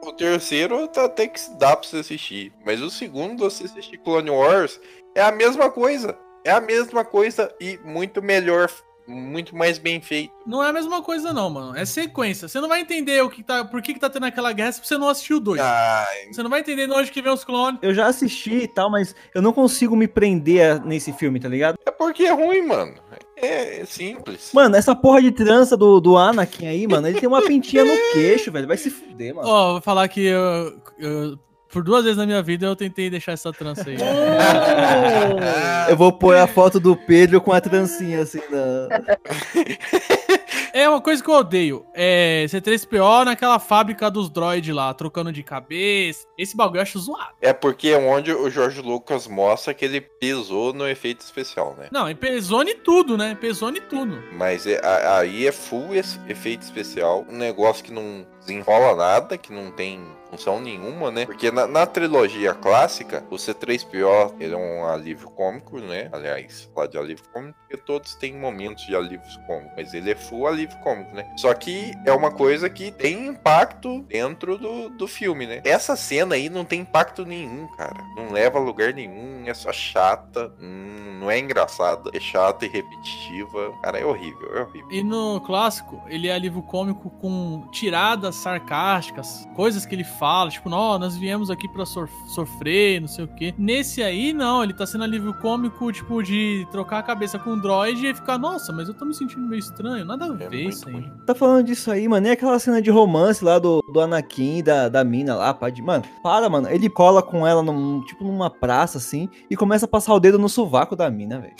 O 0.03 0.13
terceiro 0.13 0.87
tá- 0.89 1.05
até 1.07 1.27
que 1.29 1.41
dá 1.59 1.75
pra 1.77 1.89
você 1.89 1.99
assistir. 1.99 2.53
Mas 2.67 2.83
o 2.83 2.91
segundo, 2.91 3.45
você 3.49 3.65
assistir 3.65 3.97
Clone 3.99 4.29
Wars, 4.31 4.79
é 5.15 5.23
a 5.23 5.33
mesma 5.33 5.71
coisa. 5.71 6.17
É 6.45 6.51
a 6.51 6.61
mesma 6.61 7.05
coisa 7.05 7.51
e 7.59 7.79
muito 7.83 8.21
melhor, 8.23 8.71
muito 9.09 9.57
mais 9.57 9.79
bem 9.79 9.99
feito. 10.01 10.31
Não 10.47 10.63
é 10.63 10.69
a 10.69 10.73
mesma 10.75 11.03
coisa, 11.03 11.33
não, 11.33 11.49
mano. 11.49 11.75
É 11.77 11.87
sequência. 11.87 12.49
Você 12.49 12.61
não 12.61 12.69
vai 12.69 12.81
entender 12.81 13.23
o 13.23 13.31
que 13.31 13.43
tá, 13.43 13.65
por 13.65 13.81
que, 13.81 13.95
que 13.95 14.01
tá 14.01 14.11
tendo 14.11 14.27
aquela 14.27 14.53
guerra 14.53 14.73
se 14.73 14.85
você 14.85 14.99
não 14.99 15.09
assistiu 15.09 15.39
o 15.39 15.41
dois. 15.41 15.61
Ai, 15.63 16.27
Você 16.31 16.43
não 16.43 16.51
vai 16.51 16.61
entender 16.61 16.87
de 16.87 16.93
onde 16.93 17.11
que 17.11 17.23
vem 17.23 17.33
os 17.33 17.45
clones. 17.45 17.79
Eu 17.81 17.95
já 17.95 18.07
assisti 18.09 18.55
e 18.65 18.69
tal, 18.69 18.91
mas 18.91 19.15
eu 19.35 19.41
não 19.41 19.55
consigo 19.55 19.97
me 19.97 20.07
prender 20.07 20.85
nesse 20.85 21.13
filme, 21.15 21.41
tá 21.41 21.49
ligado? 21.49 21.79
é 21.87 21.91
porque 21.91 22.25
é 22.25 22.33
ruim, 22.33 22.67
mano. 22.67 22.95
É, 23.37 23.81
é 23.81 23.85
simples. 23.87 24.51
Mano, 24.53 24.77
essa 24.77 24.95
porra 24.95 25.23
de 25.23 25.33
trança 25.33 25.77
do, 25.79 25.99
do 26.01 26.17
Anakin 26.19 26.67
aí, 26.67 26.87
mano, 26.87 27.09
ele 27.09 27.19
tem 27.21 27.29
uma 27.29 27.41
pintinha 27.43 27.85
no 27.85 27.93
queixo, 28.13 28.53
velho. 28.53 28.67
Vai 28.69 28.77
se 28.77 28.91
fuder, 28.91 29.35
mano. 29.35 29.49
Ó, 29.49 29.73
vou 29.73 29.81
falar 29.81 30.07
que 30.09 30.25
eu, 30.27 30.79
eu- 30.99 31.39
por 31.75 31.83
duas 31.83 32.05
vezes 32.05 32.17
na 32.17 32.25
minha 32.25 32.41
vida 32.41 32.67
eu 32.67 32.77
tentei 32.77 33.11
deixar 33.11 33.33
essa 33.33 33.53
trança 33.53 33.91
aí. 33.91 33.97
Eu 35.91 35.97
vou 35.97 36.13
pôr 36.13 36.37
a 36.37 36.47
foto 36.47 36.79
do 36.79 36.97
Pedro 36.97 37.41
com 37.41 37.53
a 37.53 37.61
trancinha 37.61 38.23
assim 38.23 38.41
da. 38.49 38.89
É 40.73 40.89
uma 40.89 41.01
coisa 41.01 41.23
que 41.23 41.31
eu 41.31 41.35
odeio. 41.35 41.87
É 41.95 42.47
C3PO 42.49 43.25
naquela 43.25 43.61
fábrica 43.61 44.11
dos 44.11 44.29
droids 44.29 44.75
lá, 44.75 44.93
trocando 44.93 45.31
de 45.31 45.41
cabeça. 45.41 46.27
Esse 46.37 46.57
bagulho 46.57 46.79
eu 46.79 46.83
acho 46.83 46.99
zoado. 46.99 47.33
É 47.41 47.53
porque 47.53 47.91
é 47.91 47.97
onde 47.97 48.33
o 48.33 48.51
George 48.51 48.81
Lucas 48.81 49.29
mostra 49.29 49.73
que 49.73 49.85
ele 49.85 50.01
pisou 50.01 50.73
no 50.73 50.89
efeito 50.89 51.21
especial, 51.21 51.77
né? 51.79 51.87
Não, 51.93 52.11
e 52.11 52.15
pesou 52.17 52.65
em 52.65 52.77
tudo, 52.77 53.17
né? 53.17 53.39
Pesou 53.41 53.71
em 53.71 53.81
tudo. 53.83 54.21
Mas 54.33 54.67
é- 54.67 54.81
aí 55.17 55.47
é 55.47 55.53
full 55.53 55.95
esse 55.95 56.19
efeito 56.29 56.63
especial. 56.63 57.25
Um 57.31 57.37
negócio 57.37 57.85
que 57.85 57.93
não 57.93 58.27
desenrola 58.45 58.95
nada, 58.95 59.39
que 59.39 59.53
não 59.53 59.71
tem 59.71 60.01
função 60.31 60.61
nenhuma, 60.61 61.11
né? 61.11 61.27
Porque 61.27 61.51
na, 61.51 61.67
na 61.67 61.87
trilogia 61.87 62.55
clássica, 62.55 63.25
o 63.31 63.37
C3PO 63.37 64.35
ele 64.41 64.55
é 64.55 64.57
um 64.57 64.85
alívio 64.85 65.31
cômico, 65.31 65.79
né? 65.79 66.09
Aliás, 66.13 66.69
falar 66.75 66.89
de 66.89 66.99
alívio 66.99 67.25
cômico, 67.33 67.57
porque 67.61 67.77
todos 67.77 68.15
têm 68.15 68.35
momentos 68.35 68.85
de 68.87 68.97
alívio 68.97 69.21
cômico, 69.47 69.71
mas 69.77 69.95
ele 69.95 70.11
é 70.11 70.15
full 70.15 70.47
alívio 70.47 70.77
cômico, 70.79 71.15
né? 71.15 71.33
Só 71.37 71.55
que 71.55 71.93
é 72.05 72.13
uma 72.13 72.31
coisa 72.31 72.69
que 72.69 72.91
tem 72.91 73.27
impacto 73.27 74.03
dentro 74.03 74.59
do, 74.59 74.89
do 74.91 75.07
filme, 75.07 75.47
né? 75.47 75.61
Essa 75.65 75.97
cena 75.97 76.35
aí 76.35 76.49
não 76.49 76.65
tem 76.65 76.81
impacto 76.81 77.25
nenhum, 77.25 77.67
cara. 77.77 78.03
Não 78.17 78.33
leva 78.33 78.59
a 78.59 78.63
lugar 78.63 78.93
nenhum, 78.93 79.45
é 79.47 79.55
só 79.55 79.73
chata, 79.73 80.53
hum, 80.61 81.19
não 81.21 81.31
é 81.31 81.39
engraçada, 81.39 82.11
é 82.13 82.21
chata 82.21 82.67
e 82.67 82.69
repetitiva. 82.69 83.73
Cara, 83.83 83.99
é 83.99 84.05
horrível, 84.05 84.57
é 84.57 84.63
horrível. 84.63 84.91
E 84.91 85.03
no 85.03 85.41
clássico, 85.41 86.03
ele 86.09 86.29
é 86.29 86.35
alívio 86.35 86.63
cômico 86.63 87.11
com 87.11 87.69
tiradas 87.71 88.34
sarcásticas, 88.35 89.49
coisas 89.55 89.85
que 89.87 89.95
ele 89.95 90.05
fala, 90.05 90.51
tipo, 90.51 90.69
não, 90.69 90.99
nós 90.99 91.17
viemos 91.17 91.51
aqui 91.51 91.69
pra 91.69 91.85
sor- 91.87 92.09
sofrer, 92.27 93.01
não 93.01 93.09
sei 93.09 93.25
o 93.25 93.29
quê. 93.29 93.55
Nesse 93.59 94.03
aí, 94.03 94.33
não, 94.33 94.63
ele 94.63 94.73
tá 94.73 94.87
sendo 94.87 95.05
alívio 95.05 95.35
cômico, 95.35 95.91
tipo, 95.93 96.23
de 96.23 96.67
trocar 96.71 96.99
a 96.99 97.03
cabeça 97.03 97.39
com 97.39 97.51
o 97.51 97.61
droid 97.61 98.07
e 98.07 98.15
ficar, 98.15 98.39
nossa, 98.39 98.73
mas 98.73 98.89
eu 98.89 98.95
tô 98.95 99.05
me 99.05 99.15
sentindo 99.15 99.47
meio 99.47 99.59
estranho, 99.61 100.05
nada 100.05 100.27
a 100.27 100.33
ver 100.33 100.51
muito 100.51 100.69
isso 100.71 100.89
aí. 100.89 100.95
ruim. 100.95 101.13
Tá 101.27 101.35
falando 101.35 101.67
disso 101.67 101.91
aí, 101.91 102.07
mano. 102.09 102.27
E 102.27 102.31
aquela 102.31 102.59
cena 102.59 102.81
de 102.83 102.91
romance 102.91 103.45
lá 103.45 103.59
do, 103.59 103.81
do 103.93 104.01
Anakin 104.01 104.63
da, 104.63 104.89
da 104.89 105.05
mina 105.05 105.35
lá, 105.35 105.53
pá, 105.55 105.71
de... 105.71 105.83
Mano, 105.83 106.05
para, 106.23 106.49
mano. 106.49 106.69
Ele 106.71 106.89
cola 106.89 107.23
com 107.23 107.47
ela, 107.47 107.63
num, 107.63 108.01
tipo, 108.03 108.25
numa 108.25 108.51
praça, 108.51 108.99
assim, 108.99 109.29
e 109.51 109.57
começa 109.57 109.85
a 109.85 109.89
passar 109.89 110.15
o 110.15 110.21
dedo 110.21 110.39
no 110.39 110.49
sovaco 110.49 110.97
da 110.97 111.11
mina, 111.11 111.39
velho. 111.41 111.55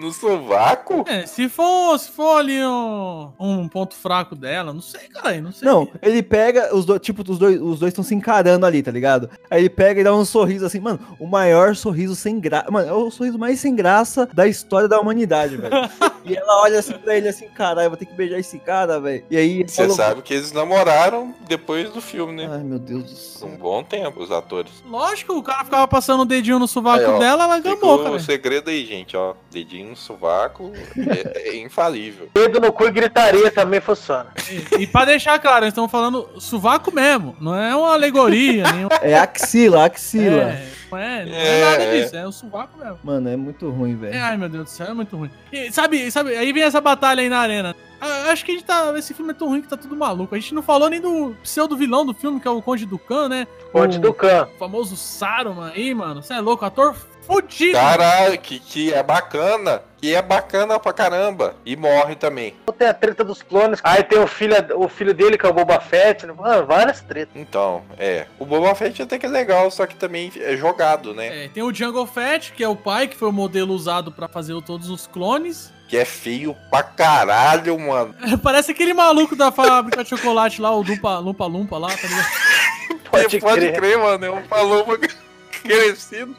No 0.00 0.10
sovaco? 0.10 1.04
É, 1.06 1.26
se 1.26 1.46
for, 1.46 1.98
se 1.98 2.10
for 2.10 2.38
ali 2.38 2.58
um, 2.64 3.30
um 3.38 3.68
ponto 3.68 3.94
fraco 3.94 4.34
dela, 4.34 4.72
não 4.72 4.80
sei, 4.80 5.08
cara, 5.08 5.38
não 5.42 5.52
sei. 5.52 5.68
Não, 5.68 5.86
ele 6.00 6.22
pega, 6.22 6.74
os 6.74 6.86
dois, 6.86 7.02
tipo, 7.02 7.20
os 7.30 7.38
dois 7.38 7.60
os 7.60 7.80
dois 7.80 7.90
estão 7.90 8.02
se 8.02 8.14
encarando 8.14 8.64
ali, 8.64 8.82
tá 8.82 8.90
ligado? 8.90 9.28
Aí 9.50 9.60
ele 9.60 9.68
pega 9.68 10.00
e 10.00 10.04
dá 10.04 10.14
um 10.14 10.24
sorriso 10.24 10.64
assim, 10.64 10.80
mano, 10.80 10.98
o 11.18 11.26
maior 11.26 11.76
sorriso 11.76 12.16
sem 12.16 12.40
graça. 12.40 12.70
Mano, 12.70 12.88
é 12.88 12.92
o 12.94 13.10
sorriso 13.10 13.38
mais 13.38 13.60
sem 13.60 13.76
graça 13.76 14.26
da 14.32 14.46
história 14.48 14.88
da 14.88 14.98
humanidade, 14.98 15.58
velho. 15.58 15.74
e 16.24 16.34
ela 16.34 16.62
olha 16.62 16.78
assim 16.78 16.94
pra 16.94 17.14
ele 17.14 17.28
assim, 17.28 17.46
caralho, 17.48 17.84
eu 17.84 17.90
vou 17.90 17.98
ter 17.98 18.06
que 18.06 18.14
beijar 18.14 18.38
esse 18.38 18.58
cara, 18.58 18.98
velho. 18.98 19.22
E 19.30 19.36
aí 19.36 19.62
Você 19.68 19.82
falou, 19.82 19.96
sabe 19.96 20.22
que 20.22 20.32
eles 20.32 20.50
namoraram 20.50 21.34
depois 21.46 21.90
do 21.90 22.00
filme, 22.00 22.32
né? 22.32 22.48
Ai, 22.50 22.62
meu 22.62 22.78
Deus 22.78 23.04
do 23.04 23.10
céu. 23.10 23.48
Um 23.48 23.56
bom 23.58 23.84
tempo, 23.84 24.22
os 24.22 24.30
atores. 24.30 24.72
Lógico, 24.88 25.34
o 25.34 25.42
cara 25.42 25.62
ficava 25.62 25.86
passando 25.86 26.20
o 26.20 26.24
dedinho 26.24 26.58
no 26.58 26.66
sovaco 26.66 27.04
Aí, 27.04 27.10
ó, 27.10 27.18
dela, 27.18 27.44
ela 27.44 27.58
gamou, 27.58 28.00
o 28.00 28.04
cara. 28.04 28.18
segredo 28.18 28.70
aí, 28.70 28.86
gente, 28.86 29.14
ó. 29.14 29.34
Dedinho 29.50 29.89
no 29.90 29.96
sovaco 29.96 30.72
é, 30.96 31.50
é 31.50 31.56
infalível. 31.56 32.28
Dedo 32.34 32.60
no 32.60 32.72
cu 32.72 32.86
e 32.86 32.90
gritaria 32.90 33.50
também 33.50 33.80
funciona. 33.80 34.28
E, 34.50 34.82
e 34.82 34.86
pra 34.86 35.04
deixar 35.04 35.38
claro, 35.38 35.64
eles 35.64 35.72
estão 35.72 35.88
falando 35.88 36.28
sovaco 36.38 36.92
mesmo, 36.94 37.36
não 37.40 37.54
é 37.54 37.74
uma 37.76 37.92
alegoria, 37.92 38.64
nem 38.72 38.86
um... 38.86 38.88
É 39.02 39.18
axila, 39.18 39.84
axila. 39.86 40.42
É, 40.52 40.66
não 40.90 40.98
é, 40.98 41.24
não 41.24 41.32
é, 41.34 41.58
É, 41.60 41.64
nada 41.70 41.82
é. 41.84 42.00
disso, 42.02 42.16
é 42.16 42.26
o 42.26 42.32
sovaco 42.32 42.78
mesmo. 42.78 42.98
Mano, 43.02 43.28
é 43.28 43.36
muito 43.36 43.68
ruim, 43.70 43.92
É, 43.92 43.96
velho. 43.96 44.24
ai 44.24 44.36
meu 44.36 44.48
Deus 44.48 44.64
do 44.64 44.70
céu, 44.70 44.86
é 44.88 44.94
muito 44.94 45.16
ruim. 45.16 45.30
E, 45.52 45.70
sabe, 45.72 46.10
sabe, 46.10 46.36
aí 46.36 46.52
vem 46.52 46.62
essa 46.62 46.80
batalha 46.80 47.20
aí 47.22 47.28
na 47.28 47.38
arena. 47.38 47.76
Ah, 48.00 48.30
Acho 48.30 48.44
que 48.46 48.52
a 48.52 48.54
gente 48.54 48.64
tá. 48.64 48.94
Esse 48.96 49.12
filme 49.12 49.32
é 49.32 49.34
tão 49.34 49.48
ruim 49.48 49.60
que 49.60 49.68
tá 49.68 49.76
tudo 49.76 49.94
maluco. 49.94 50.34
A 50.34 50.38
gente 50.38 50.54
não 50.54 50.62
falou 50.62 50.88
nem 50.88 51.00
do 51.02 51.36
pseudo 51.42 51.76
vilão 51.76 52.06
do 52.06 52.14
filme, 52.14 52.40
que 52.40 52.48
é 52.48 52.50
o 52.50 52.62
Conde 52.62 52.86
Ducan, 52.86 53.28
né? 53.28 53.46
Conde 53.72 53.98
o 53.98 54.00
do 54.00 54.14
Khan. 54.14 54.48
famoso 54.58 54.96
Saruman 54.96 55.70
aí, 55.74 55.94
mano. 55.94 56.22
Você 56.22 56.32
é 56.32 56.40
louco, 56.40 56.64
ator 56.64 56.96
fudido. 57.26 57.72
Caralho, 57.72 58.38
que, 58.38 58.58
que 58.58 58.92
é 58.92 59.02
bacana. 59.02 59.82
Que 60.00 60.14
é 60.14 60.22
bacana 60.22 60.78
pra 60.78 60.92
caramba. 60.94 61.54
E 61.64 61.76
morre 61.76 62.14
também. 62.16 62.54
Tem 62.78 62.88
a 62.88 62.94
treta 62.94 63.22
dos 63.22 63.42
clones. 63.42 63.80
Aí 63.84 64.02
tem 64.02 64.18
o 64.18 64.26
filho, 64.26 64.54
o 64.76 64.88
filho 64.88 65.12
dele, 65.12 65.36
que 65.36 65.44
é 65.44 65.48
o 65.48 65.52
Boba 65.52 65.78
Fett. 65.78 66.26
né? 66.26 66.32
Mano, 66.32 66.66
várias 66.66 67.02
tretas. 67.02 67.34
Então, 67.36 67.82
é. 67.98 68.26
O 68.38 68.46
Boba 68.46 68.74
Fett 68.74 69.02
até 69.02 69.18
que 69.18 69.26
é 69.26 69.28
legal, 69.28 69.70
só 69.70 69.86
que 69.86 69.94
também 69.96 70.32
é 70.36 70.56
jogado, 70.56 71.12
né? 71.12 71.44
É, 71.44 71.48
tem 71.48 71.62
o 71.62 71.72
Jungle 71.74 72.06
Fett, 72.06 72.52
que 72.52 72.64
é 72.64 72.68
o 72.68 72.74
pai, 72.76 73.08
que 73.08 73.16
foi 73.16 73.28
o 73.28 73.32
modelo 73.32 73.74
usado 73.74 74.10
pra 74.10 74.26
fazer 74.26 74.58
todos 74.62 74.88
os 74.88 75.06
clones. 75.06 75.70
Que 75.86 75.98
é 75.98 76.04
feio 76.06 76.56
pra 76.70 76.82
caralho, 76.82 77.78
mano. 77.78 78.14
Parece 78.42 78.70
aquele 78.70 78.94
maluco 78.94 79.36
da 79.36 79.52
fábrica 79.52 80.02
de 80.02 80.08
chocolate 80.08 80.62
lá, 80.62 80.70
o 80.70 80.80
Lumpa 80.82 81.18
Lumpa, 81.18 81.44
Lumpa 81.46 81.76
lá, 81.76 81.88
tá 81.88 82.08
ligado? 82.08 82.28
Pode, 83.10 83.40
pode 83.40 83.60
crer. 83.60 83.72
crer, 83.74 83.98
mano. 83.98 84.24
É 84.24 84.30
um 84.30 84.42
paloma 84.42 84.96
crescido. 85.62 86.36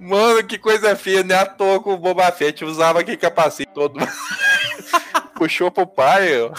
Mano, 0.00 0.44
que 0.44 0.58
coisa 0.58 0.94
feia, 0.96 1.22
né? 1.22 1.34
À 1.34 1.46
toa 1.46 1.82
que 1.82 1.88
o 1.88 1.96
Boba 1.96 2.30
Fett 2.32 2.64
usava 2.64 3.00
aquele 3.00 3.16
capacete 3.16 3.70
todo. 3.72 3.98
Puxou 5.34 5.70
pro 5.70 5.86
pai, 5.86 6.40
ó. 6.40 6.50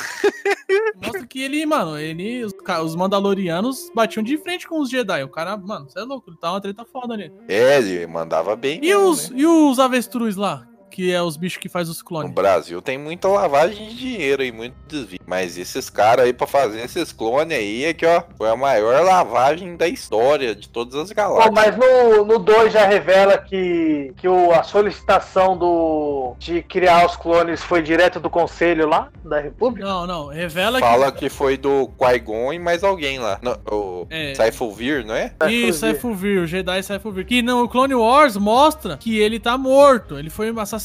Mostra 0.95 1.27
que 1.27 1.41
ele, 1.41 1.65
mano, 1.65 1.97
ele, 1.97 2.45
os, 2.45 2.95
Mandalorianos 2.95 3.91
batiam 3.93 4.23
de 4.23 4.37
frente 4.37 4.67
com 4.67 4.79
os 4.79 4.89
Jedi. 4.89 5.23
O 5.23 5.29
cara, 5.29 5.57
mano, 5.57 5.89
você 5.89 5.99
é 5.99 6.03
louco, 6.03 6.29
ele 6.29 6.37
tá 6.37 6.51
uma 6.51 6.61
treta 6.61 6.85
foda 6.85 7.13
ali. 7.13 7.31
É, 7.47 7.77
ele 7.77 8.07
mandava 8.07 8.55
bem. 8.55 8.77
E 8.77 8.87
mesmo, 8.87 9.09
os, 9.09 9.29
né? 9.29 9.39
e 9.39 9.45
os 9.45 9.79
avestruz 9.79 10.37
lá? 10.37 10.68
Que 10.89 11.11
é 11.13 11.21
os 11.21 11.37
bichos 11.37 11.57
que 11.59 11.69
faz 11.69 11.89
os 11.89 11.99
No 11.99 12.05
clones. 12.05 12.31
Brasil 12.31 12.81
tem 12.81 12.97
muita 12.97 13.27
lavagem 13.27 13.89
de 13.89 13.95
dinheiro 13.95 14.43
e 14.43 14.51
muito 14.51 14.75
desvio. 14.87 15.19
Mas 15.25 15.57
esses 15.57 15.89
caras 15.89 16.25
aí 16.25 16.33
pra 16.33 16.47
fazer 16.47 16.81
esses 16.81 17.11
clones 17.11 17.57
aí 17.57 17.85
é 17.85 17.93
que, 17.93 18.05
ó, 18.05 18.23
foi 18.37 18.49
a 18.49 18.55
maior 18.55 19.03
lavagem 19.03 19.75
da 19.75 19.87
história 19.87 20.55
de 20.55 20.67
todas 20.67 20.95
as 20.95 21.09
Pô, 21.09 21.15
galáxias. 21.15 21.53
mas 21.53 21.77
no, 21.77 22.25
no 22.25 22.39
2 22.39 22.73
já 22.73 22.85
revela 22.85 23.37
que, 23.37 24.13
que 24.17 24.27
o, 24.27 24.51
a 24.51 24.63
solicitação 24.63 25.57
do, 25.57 26.35
de 26.39 26.61
criar 26.63 27.05
os 27.05 27.15
clones 27.15 27.61
foi 27.61 27.81
direto 27.81 28.19
do 28.19 28.29
conselho 28.29 28.87
lá, 28.87 29.09
da 29.23 29.39
República. 29.39 29.87
Não, 29.87 30.07
não, 30.07 30.27
revela 30.27 30.79
Fala 30.79 31.11
que 31.11 31.29
foi 31.29 31.57
do 31.57 31.89
Qui-Gon 31.97 32.53
e 32.53 32.59
mais 32.59 32.83
alguém 32.83 33.19
lá. 33.19 33.39
Não, 33.41 33.57
o 33.71 34.07
É. 34.09 34.33
Saifulvir, 34.33 35.05
não 35.05 35.15
é? 35.15 35.31
que. 35.39 35.51
Isso, 35.51 35.79
Saifulvir, 35.79 36.41
o 36.41 36.47
Jedi 36.47 36.81
Saifulvir. 36.81 37.25
Que 37.25 37.41
no 37.41 37.67
Clone 37.67 37.95
Wars 37.95 38.35
mostra 38.37 38.97
que 38.97 39.19
ele 39.19 39.39
tá 39.39 39.57
morto. 39.57 40.17
Ele 40.17 40.29
foi 40.29 40.49
assassinado 40.49 40.78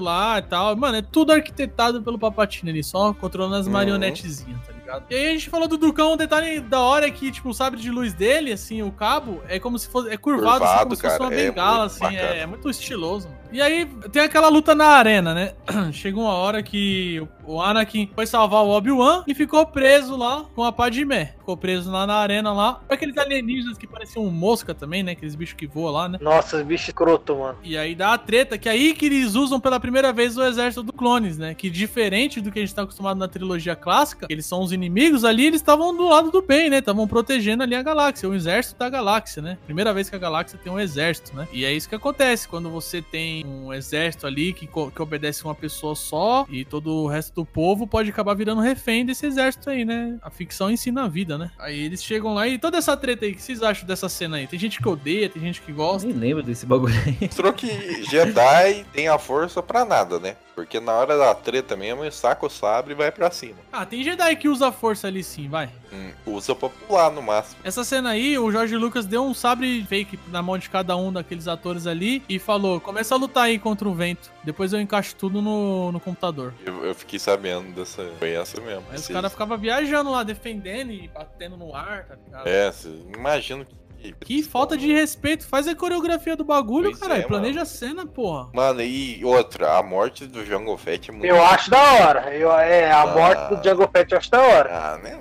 lá 0.00 0.38
e 0.38 0.42
tal. 0.42 0.76
Mano, 0.76 0.98
é 0.98 1.02
tudo 1.02 1.32
arquitetado 1.32 2.02
pelo 2.02 2.18
Papatini 2.18 2.70
ali, 2.70 2.84
só 2.84 3.12
controlando 3.12 3.56
as 3.56 3.66
Uhum. 3.66 3.72
marionetezinhas, 3.72 4.60
tá 4.66 4.72
ligado? 4.72 5.04
E 5.10 5.14
aí 5.14 5.26
a 5.28 5.30
gente 5.32 5.48
falou 5.50 5.66
do 5.68 5.76
Ducão, 5.78 6.12
um 6.14 6.16
detalhe 6.16 6.60
da 6.60 6.80
hora 6.80 7.06
é 7.06 7.10
que, 7.10 7.30
tipo, 7.30 7.48
o 7.48 7.54
sabre 7.54 7.80
de 7.80 7.90
luz 7.90 8.12
dele, 8.12 8.52
assim, 8.52 8.82
o 8.82 8.90
cabo, 8.92 9.42
é 9.48 9.58
como 9.58 9.78
se 9.78 9.88
fosse. 9.88 10.08
É 10.10 10.16
curvado, 10.16 10.64
assim, 10.64 10.64
Curvado, 10.64 10.82
como 10.84 10.96
se 10.96 11.02
fosse 11.02 11.18
cara, 11.18 11.30
uma 11.30 11.34
é 11.34 11.46
bengala, 11.48 11.78
muito 11.88 12.04
assim. 12.04 12.16
É, 12.16 12.38
é 12.40 12.46
muito 12.46 12.70
estiloso, 12.70 13.28
mano. 13.28 13.39
E 13.52 13.60
aí 13.60 13.86
tem 14.12 14.22
aquela 14.22 14.48
luta 14.48 14.74
na 14.74 14.86
arena, 14.86 15.34
né? 15.34 15.54
Chegou 15.92 16.24
uma 16.24 16.34
hora 16.34 16.62
que 16.62 17.26
o 17.44 17.60
Anakin 17.60 18.10
foi 18.14 18.26
salvar 18.26 18.62
o 18.62 18.68
Obi-Wan 18.68 19.24
e 19.26 19.34
ficou 19.34 19.66
preso 19.66 20.16
lá 20.16 20.44
com 20.54 20.62
a 20.62 20.70
Padmé. 20.70 21.34
Ficou 21.38 21.56
preso 21.56 21.90
lá 21.90 22.06
na 22.06 22.14
arena 22.14 22.52
lá. 22.52 22.80
Aqueles 22.88 23.16
alienígenas 23.18 23.76
que 23.76 23.86
pareciam 23.86 24.24
mosca 24.26 24.74
também, 24.74 25.02
né? 25.02 25.12
Aqueles 25.12 25.34
bichos 25.34 25.54
que 25.54 25.66
voam 25.66 25.92
lá, 25.92 26.08
né? 26.08 26.18
Nossa, 26.20 26.58
os 26.58 26.62
bichos 26.62 26.88
escroto, 26.88 27.36
mano. 27.36 27.58
E 27.62 27.76
aí 27.76 27.94
dá 27.94 28.14
a 28.14 28.18
treta, 28.18 28.56
que 28.56 28.68
é 28.68 28.72
aí 28.72 28.94
que 28.94 29.06
eles 29.06 29.34
usam 29.34 29.58
pela 29.58 29.80
primeira 29.80 30.12
vez 30.12 30.36
o 30.36 30.44
exército 30.44 30.82
do 30.82 30.92
clones, 30.92 31.38
né? 31.38 31.54
Que 31.54 31.68
diferente 31.68 32.40
do 32.40 32.52
que 32.52 32.58
a 32.58 32.62
gente 32.62 32.74
tá 32.74 32.82
acostumado 32.82 33.18
na 33.18 33.26
trilogia 33.26 33.74
clássica, 33.74 34.26
eles 34.28 34.46
são 34.46 34.62
os 34.62 34.72
inimigos 34.72 35.24
ali, 35.24 35.46
eles 35.46 35.60
estavam 35.60 35.96
do 35.96 36.08
lado 36.08 36.30
do 36.30 36.42
bem, 36.42 36.70
né? 36.70 36.78
Estavam 36.78 37.06
protegendo 37.08 37.62
ali 37.62 37.74
a 37.74 37.82
galáxia, 37.82 38.28
o 38.28 38.34
exército 38.34 38.78
da 38.78 38.88
galáxia, 38.88 39.42
né? 39.42 39.58
Primeira 39.64 39.92
vez 39.92 40.08
que 40.08 40.16
a 40.16 40.18
galáxia 40.18 40.58
tem 40.62 40.72
um 40.72 40.78
exército, 40.78 41.34
né? 41.34 41.48
E 41.52 41.64
é 41.64 41.72
isso 41.72 41.88
que 41.88 41.94
acontece 41.94 42.46
quando 42.46 42.70
você 42.70 43.02
tem 43.02 43.39
um 43.44 43.72
exército 43.72 44.26
ali 44.26 44.52
que, 44.52 44.66
que 44.66 45.02
obedece 45.02 45.44
uma 45.44 45.54
pessoa 45.54 45.94
só 45.94 46.46
e 46.48 46.64
todo 46.64 46.90
o 46.92 47.06
resto 47.06 47.34
do 47.34 47.44
povo 47.44 47.86
pode 47.86 48.10
acabar 48.10 48.34
virando 48.34 48.60
refém 48.60 49.04
desse 49.04 49.26
exército 49.26 49.70
aí, 49.70 49.84
né? 49.84 50.18
A 50.22 50.30
ficção 50.30 50.70
ensina 50.70 51.04
a 51.04 51.08
vida, 51.08 51.36
né? 51.36 51.50
Aí 51.58 51.78
eles 51.78 52.02
chegam 52.02 52.34
lá 52.34 52.46
e 52.46 52.58
toda 52.58 52.78
essa 52.78 52.96
treta 52.96 53.24
aí, 53.24 53.32
o 53.32 53.34
que 53.34 53.42
vocês 53.42 53.62
acham 53.62 53.86
dessa 53.86 54.08
cena 54.08 54.36
aí? 54.36 54.46
Tem 54.46 54.58
gente 54.58 54.80
que 54.80 54.88
odeia, 54.88 55.28
tem 55.28 55.42
gente 55.42 55.60
que 55.60 55.72
gosta. 55.72 56.06
Nem 56.06 56.16
lembro 56.16 56.42
desse 56.42 56.66
bagulho 56.66 56.94
aí. 57.06 57.16
Mostrou 57.22 57.52
que 57.52 58.02
Jedi 58.04 58.84
tem 58.92 59.08
a 59.08 59.18
força 59.18 59.62
pra 59.62 59.84
nada, 59.84 60.18
né? 60.18 60.36
Porque 60.60 60.78
na 60.78 60.92
hora 60.92 61.16
da 61.16 61.34
treta 61.34 61.74
mesmo, 61.74 62.10
saca 62.12 62.44
o 62.44 62.50
sabre 62.50 62.92
e 62.92 62.94
vai 62.94 63.10
pra 63.10 63.30
cima. 63.30 63.56
Ah, 63.72 63.86
tem 63.86 64.04
Jedi 64.04 64.36
que 64.36 64.46
usa 64.46 64.68
a 64.68 64.72
força 64.72 65.06
ali 65.06 65.24
sim, 65.24 65.48
vai. 65.48 65.70
Hum, 65.90 66.12
usa 66.26 66.54
pra 66.54 66.68
pular 66.68 67.10
no 67.10 67.22
máximo. 67.22 67.56
Essa 67.64 67.82
cena 67.82 68.10
aí, 68.10 68.38
o 68.38 68.52
Jorge 68.52 68.76
Lucas 68.76 69.06
deu 69.06 69.24
um 69.24 69.32
sabre 69.32 69.82
fake 69.88 70.18
na 70.28 70.42
mão 70.42 70.58
de 70.58 70.68
cada 70.68 70.94
um 70.98 71.10
daqueles 71.10 71.48
atores 71.48 71.86
ali 71.86 72.22
e 72.28 72.38
falou: 72.38 72.78
começa 72.78 73.14
a 73.14 73.18
lutar 73.18 73.44
aí 73.44 73.58
contra 73.58 73.88
o 73.88 73.94
vento. 73.94 74.30
Depois 74.44 74.74
eu 74.74 74.80
encaixo 74.80 75.16
tudo 75.16 75.40
no, 75.40 75.90
no 75.92 75.98
computador. 75.98 76.52
Eu, 76.64 76.84
eu 76.84 76.94
fiquei 76.94 77.18
sabendo 77.18 77.74
dessa. 77.74 78.06
Foi 78.18 78.32
essa 78.32 78.60
mesmo. 78.60 78.84
Aí 78.90 78.98
os 78.98 79.08
caras 79.08 79.32
ficavam 79.32 79.56
viajando 79.56 80.10
lá, 80.10 80.22
defendendo 80.22 80.92
e 80.92 81.08
batendo 81.08 81.56
no 81.56 81.74
ar, 81.74 82.04
tá 82.04 82.16
ligado? 82.16 82.46
É, 82.46 82.70
imagino 83.16 83.64
que 83.64 83.79
Que, 84.20 84.42
falta 84.42 84.76
de 84.76 84.92
respeito. 84.92 85.46
Faz 85.46 85.66
a 85.68 85.74
coreografia 85.74 86.36
do 86.36 86.44
bagulho, 86.44 86.90
Pois 86.90 86.98
caralho. 86.98 87.22
é, 87.22 87.26
Planeja 87.26 87.62
a 87.62 87.64
cena, 87.66 88.06
porra. 88.06 88.48
Mano, 88.54 88.80
e 88.82 89.24
outra, 89.24 89.76
a 89.78 89.82
morte 89.82 90.26
do 90.26 90.44
Jungle 90.44 90.76
Fett 90.78 91.10
é 91.10 91.12
muito. 91.12 91.26
Eu 91.26 91.42
acho 91.44 91.70
da 91.70 91.82
hora. 91.94 92.34
Eu, 92.34 92.50
é, 92.52 92.90
a 92.90 93.02
Ah. 93.02 93.06
morte 93.06 93.54
do 93.54 93.60
Django 93.62 93.88
Fett 93.92 94.12
eu 94.12 94.18
acho 94.18 94.30
da 94.30 94.40
hora. 94.40 94.70
Ah, 94.72 94.98
né? 94.98 95.18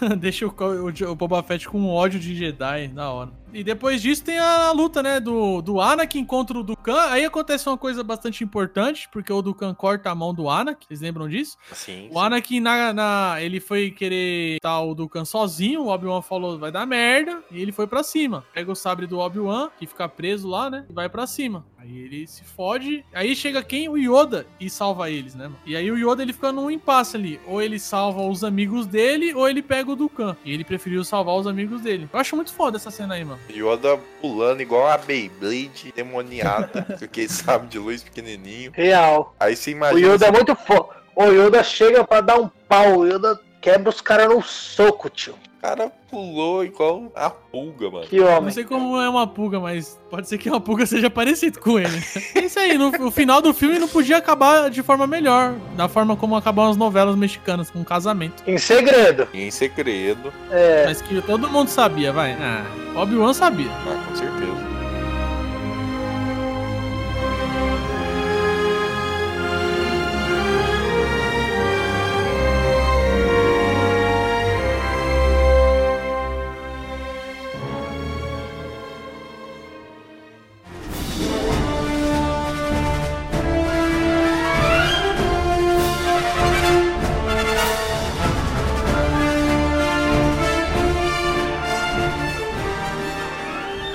Não. 0.00 0.16
Deixa 0.16 0.46
o, 0.46 0.50
o, 0.50 1.10
o 1.10 1.14
Boba 1.14 1.42
Fett 1.42 1.68
com 1.68 1.88
ódio 1.88 2.18
de 2.20 2.34
Jedi, 2.34 2.88
da 2.88 3.10
hora. 3.10 3.30
E 3.54 3.62
depois 3.62 4.02
disso 4.02 4.24
tem 4.24 4.36
a 4.38 4.72
luta, 4.72 5.00
né, 5.00 5.20
do, 5.20 5.62
do 5.62 5.80
Anakin 5.80 6.24
contra 6.24 6.58
o 6.58 6.62
Dukan. 6.64 7.00
Aí 7.10 7.24
acontece 7.24 7.68
uma 7.68 7.78
coisa 7.78 8.02
bastante 8.02 8.42
importante, 8.42 9.08
porque 9.12 9.32
o 9.32 9.40
Dukan 9.40 9.72
corta 9.74 10.10
a 10.10 10.14
mão 10.14 10.34
do 10.34 10.50
Anakin. 10.50 10.84
Vocês 10.88 11.00
lembram 11.00 11.28
disso? 11.28 11.56
Assim. 11.70 12.08
O 12.10 12.18
Anakin, 12.18 12.58
na, 12.58 12.92
na- 12.92 13.36
ele 13.40 13.60
foi 13.60 13.92
querer 13.92 14.58
tá 14.60 14.80
o 14.80 14.92
Dukan 14.92 15.24
sozinho, 15.24 15.82
o 15.82 15.88
Obi-Wan 15.88 16.20
falou, 16.20 16.58
vai 16.58 16.72
dar 16.72 16.84
merda, 16.84 17.42
e 17.50 17.62
ele 17.62 17.70
foi 17.70 17.86
pra 17.86 18.02
cima. 18.02 18.44
Pega 18.52 18.72
o 18.72 18.74
sabre 18.74 19.06
do 19.06 19.18
Obi-Wan, 19.18 19.70
que 19.78 19.86
fica 19.86 20.08
preso 20.08 20.48
lá, 20.48 20.68
né, 20.68 20.84
e 20.90 20.92
vai 20.92 21.08
pra 21.08 21.24
cima. 21.26 21.64
Aí 21.78 21.98
ele 21.98 22.26
se 22.26 22.42
fode, 22.42 23.04
aí 23.12 23.36
chega 23.36 23.62
quem? 23.62 23.88
O 23.90 23.96
Yoda, 23.98 24.46
e 24.58 24.70
salva 24.70 25.10
eles, 25.10 25.34
né, 25.34 25.44
mano? 25.44 25.58
E 25.66 25.76
aí 25.76 25.90
o 25.90 25.98
Yoda, 25.98 26.22
ele 26.22 26.32
fica 26.32 26.50
num 26.50 26.70
impasse 26.70 27.14
ali. 27.16 27.38
Ou 27.46 27.60
ele 27.60 27.78
salva 27.78 28.22
os 28.22 28.42
amigos 28.42 28.86
dele, 28.86 29.34
ou 29.34 29.46
ele 29.48 29.62
pega 29.62 29.92
o 29.92 29.94
Dukan. 29.96 30.34
E 30.44 30.50
ele 30.50 30.64
preferiu 30.64 31.04
salvar 31.04 31.36
os 31.36 31.46
amigos 31.46 31.82
dele. 31.82 32.08
Eu 32.10 32.18
acho 32.18 32.34
muito 32.34 32.54
foda 32.54 32.78
essa 32.78 32.90
cena 32.90 33.14
aí, 33.14 33.24
mano. 33.24 33.38
Yoda 33.50 33.98
pulando 34.20 34.60
igual 34.60 34.86
a 34.88 34.96
Beyblade 34.98 35.92
demoniada, 35.94 36.86
aquele 37.02 37.28
sabe 37.28 37.66
de 37.68 37.78
luz 37.78 38.02
pequenininho. 38.02 38.72
Real. 38.74 39.34
Aí 39.38 39.54
você 39.54 39.70
O 39.70 39.72
imagina. 39.72 40.08
Yoda 40.14 40.26
é 40.26 40.32
muito 40.32 40.54
foda. 40.56 40.88
O 41.14 41.24
Yoda 41.26 41.62
chega 41.62 42.04
pra 42.04 42.20
dar 42.20 42.38
um 42.40 42.48
pau. 42.68 42.98
O 42.98 43.06
Yoda 43.06 43.38
quebra 43.60 43.88
os 43.88 44.00
caras 44.00 44.28
no 44.28 44.42
soco, 44.42 45.08
tio. 45.08 45.34
O 45.64 45.66
cara 45.66 45.90
pulou 46.10 46.62
igual 46.62 47.10
a 47.16 47.30
pulga, 47.30 47.90
mano. 47.90 48.06
Que 48.06 48.20
Não 48.20 48.36
homem. 48.36 48.52
sei 48.52 48.64
como 48.64 49.00
é 49.00 49.08
uma 49.08 49.26
pulga, 49.26 49.58
mas 49.58 49.98
pode 50.10 50.28
ser 50.28 50.36
que 50.36 50.50
uma 50.50 50.60
pulga 50.60 50.84
seja 50.84 51.08
parecido 51.08 51.58
com 51.58 51.78
ele. 51.78 52.02
É 52.34 52.40
isso 52.40 52.58
aí, 52.58 52.76
no, 52.76 53.06
o 53.06 53.10
final 53.10 53.40
do 53.40 53.54
filme 53.54 53.78
não 53.78 53.88
podia 53.88 54.18
acabar 54.18 54.68
de 54.68 54.82
forma 54.82 55.06
melhor, 55.06 55.54
da 55.74 55.88
forma 55.88 56.16
como 56.18 56.36
acabam 56.36 56.68
as 56.70 56.76
novelas 56.76 57.16
mexicanas, 57.16 57.70
com 57.70 57.78
um 57.78 57.84
casamento. 57.84 58.42
Em 58.46 58.58
segredo. 58.58 59.26
Em 59.32 59.50
segredo, 59.50 60.30
É. 60.50 60.84
Mas 60.84 61.00
que 61.00 61.22
todo 61.22 61.48
mundo 61.48 61.68
sabia, 61.68 62.12
vai. 62.12 62.32
Ah, 62.32 62.66
Obi-Wan 62.96 63.32
sabia. 63.32 63.70
ah, 63.70 64.04
com 64.06 64.16
certeza. 64.16 64.63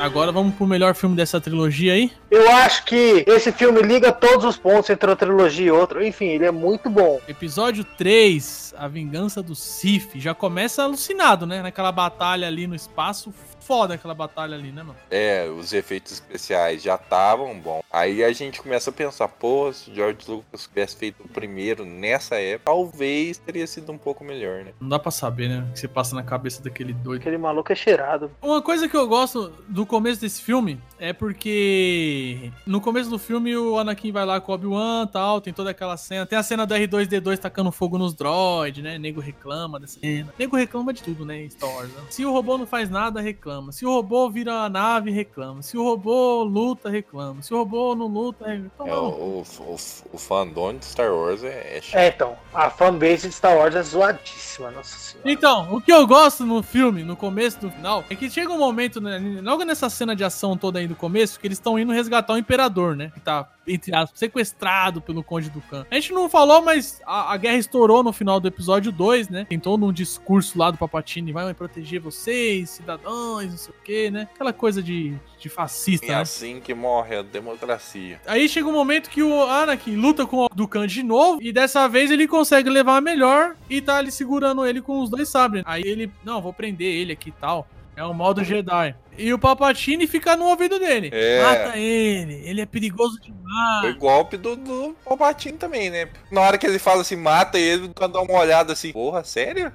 Agora 0.09 0.31
vamos 0.31 0.55
pro 0.55 0.65
melhor 0.65 0.95
filme 0.95 1.15
dessa 1.15 1.39
trilogia 1.39 1.93
aí. 1.93 2.11
Eu 2.31 2.49
acho 2.49 2.83
que 2.83 3.23
esse 3.27 3.51
filme 3.51 3.79
liga 3.83 4.11
todos 4.11 4.43
os 4.43 4.57
pontos 4.57 4.89
entre 4.89 5.07
uma 5.07 5.15
trilogia 5.15 5.67
e 5.67 5.71
outra. 5.71 6.05
Enfim, 6.05 6.25
ele 6.25 6.45
é 6.45 6.51
muito 6.51 6.89
bom. 6.89 7.21
Episódio 7.27 7.83
3, 7.83 8.73
A 8.75 8.87
Vingança 8.87 9.43
do 9.43 9.53
Sif. 9.53 10.19
Já 10.19 10.33
começa 10.33 10.81
alucinado, 10.81 11.45
né? 11.45 11.61
Naquela 11.61 11.91
batalha 11.91 12.47
ali 12.47 12.65
no 12.65 12.73
espaço. 12.73 13.31
Foda 13.69 13.93
aquela 13.93 14.15
batalha 14.15 14.55
ali, 14.55 14.71
né, 14.71 14.81
mano? 14.81 14.97
É, 15.11 15.47
os 15.47 15.73
efeitos 15.73 16.13
especiais 16.13 16.81
já 16.81 16.95
estavam 16.95 17.59
bom. 17.59 17.83
Aí 17.91 18.23
a 18.23 18.33
gente 18.33 18.59
começa 18.59 18.89
a 18.89 18.93
pensar, 18.93 19.27
pô, 19.27 19.71
se 19.71 19.91
o 19.91 19.93
George 19.93 20.17
Lucas 20.27 20.67
tivesse 20.67 20.95
feito 20.95 21.23
o 21.23 21.27
primeiro 21.27 21.85
nessa 21.85 22.37
época, 22.37 22.65
talvez 22.65 23.37
teria 23.37 23.67
sido 23.67 23.91
um 23.91 23.97
pouco 23.97 24.23
melhor, 24.23 24.63
né? 24.63 24.71
Não 24.81 24.89
dá 24.89 24.97
pra 24.97 25.11
saber, 25.11 25.49
né? 25.49 25.67
O 25.69 25.73
que 25.73 25.79
se 25.81 25.87
passa 25.87 26.15
na 26.15 26.23
cabeça 26.23 26.63
daquele 26.63 26.93
doido. 26.93 27.21
Aquele 27.21 27.37
maluco 27.37 27.71
é 27.71 27.75
cheirado. 27.75 28.31
Uma 28.41 28.59
coisa 28.59 28.89
que 28.89 28.97
eu 28.97 29.07
gosto 29.07 29.53
do 29.67 29.85
começo 29.85 30.19
desse 30.19 30.41
filme 30.41 30.81
é 30.97 31.13
porque 31.13 32.51
no 32.65 32.81
começo 32.81 33.07
do 33.11 33.19
filme 33.19 33.55
o 33.55 33.77
Anakin 33.77 34.11
vai 34.11 34.25
lá 34.25 34.41
com 34.41 34.51
o 34.51 34.55
Obi-Wan 34.55 35.05
e 35.07 35.11
tal, 35.11 35.41
tem 35.41 35.53
toda 35.53 35.69
aquela 35.69 35.95
cena. 35.95 36.25
Tem 36.25 36.39
a 36.39 36.43
cena 36.43 36.65
do 36.65 36.73
R2D2 36.73 37.37
tacando 37.37 37.71
fogo 37.71 37.99
nos 37.99 38.15
droids, 38.15 38.83
né? 38.83 38.97
Nego 38.97 39.21
reclama 39.21 39.79
dessa 39.79 39.99
cena. 39.99 40.33
Nego 40.39 40.57
reclama 40.57 40.91
de 40.91 41.03
tudo, 41.03 41.23
né? 41.23 41.47
Star 41.49 41.69
Wars. 41.69 41.89
né? 41.91 42.01
Se 42.09 42.25
o 42.25 42.31
robô 42.31 42.57
não 42.57 42.65
faz 42.65 42.89
nada, 42.89 43.21
reclama. 43.21 43.58
Se 43.71 43.85
o 43.85 43.89
robô 43.93 44.29
vira 44.29 44.53
a 44.63 44.69
nave, 44.69 45.11
reclama. 45.11 45.61
Se 45.61 45.77
o 45.77 45.83
robô 45.83 46.43
luta, 46.43 46.89
reclama. 46.89 47.41
Se 47.41 47.53
o 47.53 47.57
robô 47.57 47.95
não 47.95 48.07
luta, 48.07 48.45
reclama. 48.47 48.71
Então, 48.73 48.87
É, 48.87 48.89
não. 48.91 49.05
o, 49.09 49.43
o, 49.59 49.75
o 50.13 50.17
fandom 50.17 50.73
de 50.77 50.85
Star 50.85 51.13
Wars 51.13 51.43
é, 51.43 51.77
é 51.77 51.81
chato. 51.81 51.99
É, 52.01 52.07
então. 52.07 52.35
A 52.53 52.69
fanbase 52.69 53.27
de 53.27 53.33
Star 53.33 53.55
Wars 53.57 53.75
é 53.75 53.83
zoadíssima, 53.83 54.71
nossa 54.71 54.97
senhora. 54.97 55.31
Então, 55.31 55.73
o 55.73 55.81
que 55.81 55.91
eu 55.91 56.05
gosto 56.07 56.45
no 56.45 56.63
filme, 56.63 57.03
no 57.03 57.15
começo 57.15 57.57
e 57.61 57.65
no 57.65 57.71
final, 57.71 58.03
é 58.09 58.15
que 58.15 58.29
chega 58.29 58.51
um 58.51 58.57
momento, 58.57 58.99
né, 59.01 59.19
logo 59.43 59.63
nessa 59.63 59.89
cena 59.89 60.15
de 60.15 60.23
ação 60.23 60.57
toda 60.57 60.79
aí 60.79 60.87
do 60.87 60.95
começo, 60.95 61.39
que 61.39 61.47
eles 61.47 61.57
estão 61.57 61.77
indo 61.77 61.91
resgatar 61.91 62.33
o 62.33 62.37
Imperador, 62.37 62.95
né? 62.95 63.11
Que 63.13 63.19
tá, 63.19 63.47
entre 63.67 63.95
aspas, 63.95 64.17
sequestrado 64.19 65.01
pelo 65.01 65.23
Conde 65.23 65.49
do 65.49 65.61
Khan. 65.61 65.85
A 65.91 65.95
gente 65.95 66.11
não 66.13 66.29
falou, 66.29 66.61
mas 66.61 67.01
a, 67.05 67.33
a 67.33 67.37
guerra 67.37 67.57
estourou 67.57 68.03
no 68.03 68.11
final 68.13 68.39
do 68.39 68.47
episódio 68.47 68.91
2, 68.91 69.29
né? 69.29 69.45
Tem 69.47 69.59
todo 69.59 69.85
um 69.85 69.93
discurso 69.93 70.57
lá 70.57 70.71
do 70.71 70.77
Papatini, 70.77 71.31
vai 71.31 71.53
proteger 71.53 71.99
vocês, 71.99 72.69
cidadãos, 72.71 73.48
não 73.51 73.57
sei 73.57 73.73
o 73.73 73.83
quê, 73.83 74.11
né? 74.11 74.27
Aquela 74.33 74.53
coisa 74.53 74.81
de, 74.81 75.13
de 75.39 75.49
fascista, 75.49 76.05
É 76.05 76.09
né? 76.09 76.15
assim 76.21 76.59
que 76.59 76.73
morre 76.73 77.17
a 77.17 77.21
democracia. 77.21 78.19
Aí 78.25 78.47
chega 78.47 78.67
um 78.67 78.73
momento 78.73 79.09
que 79.09 79.21
o 79.23 79.43
Anakin 79.43 79.95
luta 79.95 80.25
com 80.25 80.45
o 80.45 80.49
Dukan 80.53 80.87
de 80.87 81.03
novo 81.03 81.41
e 81.41 81.51
dessa 81.51 81.87
vez 81.87 82.11
ele 82.11 82.27
consegue 82.27 82.69
levar 82.69 82.97
a 82.97 83.01
melhor 83.01 83.55
e 83.69 83.81
tá 83.81 83.97
ali 83.97 84.11
segurando 84.11 84.65
ele 84.65 84.81
com 84.81 85.01
os 85.01 85.09
dois 85.09 85.29
sabres. 85.29 85.63
Aí 85.65 85.83
ele, 85.83 86.11
não, 86.23 86.41
vou 86.41 86.53
prender 86.53 86.93
ele 86.93 87.13
aqui 87.13 87.29
e 87.29 87.33
tal. 87.33 87.67
É 87.95 88.03
o 88.03 88.13
modo 88.13 88.43
Jedi. 88.43 88.95
E 89.19 89.33
o 89.33 89.39
Papatini 89.39 90.07
fica 90.07 90.35
no 90.35 90.45
ouvido 90.45 90.79
dele. 90.79 91.09
É. 91.13 91.41
Mata 91.43 91.77
ele, 91.77 92.41
ele 92.45 92.61
é 92.61 92.65
perigoso 92.65 93.17
Foi 93.17 93.31
demais. 93.31 93.97
golpe 93.97 94.37
do, 94.37 94.55
do 94.55 94.95
Palpatine 95.03 95.57
também, 95.57 95.89
né? 95.89 96.09
Na 96.31 96.41
hora 96.41 96.57
que 96.57 96.65
ele 96.65 96.79
fala 96.79 97.01
assim, 97.01 97.15
mata 97.15 97.59
ele, 97.59 97.91
quando 97.95 98.13
dá 98.13 98.21
uma 98.21 98.39
olhada 98.39 98.73
assim, 98.73 98.91
porra, 98.91 99.23
sério? 99.23 99.71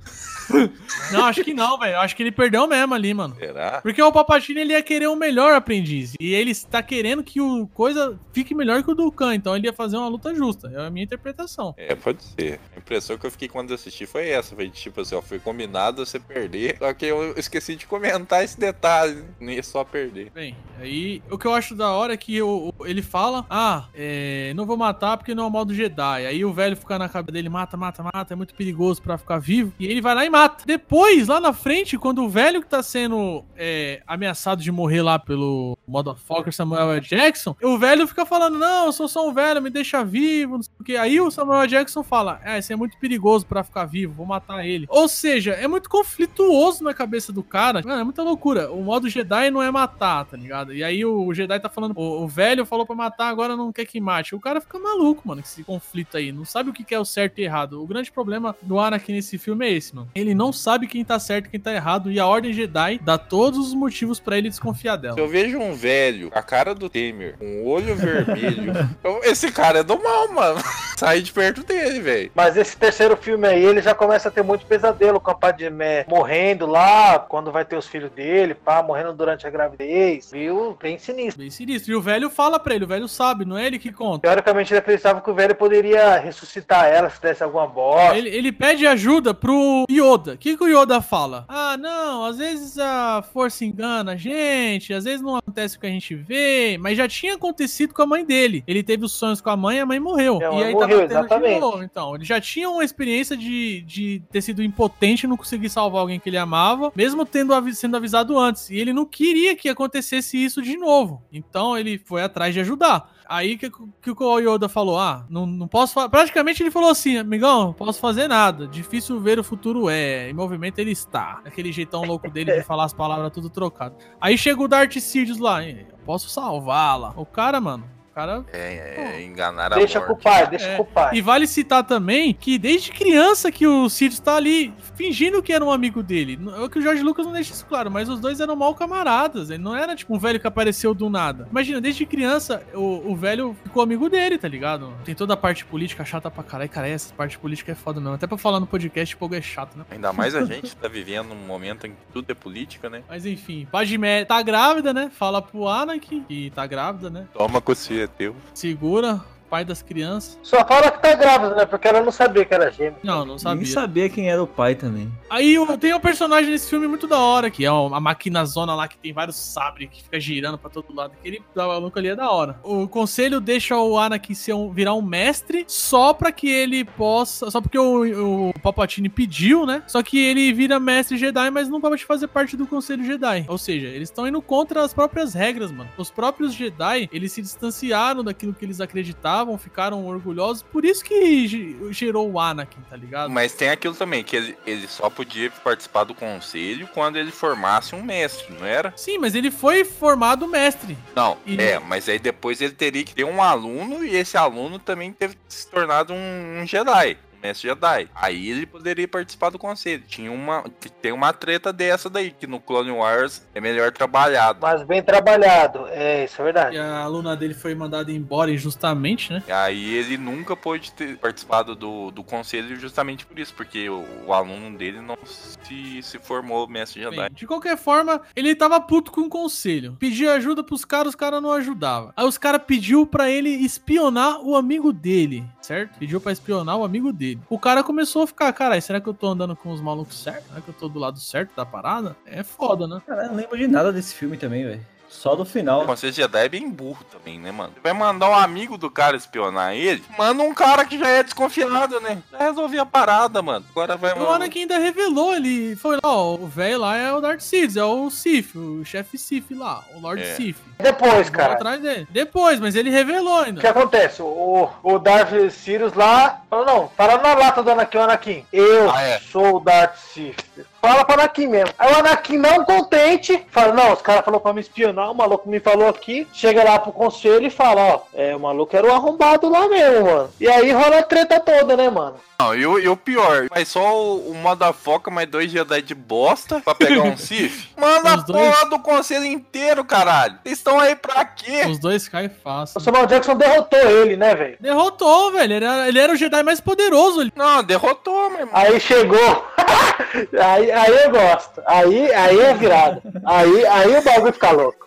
Não, 1.11 1.25
acho 1.25 1.43
que 1.43 1.55
não, 1.55 1.79
velho. 1.79 1.99
Acho 1.99 2.15
que 2.15 2.23
ele 2.23 2.33
perdeu 2.33 2.67
mesmo 2.67 2.95
ali, 2.95 3.15
mano. 3.15 3.35
Será? 3.37 3.81
Porque 3.81 4.03
o 4.03 4.13
Papatini 4.13 4.61
ele 4.61 4.73
ia 4.73 4.83
querer 4.83 5.07
o 5.07 5.17
melhor 5.17 5.55
aprendiz. 5.55 6.13
E 6.21 6.35
ele 6.35 6.51
está 6.51 6.83
querendo 6.83 7.23
que 7.23 7.41
o 7.41 7.67
coisa 7.69 8.19
fique 8.33 8.55
melhor 8.55 8.83
que 8.83 8.91
o 8.91 8.95
Dukan. 8.95 9.35
Então 9.35 9.57
ele 9.57 9.67
ia 9.67 9.73
fazer 9.73 9.97
uma 9.97 10.09
luta 10.09 10.35
justa. 10.35 10.71
É 10.75 10.87
a 10.87 10.91
minha 10.91 11.05
interpretação. 11.05 11.75
É, 11.77 11.95
pode 11.95 12.23
ser. 12.23 12.61
A 12.75 12.79
impressão 12.79 13.17
que 13.17 13.27
eu 13.27 13.31
fiquei 13.31 13.49
quando 13.49 13.73
assisti 13.73 14.07
foi 14.07 14.29
essa. 14.29 14.55
Foi 14.55 14.69
tipo 14.69 15.01
assim, 15.01 15.15
ó, 15.15 15.23
foi 15.23 15.39
combinado 15.39 16.05
você 16.05 16.19
perder. 16.19 16.77
Só 16.79 16.93
que 16.93 17.07
eu 17.07 17.35
esqueci 17.37 17.77
de 17.77 17.87
comentar 17.87 18.45
esse 18.45 18.59
detalhe. 18.59 19.25
Não 19.41 19.53
ia 19.53 19.63
só 19.63 19.85
perder. 19.85 20.31
Bem, 20.35 20.57
aí 20.81 21.23
o 21.31 21.39
que 21.39 21.47
eu 21.47 21.55
acho 21.55 21.75
da 21.75 21.91
hora 21.91 22.15
é 22.15 22.17
que 22.17 22.41
o, 22.41 22.73
ele 22.85 23.03
fala: 23.03 23.45
Ah, 23.51 23.87
é, 23.95 24.53
não 24.55 24.67
vou 24.67 24.77
matar 24.77 25.17
porque 25.17 25.35
não 25.35 25.45
é 25.45 25.47
o 25.47 25.51
modo 25.51 25.75
Jedi. 25.75 26.27
Aí 26.27 26.45
o 26.45 26.53
velho 26.53 26.77
fica 26.77 26.99
na 26.99 27.09
cabeça 27.09 27.33
dele: 27.33 27.49
mata, 27.49 27.77
mata, 27.77 28.03
mata, 28.03 28.33
é 28.33 28.37
muito 28.37 28.55
perigoso 28.55 29.03
pra 29.03 29.19
ficar 29.19 29.39
vivo. 29.39 29.73
E 29.79 29.87
ele 29.87 30.01
vai 30.01 30.15
lá 30.15 30.25
e 30.25 30.31
mata. 30.31 30.65
Depois, 30.67 31.29
lá 31.29 31.41
na 31.41 31.53
frente, 31.53 31.99
quando 31.99 32.23
o 32.23 32.29
velho 32.29 32.63
que 32.63 32.69
tá 32.69 32.83
sendo 32.83 33.45
é, 33.57 34.03
ameaçado 34.07 34.63
de 34.63 34.71
morrer 34.71 35.03
lá 35.03 35.19
pelo 35.19 35.77
motherfucker 35.87 36.53
Samuel. 36.53 37.01
Jackson, 37.01 37.57
o 37.63 37.79
velho 37.79 38.07
fica 38.07 38.25
falando: 38.25 38.59
Não, 38.59 38.87
eu 38.87 38.93
sou 38.93 39.09
só 39.09 39.29
um 39.29 39.33
velho, 39.33 39.63
me 39.63 39.71
deixa 39.71 40.05
vivo, 40.05 40.57
não 40.57 40.63
sei 40.63 40.97
o. 40.97 41.01
Aí 41.01 41.21
o 41.21 41.31
Samuel. 41.31 41.67
Jackson 41.67 42.03
fala: 42.03 42.41
É, 42.45 42.59
isso 42.59 42.73
é 42.73 42.77
muito 42.77 42.99
perigoso 42.99 43.47
pra 43.47 43.65
ficar 43.65 43.85
vivo, 43.85 44.15
vou 44.15 44.27
matar 44.27 44.67
ele. 44.67 44.87
Ou 44.89 45.09
seja, 45.09 45.53
é 45.53 45.67
muito 45.67 45.89
conflituoso 45.89 46.85
na 46.85 46.95
cabeça 46.95 47.33
do 47.33 47.43
cara. 47.43 47.83
Mano, 47.85 48.01
é 48.01 48.05
muita 48.05 48.23
loucura. 48.23 48.71
O 48.71 48.83
modo 48.83 49.09
Jedi 49.15 49.51
não 49.51 49.63
é 49.63 49.71
matar, 49.71 50.25
tá 50.25 50.37
ligado? 50.37 50.75
E 50.75 50.83
aí 50.83 51.05
o 51.05 51.33
Jedi 51.33 51.59
tá 51.61 51.69
falando, 51.69 51.95
o, 51.97 52.23
o 52.25 52.29
velho 52.29 52.67
falou 52.67 52.85
pra 52.85 52.95
matar, 52.97 53.29
agora 53.29 53.57
não 53.57 53.73
quer 53.73 53.85
que 53.87 54.01
mate. 54.01 54.35
O 54.35 54.41
cara 54.41 54.61
fica 54.61 54.79
maluco, 54.79 55.23
mano, 55.27 55.41
com 55.43 55.47
esse 55.49 55.63
conflito 55.65 56.17
aí. 56.17 56.33
Não 56.33 56.45
sabe 56.45 56.71
o 56.71 56.73
que 56.73 56.95
é 56.95 56.99
o 56.99 57.05
certo 57.05 57.39
e 57.41 57.45
errado. 57.45 57.83
O 57.83 57.87
grande 57.87 58.11
problema 58.11 58.55
do 58.61 58.79
Anakin 58.79 59.13
nesse 59.13 59.39
filme 59.39 59.67
é 59.67 59.73
esse, 59.73 59.95
mano. 59.95 60.09
Ele 60.15 60.35
não 60.35 60.53
sabe 60.53 60.87
quem 60.87 61.05
tá 61.05 61.19
certo 61.19 61.47
e 61.47 61.51
quem 61.51 61.61
tá 61.61 61.73
errado. 61.73 62.11
E 62.11 62.19
a 62.19 62.27
Ordem 62.27 62.53
Jedi 62.53 62.99
dá 63.03 63.17
todos 63.17 63.59
os 63.69 63.75
motivos 63.75 64.19
pra 64.21 64.37
ele 64.37 64.49
desconfiar 64.49 64.97
dela. 64.97 65.15
Se 65.15 65.21
eu 65.21 65.29
vejo 65.29 65.59
um 65.59 65.75
velho, 65.75 66.31
a 66.35 66.43
cara 66.43 66.75
do 66.75 66.89
Temer, 66.89 67.37
com 67.39 67.63
o 67.63 67.69
olho 67.69 67.95
vermelho, 67.97 68.73
eu- 69.03 69.21
esse 69.25 69.51
cara 69.53 69.79
é 69.81 69.83
do 69.83 70.01
mal, 70.03 70.29
mano. 70.33 70.61
Sai 70.97 71.21
de 71.23 71.33
perto 71.33 71.63
dele, 71.65 72.01
velho. 72.01 72.31
Mas 72.35 72.57
esse 72.57 72.77
terceiro 72.77 73.17
filme 73.17 73.47
aí, 73.47 73.65
ele 73.65 73.83
já 73.83 73.95
começa 73.95 74.29
a 74.29 74.31
ter 74.31 74.43
muito 74.43 74.65
pesadelo 74.67 75.21
com 75.21 75.31
a 75.31 75.35
Padmé 75.35 76.05
morrendo 76.09 76.67
lá, 76.67 77.19
quando 77.19 77.51
vai 77.53 77.65
ter 77.65 77.77
os 77.77 77.87
filhos 77.87 78.11
dele, 78.13 78.55
pá, 78.55 78.83
morrendo 78.83 79.04
durante 79.13 79.47
a 79.47 79.51
gravidez, 79.51 80.31
viu? 80.33 80.77
Bem 80.81 80.99
sinistro. 80.99 81.41
Bem 81.41 81.51
sinistro. 81.51 81.93
E 81.93 81.97
o 81.97 82.01
velho 82.01 82.31
fala 82.31 82.59
pra 82.59 82.75
ele, 82.75 82.85
o 82.85 82.89
velho 82.89 83.09
sabe, 83.09 83.45
não 83.45 83.59
é 83.59 83.67
ele 83.67 83.79
que 83.79 83.93
conta. 83.93 84.21
Teoricamente 84.21 84.73
ele 84.73 84.79
acreditava 84.79 85.21
que 85.21 85.31
o 85.31 85.35
velho 85.35 85.55
poderia 85.55 86.19
ressuscitar 86.19 86.87
ela 86.87 87.11
se 87.11 87.21
desse 87.21 87.43
alguma 87.43 87.67
bosta. 87.67 88.17
Ele, 88.17 88.29
ele 88.29 88.53
pede 88.53 88.87
ajuda 88.87 89.35
pro 89.35 89.85
Yoda. 89.91 90.35
O 90.35 90.39
que, 90.39 90.57
que 90.57 90.65
o 90.65 90.69
Yoda 90.69 91.01
fala? 91.01 91.45
Ah, 91.49 91.77
não, 91.77 92.25
às 92.25 92.39
vezes 92.39 92.79
a 92.79 93.23
força 93.33 93.65
engana 93.65 94.13
a 94.13 94.17
gente, 94.17 94.93
às 94.93 95.05
vezes 95.05 95.21
não 95.21 95.37
acontece 95.37 95.77
o 95.77 95.81
que 95.81 95.87
a 95.87 95.91
gente 95.91 96.15
vê, 96.15 96.79
mas 96.79 96.97
já 96.97 97.09
tinha 97.09 97.35
acontecido 97.35 97.93
com 97.93 98.03
a 98.03 98.07
mãe 98.07 98.25
dele. 98.25 98.63
Ele 98.67 98.83
teve 98.83 99.05
os 99.05 99.13
sonhos 99.13 99.41
com 99.41 99.51
a 99.51 99.57
mãe, 99.57 99.81
a 99.81 99.87
mãe 99.87 99.99
morreu. 100.01 100.39
E 100.41 100.45
aí 100.45 100.73
morreu, 100.73 100.99
tendo 100.99 101.09
de 101.09 101.15
exatamente. 101.15 101.61
novo. 101.61 101.83
Então, 101.83 102.15
ele 102.15 102.25
já 102.25 102.41
tinha 102.41 102.69
uma 102.69 102.85
experiência 102.85 103.37
de, 103.37 103.83
de 103.83 104.23
ter 104.31 104.43
sido 104.43 104.63
impotente 104.63 105.27
e 105.27 105.29
não 105.29 105.37
conseguir 105.37 105.69
salvar 105.69 106.01
alguém 106.01 106.21
que 106.21 106.29
ele 106.29 106.39
amava, 106.39 106.93
mesmo 106.95 107.25
tendo 107.25 107.53
sendo 107.73 107.97
avisado 107.97 108.39
antes. 108.39 108.71
E 108.71 108.79
ele 108.79 108.93
não 108.95 109.05
queria 109.05 109.57
que 109.57 109.69
acontecesse 109.69 110.43
isso 110.43 110.63
de 110.63 110.77
novo. 110.77 111.23
Então 111.33 111.77
ele 111.77 111.99
foi 111.99 112.23
atrás 112.23 112.55
de 112.55 112.61
ajudar. 112.61 113.13
Aí 113.27 113.57
que, 113.57 113.71
que 113.71 114.11
o 114.11 114.39
Yoda 114.39 114.69
falou: 114.69 114.99
Ah, 114.99 115.27
não, 115.29 115.47
não 115.47 115.67
posso 115.67 115.95
fa-" 115.95 116.09
Praticamente 116.09 116.63
ele 116.63 116.71
falou 116.71 116.91
assim: 116.91 117.17
Amigão, 117.17 117.65
não 117.67 117.73
posso 117.73 118.01
fazer 118.01 118.29
nada. 118.29 118.67
Difícil 118.67 119.21
ver 119.21 119.39
o 119.39 119.45
futuro 119.45 119.89
é. 119.89 120.31
Em 120.31 120.35
movimento 120.35 120.79
ele 120.79 120.93
está. 120.93 121.41
Aquele 121.45 121.73
jeitão 121.73 122.03
louco 122.05 122.31
dele 122.31 122.53
de 122.53 122.63
falar 122.63 122.85
as 122.85 122.93
palavras 122.93 123.33
tudo 123.33 123.51
trocado. 123.51 123.97
Aí 124.21 124.39
chega 124.39 124.63
o 124.63 124.69
Darth 124.69 124.97
Sidious 124.99 125.39
lá: 125.39 125.65
"Eu 125.65 125.87
Posso 126.05 126.29
salvá-la. 126.29 127.15
O 127.17 127.25
cara, 127.27 127.61
mano. 127.61 127.94
O 128.15 128.17
cara 128.17 128.45
É, 128.53 129.17
é 129.19 129.25
enganar 129.25 129.73
a 129.73 129.77
Deixa 129.77 129.99
com 129.99 130.07
o 130.07 130.09
morte. 130.11 130.23
pai, 130.23 130.47
deixa 130.47 130.67
É, 130.67 130.77
com 130.77 130.83
o 130.85 130.87
pai. 130.87 131.17
e 131.17 131.21
vale 131.21 131.49
citar 131.49 131.83
também 131.83 132.33
que 132.33 132.57
desde 132.59 132.93
criança 132.93 133.51
que 133.51 133.67
o 133.67 133.89
Sirius 133.89 134.21
tá 134.21 134.37
ali 134.37 134.73
fingindo 134.95 135.43
que 135.43 135.53
era 135.53 135.65
um 135.65 135.73
amigo 135.73 136.01
dele. 136.01 136.39
É 136.57 136.61
o 136.61 136.71
que 136.71 136.79
o 136.79 136.83
Jorge 136.83 137.03
Lucas 137.03 137.27
não 137.27 137.33
deixa 137.33 137.53
isso 137.53 137.67
claro, 137.67 137.91
mas 137.91 138.09
os 138.09 138.21
dois 138.21 138.39
eram 138.39 138.55
mal 138.55 138.73
camaradas. 138.73 139.51
Ele 139.51 139.61
não 139.61 139.75
era 139.75 139.97
tipo 139.97 140.15
um 140.15 140.19
velho 140.21 140.39
que 140.39 140.47
apareceu 140.47 140.95
do 140.95 141.11
nada. 141.11 141.49
Imagina, 141.51 141.81
desde 141.81 142.07
criança 142.07 142.63
o, 142.73 143.11
o 143.11 143.17
velho 143.17 143.57
ficou 143.65 143.83
amigo 143.83 144.09
dele, 144.09 144.39
tá 144.39 144.47
ligado? 144.47 144.93
Tem 145.05 145.13
toda 145.17 145.35
a 145.35 145.37
parte 145.37 145.65
política 145.65 146.05
chata 146.05 146.31
pra 146.31 146.45
caralho. 146.45 146.71
Cara, 146.71 146.87
essa 146.87 147.13
parte 147.15 147.37
política 147.37 147.73
é 147.73 147.75
foda 147.75 147.99
mesmo. 148.01 148.15
Até 148.15 148.29
pra 148.29 148.39
falar 148.39 148.61
no 148.61 148.67
podcast, 148.69 149.13
o 149.13 149.19
povo 149.19 149.35
é 149.35 149.43
chato, 149.43 149.77
né? 149.77 149.85
Ainda 149.91 150.13
mais 150.13 150.37
a 150.37 150.45
gente 150.47 150.77
tá 150.77 150.87
vivendo 150.87 151.33
um 151.33 151.47
momento 151.47 151.89
em 151.89 151.91
que 151.91 151.97
tudo 152.13 152.31
é 152.31 152.35
política, 152.35 152.89
né? 152.89 153.03
Mas 153.09 153.27
enfim, 153.27 153.67
Padmé 153.73 154.25
tá 154.25 154.41
grávida, 154.41 154.95
né? 154.95 155.11
Fala 155.13 155.43
pro 155.43 155.67
Anakin 155.67 156.23
que 156.29 156.53
tá 156.55 156.65
grávida, 156.65 157.11
né? 157.11 157.27
Toma 157.35 157.61
coceira, 157.61 158.04
Segura, 158.53 159.25
pai 159.55 159.65
das 159.65 159.83
crianças. 159.83 160.37
Só 160.43 160.67
fala 160.67 160.91
que 160.91 161.01
tá 161.01 161.15
grávida, 161.15 161.55
né? 161.55 161.65
Porque 161.65 161.87
ela 161.87 162.01
não 162.03 162.11
sabia 162.11 162.45
que 162.45 162.53
era 162.53 162.73
gêmeo. 162.73 162.97
Não, 163.05 163.21
não 163.21 163.27
Nem 163.35 163.39
sabia. 163.39 163.67
sabia 163.67 164.09
quem 164.09 164.29
era 164.29 164.43
o 164.43 164.49
pai 164.49 164.75
também. 164.75 165.09
Aí 165.31 165.55
tem 165.79 165.95
um 165.95 166.01
personagem 166.01 166.51
nesse 166.51 166.69
filme 166.69 166.89
muito 166.89 167.07
da 167.07 167.21
hora, 167.21 167.49
que 167.51 167.65
é 167.65 167.71
uma 167.71 168.01
máquina 168.01 168.45
zona 168.45 168.75
lá 168.75 168.89
que 168.89 168.99
tem 168.99 169.13
vários 169.13 169.37
sabres 169.37 169.89
que 169.93 170.03
fica 170.03 170.19
girando 170.19 170.59
pra 170.59 170.69
todo 170.69 170.93
lado. 170.93 171.13
Aquele 171.21 171.41
maluco 171.55 171.97
ali 171.97 172.09
é 172.09 172.17
da 172.17 172.29
hora. 172.33 172.59
O 172.65 172.89
conselho 172.89 173.41
deixa 173.41 173.77
o 173.79 173.97
Anakin 173.97 174.35
ser 174.35 174.55
um- 174.55 174.73
virar 174.73 174.95
um 174.95 175.03
mestre 175.03 175.65
só 175.69 176.13
pra 176.13 176.33
que 176.33 176.49
ele 176.51 176.85
possa. 176.85 177.49
Só 177.49 177.61
porque 177.61 177.79
o, 177.79 178.49
o 178.51 178.61
Palpatine 178.61 179.09
pediu, 179.09 179.65
né? 179.65 179.85
Só 179.87 180.03
que 180.03 180.19
ele 180.19 180.53
vira 180.53 180.81
mestre 180.81 181.17
Jedi, 181.17 181.49
mas 181.51 181.69
não 181.69 181.81
pode 181.81 182.05
fazer 182.05 182.27
parte 182.27 182.57
do 182.57 182.67
conselho 182.67 183.05
Jedi. 183.05 183.45
Ou 183.47 183.57
seja, 183.59 183.87
eles 183.87 184.09
estão 184.09 184.27
indo 184.27 184.43
contra 184.43 184.83
as 184.83 184.93
próprias 184.93 185.33
regras, 185.33 185.71
mano. 185.71 185.89
Os 185.97 186.11
próprios 186.11 186.53
Jedi, 186.55 187.09
eles 187.13 187.31
se 187.31 187.41
distanciaram 187.41 188.25
daquilo 188.25 188.53
que 188.55 188.65
eles 188.65 188.81
acreditavam, 188.81 189.44
ficaram 189.59 190.07
orgulhosos. 190.07 190.63
Por 190.63 190.85
isso 190.85 191.05
que 191.05 191.47
ge- 191.47 191.77
gerou 191.91 192.31
o 192.33 192.41
Anakin, 192.41 192.81
tá 192.89 192.97
ligado? 192.97 193.31
Mas 193.31 193.53
tem 193.53 193.69
aquilo 193.71 193.95
também, 193.95 194.25
que 194.25 194.35
ele, 194.37 194.57
ele 194.67 194.89
só 194.89 195.11
podia 195.11 195.51
participar 195.51 196.05
do 196.05 196.15
conselho 196.15 196.89
quando 196.95 197.17
ele 197.17 197.31
formasse 197.31 197.95
um 197.95 198.03
mestre, 198.03 198.53
não 198.59 198.67
era? 198.67 198.93
Sim, 198.97 199.19
mas 199.19 199.35
ele 199.35 199.51
foi 199.51 199.85
formado 199.85 200.47
mestre. 200.49 200.97
Não, 201.15 201.37
E- 201.47 201.61
é, 201.61 201.79
mas 201.79 202.09
aí 202.09 202.19
depois 202.19 202.61
ele 202.61 202.73
teria 202.73 203.05
que 203.05 203.15
ter 203.15 203.25
um 203.25 203.43
aluno 203.43 204.05
e 204.05 204.17
esse 204.17 204.37
aluno 204.37 204.79
também 204.79 205.13
teve 205.13 205.35
que 205.35 205.41
se 205.55 205.67
tornado 205.69 206.13
um, 206.13 206.61
um 206.63 206.67
Jedi. 206.67 207.17
Mestre 207.45 207.69
Jedi. 207.69 208.09
Aí 208.15 208.51
ele 208.51 208.65
poderia 208.65 209.07
participar 209.07 209.51
do 209.51 209.59
conselho. 209.59 210.03
Tinha 210.09 210.33
uma. 210.33 210.65
Tem 211.03 211.13
uma 211.13 211.33
treta 211.33 211.73
dessa 211.73 212.09
daí, 212.09 212.31
que 212.31 212.47
no 212.47 212.59
Clone 212.59 212.91
Wars 212.91 213.47
é 213.55 213.61
melhor 213.61 213.93
trabalhado. 213.93 214.61
Mas 214.63 214.83
bem 214.83 215.03
trabalhado. 215.03 215.87
É, 215.89 216.25
isso 216.25 216.41
é 216.41 216.45
verdade. 216.45 216.77
E 216.77 216.79
a 216.79 217.01
aluna 217.01 217.37
dele 217.37 217.53
foi 217.53 217.75
mandada 217.75 218.11
embora 218.11 218.51
injustamente, 218.51 219.31
né? 219.31 219.43
Aí 219.49 219.95
ele 219.95 220.17
nunca 220.17 220.57
pôde 220.57 220.93
ter 220.93 221.19
participado 221.19 221.75
do, 221.75 222.11
do 222.11 222.25
conselho 222.25 222.75
justamente 222.77 223.27
por 223.27 223.39
isso, 223.39 223.53
porque 223.55 223.91
o, 223.91 224.05
o 224.27 224.33
aluno 224.33 224.77
dele 224.79 225.01
não 225.01 225.19
se, 225.25 226.03
se 226.03 226.19
formou 226.19 226.67
mestre 226.67 227.03
Jedi. 227.03 227.17
Bem, 227.17 227.29
de 227.33 227.47
qualquer 227.47 227.77
forma, 227.77 228.23
ele 228.35 228.55
tava 228.55 228.81
puto 228.81 229.13
com 229.13 229.23
o 229.23 229.29
conselho. 229.29 229.97
Pediu 229.99 230.31
ajuda 230.31 230.65
pros 230.65 230.85
caras, 230.85 231.09
os 231.09 231.15
caras 231.15 231.43
não 231.43 231.53
ajudavam. 231.53 232.13
Aí 232.17 232.25
os 232.25 232.39
caras 232.39 232.63
pediu 232.67 233.07
pra 233.07 233.31
ele 233.31 233.51
espionar 233.51 234.41
o 234.41 234.57
amigo 234.57 234.93
dele, 234.93 235.45
certo? 235.61 235.99
Pediu 235.99 236.21
pra 236.21 236.33
espionar 236.33 236.79
o 236.79 236.85
amigo 236.85 237.13
dele. 237.13 237.34
O 237.49 237.59
cara 237.59 237.83
começou 237.83 238.23
a 238.23 238.27
ficar, 238.27 238.53
caralho, 238.53 238.81
será 238.83 239.01
que 239.01 239.09
eu 239.09 239.15
tô 239.15 239.29
andando 239.29 239.55
com 239.57 239.71
os 239.71 239.81
malucos 239.81 240.23
certos? 240.23 240.47
Será 240.49 240.61
que 240.61 240.69
eu 240.69 240.75
tô 240.75 240.89
do 240.89 240.99
lado 240.99 241.19
certo 241.19 241.55
da 241.57 241.65
parada? 241.67 242.17
É 242.27 242.43
foda, 242.43 242.87
né? 242.87 243.01
Cara, 243.07 243.25
eu 243.25 243.29
não 243.29 243.37
lembro 243.37 243.57
de 243.57 243.67
nada 243.67 243.93
desse 243.93 244.15
filme 244.15 244.37
também, 244.37 244.65
velho. 244.65 244.87
Só 245.15 245.35
do 245.35 245.43
O 245.43 245.47
final. 245.47 245.85
Conselho 245.87 246.13
Jedi 246.13 246.45
é 246.45 246.49
bem 246.49 246.69
burro 246.69 247.03
também, 247.11 247.39
né, 247.39 247.51
mano? 247.51 247.73
Você 247.75 247.81
vai 247.81 247.93
mandar 247.93 248.29
um 248.29 248.35
amigo 248.35 248.77
do 248.77 248.91
cara 248.91 249.17
espionar 249.17 249.75
ele, 249.75 250.03
manda 250.19 250.43
um 250.43 250.53
cara 250.53 250.85
que 250.85 250.99
já 250.99 251.09
é 251.09 251.23
desconfiado, 251.23 252.01
né? 252.01 252.19
Já 252.33 252.39
resolvi 252.39 252.79
a 252.79 252.85
parada, 252.85 253.41
mano. 253.41 253.65
Agora 253.71 253.97
vai. 253.97 254.13
O 254.19 254.31
Anakin 254.31 254.61
ainda 254.63 254.79
revelou, 254.79 255.35
ele 255.35 255.77
foi 255.77 255.95
lá, 255.97 256.01
ó, 256.05 256.35
o 256.35 256.47
velho 256.47 256.79
lá 256.81 256.97
é 256.97 257.13
o 257.13 257.21
Darth 257.21 257.41
Sidious, 257.41 257.77
é 257.77 257.85
o 257.85 258.11
Sith, 258.11 258.55
o 258.55 258.85
chefe 258.85 259.17
Sith 259.17 259.51
lá, 259.53 259.83
o 259.95 260.01
Lord 260.01 260.21
É. 260.23 260.35
Sith. 260.35 260.57
Depois, 260.79 261.31
cara. 261.31 261.55
atrás 261.55 261.81
dele. 261.81 262.07
Depois, 262.11 262.59
mas 262.61 262.75
ele 262.75 262.91
revelou 262.91 263.41
O 263.41 263.43
que 263.45 263.49
ainda. 263.49 263.71
acontece? 263.71 264.21
O, 264.21 264.69
o 264.83 264.99
Darth 264.99 265.33
Sirius 265.53 265.95
lá 265.95 266.43
falou, 266.51 266.67
não, 266.67 266.89
fala 266.97 267.17
na 267.19 267.35
lata 267.35 267.63
do 267.63 267.71
Anakin, 267.71 267.97
o 267.99 268.03
Anakin. 268.03 268.47
Eu 268.53 268.91
Ah, 268.91 269.01
é. 269.03 269.19
sou 269.21 269.57
o 269.57 269.61
Darth 269.61 269.97
Sith. 269.97 270.45
Fala 270.85 271.03
pro 271.03 271.15
Anakin 271.15 271.47
mesmo. 271.47 271.75
Aí 271.79 271.91
o 271.91 271.97
Anakin 271.97 272.37
não 272.37 272.63
contente, 272.63 273.43
fala, 273.51 273.73
não, 273.73 273.95
os 273.95 274.03
caras 274.03 274.23
falaram 274.23 274.43
pra 274.43 274.53
me 274.53 274.61
espionar, 274.61 275.11
o 275.11 275.15
maluco 275.15 275.49
me 275.49 275.59
falou 275.59 275.89
aqui, 275.89 276.27
chega 276.31 276.63
lá 276.63 276.79
pro 276.79 276.93
conselho 276.93 277.47
e 277.47 277.51
fala, 277.51 277.81
ó, 277.81 278.01
é, 278.13 278.37
o 278.37 278.41
maluco 278.41 278.77
era 278.77 278.87
o 278.87 278.93
arrombado 278.93 279.49
lá 279.49 279.67
mesmo, 279.67 280.05
mano. 280.05 280.31
E 280.39 280.47
aí 280.47 280.71
rola 280.73 280.99
a 280.99 281.03
treta 281.03 281.41
toda, 281.41 281.75
né, 281.75 281.89
mano? 281.89 282.17
Não, 282.39 282.55
e 282.55 282.67
o, 282.67 282.79
e 282.79 282.89
o 282.89 282.97
pior, 282.97 283.47
mas 283.51 283.69
só 283.69 283.97
o, 283.97 284.31
o 284.31 284.35
Motherfucker 284.35 285.13
mais 285.13 285.29
dois 285.29 285.51
Jedi 285.51 285.81
de 285.81 285.95
bosta 285.95 286.61
pra 286.61 286.75
pegar 286.75 287.03
um 287.03 287.17
Sith? 287.17 287.69
Manda 287.79 288.15
a 288.15 288.23
porra 288.23 288.67
do 288.69 288.79
conselho 288.81 289.25
inteiro, 289.25 289.85
caralho. 289.85 290.39
Vocês 290.43 290.59
estão 290.59 290.79
aí 290.79 290.97
pra 290.97 291.25
quê? 291.25 291.65
Os 291.69 291.79
dois 291.79 292.09
caem 292.09 292.29
fácil. 292.29 292.79
O 292.79 292.83
Samuel 292.83 293.07
Jackson 293.07 293.37
derrotou 293.37 293.79
ele, 293.79 294.17
né, 294.17 294.35
velho? 294.35 294.57
Derrotou, 294.61 295.33
velho. 295.33 295.55
Ele 295.55 295.65
era, 295.65 295.89
ele 295.89 295.99
era 295.99 296.13
o 296.13 296.17
Jedi 296.17 296.43
mais 296.43 296.61
poderoso. 296.61 297.21
Ele... 297.21 297.33
Não, 297.37 297.63
derrotou, 297.63 298.29
meu 298.31 298.41
irmão. 298.41 298.55
Aí 298.55 298.81
chegou. 298.81 299.47
aí, 300.43 300.71
aí 300.75 301.05
eu 301.05 301.11
gosto. 301.11 301.63
Aí, 301.67 302.13
aí 302.13 302.41
é 302.41 302.55
virada. 302.55 303.03
Aí, 303.25 303.67
aí 303.67 303.97
o 303.97 304.03
bagulho 304.03 304.33
fica 304.33 304.51
louco. 304.51 304.85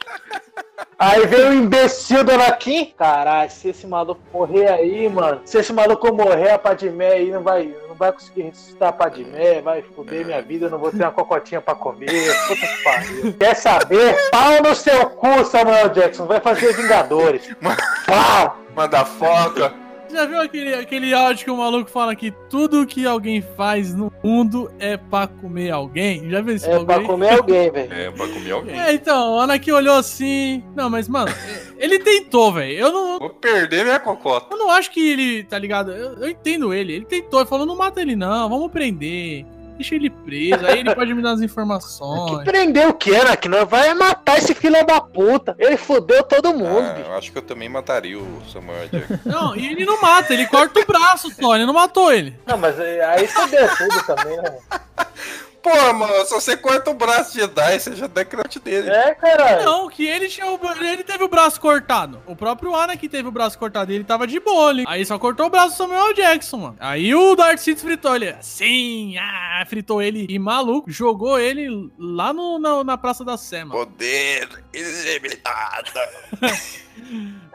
Aí 0.99 1.27
veio 1.27 1.49
o 1.49 1.53
imbecil 1.53 2.23
do 2.23 2.31
Anakin. 2.31 2.93
Caralho, 2.97 3.51
se 3.51 3.69
esse 3.69 3.85
maluco 3.85 4.21
morrer 4.33 4.67
aí, 4.67 5.07
mano. 5.07 5.41
Se 5.45 5.59
esse 5.59 5.71
maluco 5.71 6.11
morrer, 6.13 6.51
a 6.51 6.57
Padmé 6.57 7.07
aí 7.07 7.31
não 7.31 7.43
vai, 7.43 7.75
não 7.88 7.95
vai 7.95 8.11
conseguir 8.11 8.43
ressuscitar 8.43 8.89
a 8.89 8.91
Padmé. 8.93 9.61
Vai 9.61 9.83
foder 9.83 10.25
minha 10.25 10.41
vida, 10.41 10.65
eu 10.65 10.69
não 10.71 10.79
vou 10.79 10.91
ter 10.91 11.03
uma 11.03 11.11
cocotinha 11.11 11.61
pra 11.61 11.75
comer. 11.75 12.07
Puta 12.47 12.67
que 12.67 12.83
pariu. 12.83 13.33
Quer 13.33 13.55
saber? 13.55 14.29
Pau 14.31 14.61
no 14.63 14.73
seu 14.73 15.09
cu, 15.11 15.45
Samuel 15.45 15.89
Jackson. 15.89 16.25
Vai 16.25 16.39
fazer 16.39 16.73
Vingadores. 16.73 17.47
Pau! 18.05 18.57
Motherfucker. 18.75 19.86
Já 20.11 20.25
viu 20.25 20.39
aquele, 20.39 20.73
aquele 20.73 21.13
áudio 21.13 21.45
que 21.45 21.51
o 21.51 21.57
maluco 21.57 21.89
fala 21.89 22.15
que 22.15 22.31
tudo 22.49 22.85
que 22.85 23.05
alguém 23.05 23.41
faz 23.41 23.93
no 23.93 24.11
mundo 24.23 24.71
é 24.79 24.97
pra 24.97 25.27
comer 25.27 25.71
alguém? 25.71 26.29
Já 26.29 26.41
viu 26.41 26.55
esse 26.55 26.69
É 26.69 26.83
pra 26.83 27.01
comer 27.03 27.33
alguém, 27.33 27.71
velho. 27.71 27.93
É, 27.93 28.11
pra 28.11 28.27
comer 28.27 28.51
alguém. 28.51 28.79
É, 28.79 28.93
então, 28.93 29.35
o 29.35 29.39
Anakin 29.39 29.71
olhou 29.71 29.97
assim. 29.97 30.63
Não, 30.75 30.89
mas, 30.89 31.07
mano, 31.07 31.31
ele 31.77 31.99
tentou, 31.99 32.51
velho. 32.53 32.77
Eu 32.77 32.91
não, 32.91 33.19
Vou 33.19 33.29
perder 33.29 33.83
minha 33.83 33.99
cocota. 33.99 34.47
eu 34.51 34.57
não 34.57 34.69
acho 34.71 34.91
que 34.91 35.11
ele, 35.11 35.43
tá 35.43 35.57
ligado? 35.59 35.91
Eu, 35.91 36.13
eu 36.15 36.29
entendo 36.29 36.73
ele. 36.73 36.93
Ele 36.93 37.05
tentou, 37.05 37.39
ele 37.39 37.49
falou: 37.49 37.65
não 37.65 37.75
mata 37.75 38.01
ele, 38.01 38.15
não, 38.15 38.49
vamos 38.49 38.71
prender. 38.71 39.45
Deixa 39.77 39.95
ele 39.95 40.09
preso, 40.09 40.65
aí 40.65 40.79
ele 40.79 40.93
pode 40.95 41.13
me 41.13 41.21
dar 41.21 41.31
as 41.33 41.39
Que 41.39 41.45
informações. 41.45 42.43
prendeu 42.43 42.89
o 42.89 42.93
que, 42.93 43.15
Anakin? 43.15 43.47
Nós 43.49 43.69
vai 43.69 43.93
matar 43.93 44.37
esse 44.39 44.53
filho 44.55 44.85
da 44.85 44.99
puta. 44.99 45.55
Ele 45.59 45.77
fudeu 45.77 46.23
todo 46.23 46.53
mundo, 46.53 46.81
Ah, 46.87 46.99
eu 46.99 47.13
acho 47.15 47.31
que 47.31 47.37
eu 47.37 47.41
também 47.43 47.69
mataria 47.69 48.17
o 48.17 48.41
Samuel 48.51 48.87
Jackson. 48.89 49.19
Não, 49.29 49.55
e 49.55 49.67
ele 49.67 49.85
não 49.85 50.01
mata, 50.01 50.33
ele 50.33 50.47
corta 50.47 50.79
o 50.79 50.85
braço 50.85 51.29
só, 51.33 51.55
ele 51.55 51.65
não 51.65 51.73
matou 51.73 52.11
ele. 52.11 52.35
Não, 52.45 52.57
mas 52.57 52.79
aí 52.79 53.27
fudeu 53.27 53.67
tudo 53.77 54.03
também, 54.05 54.37
né? 54.37 54.57
pô, 55.68 55.94
mano, 55.94 56.26
se 56.26 56.34
você 56.34 56.56
corta 56.56 56.89
o 56.89 56.94
braço 56.94 57.34
de 57.34 57.41
Jedi, 57.41 57.80
você 57.80 57.95
já 57.95 58.07
dá 58.07 58.23
crush 58.23 58.60
dele. 58.60 58.89
É, 58.89 59.14
caralho. 59.14 59.65
Não, 59.65 59.89
que 59.89 60.06
ele 60.07 60.27
tinha 60.30 60.48
o, 60.48 60.60
ele 60.81 61.03
teve 61.03 61.23
o 61.23 61.27
braço 61.27 61.60
cortado. 61.60 62.22
O 62.26 62.35
próprio 62.35 62.73
Anakin 62.73 63.10
teve 63.10 63.27
o 63.27 63.31
braço 63.31 63.57
cortado 63.60 63.91
e 63.91 63.95
ele 63.95 64.03
tava 64.03 64.26
de 64.26 64.39
boa 64.39 64.69
ali. 64.69 64.85
Aí 64.88 65.06
só 65.06 65.19
cortou 65.19 65.48
o 65.48 65.49
braço 65.49 65.69
do 65.69 65.77
Samuel 65.77 66.14
Jackson, 66.14 66.57
mano. 66.57 66.77
Aí 66.80 67.14
o 67.14 67.35
Darth 67.35 67.60
Sidious 67.60 67.81
fritou 67.81 68.15
ele. 68.15 68.35
Sim, 68.41 69.18
ah, 69.18 69.64
fritou 69.68 70.02
ele 70.02 70.26
e 70.30 70.39
maluco, 70.39 70.89
jogou 70.89 71.39
ele 71.39 71.68
lá 71.98 72.31
no, 72.31 72.60
na, 72.60 72.84
na 72.84 72.98
Praça 72.98 73.26
da 73.26 73.38
Sé, 73.38 73.64
mano. 73.64 73.85
Poder 73.85 74.48
ilimitado. 74.73 75.91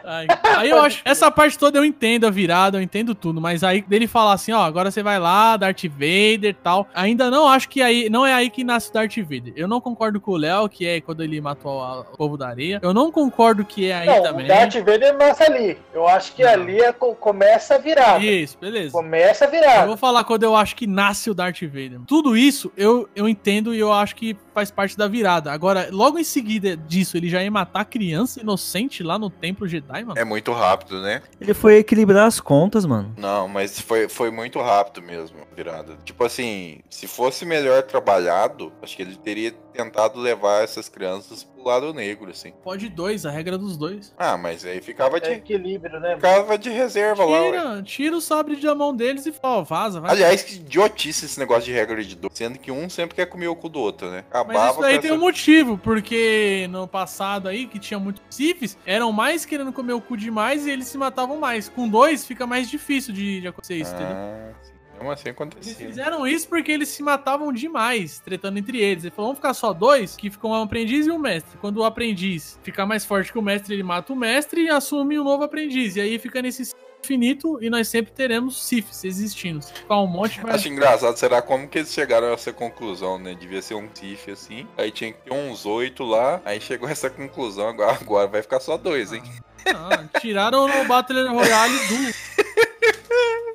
Aí, 0.05 0.27
aí 0.57 0.71
eu 0.71 0.81
acho, 0.83 1.01
essa 1.05 1.31
parte 1.31 1.57
toda 1.57 1.79
eu 1.79 1.85
entendo 1.85 2.27
a 2.27 2.31
virada, 2.31 2.77
eu 2.79 2.83
entendo 2.83 3.15
tudo, 3.15 3.41
mas 3.41 3.63
aí 3.63 3.83
dele 3.83 4.09
falar 4.09 4.33
assim, 4.33 4.51
ó, 4.51 4.61
agora 4.63 4.91
você 4.91 5.01
vai 5.03 5.17
lá, 5.19 5.57
Darth 5.57 5.85
Vader 5.85 6.51
e 6.51 6.53
tal. 6.55 6.89
Ainda 6.93 7.31
não 7.31 7.47
acho 7.47 7.69
que 7.69 7.81
aí, 7.81 8.11
não 8.11 8.27
é 8.27 8.35
aí 8.35 8.51
que 8.51 8.65
nasce 8.65 8.91
o 8.91 8.93
Darth 8.93 9.17
Vader. 9.19 9.53
Eu 9.55 9.69
não 9.69 9.81
concordo 9.81 10.21
com 10.21 10.33
o 10.33 10.37
Léo, 10.37 10.69
que 10.69 10.85
é 10.87 11.01
quando 11.01 11.23
ele 11.23 11.41
matou 11.41 11.81
a- 11.81 12.01
o 12.01 12.17
povo 12.17 12.37
da 12.37 12.49
areia. 12.49 12.81
Eu 12.83 12.93
não 12.93 13.13
concordo 13.13 13.65
que 13.65 13.87
é 13.91 13.95
aí 13.95 14.07
Não, 14.07 14.23
também. 14.25 14.45
o 14.45 14.49
Darth 14.49 14.75
Vader 14.75 15.17
nasce 15.17 15.43
ali. 15.45 15.79
Eu 15.95 16.09
acho 16.09 16.33
que 16.35 16.43
Não. 16.43 16.51
ali 16.51 16.81
é, 16.81 16.93
co- 16.93 17.15
começa 17.15 17.77
a 17.77 17.79
virada. 17.79 18.25
Isso, 18.25 18.59
beleza. 18.61 18.91
Começa 18.91 19.45
a 19.45 19.49
Eu 19.49 19.51
virada. 19.53 19.87
vou 19.87 19.97
falar 19.97 20.25
quando 20.25 20.43
eu 20.43 20.57
acho 20.57 20.75
que 20.75 20.87
nasce 20.87 21.31
o 21.31 21.35
Darth 21.35 21.63
Vader. 21.63 22.01
Tudo 22.09 22.37
isso 22.37 22.73
eu, 22.77 23.09
eu 23.15 23.29
entendo 23.29 23.73
e 23.73 23.79
eu 23.79 23.93
acho 23.93 24.17
que 24.17 24.37
faz 24.53 24.71
parte 24.71 24.99
da 24.99 25.07
virada. 25.07 25.53
Agora, 25.53 25.89
logo 25.93 26.19
em 26.19 26.25
seguida 26.25 26.77
disso, 26.77 27.17
ele 27.17 27.29
já 27.29 27.41
ia 27.43 27.51
matar 27.51 27.85
criança 27.85 28.41
inocente 28.41 29.03
lá 29.03 29.17
no 29.19 29.31
Templo 29.41 29.67
Jedi, 29.67 30.05
mano. 30.05 30.19
É 30.19 30.25
muito 30.25 30.53
rápido, 30.53 31.01
né? 31.01 31.23
Ele 31.41 31.55
foi 31.55 31.77
equilibrar 31.79 32.27
as 32.27 32.41
contas, 32.41 32.85
mano. 32.85 33.15
Não, 33.17 33.49
mas 33.49 33.81
foi, 33.81 34.09
foi 34.09 34.31
muito 34.31 34.61
rápido 34.61 35.03
mesmo, 35.03 35.39
virada. 35.57 35.97
Tipo 36.05 36.25
assim, 36.25 36.81
se 36.89 37.07
fosse 37.07 37.45
melhor 37.45 37.83
trabalhado, 37.83 38.73
acho 38.83 38.97
que 38.97 39.03
ele 39.03 39.17
teria 39.17 39.53
tentado 39.73 40.21
levar 40.21 40.63
essas 40.63 40.89
crianças 40.89 41.43
pro 41.45 41.65
lado 41.65 41.93
negro, 41.95 42.31
assim. 42.31 42.53
Pode 42.63 42.89
dois, 42.89 43.25
a 43.27 43.31
regra 43.31 43.57
dos 43.57 43.77
dois. 43.77 44.15
Ah, 44.19 44.37
mas 44.37 44.65
aí 44.65 44.81
ficava 44.81 45.17
É 45.17 45.21
de, 45.21 45.31
equilíbrio, 45.31 45.99
né? 46.01 46.15
ficava 46.17 46.59
de 46.59 46.71
reserva 46.71 47.25
lá. 47.25 47.41
ué. 47.43 47.51
Tira, 47.51 47.83
tira 47.83 48.17
o 48.17 48.21
sabre 48.21 48.57
da 48.57 48.75
mão 48.75 48.95
deles 48.95 49.25
e 49.27 49.33
fala, 49.33 49.59
ó, 49.59 49.63
vaza, 49.63 50.01
vai. 50.01 50.11
Aliás, 50.11 50.43
que 50.43 50.57
idiotice 50.57 51.25
esse 51.27 51.39
negócio 51.39 51.65
de 51.65 51.73
regra 51.73 52.03
de 52.05 52.15
dois. 52.17 52.33
Sendo 52.35 52.59
que 52.59 52.71
um 52.71 52.89
sempre 52.91 53.15
quer 53.17 53.27
comer 53.27 53.49
o 53.49 53.57
cu 53.57 53.69
do 53.69 53.79
outro, 53.81 54.11
né? 54.11 54.19
Acabava 54.29 54.59
Mas 54.59 54.73
isso 54.73 54.85
aí 54.85 54.95
com 54.97 55.01
tem 55.01 55.11
essa- 55.11 55.19
um 55.19 55.21
motivo, 55.21 55.79
porque 55.79 56.67
no 56.71 56.87
passado 56.89 57.49
aí, 57.49 57.67
que 57.67 57.79
tinha 57.79 57.99
muitos 57.99 58.23
Sifis, 58.31 58.77
eram 58.87 59.13
mais 59.13 59.45
querendo 59.45 59.73
comer 59.73 59.93
o 59.93 60.01
cu 60.01 60.17
demais 60.17 60.67
e 60.67 60.71
eles 60.71 60.87
se 60.89 60.99
matavam 60.99 61.39
mais. 61.39 61.69
Com 61.69 61.89
dois, 61.89 62.27
fica 62.27 62.47
mais 62.47 62.69
difícil 62.71 63.13
de, 63.15 63.41
de 63.41 63.49
acontecer 63.49 63.77
isso, 63.77 63.95
entendeu? 63.95 64.15
Ah, 64.17 64.53
sim. 64.63 64.73
Mesmo 65.03 65.13
assim 65.13 65.29
Eles 65.29 65.37
acontecia. 65.37 65.87
fizeram 65.87 66.27
isso 66.27 66.49
porque 66.49 66.71
eles 66.71 66.89
se 66.89 67.03
matavam 67.03 67.53
demais, 67.53 68.21
tretando 68.21 68.59
entre 68.59 68.81
eles. 68.81 69.05
Ele 69.05 69.11
falou, 69.11 69.31
vamos 69.31 69.39
ficar 69.39 69.55
só 69.55 69.73
dois, 69.73 70.17
que 70.17 70.31
ficam 70.31 70.51
um 70.51 70.63
aprendiz 70.63 71.07
e 71.07 71.11
um 71.11 71.19
mestre. 71.19 71.59
Quando 71.61 71.79
o 71.79 71.85
aprendiz 71.85 72.59
ficar 72.63 72.87
mais 72.87 73.05
forte 73.05 73.33
que 73.33 73.39
o 73.39 73.43
mestre, 73.43 73.75
ele 73.75 73.83
mata 73.83 74.13
o 74.13 74.17
mestre 74.17 74.63
e 74.63 74.71
assume 74.71 75.19
um 75.19 75.25
novo 75.25 75.45
aprendiz. 75.45 75.97
E 75.97 76.01
aí 76.01 76.19
fica 76.19 76.41
nesse 76.41 76.73
infinito 77.03 77.59
e 77.61 77.69
nós 77.69 77.89
sempre 77.89 78.13
teremos 78.13 78.63
Sifis 78.65 79.05
existindo. 79.05 79.65
Ficar 79.65 80.01
um 80.01 80.07
monte, 80.07 80.41
vai... 80.41 80.55
Acho 80.55 80.69
engraçado, 80.69 81.17
será 81.17 81.43
como 81.43 81.67
que 81.67 81.79
eles 81.79 81.93
chegaram 81.93 82.29
a 82.29 82.33
essa 82.33 82.53
conclusão, 82.53 83.19
né? 83.19 83.35
Devia 83.35 83.61
ser 83.61 83.75
um 83.75 83.89
TIF 83.89 84.31
assim, 84.31 84.69
aí 84.79 84.93
tinha 84.93 85.13
que 85.13 85.21
ter 85.23 85.33
uns 85.33 85.67
oito 85.67 86.05
lá, 86.05 86.41
aí 86.45 86.61
chegou 86.61 86.89
essa 86.89 87.11
conclusão, 87.11 87.69
agora, 87.69 87.99
agora 88.01 88.29
vai 88.29 88.41
ficar 88.41 88.61
só 88.61 88.77
dois, 88.77 89.13
hein? 89.13 89.23
Ah, 89.67 90.05
tiraram 90.21 90.65
o 90.65 90.85
Battle 90.87 91.29
Royale 91.33 91.79
do... 91.89 92.63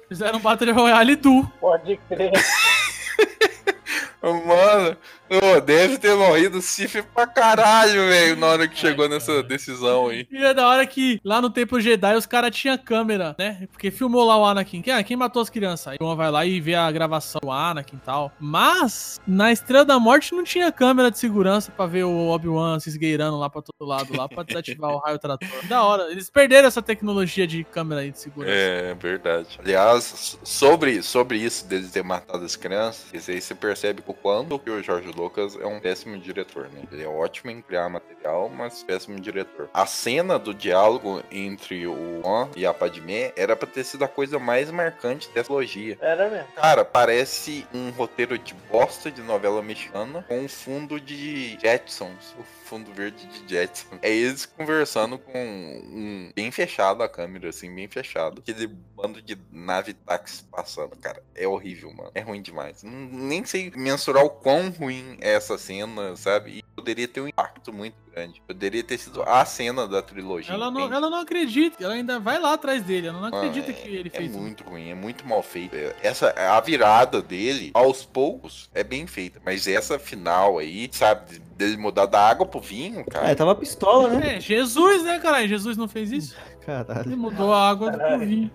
Fizeram 0.07 0.39
um 0.39 0.41
Battle 0.41 0.73
Royale 0.73 1.15
do... 1.15 1.43
Pode 1.59 1.97
crer. 2.07 2.31
Mano, 4.21 4.97
ô, 5.29 5.61
deve 5.61 5.97
ter 5.97 6.15
morrido 6.15 6.61
Sif 6.61 7.01
pra 7.13 7.27
caralho, 7.27 8.07
velho, 8.07 8.35
na 8.35 8.47
hora 8.47 8.67
que 8.67 8.77
chegou 8.77 9.07
nessa 9.09 9.43
decisão 9.43 10.09
aí. 10.09 10.27
E 10.31 10.37
é 10.37 10.53
da 10.53 10.67
hora 10.67 10.85
que 10.85 11.19
lá 11.23 11.41
no 11.41 11.49
Templo 11.49 11.79
Jedi 11.79 12.15
os 12.15 12.25
caras 12.25 12.55
tinham 12.55 12.77
câmera, 12.77 13.35
né? 13.37 13.67
Porque 13.71 13.91
filmou 13.91 14.25
lá 14.25 14.37
o 14.37 14.45
Anakin. 14.45 14.81
Quem, 14.81 14.93
ah, 14.93 15.03
quem 15.03 15.17
matou 15.17 15.41
as 15.41 15.49
crianças? 15.49 15.87
Aí 15.87 15.97
uma 15.99 16.15
vai 16.15 16.31
lá 16.31 16.45
e 16.45 16.59
vê 16.59 16.75
a 16.75 16.91
gravação 16.91 17.39
do 17.41 17.51
Anakin 17.51 17.95
e 17.95 17.99
tal. 17.99 18.31
Mas 18.39 19.19
na 19.27 19.51
Estrela 19.51 19.85
da 19.85 19.99
Morte 19.99 20.33
não 20.33 20.43
tinha 20.43 20.71
câmera 20.71 21.11
de 21.11 21.17
segurança 21.17 21.71
pra 21.71 21.85
ver 21.85 22.03
o 22.03 22.29
Obi-Wan 22.29 22.79
se 22.79 22.89
esgueirando 22.89 23.37
lá 23.37 23.49
pra 23.49 23.61
todo 23.61 23.87
lado, 23.87 24.15
lá 24.15 24.27
pra 24.27 24.43
desativar 24.43 24.91
o 24.91 24.99
raio 24.99 25.19
trator. 25.19 25.47
Da 25.67 25.83
hora. 25.83 26.11
Eles 26.11 26.29
perderam 26.29 26.67
essa 26.67 26.81
tecnologia 26.81 27.47
de 27.47 27.63
câmera 27.63 28.01
aí 28.01 28.11
de 28.11 28.19
segurança. 28.19 28.53
É, 28.53 28.93
verdade. 28.93 29.59
Aliás, 29.59 30.37
sobre, 30.43 31.01
sobre 31.01 31.37
isso 31.37 31.65
deles 31.67 31.91
ter 31.91 32.03
matado 32.03 32.43
as 32.43 32.55
crianças, 32.55 33.27
aí 33.27 33.41
você 33.41 33.55
percebe 33.55 34.03
o 34.05 34.13
quanto 34.13 34.59
que 34.59 34.69
o 34.69 34.81
Jorge 34.83 35.11
Lucas 35.17 35.57
é 35.59 35.65
um 35.65 35.79
péssimo 35.79 36.17
diretor, 36.17 36.69
né? 36.69 36.83
Ele 36.91 37.03
é 37.03 37.07
ótimo 37.07 37.49
em 37.49 37.61
criar 37.61 37.89
material, 37.89 38.49
mas 38.49 38.83
péssimo 38.83 39.19
diretor. 39.19 39.69
A 39.73 39.85
cena 39.85 40.37
do 40.37 40.53
diálogo 40.53 41.23
entre 41.31 41.87
o 41.87 42.21
Juan 42.21 42.49
e 42.55 42.65
a 42.65 42.73
Padmé 42.73 43.33
era 43.35 43.55
pra 43.55 43.67
ter 43.67 43.83
sido 43.83 44.03
a 44.03 44.07
coisa 44.07 44.37
mais 44.37 44.69
marcante 44.69 45.27
dessa 45.29 45.47
trilogia. 45.47 45.97
Era 45.99 46.29
mesmo. 46.29 46.47
Cara, 46.55 46.85
parece 46.85 47.65
um 47.73 47.89
roteiro 47.89 48.37
de 48.37 48.53
bosta 48.69 49.09
de 49.09 49.21
novela 49.21 49.61
mexicana 49.61 50.23
com 50.27 50.39
um 50.39 50.47
fundo 50.47 50.99
de 50.99 51.57
Jetsons. 51.59 52.35
O 52.37 52.43
fundo 52.67 52.93
verde 52.93 53.25
de 53.25 53.53
Jetsons. 53.53 53.99
É 54.01 54.11
eles 54.13 54.45
conversando 54.45 55.17
com 55.17 55.39
um. 55.39 56.31
Bem 56.35 56.51
fechado 56.51 57.01
a 57.01 57.09
câmera, 57.09 57.49
assim, 57.49 57.73
bem 57.73 57.87
fechado. 57.87 58.39
Aquele 58.39 58.67
bando 58.67 59.21
de 59.21 59.37
nave 59.51 59.93
táxi 59.93 60.43
passando, 60.43 60.95
cara. 60.97 61.23
É 61.33 61.47
horrível, 61.47 61.93
mano. 61.93 62.11
É 62.13 62.21
ruim 62.21 62.41
demais. 62.41 62.83
Nem 62.83 63.45
sei 63.45 63.71
mensurar 63.75 64.23
o 64.23 64.29
quão 64.29 64.69
ruim 64.69 65.17
é 65.21 65.33
essa 65.33 65.57
cena, 65.57 66.15
sabe? 66.15 66.59
E 66.59 66.63
poderia 66.75 67.07
ter 67.07 67.21
um 67.21 67.27
impacto 67.27 67.71
muito 67.71 67.95
grande. 68.17 68.41
Poderia 68.45 68.83
ter 68.83 68.97
sido 68.97 69.21
a 69.23 69.45
cena 69.45 69.87
da 69.87 70.01
trilogia. 70.01 70.53
Ela 70.53 70.71
não, 70.71 70.81
entende? 70.81 70.95
ela 70.95 71.09
não 71.09 71.19
acredita, 71.19 71.83
ela 71.83 71.93
ainda 71.93 72.19
vai 72.19 72.39
lá 72.39 72.53
atrás 72.53 72.81
dele, 72.83 73.07
ela 73.07 73.19
não 73.19 73.27
acredita 73.37 73.69
é- 73.71 73.73
que 73.73 73.87
ele 73.87 74.09
é 74.11 74.17
fez 74.17 74.29
isso. 74.31 74.39
muito 74.39 74.63
ruim, 74.63 74.89
é 74.89 74.95
muito 74.95 75.25
mal 75.27 75.43
feito. 75.43 75.75
É, 75.75 75.95
Essa 76.01 76.31
a 76.31 76.59
virada 76.59 77.21
dele, 77.21 77.71
aos 77.73 78.03
poucos, 78.03 78.69
é 78.73 78.83
bem 78.83 79.05
feita, 79.05 79.39
mas 79.45 79.67
essa 79.67 79.99
final 79.99 80.57
aí, 80.57 80.89
sabe, 80.91 81.39
dele 81.55 81.77
mudar 81.77 82.05
da 82.05 82.19
água 82.27 82.45
pro 82.45 82.59
vinho, 82.59 83.01
Ah, 83.07 83.11
cara. 83.11 83.25
ele 83.27 83.35
tava 83.35 83.55
pistola, 83.55 84.09
né? 84.09 84.37
É, 84.37 84.39
Jesus, 84.39 85.03
né, 85.03 85.19
caralho? 85.19 85.47
Jesus 85.47 85.77
não 85.77 85.87
fez 85.87 86.11
isso? 86.11 86.35
Caralho. 86.65 87.07
Ele 87.07 87.15
mudou 87.15 87.53
a 87.53 87.69
água 87.69 87.91
do 87.91 87.97
Caralho. 87.97 88.25
vinho. 88.27 88.51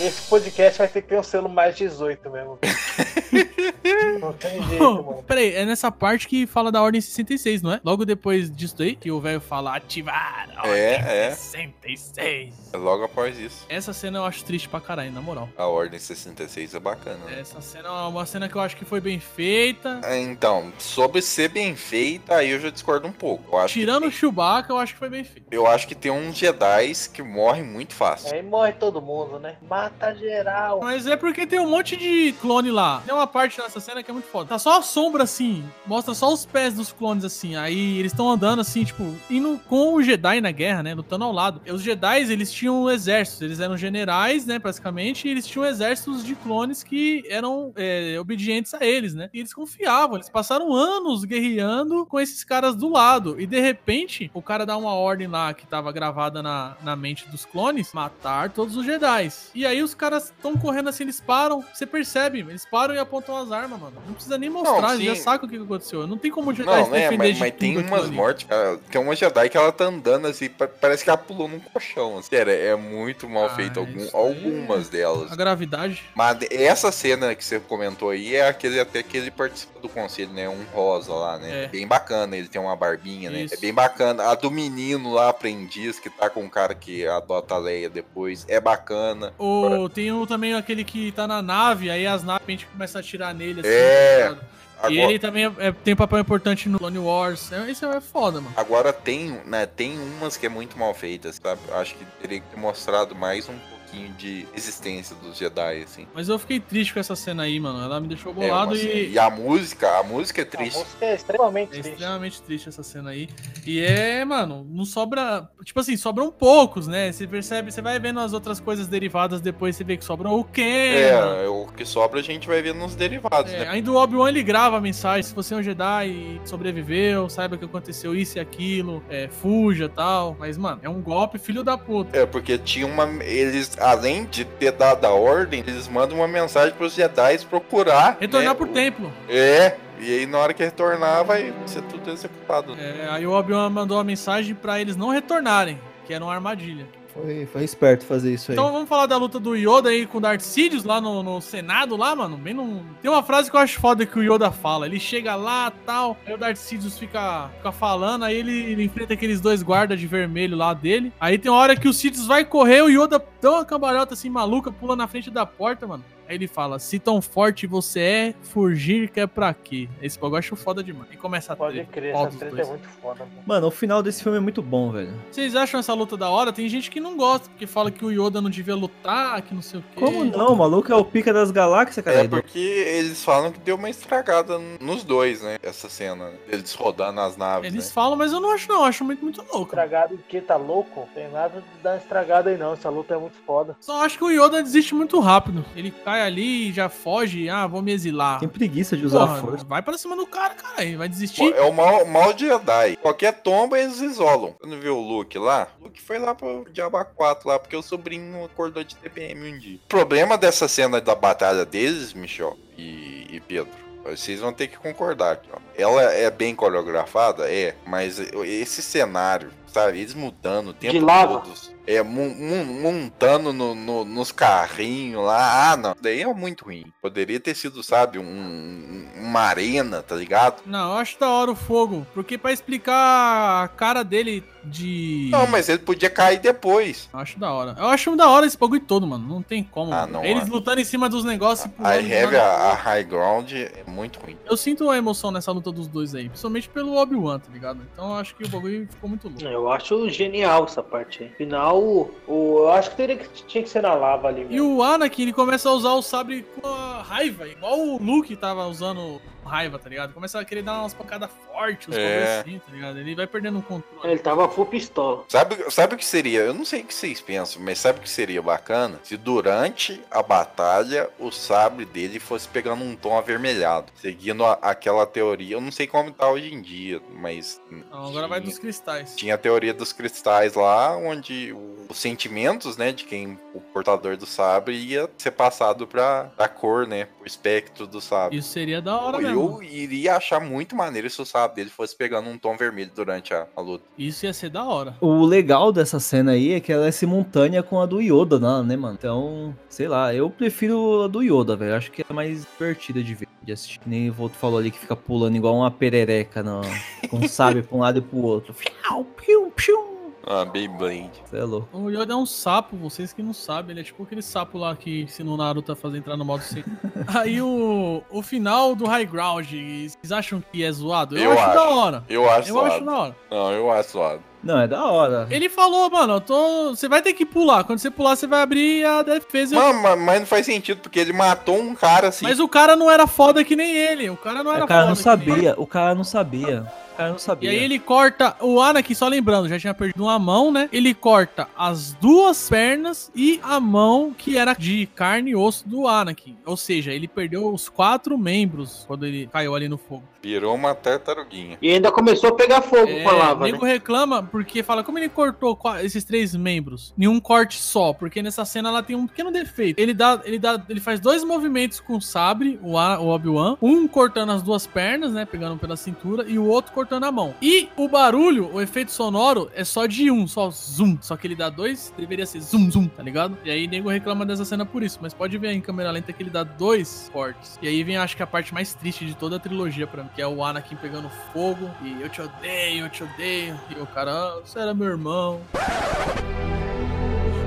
Esse 0.00 0.22
podcast 0.28 0.78
vai 0.78 0.88
ter 0.88 1.02
que 1.02 1.08
ter 1.08 1.18
um 1.18 1.22
selo 1.22 1.48
mais 1.48 1.76
18 1.76 2.30
mesmo. 2.30 2.58
Não 4.20 4.32
tem 4.32 4.62
jeito, 4.62 4.82
mano. 4.82 5.22
Peraí, 5.26 5.54
é 5.54 5.64
nessa 5.64 5.90
parte 5.92 6.26
que 6.26 6.46
fala 6.46 6.72
da 6.72 6.82
Ordem 6.82 7.00
66, 7.00 7.62
não 7.62 7.72
é? 7.72 7.80
Logo 7.84 8.04
depois 8.04 8.50
disso 8.50 8.76
daí, 8.78 8.96
que 8.96 9.10
o 9.10 9.20
velho 9.20 9.40
fala 9.40 9.76
ativar 9.76 10.48
a 10.56 10.62
Ordem 10.62 10.74
É, 10.80 11.26
é. 11.28 11.30
66. 11.34 12.54
É 12.72 12.76
logo 12.76 13.04
após 13.04 13.38
isso. 13.38 13.64
Essa 13.68 13.92
cena 13.92 14.18
eu 14.18 14.24
acho 14.24 14.44
triste 14.44 14.68
pra 14.68 14.80
caralho, 14.80 15.12
na 15.12 15.20
moral. 15.20 15.48
A 15.56 15.66
Ordem 15.66 15.98
66 15.98 16.74
é 16.74 16.80
bacana. 16.80 17.18
né? 17.26 17.40
Essa 17.40 17.60
cena 17.60 17.88
é 17.88 17.92
uma 17.92 18.26
cena 18.26 18.48
que 18.48 18.54
eu 18.56 18.60
acho 18.60 18.76
que 18.76 18.84
foi 18.84 19.00
bem 19.00 19.20
feita. 19.20 20.00
É, 20.04 20.18
Então, 20.20 20.72
sobre 20.78 21.20
ser 21.22 21.48
bem 21.48 21.74
feita, 21.76 22.36
aí 22.36 22.50
eu 22.50 22.60
já 22.60 22.70
discordo 22.70 23.06
um 23.06 23.12
pouco. 23.12 23.54
Eu 23.56 23.58
acho, 23.60 23.74
Tirando 23.74 24.06
o 24.06 24.10
Chewbacca, 24.10 24.72
eu 24.72 24.78
acho 24.78 24.94
que 24.94 24.98
foi 24.98 25.08
bem 25.10 25.24
feito. 25.24 25.46
eu 25.50 25.66
acho 25.66 25.86
que 25.86 25.94
tem 25.94 26.10
uns 26.10 26.36
Jedi 26.36 26.92
que 27.12 27.22
morrem 27.22 27.62
muito 27.64 27.94
fácil. 27.94 28.32
Aí 28.34 28.42
morre 28.42 28.72
todo 28.72 29.00
mundo, 29.02 29.38
né? 29.38 29.56
Mata 29.90 30.14
geral. 30.14 30.80
Mas 30.80 31.06
é 31.06 31.16
porque 31.16 31.46
tem 31.46 31.60
um 31.60 31.68
monte 31.68 31.96
de 31.96 32.32
clone 32.40 32.70
lá. 32.70 33.02
Tem 33.04 33.14
uma 33.14 33.26
parte 33.26 33.60
nessa 33.60 33.80
cena 33.80 34.02
que 34.02 34.10
é 34.10 34.14
muito 34.14 34.28
foda. 34.28 34.48
Tá 34.48 34.58
só 34.58 34.78
a 34.78 34.82
sombra 34.82 35.24
assim, 35.24 35.64
mostra 35.86 36.14
só 36.14 36.32
os 36.32 36.46
pés 36.46 36.74
dos 36.74 36.92
clones 36.92 37.24
assim. 37.24 37.56
Aí 37.56 37.98
eles 37.98 38.12
estão 38.12 38.30
andando 38.30 38.60
assim, 38.60 38.84
tipo, 38.84 39.14
indo 39.30 39.60
com 39.68 39.94
o 39.94 40.02
Jedi 40.02 40.40
na 40.40 40.50
guerra, 40.50 40.82
né? 40.82 40.94
Lutando 40.94 41.24
ao 41.24 41.32
lado. 41.32 41.60
E 41.66 41.72
os 41.72 41.82
Jedi, 41.82 42.30
eles 42.30 42.52
tinham 42.52 42.90
exércitos, 42.90 43.42
eles 43.42 43.60
eram 43.60 43.76
generais, 43.76 44.46
né? 44.46 44.58
Praticamente, 44.58 45.28
e 45.28 45.30
eles 45.30 45.46
tinham 45.46 45.66
exércitos 45.66 46.24
de 46.24 46.34
clones 46.34 46.82
que 46.82 47.22
eram 47.28 47.72
é, 47.76 48.16
obedientes 48.18 48.72
a 48.74 48.84
eles, 48.84 49.14
né? 49.14 49.28
E 49.34 49.40
eles 49.40 49.52
confiavam, 49.52 50.16
eles 50.16 50.28
passaram 50.28 50.72
anos 50.72 51.24
guerreando 51.24 52.06
com 52.06 52.18
esses 52.18 52.44
caras 52.44 52.74
do 52.74 52.88
lado. 52.88 53.40
E 53.40 53.46
de 53.46 53.60
repente, 53.60 54.30
o 54.32 54.40
cara 54.40 54.64
dá 54.64 54.76
uma 54.76 54.94
ordem 54.94 55.26
lá 55.26 55.52
que 55.52 55.66
tava 55.66 55.92
gravada 55.92 56.42
na, 56.42 56.76
na 56.82 56.96
mente 56.96 57.28
dos 57.28 57.44
clones: 57.44 57.92
matar 57.92 58.50
todos 58.50 58.76
os 58.76 58.86
Jedi. 58.86 59.30
E 59.54 59.66
aí 59.66 59.79
os 59.82 59.94
caras 59.94 60.24
estão 60.24 60.56
correndo 60.56 60.88
assim, 60.88 61.04
eles 61.04 61.20
param, 61.20 61.64
você 61.72 61.86
percebe, 61.86 62.40
eles 62.40 62.64
param 62.64 62.94
e 62.94 62.98
apontam 62.98 63.36
as 63.36 63.50
armas, 63.52 63.80
mano. 63.80 63.96
Não 64.06 64.14
precisa 64.14 64.38
nem 64.38 64.50
mostrar, 64.50 64.80
Não, 64.80 64.94
eles 64.94 65.06
já 65.06 65.14
sim. 65.16 65.22
sacam 65.22 65.46
o 65.48 65.50
que 65.50 65.56
aconteceu. 65.56 66.06
Não 66.06 66.18
tem 66.18 66.30
como 66.30 66.50
o 66.50 66.54
Jedi 66.54 66.66
Não, 66.70 66.84
se 66.84 66.90
né? 66.90 67.00
defender 67.02 67.18
Mas, 67.28 67.34
de 67.34 67.40
mas 67.40 67.52
tem 67.54 67.78
umas 67.78 68.04
ali. 68.04 68.12
mortes, 68.12 68.46
cara. 68.48 68.78
Tem 68.90 69.00
uma 69.00 69.14
Jedi 69.16 69.48
que 69.48 69.56
ela 69.56 69.72
tá 69.72 69.84
andando 69.84 70.26
assim, 70.26 70.48
pa- 70.48 70.68
parece 70.68 71.04
que 71.04 71.10
ela 71.10 71.16
pulou 71.18 71.48
num 71.48 71.60
colchão. 71.60 72.18
Assim. 72.18 72.28
Sério, 72.30 72.52
é 72.52 72.74
muito 72.76 73.28
mal 73.28 73.46
Ah, 73.46 73.50
feito. 73.50 73.78
Algum, 73.80 74.00
aí 74.00 74.10
algumas 74.12 74.88
delas. 74.88 75.30
A 75.32 75.36
gravidade. 75.36 76.04
Mas 76.14 76.38
essa 76.50 76.90
cena 76.92 77.34
que 77.34 77.44
você 77.44 77.58
comentou 77.60 78.10
aí 78.10 78.34
é 78.36 78.48
aquele 78.48 78.78
até 78.80 79.02
que 79.02 79.16
ele 79.16 79.30
participa 79.30 79.78
do 79.80 79.88
conselho, 79.88 80.30
né? 80.32 80.48
Um 80.48 80.64
rosa 80.72 81.12
lá, 81.12 81.38
né? 81.38 81.50
É. 81.50 81.64
É. 81.64 81.68
Bem 81.68 81.86
bacana, 81.86 82.36
ele 82.36 82.48
tem 82.48 82.60
uma 82.60 82.74
barbinha, 82.74 83.30
né? 83.30 83.42
Isso. 83.42 83.54
É 83.54 83.56
bem 83.58 83.72
bacana. 83.72 84.24
A 84.30 84.34
do 84.34 84.50
menino 84.50 85.12
lá, 85.12 85.28
aprendiz, 85.28 85.98
que 85.98 86.08
tá 86.10 86.28
com 86.30 86.44
o 86.44 86.50
cara 86.50 86.74
que 86.74 87.06
adota 87.06 87.54
a 87.54 87.58
Leia 87.58 87.88
depois, 87.90 88.44
é 88.48 88.60
bacana. 88.60 89.32
O, 89.38 89.62
tem 89.88 90.12
o, 90.12 90.26
também 90.26 90.54
aquele 90.54 90.84
que 90.84 91.12
tá 91.12 91.26
na 91.26 91.40
nave, 91.42 91.90
aí 91.90 92.06
as 92.06 92.22
naves 92.22 92.44
a 92.46 92.50
gente 92.50 92.66
começa 92.66 92.98
a 92.98 93.00
atirar 93.00 93.34
nele 93.34 93.60
assim. 93.60 93.68
É. 93.70 94.28
tá? 94.34 94.36
Agora, 94.82 94.94
E 94.94 94.98
ele 94.98 95.18
também 95.18 95.44
é- 95.44 95.52
é- 95.68 95.72
tem 95.72 95.92
um 95.92 95.96
papel 95.96 96.18
importante 96.20 96.66
no 96.68 96.78
Clone 96.78 96.98
Wars. 96.98 97.52
É, 97.52 97.70
isso 97.70 97.84
é 97.84 98.00
foda, 98.00 98.40
mano. 98.40 98.54
agora 98.56 98.92
tem, 98.94 99.38
né, 99.44 99.66
tem 99.66 99.98
umas 99.98 100.38
que 100.38 100.46
é 100.46 100.48
muito 100.48 100.78
mal 100.78 100.94
feitas, 100.94 101.38
sabe? 101.42 101.60
Acho 101.72 101.94
que 101.94 102.04
teria 102.22 102.40
que 102.40 102.46
ter 102.46 102.56
mostrado 102.58 103.14
mais 103.14 103.46
um 103.48 103.54
pouquinho 103.90 104.12
de 104.14 104.46
existência 104.54 105.16
dos 105.16 105.36
Jedi, 105.36 105.82
assim. 105.82 106.06
Mas 106.14 106.28
eu 106.28 106.38
fiquei 106.38 106.60
triste 106.60 106.94
com 106.94 107.00
essa 107.00 107.16
cena 107.16 107.42
aí, 107.42 107.58
mano. 107.58 107.82
Ela 107.82 108.00
me 108.00 108.08
deixou 108.08 108.32
É, 108.32 108.34
bolado 108.34 108.70
mas- 108.70 108.82
e. 108.82 109.10
e 109.12 109.18
a 109.18 109.28
música, 109.30 109.98
a 109.98 110.02
música 110.02 110.42
é 110.42 110.44
A 110.44 110.46
triste. 110.46 110.78
música 110.78 111.04
é 111.04 111.14
extremamente 111.14 111.68
É 111.68 111.72
triste. 111.72 111.90
extremamente 111.92 112.42
triste 112.42 112.68
essa 112.68 112.82
cena 112.82 113.10
aí. 113.10 113.28
E 113.66 113.80
é, 113.80 114.24
mano, 114.24 114.66
não 114.70 114.84
sobra. 114.84 115.48
Tipo 115.64 115.80
assim, 115.80 115.96
sobram 115.96 116.30
poucos, 116.30 116.86
né? 116.86 117.10
Você 117.12 117.26
percebe, 117.26 117.72
você 117.72 117.82
vai 117.82 117.98
vendo 117.98 118.20
as 118.20 118.32
outras 118.32 118.60
coisas 118.60 118.86
derivadas 118.86 119.40
depois, 119.40 119.76
você 119.76 119.84
vê 119.84 119.96
que 119.96 120.04
sobram 120.04 120.34
o 120.38 120.44
quê? 120.44 121.10
mano? 121.20 121.34
É, 121.42 121.48
o 121.48 121.66
que 121.66 121.84
sobra 121.84 122.20
a 122.20 122.22
gente 122.22 122.46
vai 122.46 122.62
ver 122.62 122.74
nos 122.74 122.94
derivados, 122.94 123.52
É, 123.52 123.60
né? 123.60 123.68
ainda 123.68 123.90
o 123.90 123.96
Obi-Wan 123.96 124.28
ele 124.28 124.42
grava 124.42 124.76
a 124.76 124.80
mensagem: 124.80 125.22
se 125.22 125.34
você 125.34 125.54
é 125.54 125.56
um 125.56 125.62
Jedi 125.62 126.08
e 126.08 126.40
sobreviveu, 126.44 127.28
saiba 127.28 127.56
que 127.56 127.64
aconteceu 127.64 128.14
isso 128.14 128.38
e 128.38 128.40
aquilo, 128.40 129.02
é, 129.08 129.28
fuja 129.28 129.88
tal. 129.88 130.36
Mas, 130.38 130.56
mano, 130.56 130.80
é 130.82 130.88
um 130.88 131.00
golpe 131.00 131.38
filho 131.38 131.62
da 131.62 131.76
puta. 131.76 132.16
É, 132.16 132.26
porque 132.26 132.56
tinha 132.58 132.86
uma. 132.86 133.04
Eles, 133.24 133.76
além 133.80 134.24
de 134.26 134.44
ter 134.44 134.72
dado 134.72 135.04
a 135.06 135.10
ordem, 135.10 135.60
eles 135.66 135.88
mandam 135.88 136.18
uma 136.18 136.28
mensagem 136.28 136.74
pros 136.74 136.92
Jedi 136.94 137.38
procurar. 137.48 138.16
Retornar 138.20 138.50
né, 138.50 138.54
pro 138.54 138.68
o- 138.70 138.72
templo. 138.72 139.12
É, 139.28 139.76
e 139.98 140.18
aí 140.18 140.26
na 140.26 140.38
hora 140.38 140.54
que 140.54 140.62
retornar 140.62 141.24
vai 141.24 141.52
ser 141.66 141.82
tudo 141.82 142.10
executado. 142.10 142.76
É, 142.78 143.08
aí 143.10 143.26
o 143.26 143.32
Obi-Wan 143.32 143.70
mandou 143.70 143.96
uma 143.96 144.04
mensagem 144.04 144.54
pra 144.54 144.80
eles 144.80 144.96
não 144.96 145.08
retornarem, 145.08 145.80
que 146.06 146.14
era 146.14 146.24
uma 146.24 146.32
armadilha. 146.34 146.86
Foi, 147.12 147.46
foi 147.46 147.64
esperto 147.64 148.04
fazer 148.04 148.32
isso 148.32 148.50
aí. 148.50 148.56
Então 148.56 148.72
vamos 148.72 148.88
falar 148.88 149.06
da 149.06 149.16
luta 149.16 149.40
do 149.40 149.56
Yoda 149.56 149.88
aí 149.88 150.06
com 150.06 150.18
o 150.18 150.20
Darth 150.20 150.42
Sidious 150.42 150.84
lá 150.84 151.00
no, 151.00 151.22
no 151.22 151.40
Senado, 151.40 151.96
lá, 151.96 152.14
mano. 152.14 152.36
Bem 152.36 152.54
no... 152.54 152.84
Tem 153.02 153.10
uma 153.10 153.22
frase 153.22 153.50
que 153.50 153.56
eu 153.56 153.60
acho 153.60 153.80
foda 153.80 154.06
que 154.06 154.18
o 154.18 154.22
Yoda 154.22 154.50
fala. 154.50 154.86
Ele 154.86 155.00
chega 155.00 155.34
lá 155.34 155.72
tal, 155.84 156.16
aí 156.24 156.34
o 156.34 156.38
Darth 156.38 156.56
Sidious 156.56 156.98
fica, 156.98 157.50
fica 157.56 157.72
falando, 157.72 158.24
aí 158.24 158.36
ele, 158.36 158.52
ele 158.52 158.84
enfrenta 158.84 159.14
aqueles 159.14 159.40
dois 159.40 159.62
guardas 159.62 159.98
de 159.98 160.06
vermelho 160.06 160.56
lá 160.56 160.72
dele. 160.72 161.12
Aí 161.20 161.38
tem 161.38 161.50
uma 161.50 161.60
hora 161.60 161.76
que 161.76 161.88
o 161.88 161.92
Sidious 161.92 162.26
vai 162.26 162.44
correr, 162.44 162.82
o 162.82 162.88
Yoda 162.88 163.22
dá 163.40 163.50
uma 163.50 163.64
cambalhota 163.64 164.14
assim 164.14 164.30
maluca, 164.30 164.70
pula 164.70 164.94
na 164.94 165.08
frente 165.08 165.30
da 165.30 165.44
porta, 165.44 165.86
mano. 165.86 166.04
Aí 166.30 166.36
ele 166.36 166.46
fala: 166.46 166.78
Se 166.78 167.00
tão 167.00 167.20
forte 167.20 167.66
você 167.66 168.00
é, 168.00 168.34
fugir 168.40 169.10
quer 169.10 169.26
pra 169.26 169.52
quê? 169.52 169.88
Esse 170.00 170.16
bagulho 170.16 170.36
eu 170.36 170.38
acho 170.38 170.54
foda 170.54 170.80
demais. 170.80 171.10
E 171.10 171.16
começa 171.16 171.52
a 171.54 171.56
Pode 171.56 171.74
treta, 171.74 171.90
crer, 171.90 172.14
essa 172.14 172.38
treta 172.38 172.62
é 172.62 172.64
muito 172.66 172.88
foda. 173.02 173.24
Mano. 173.24 173.42
Mano, 173.44 173.66
o 173.66 173.70
final 173.72 174.00
desse 174.00 174.22
filme 174.22 174.38
é 174.38 174.40
muito 174.40 174.62
bom, 174.62 174.92
velho. 174.92 175.12
Vocês 175.28 175.56
acham 175.56 175.80
essa 175.80 175.92
luta 175.92 176.16
da 176.16 176.30
hora? 176.30 176.52
Tem 176.52 176.68
gente 176.68 176.88
que 176.88 177.00
não 177.00 177.16
gosta, 177.16 177.48
porque 177.48 177.66
fala 177.66 177.90
que 177.90 178.04
o 178.04 178.12
Yoda 178.12 178.40
não 178.40 178.48
devia 178.48 178.76
lutar, 178.76 179.42
que 179.42 179.52
não 179.52 179.60
sei 179.60 179.80
o 179.80 179.82
quê. 179.82 179.98
Como 180.00 180.24
não? 180.24 180.52
O 180.52 180.56
maluco 180.56 180.92
é 180.92 180.94
o 180.94 181.04
pica 181.04 181.32
das 181.32 181.50
galáxias, 181.50 182.04
cara. 182.04 182.20
É 182.20 182.28
porque 182.28 182.60
eles 182.60 183.24
falam 183.24 183.50
que 183.50 183.58
deu 183.58 183.74
uma 183.74 183.90
estragada 183.90 184.56
nos 184.80 185.02
dois, 185.02 185.42
né? 185.42 185.58
Essa 185.60 185.88
cena, 185.88 186.30
né? 186.30 186.36
Eles 186.46 186.72
rodando 186.74 187.20
as 187.20 187.36
naves, 187.36 187.72
Eles 187.72 187.86
né? 187.86 187.92
falam, 187.92 188.16
mas 188.16 188.32
eu 188.32 188.38
não 188.38 188.52
acho 188.52 188.68
não, 188.68 188.76
eu 188.76 188.84
acho 188.84 189.04
muito, 189.04 189.24
muito 189.24 189.42
louco. 189.52 189.74
Estragado 189.74 190.16
que 190.28 190.40
tá 190.40 190.54
louco? 190.54 191.08
Tem 191.12 191.28
nada 191.28 191.60
de 191.60 191.82
dar 191.82 191.96
estragada 191.96 192.50
aí 192.50 192.56
não. 192.56 192.74
Essa 192.74 192.88
luta 192.88 193.14
é 193.14 193.18
muito 193.18 193.36
foda. 193.44 193.76
Só 193.80 194.04
acho 194.04 194.16
que 194.16 194.22
o 194.22 194.30
Yoda 194.30 194.62
desiste 194.62 194.94
muito 194.94 195.18
rápido. 195.18 195.64
Ele 195.74 195.90
cai 195.90 196.19
ali 196.20 196.68
e 196.68 196.72
já 196.72 196.88
foge, 196.88 197.48
ah, 197.48 197.66
vou 197.66 197.82
me 197.82 197.92
exilar. 197.92 198.38
Tem 198.40 198.48
preguiça 198.48 198.96
de 198.96 199.04
usar 199.06 199.20
Porra, 199.20 199.32
a 199.32 199.40
força. 199.40 199.64
vai 199.64 199.82
pra 199.82 199.96
cima 199.98 200.14
do 200.16 200.26
cara, 200.26 200.54
cara, 200.54 200.84
ele 200.84 200.96
vai 200.96 201.08
Pô, 201.08 201.12
desistir. 201.12 201.52
É 201.54 201.62
o 201.62 201.72
mal, 201.72 202.04
mal 202.06 202.32
de 202.32 202.46
Jedi. 202.46 202.96
Qualquer 202.96 203.32
tomba 203.42 203.78
eles 203.78 204.00
isolam. 204.00 204.54
Não 204.64 204.78
viu 204.78 204.96
o 204.96 205.00
Luke 205.00 205.38
lá? 205.38 205.68
O 205.80 205.84
Luke 205.84 206.00
foi 206.00 206.18
lá 206.18 206.34
pro 206.34 206.64
Diaba 206.72 207.04
4 207.04 207.48
lá, 207.48 207.58
porque 207.58 207.76
o 207.76 207.82
sobrinho 207.82 208.44
acordou 208.44 208.84
de 208.84 208.94
TPM 208.96 209.52
um 209.52 209.58
dia. 209.58 209.76
O 209.76 209.88
problema 209.88 210.36
dessa 210.38 210.68
cena 210.68 211.00
da 211.00 211.14
batalha 211.14 211.64
deles, 211.64 212.12
Michel 212.14 212.56
e, 212.78 213.26
e 213.30 213.40
Pedro, 213.40 213.72
vocês 214.04 214.40
vão 214.40 214.52
ter 214.52 214.66
que 214.68 214.78
concordar 214.78 215.32
aqui, 215.32 215.48
ó. 215.52 215.58
Ela 215.76 216.02
é 216.12 216.30
bem 216.30 216.54
coreografada? 216.54 217.50
É, 217.52 217.74
mas 217.86 218.18
esse 218.18 218.82
cenário, 218.82 219.50
sabe? 219.66 219.98
Eles 220.00 220.14
mudando 220.14 220.68
o 220.68 220.72
tempo 220.72 220.92
De 220.94 221.00
lava. 221.00 221.40
todo. 221.40 221.52
É, 221.90 222.02
mon- 222.02 222.34
mon- 222.34 222.64
montando 222.80 223.52
no- 223.52 223.74
no- 223.74 224.04
nos 224.04 224.30
carrinhos 224.32 225.24
lá. 225.24 225.72
Ah, 225.72 225.76
não. 225.76 225.96
Daí 226.00 226.22
é 226.22 226.34
muito 226.34 226.64
ruim. 226.66 226.84
Poderia 227.02 227.40
ter 227.40 227.54
sido, 227.54 227.82
sabe, 227.82 228.18
um- 228.18 228.22
um- 228.22 229.08
uma 229.26 229.40
arena, 229.40 230.02
tá 230.02 230.14
ligado? 230.14 230.62
Não, 230.66 230.92
eu 230.92 230.98
acho 230.98 231.18
da 231.18 231.28
hora 231.28 231.50
o 231.50 231.56
fogo, 231.56 232.06
porque 232.14 232.38
pra 232.38 232.52
explicar 232.52 233.64
a 233.64 233.68
cara 233.68 234.02
dele 234.02 234.42
de... 234.62 235.28
Não, 235.32 235.46
mas 235.46 235.68
ele 235.68 235.78
podia 235.78 236.10
cair 236.10 236.38
depois. 236.38 237.08
Eu 237.12 237.18
acho 237.18 237.38
da 237.38 237.50
hora. 237.52 237.74
Eu 237.78 237.86
acho 237.86 238.14
da 238.14 238.28
hora 238.28 238.46
esse 238.46 238.58
bagulho 238.58 238.80
todo, 238.82 239.06
mano. 239.06 239.26
Não 239.26 239.42
tem 239.42 239.64
como. 239.64 239.92
Ah, 239.92 240.00
mano. 240.02 240.12
não, 240.14 240.24
Eles 240.24 240.46
é. 240.46 240.50
lutando 240.50 240.80
em 240.80 240.84
cima 240.84 241.08
dos 241.08 241.24
negócios 241.24 241.70
e 241.78 241.84
A 241.84 241.96
Heavy, 241.96 242.36
lado. 242.36 242.44
a, 242.44 242.70
a 242.70 242.74
High 242.74 243.04
Ground 243.04 243.52
é 243.52 243.82
muito 243.86 244.20
ruim. 244.20 244.36
Eu 244.48 244.56
sinto 244.56 244.84
uma 244.84 244.96
emoção 244.96 245.30
nessa 245.30 245.50
luta 245.50 245.72
dos 245.72 245.88
dois 245.88 246.14
aí, 246.14 246.28
principalmente 246.28 246.68
pelo 246.68 246.94
Obi-Wan, 246.96 247.38
tá 247.38 247.50
ligado? 247.52 247.80
Então 247.92 248.10
eu 248.10 248.16
acho 248.16 248.34
que 248.36 248.44
o 248.44 248.48
bagulho 248.48 248.86
ficou 248.90 249.08
muito 249.08 249.28
louco. 249.28 249.42
Eu 249.44 249.70
acho 249.72 250.08
genial 250.10 250.64
essa 250.64 250.82
parte 250.82 251.22
aí. 251.24 251.30
Final, 251.38 251.79
o, 251.80 252.10
o- 252.26 252.58
eu 252.60 252.70
acho 252.70 252.90
que, 252.90 252.96
teria 252.96 253.16
que 253.16 253.28
tinha 253.44 253.62
que 253.64 253.68
ser 253.70 253.82
na 253.82 253.94
lava 253.94 254.28
ali. 254.28 254.46
E 254.50 254.60
o 254.60 254.82
Anakin, 254.82 255.22
ele 255.22 255.32
começa 255.32 255.68
a 255.68 255.72
usar 255.72 255.92
o 255.94 256.02
sabre 256.02 256.44
com 256.60 256.66
a 256.68 257.02
raiva, 257.02 257.48
igual 257.48 257.78
o 257.78 257.98
Luke 258.02 258.34
tava 258.36 258.66
usando 258.66 259.20
raiva, 259.44 259.78
tá 259.78 259.88
ligado? 259.88 260.12
Começa 260.12 260.38
a 260.38 260.44
querer 260.44 260.62
dar 260.62 260.80
umas 260.80 260.94
pancadas 260.94 261.30
fortes, 261.46 261.88
uns 261.88 261.96
É. 261.96 262.40
assim, 262.40 262.58
tá 262.58 262.72
ligado? 262.72 262.98
Ele 262.98 263.14
vai 263.14 263.26
perdendo 263.26 263.58
o 263.58 263.62
controle. 263.62 264.08
Ele 264.10 264.18
tava 264.20 264.48
full 264.48 264.66
pistola. 264.66 265.24
Sabe, 265.28 265.56
sabe 265.70 265.94
o 265.94 265.98
que 265.98 266.04
seria? 266.04 266.40
Eu 266.40 266.54
não 266.54 266.64
sei 266.64 266.80
o 266.82 266.84
que 266.84 266.94
vocês 266.94 267.20
pensam, 267.20 267.60
mas 267.62 267.78
sabe 267.78 267.98
o 267.98 268.02
que 268.02 268.10
seria 268.10 268.40
bacana? 268.42 268.98
Se 269.02 269.16
durante 269.16 270.00
a 270.10 270.22
batalha 270.22 271.08
o 271.18 271.30
sabre 271.30 271.84
dele 271.84 272.18
fosse 272.20 272.48
pegando 272.48 272.82
um 272.84 272.94
tom 272.96 273.16
avermelhado, 273.16 273.92
seguindo 273.96 274.44
a- 274.44 274.58
aquela 274.62 275.06
teoria. 275.06 275.56
Eu 275.56 275.60
não 275.60 275.72
sei 275.72 275.86
como 275.86 276.12
tá 276.12 276.28
hoje 276.30 276.52
em 276.52 276.60
dia, 276.62 277.00
mas. 277.14 277.60
Não, 277.70 278.08
agora 278.08 278.28
vai 278.28 278.40
tinha- 278.40 278.50
dos 278.50 278.58
cristais. 278.58 279.14
Tinha 279.16 279.34
a 279.34 279.38
teoria 279.38 279.74
dos 279.74 279.92
cristais 279.92 280.54
lá, 280.54 280.96
onde 280.96 281.54
os 281.88 281.98
sentimentos, 281.98 282.76
né, 282.76 282.92
de 282.92 283.04
quem 283.04 283.38
o 283.54 283.60
portador 283.60 284.16
do 284.16 284.26
sabre 284.26 284.74
ia 284.76 285.08
ser 285.18 285.30
passado 285.32 285.86
pra, 285.86 286.30
pra 286.36 286.48
cor, 286.48 286.86
né, 286.86 287.08
o 287.20 287.26
espectro 287.26 287.86
do 287.86 288.00
sabre. 288.00 288.36
Isso 288.38 288.48
seria 288.50 288.80
da 288.80 288.96
hora 289.00 289.18
eu 289.30 289.62
iria 289.62 290.16
achar 290.16 290.40
muito 290.40 290.74
maneiro 290.74 291.08
se 291.08 291.20
o 291.20 291.24
sabre 291.24 291.56
dele 291.56 291.70
fosse 291.70 291.96
pegando 291.96 292.28
um 292.28 292.38
tom 292.38 292.56
vermelho 292.56 292.90
durante 292.94 293.34
a, 293.34 293.46
a 293.56 293.60
luta. 293.60 293.84
Isso 293.98 294.26
ia 294.26 294.32
ser 294.32 294.50
da 294.50 294.64
hora. 294.64 294.96
O 295.00 295.24
legal 295.24 295.72
dessa 295.72 296.00
cena 296.00 296.32
aí 296.32 296.52
é 296.52 296.60
que 296.60 296.72
ela 296.72 296.86
é 296.86 296.90
simultânea 296.90 297.62
com 297.62 297.80
a 297.80 297.86
do 297.86 298.00
Yoda, 298.00 298.38
né, 298.38 298.62
né, 298.62 298.76
mano? 298.76 298.96
Então, 298.98 299.54
sei 299.68 299.88
lá, 299.88 300.14
eu 300.14 300.30
prefiro 300.30 301.02
a 301.02 301.08
do 301.08 301.22
Yoda, 301.22 301.56
velho. 301.56 301.76
Acho 301.76 301.90
que 301.90 302.04
é 302.08 302.12
mais 302.12 302.46
divertida 302.58 303.02
de 303.02 303.14
ver, 303.14 303.28
de 303.42 303.52
assistir. 303.52 303.80
Nem 303.86 304.10
o 304.10 304.12
Volto 304.12 304.36
falou 304.36 304.58
ali 304.58 304.70
que 304.70 304.78
fica 304.78 304.96
pulando 304.96 305.36
igual 305.36 305.56
uma 305.56 305.70
perereca, 305.70 306.42
no, 306.42 306.60
com 307.08 307.26
sabe 307.28 307.62
pra 307.62 307.76
um 307.76 307.80
lado 307.80 307.98
e 307.98 308.02
pro 308.02 308.18
outro. 308.18 308.54
Fiau, 308.54 309.04
piu, 309.04 309.52
piu. 309.54 309.99
Ah, 310.32 310.44
Beyblade. 310.44 311.10
Você 311.28 311.38
é 311.38 311.42
louco. 311.42 311.76
O 311.76 311.90
Yoda 311.90 312.12
é 312.12 312.16
um 312.16 312.24
sapo, 312.24 312.76
vocês 312.76 313.12
que 313.12 313.20
não 313.20 313.32
sabem, 313.32 313.72
ele 313.72 313.80
é 313.80 313.82
tipo 313.82 314.00
aquele 314.04 314.22
sapo 314.22 314.58
lá 314.58 314.76
que 314.76 315.04
se 315.08 315.24
no 315.24 315.36
Naruto 315.36 315.74
fazer 315.74 315.98
entrar 315.98 316.16
no 316.16 316.24
modo 316.24 316.42
C. 316.44 316.62
Aí 317.12 317.42
o, 317.42 318.00
o 318.10 318.22
final 318.22 318.76
do 318.76 318.86
High 318.86 319.06
Ground, 319.06 319.46
vocês 319.48 320.12
acham 320.12 320.40
que 320.52 320.62
é 320.62 320.70
zoado? 320.70 321.18
Eu, 321.18 321.24
Eu 321.24 321.32
acho, 321.32 321.54
da 321.54 321.62
acho. 321.62 321.74
hora. 321.74 322.04
Eu 322.08 322.30
acho 322.30 322.48
Eu 322.48 322.54
zoado. 322.54 322.68
acho 322.74 322.84
da 322.84 322.92
hora. 322.98 323.16
Não, 323.30 323.52
eu 323.52 323.72
acho 323.72 323.90
zoado. 323.90 324.20
Não, 324.42 324.58
é 324.58 324.66
da 324.66 324.84
hora. 324.86 325.26
Ele 325.30 325.50
falou, 325.50 325.90
mano, 325.90 326.14
eu 326.14 326.20
tô. 326.20 326.70
Você 326.70 326.88
vai 326.88 327.02
ter 327.02 327.12
que 327.12 327.26
pular. 327.26 327.62
Quando 327.64 327.78
você 327.78 327.90
pular, 327.90 328.16
você 328.16 328.26
vai 328.26 328.40
abrir 328.40 328.86
a 328.86 329.02
defesa. 329.02 329.54
Mano, 329.54 329.82
ma- 329.82 329.96
mas 329.96 330.20
não 330.20 330.26
faz 330.26 330.46
sentido, 330.46 330.80
porque 330.80 330.98
ele 330.98 331.12
matou 331.12 331.58
um 331.58 331.74
cara 331.74 332.08
assim. 332.08 332.24
Mas 332.24 332.40
o 332.40 332.48
cara 332.48 332.74
não 332.74 332.90
era 332.90 333.06
foda 333.06 333.44
que 333.44 333.54
nem 333.54 333.74
ele. 333.74 334.08
O 334.08 334.16
cara 334.16 334.42
não 334.42 334.50
era 334.52 334.64
O 334.64 334.68
cara 334.68 334.86
não 334.86 334.96
foda 334.96 335.18
que 335.18 335.26
nem 335.26 335.34
ele. 335.40 335.46
sabia, 335.48 335.62
o 335.62 335.66
cara 335.66 335.94
não 335.94 336.04
sabia. 336.04 336.64
O 337.00 337.02
cara 337.02 337.10
não 337.10 337.16
E 337.16 337.20
sabia. 337.20 337.50
aí 337.50 337.56
ele 337.56 337.78
corta 337.78 338.36
o 338.40 338.60
Anakin, 338.60 338.94
só 338.94 339.08
lembrando, 339.08 339.48
já 339.48 339.58
tinha 339.58 339.72
perdido 339.72 340.02
uma 340.02 340.18
mão, 340.18 340.52
né? 340.52 340.68
Ele 340.70 340.92
corta 340.92 341.48
as 341.56 341.94
duas 341.94 342.48
pernas 342.48 343.10
e 343.14 343.40
a 343.42 343.58
mão 343.58 344.12
que 344.16 344.36
era 344.36 344.52
de 344.54 344.86
carne 344.94 345.30
e 345.30 345.36
osso 345.36 345.66
do 345.68 345.86
Anakin. 345.88 346.36
Ou 346.44 346.56
seja, 346.56 346.92
ele 346.92 347.08
perdeu 347.08 347.52
os 347.52 347.68
quatro 347.68 348.18
membros 348.18 348.84
quando 348.86 349.06
ele 349.06 349.28
caiu 349.32 349.54
ali 349.54 349.68
no 349.68 349.78
fogo. 349.78 350.02
Virou 350.22 350.54
uma 350.54 350.74
tartaruguinha. 350.74 351.56
E 351.62 351.70
ainda 351.72 351.90
começou 351.90 352.28
a 352.28 352.34
pegar 352.34 352.60
fogo 352.60 352.90
É, 352.90 353.02
com 353.02 353.08
a 353.08 353.12
lava, 353.12 353.46
nego 353.46 353.64
né? 353.64 353.72
reclama 353.72 354.22
porque 354.22 354.62
fala 354.62 354.84
como 354.84 354.98
ele 354.98 355.08
cortou 355.08 355.58
esses 355.82 356.04
três 356.04 356.34
membros 356.36 356.92
em 356.98 357.08
um 357.08 357.18
corte 357.18 357.58
só, 357.58 357.94
porque 357.94 358.20
nessa 358.20 358.44
cena 358.44 358.68
ela 358.68 358.82
tem 358.82 358.94
um 358.94 359.06
pequeno 359.06 359.30
defeito. 359.32 359.78
Ele 359.80 359.94
dá, 359.94 360.20
ele 360.24 360.38
dá, 360.38 360.62
ele 360.68 360.78
faz 360.80 361.00
dois 361.00 361.24
movimentos 361.24 361.80
com 361.80 361.96
o 361.96 362.02
sabre, 362.02 362.60
o, 362.62 362.72
o 362.74 363.08
Obi-Wan, 363.08 363.56
um 363.62 363.88
cortando 363.88 364.32
as 364.32 364.42
duas 364.42 364.66
pernas, 364.66 365.12
né, 365.14 365.24
pegando 365.24 365.56
pela 365.56 365.74
cintura 365.76 366.24
e 366.28 366.38
o 366.38 366.44
outro 366.44 366.72
cortando 366.72 366.89
a 366.98 367.12
mão. 367.12 367.34
E 367.40 367.68
o 367.76 367.88
barulho, 367.88 368.50
o 368.52 368.60
efeito 368.60 368.90
sonoro 368.90 369.50
é 369.54 369.64
só 369.64 369.86
de 369.86 370.10
um, 370.10 370.26
só 370.26 370.50
zoom, 370.50 370.98
só 371.00 371.16
que 371.16 371.26
ele 371.26 371.36
dá 371.36 371.48
dois, 371.48 371.92
deveria 371.96 372.26
ser 372.26 372.40
zoom 372.40 372.70
zoom, 372.70 372.88
tá 372.88 373.02
ligado? 373.02 373.36
E 373.44 373.50
aí 373.50 373.66
nego 373.66 373.88
reclama 373.88 374.26
dessa 374.26 374.44
cena 374.44 374.66
por 374.66 374.82
isso, 374.82 374.98
mas 375.00 375.14
pode 375.14 375.36
ver 375.38 375.52
em 375.52 375.60
câmera 375.60 375.90
lenta 375.90 376.12
que 376.12 376.22
ele 376.22 376.30
dá 376.30 376.42
dois 376.42 377.10
cortes. 377.12 377.58
E 377.62 377.68
aí 377.68 377.82
vem 377.84 377.96
acho 377.96 378.16
que 378.16 378.22
a 378.22 378.26
parte 378.26 378.52
mais 378.52 378.74
triste 378.74 379.06
de 379.06 379.14
toda 379.14 379.36
a 379.36 379.38
trilogia 379.38 379.86
pra 379.86 380.02
mim, 380.02 380.10
que 380.14 380.22
é 380.22 380.26
o 380.26 380.44
Anakin 380.44 380.76
pegando 380.76 381.10
fogo 381.32 381.70
e 381.82 382.00
eu 382.00 382.08
te 382.08 382.20
odeio, 382.20 382.84
eu 382.84 382.90
te 382.90 383.02
odeio. 383.02 383.58
E 383.70 383.80
o 383.80 383.86
cara, 383.86 384.12
ah, 384.12 384.40
você 384.44 384.58
era 384.58 384.74
meu 384.74 384.88
irmão. 384.88 385.40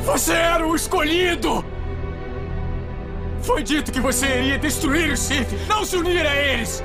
Você 0.06 0.34
era 0.34 0.68
o 0.68 0.76
escolhido! 0.76 1.64
Foi 3.42 3.64
dito 3.64 3.92
que 3.92 4.00
você 4.00 4.26
iria 4.40 4.58
destruir 4.58 5.12
os 5.12 5.20
Sith, 5.20 5.50
não 5.68 5.84
se 5.84 5.98
unir 5.98 6.26
a 6.26 6.36
eles! 6.36 6.84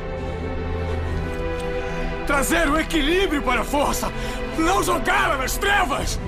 Trazer 2.28 2.68
o 2.68 2.78
equilíbrio 2.78 3.42
para 3.42 3.62
a 3.62 3.64
força, 3.64 4.12
não 4.58 4.82
jogá-la 4.82 5.38
nas 5.38 5.56
trevas! 5.56 6.20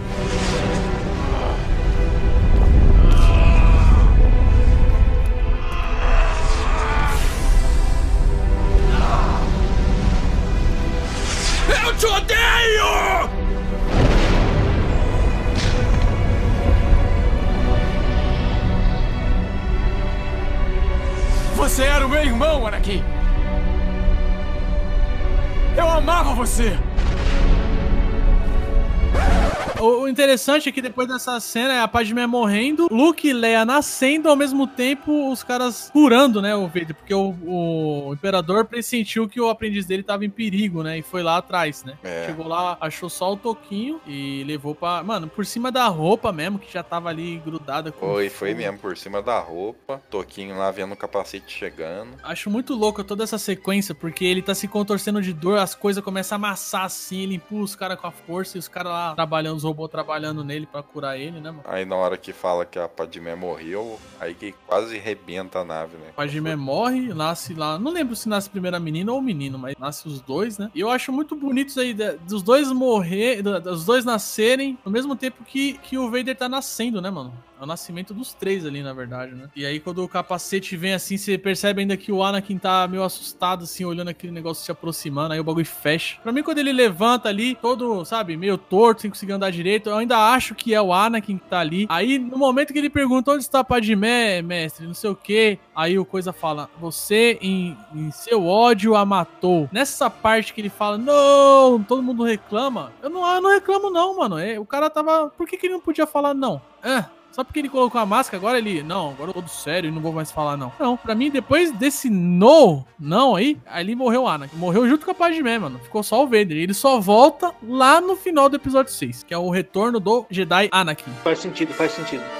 Interessante 30.31 30.69
é 30.69 30.73
que 30.73 30.81
depois 30.81 31.09
dessa 31.09 31.41
cena 31.41 31.75
é 31.75 31.81
a 31.81 31.89
Padmé 31.89 32.25
morrendo, 32.25 32.87
Luke 32.89 33.27
e 33.27 33.33
Leia 33.33 33.65
nascendo, 33.65 34.29
ao 34.29 34.37
mesmo 34.37 34.65
tempo 34.65 35.33
os 35.33 35.43
caras 35.43 35.91
curando, 35.93 36.41
né, 36.41 36.55
o 36.55 36.69
Vader, 36.69 36.95
porque 36.95 37.13
o, 37.13 37.35
o 37.45 38.15
Imperador 38.15 38.65
pressentiu 38.65 39.29
que 39.29 39.41
o 39.41 39.49
aprendiz 39.49 39.87
dele 39.87 40.05
tava 40.05 40.25
em 40.25 40.31
perigo, 40.31 40.85
né, 40.85 40.99
e 40.99 41.03
foi 41.03 41.25
lá 41.25 41.39
atrás, 41.39 41.83
né. 41.83 41.99
É. 42.05 42.27
Chegou 42.27 42.47
lá, 42.47 42.79
achou 42.81 43.11
só 43.11 43.33
o 43.33 43.37
Toquinho 43.37 44.01
e 44.07 44.45
levou 44.47 44.73
pra... 44.73 45.03
Mano, 45.03 45.27
por 45.27 45.45
cima 45.45 45.73
da 45.73 45.89
roupa 45.89 46.33
mesmo, 46.33 46.61
que 46.61 46.73
já 46.73 46.85
tava 46.85 47.09
ali 47.09 47.43
grudada 47.45 47.91
com 47.91 48.07
Foi, 48.15 48.31
foi 48.31 48.55
mesmo, 48.55 48.79
por 48.79 48.97
cima 48.97 49.21
da 49.21 49.41
roupa, 49.41 50.01
Toquinho 50.11 50.57
lá 50.57 50.71
vendo 50.71 50.93
o 50.93 50.97
capacete 50.97 51.53
chegando. 51.53 52.11
Acho 52.23 52.49
muito 52.49 52.73
louco 52.75 53.03
toda 53.03 53.25
essa 53.25 53.39
sequência, 53.39 53.97
porque 53.97 54.25
ele 54.25 54.43
tá 54.43 54.55
se 54.55 54.69
contorcendo 54.69 55.21
de 55.21 55.33
dor, 55.33 55.59
as 55.59 55.75
coisas 55.75 56.05
começam 56.05 56.37
a 56.37 56.39
amassar 56.39 56.85
assim, 56.85 57.23
ele 57.23 57.35
empurra 57.35 57.65
os 57.65 57.75
caras 57.75 57.99
com 57.99 58.07
a 58.07 58.13
força 58.13 58.57
e 58.57 58.61
os 58.61 58.69
caras 58.69 58.93
lá 58.93 59.15
trabalhando, 59.17 59.57
os 59.57 59.65
robôs 59.65 59.91
trabalhando 59.91 60.20
nele 60.21 60.67
pra 60.67 60.83
curar 60.83 61.19
ele, 61.19 61.41
né, 61.41 61.51
mano? 61.51 61.63
Aí 61.65 61.85
na 61.85 61.97
hora 61.97 62.17
que 62.17 62.33
fala 62.33 62.65
que 62.65 62.79
a 62.79 62.89
Padmé 62.89 63.35
morreu, 63.35 63.99
aí 64.21 64.35
que 64.35 64.53
quase 64.67 64.99
rebenta 64.99 65.61
a 65.61 65.65
nave, 65.65 65.97
né? 65.97 66.13
Padmé 66.15 66.57
morre, 66.57 67.13
nasce 67.15 67.55
lá. 67.55 67.79
Não 67.79 67.91
lembro 67.91 68.15
se 68.15 68.29
nasce 68.29 68.49
primeiro 68.49 68.77
a 68.77 68.81
menina 68.81 69.13
ou 69.13 69.19
o 69.19 69.23
menino, 69.23 69.59
mas 69.59 69.75
nasce 69.79 70.07
os 70.07 70.21
dois, 70.21 70.59
né? 70.59 70.71
E 70.75 70.81
eu 70.81 70.91
acho 70.91 71.13
muito 71.13 71.35
bonito 71.35 71.69
isso 71.69 71.81
aí, 71.81 71.95
dos 71.95 72.43
dois 72.43 72.71
morrer, 72.73 73.43
dos 73.43 73.85
dois 73.85 74.05
nascerem 74.05 74.79
ao 74.85 74.93
mesmo 74.93 75.17
tempo 75.17 75.45
que, 75.45 75.75
que 75.75 75.99
o 75.99 76.11
Vader 76.11 76.37
tá 76.37 76.49
nascendo, 76.49 77.01
né, 77.01 77.11
mano? 77.11 77.33
É 77.61 77.63
o 77.63 77.67
nascimento 77.67 78.15
dos 78.15 78.33
três 78.33 78.65
ali, 78.65 78.83
na 78.83 78.95
verdade, 78.95 79.35
né? 79.35 79.51
E 79.55 79.67
aí, 79.67 79.79
quando 79.79 80.03
o 80.03 80.09
capacete 80.09 80.79
vem 80.79 80.95
assim, 80.95 81.19
você 81.19 81.37
percebe 81.37 81.83
ainda 81.83 81.95
que 81.95 82.11
o 82.11 82.25
Anakin 82.25 82.57
tá 82.57 82.89
meio 82.89 83.03
assustado, 83.03 83.65
assim, 83.65 83.85
olhando 83.85 84.09
aquele 84.09 84.33
negócio 84.33 84.65
se 84.65 84.73
aproximando, 84.73 85.35
aí 85.35 85.41
o 85.41 85.45
bagulho 85.45 85.67
fecha. 85.67 86.19
Pra 86.23 86.33
mim, 86.33 86.43
quando 86.43 86.57
ele 86.57 86.73
levanta 86.73 87.29
ali, 87.29 87.55
todo, 87.55 88.03
sabe, 88.07 88.35
meio 88.35 88.57
torto, 88.57 89.03
sem 89.03 89.11
conseguir 89.11 89.33
andar 89.33 89.51
direito, 89.51 89.91
eu 89.91 89.97
ainda 89.97 90.17
acho 90.33 90.55
que 90.55 90.73
é 90.73 90.81
o 90.81 90.91
Anakin 90.91 91.37
que 91.37 91.45
tá 91.49 91.61
ali. 91.61 91.87
Aí, 91.91 92.19
no 92.19 92.39
momento 92.39 92.73
que 92.73 92.79
ele 92.79 92.89
pergunta 92.89 93.33
onde 93.33 93.43
está 93.43 93.61
a 93.61 93.65
Padmé, 93.65 94.41
mestre, 94.41 94.87
não 94.87 94.95
sei 94.95 95.11
o 95.11 95.15
que, 95.15 95.59
aí 95.77 95.99
o 95.99 96.05
coisa 96.07 96.33
fala, 96.33 96.71
você 96.81 97.39
em, 97.43 97.77
em 97.95 98.11
seu 98.11 98.47
ódio 98.47 98.97
a 98.97 99.05
matou. 99.05 99.69
Nessa 99.71 100.09
parte 100.09 100.55
que 100.55 100.63
ele 100.63 100.71
fala, 100.71 100.97
não, 100.97 101.85
todo 101.87 102.03
mundo 102.03 102.25
reclama, 102.25 102.91
eu 103.03 103.11
não, 103.11 103.35
eu 103.35 103.43
não 103.43 103.51
reclamo 103.51 103.91
não, 103.91 104.17
mano. 104.17 104.39
É, 104.39 104.59
o 104.59 104.65
cara 104.65 104.89
tava, 104.89 105.29
por 105.29 105.47
que, 105.47 105.59
que 105.59 105.67
ele 105.67 105.75
não 105.75 105.81
podia 105.81 106.07
falar 106.07 106.33
não? 106.33 106.63
É, 106.83 107.05
só 107.33 107.45
porque 107.45 107.59
ele 107.59 107.69
colocou 107.69 108.01
a 108.01 108.07
máscara, 108.07 108.39
agora 108.39 108.59
ele. 108.59 108.83
Não, 108.83 109.11
agora 109.11 109.31
eu 109.31 109.35
tô 109.35 109.41
do 109.43 109.51
sério 109.51 109.89
e 109.89 109.91
não 109.91 110.01
vou 110.01 110.13
mais 110.13 110.31
falar, 110.31 110.57
não. 110.57 110.73
Não, 110.79 110.97
pra 110.97 111.15
mim, 111.15 111.31
depois 111.31 111.71
desse 111.73 112.11
no, 112.11 112.85
não 112.99 113.37
aí, 113.37 113.59
ali 113.67 113.95
morreu 113.95 114.23
o 114.23 114.29
Anakin. 114.29 114.57
Morreu 114.57 114.89
junto 114.89 115.05
com 115.05 115.13
a 115.13 115.15
Padmé, 115.15 115.59
mano. 115.59 115.79
Ficou 115.79 116.03
só 116.03 116.23
o 116.23 116.27
Vader. 116.27 116.57
Ele 116.57 116.75
só 116.75 117.01
volta 117.01 117.53
lá 117.63 118.01
no 118.01 118.17
final 118.17 118.49
do 118.49 118.57
episódio 118.57 118.93
6, 118.93 119.25
que 119.25 119.35
é 119.35 119.39
o 119.39 119.51
retorno 119.51 120.01
do 120.01 120.27
Jedi 120.31 120.69
Anakin. 120.73 121.11
Faz 121.23 121.39
sentido, 121.39 121.73
faz 121.73 121.93
sentido. 121.93 122.40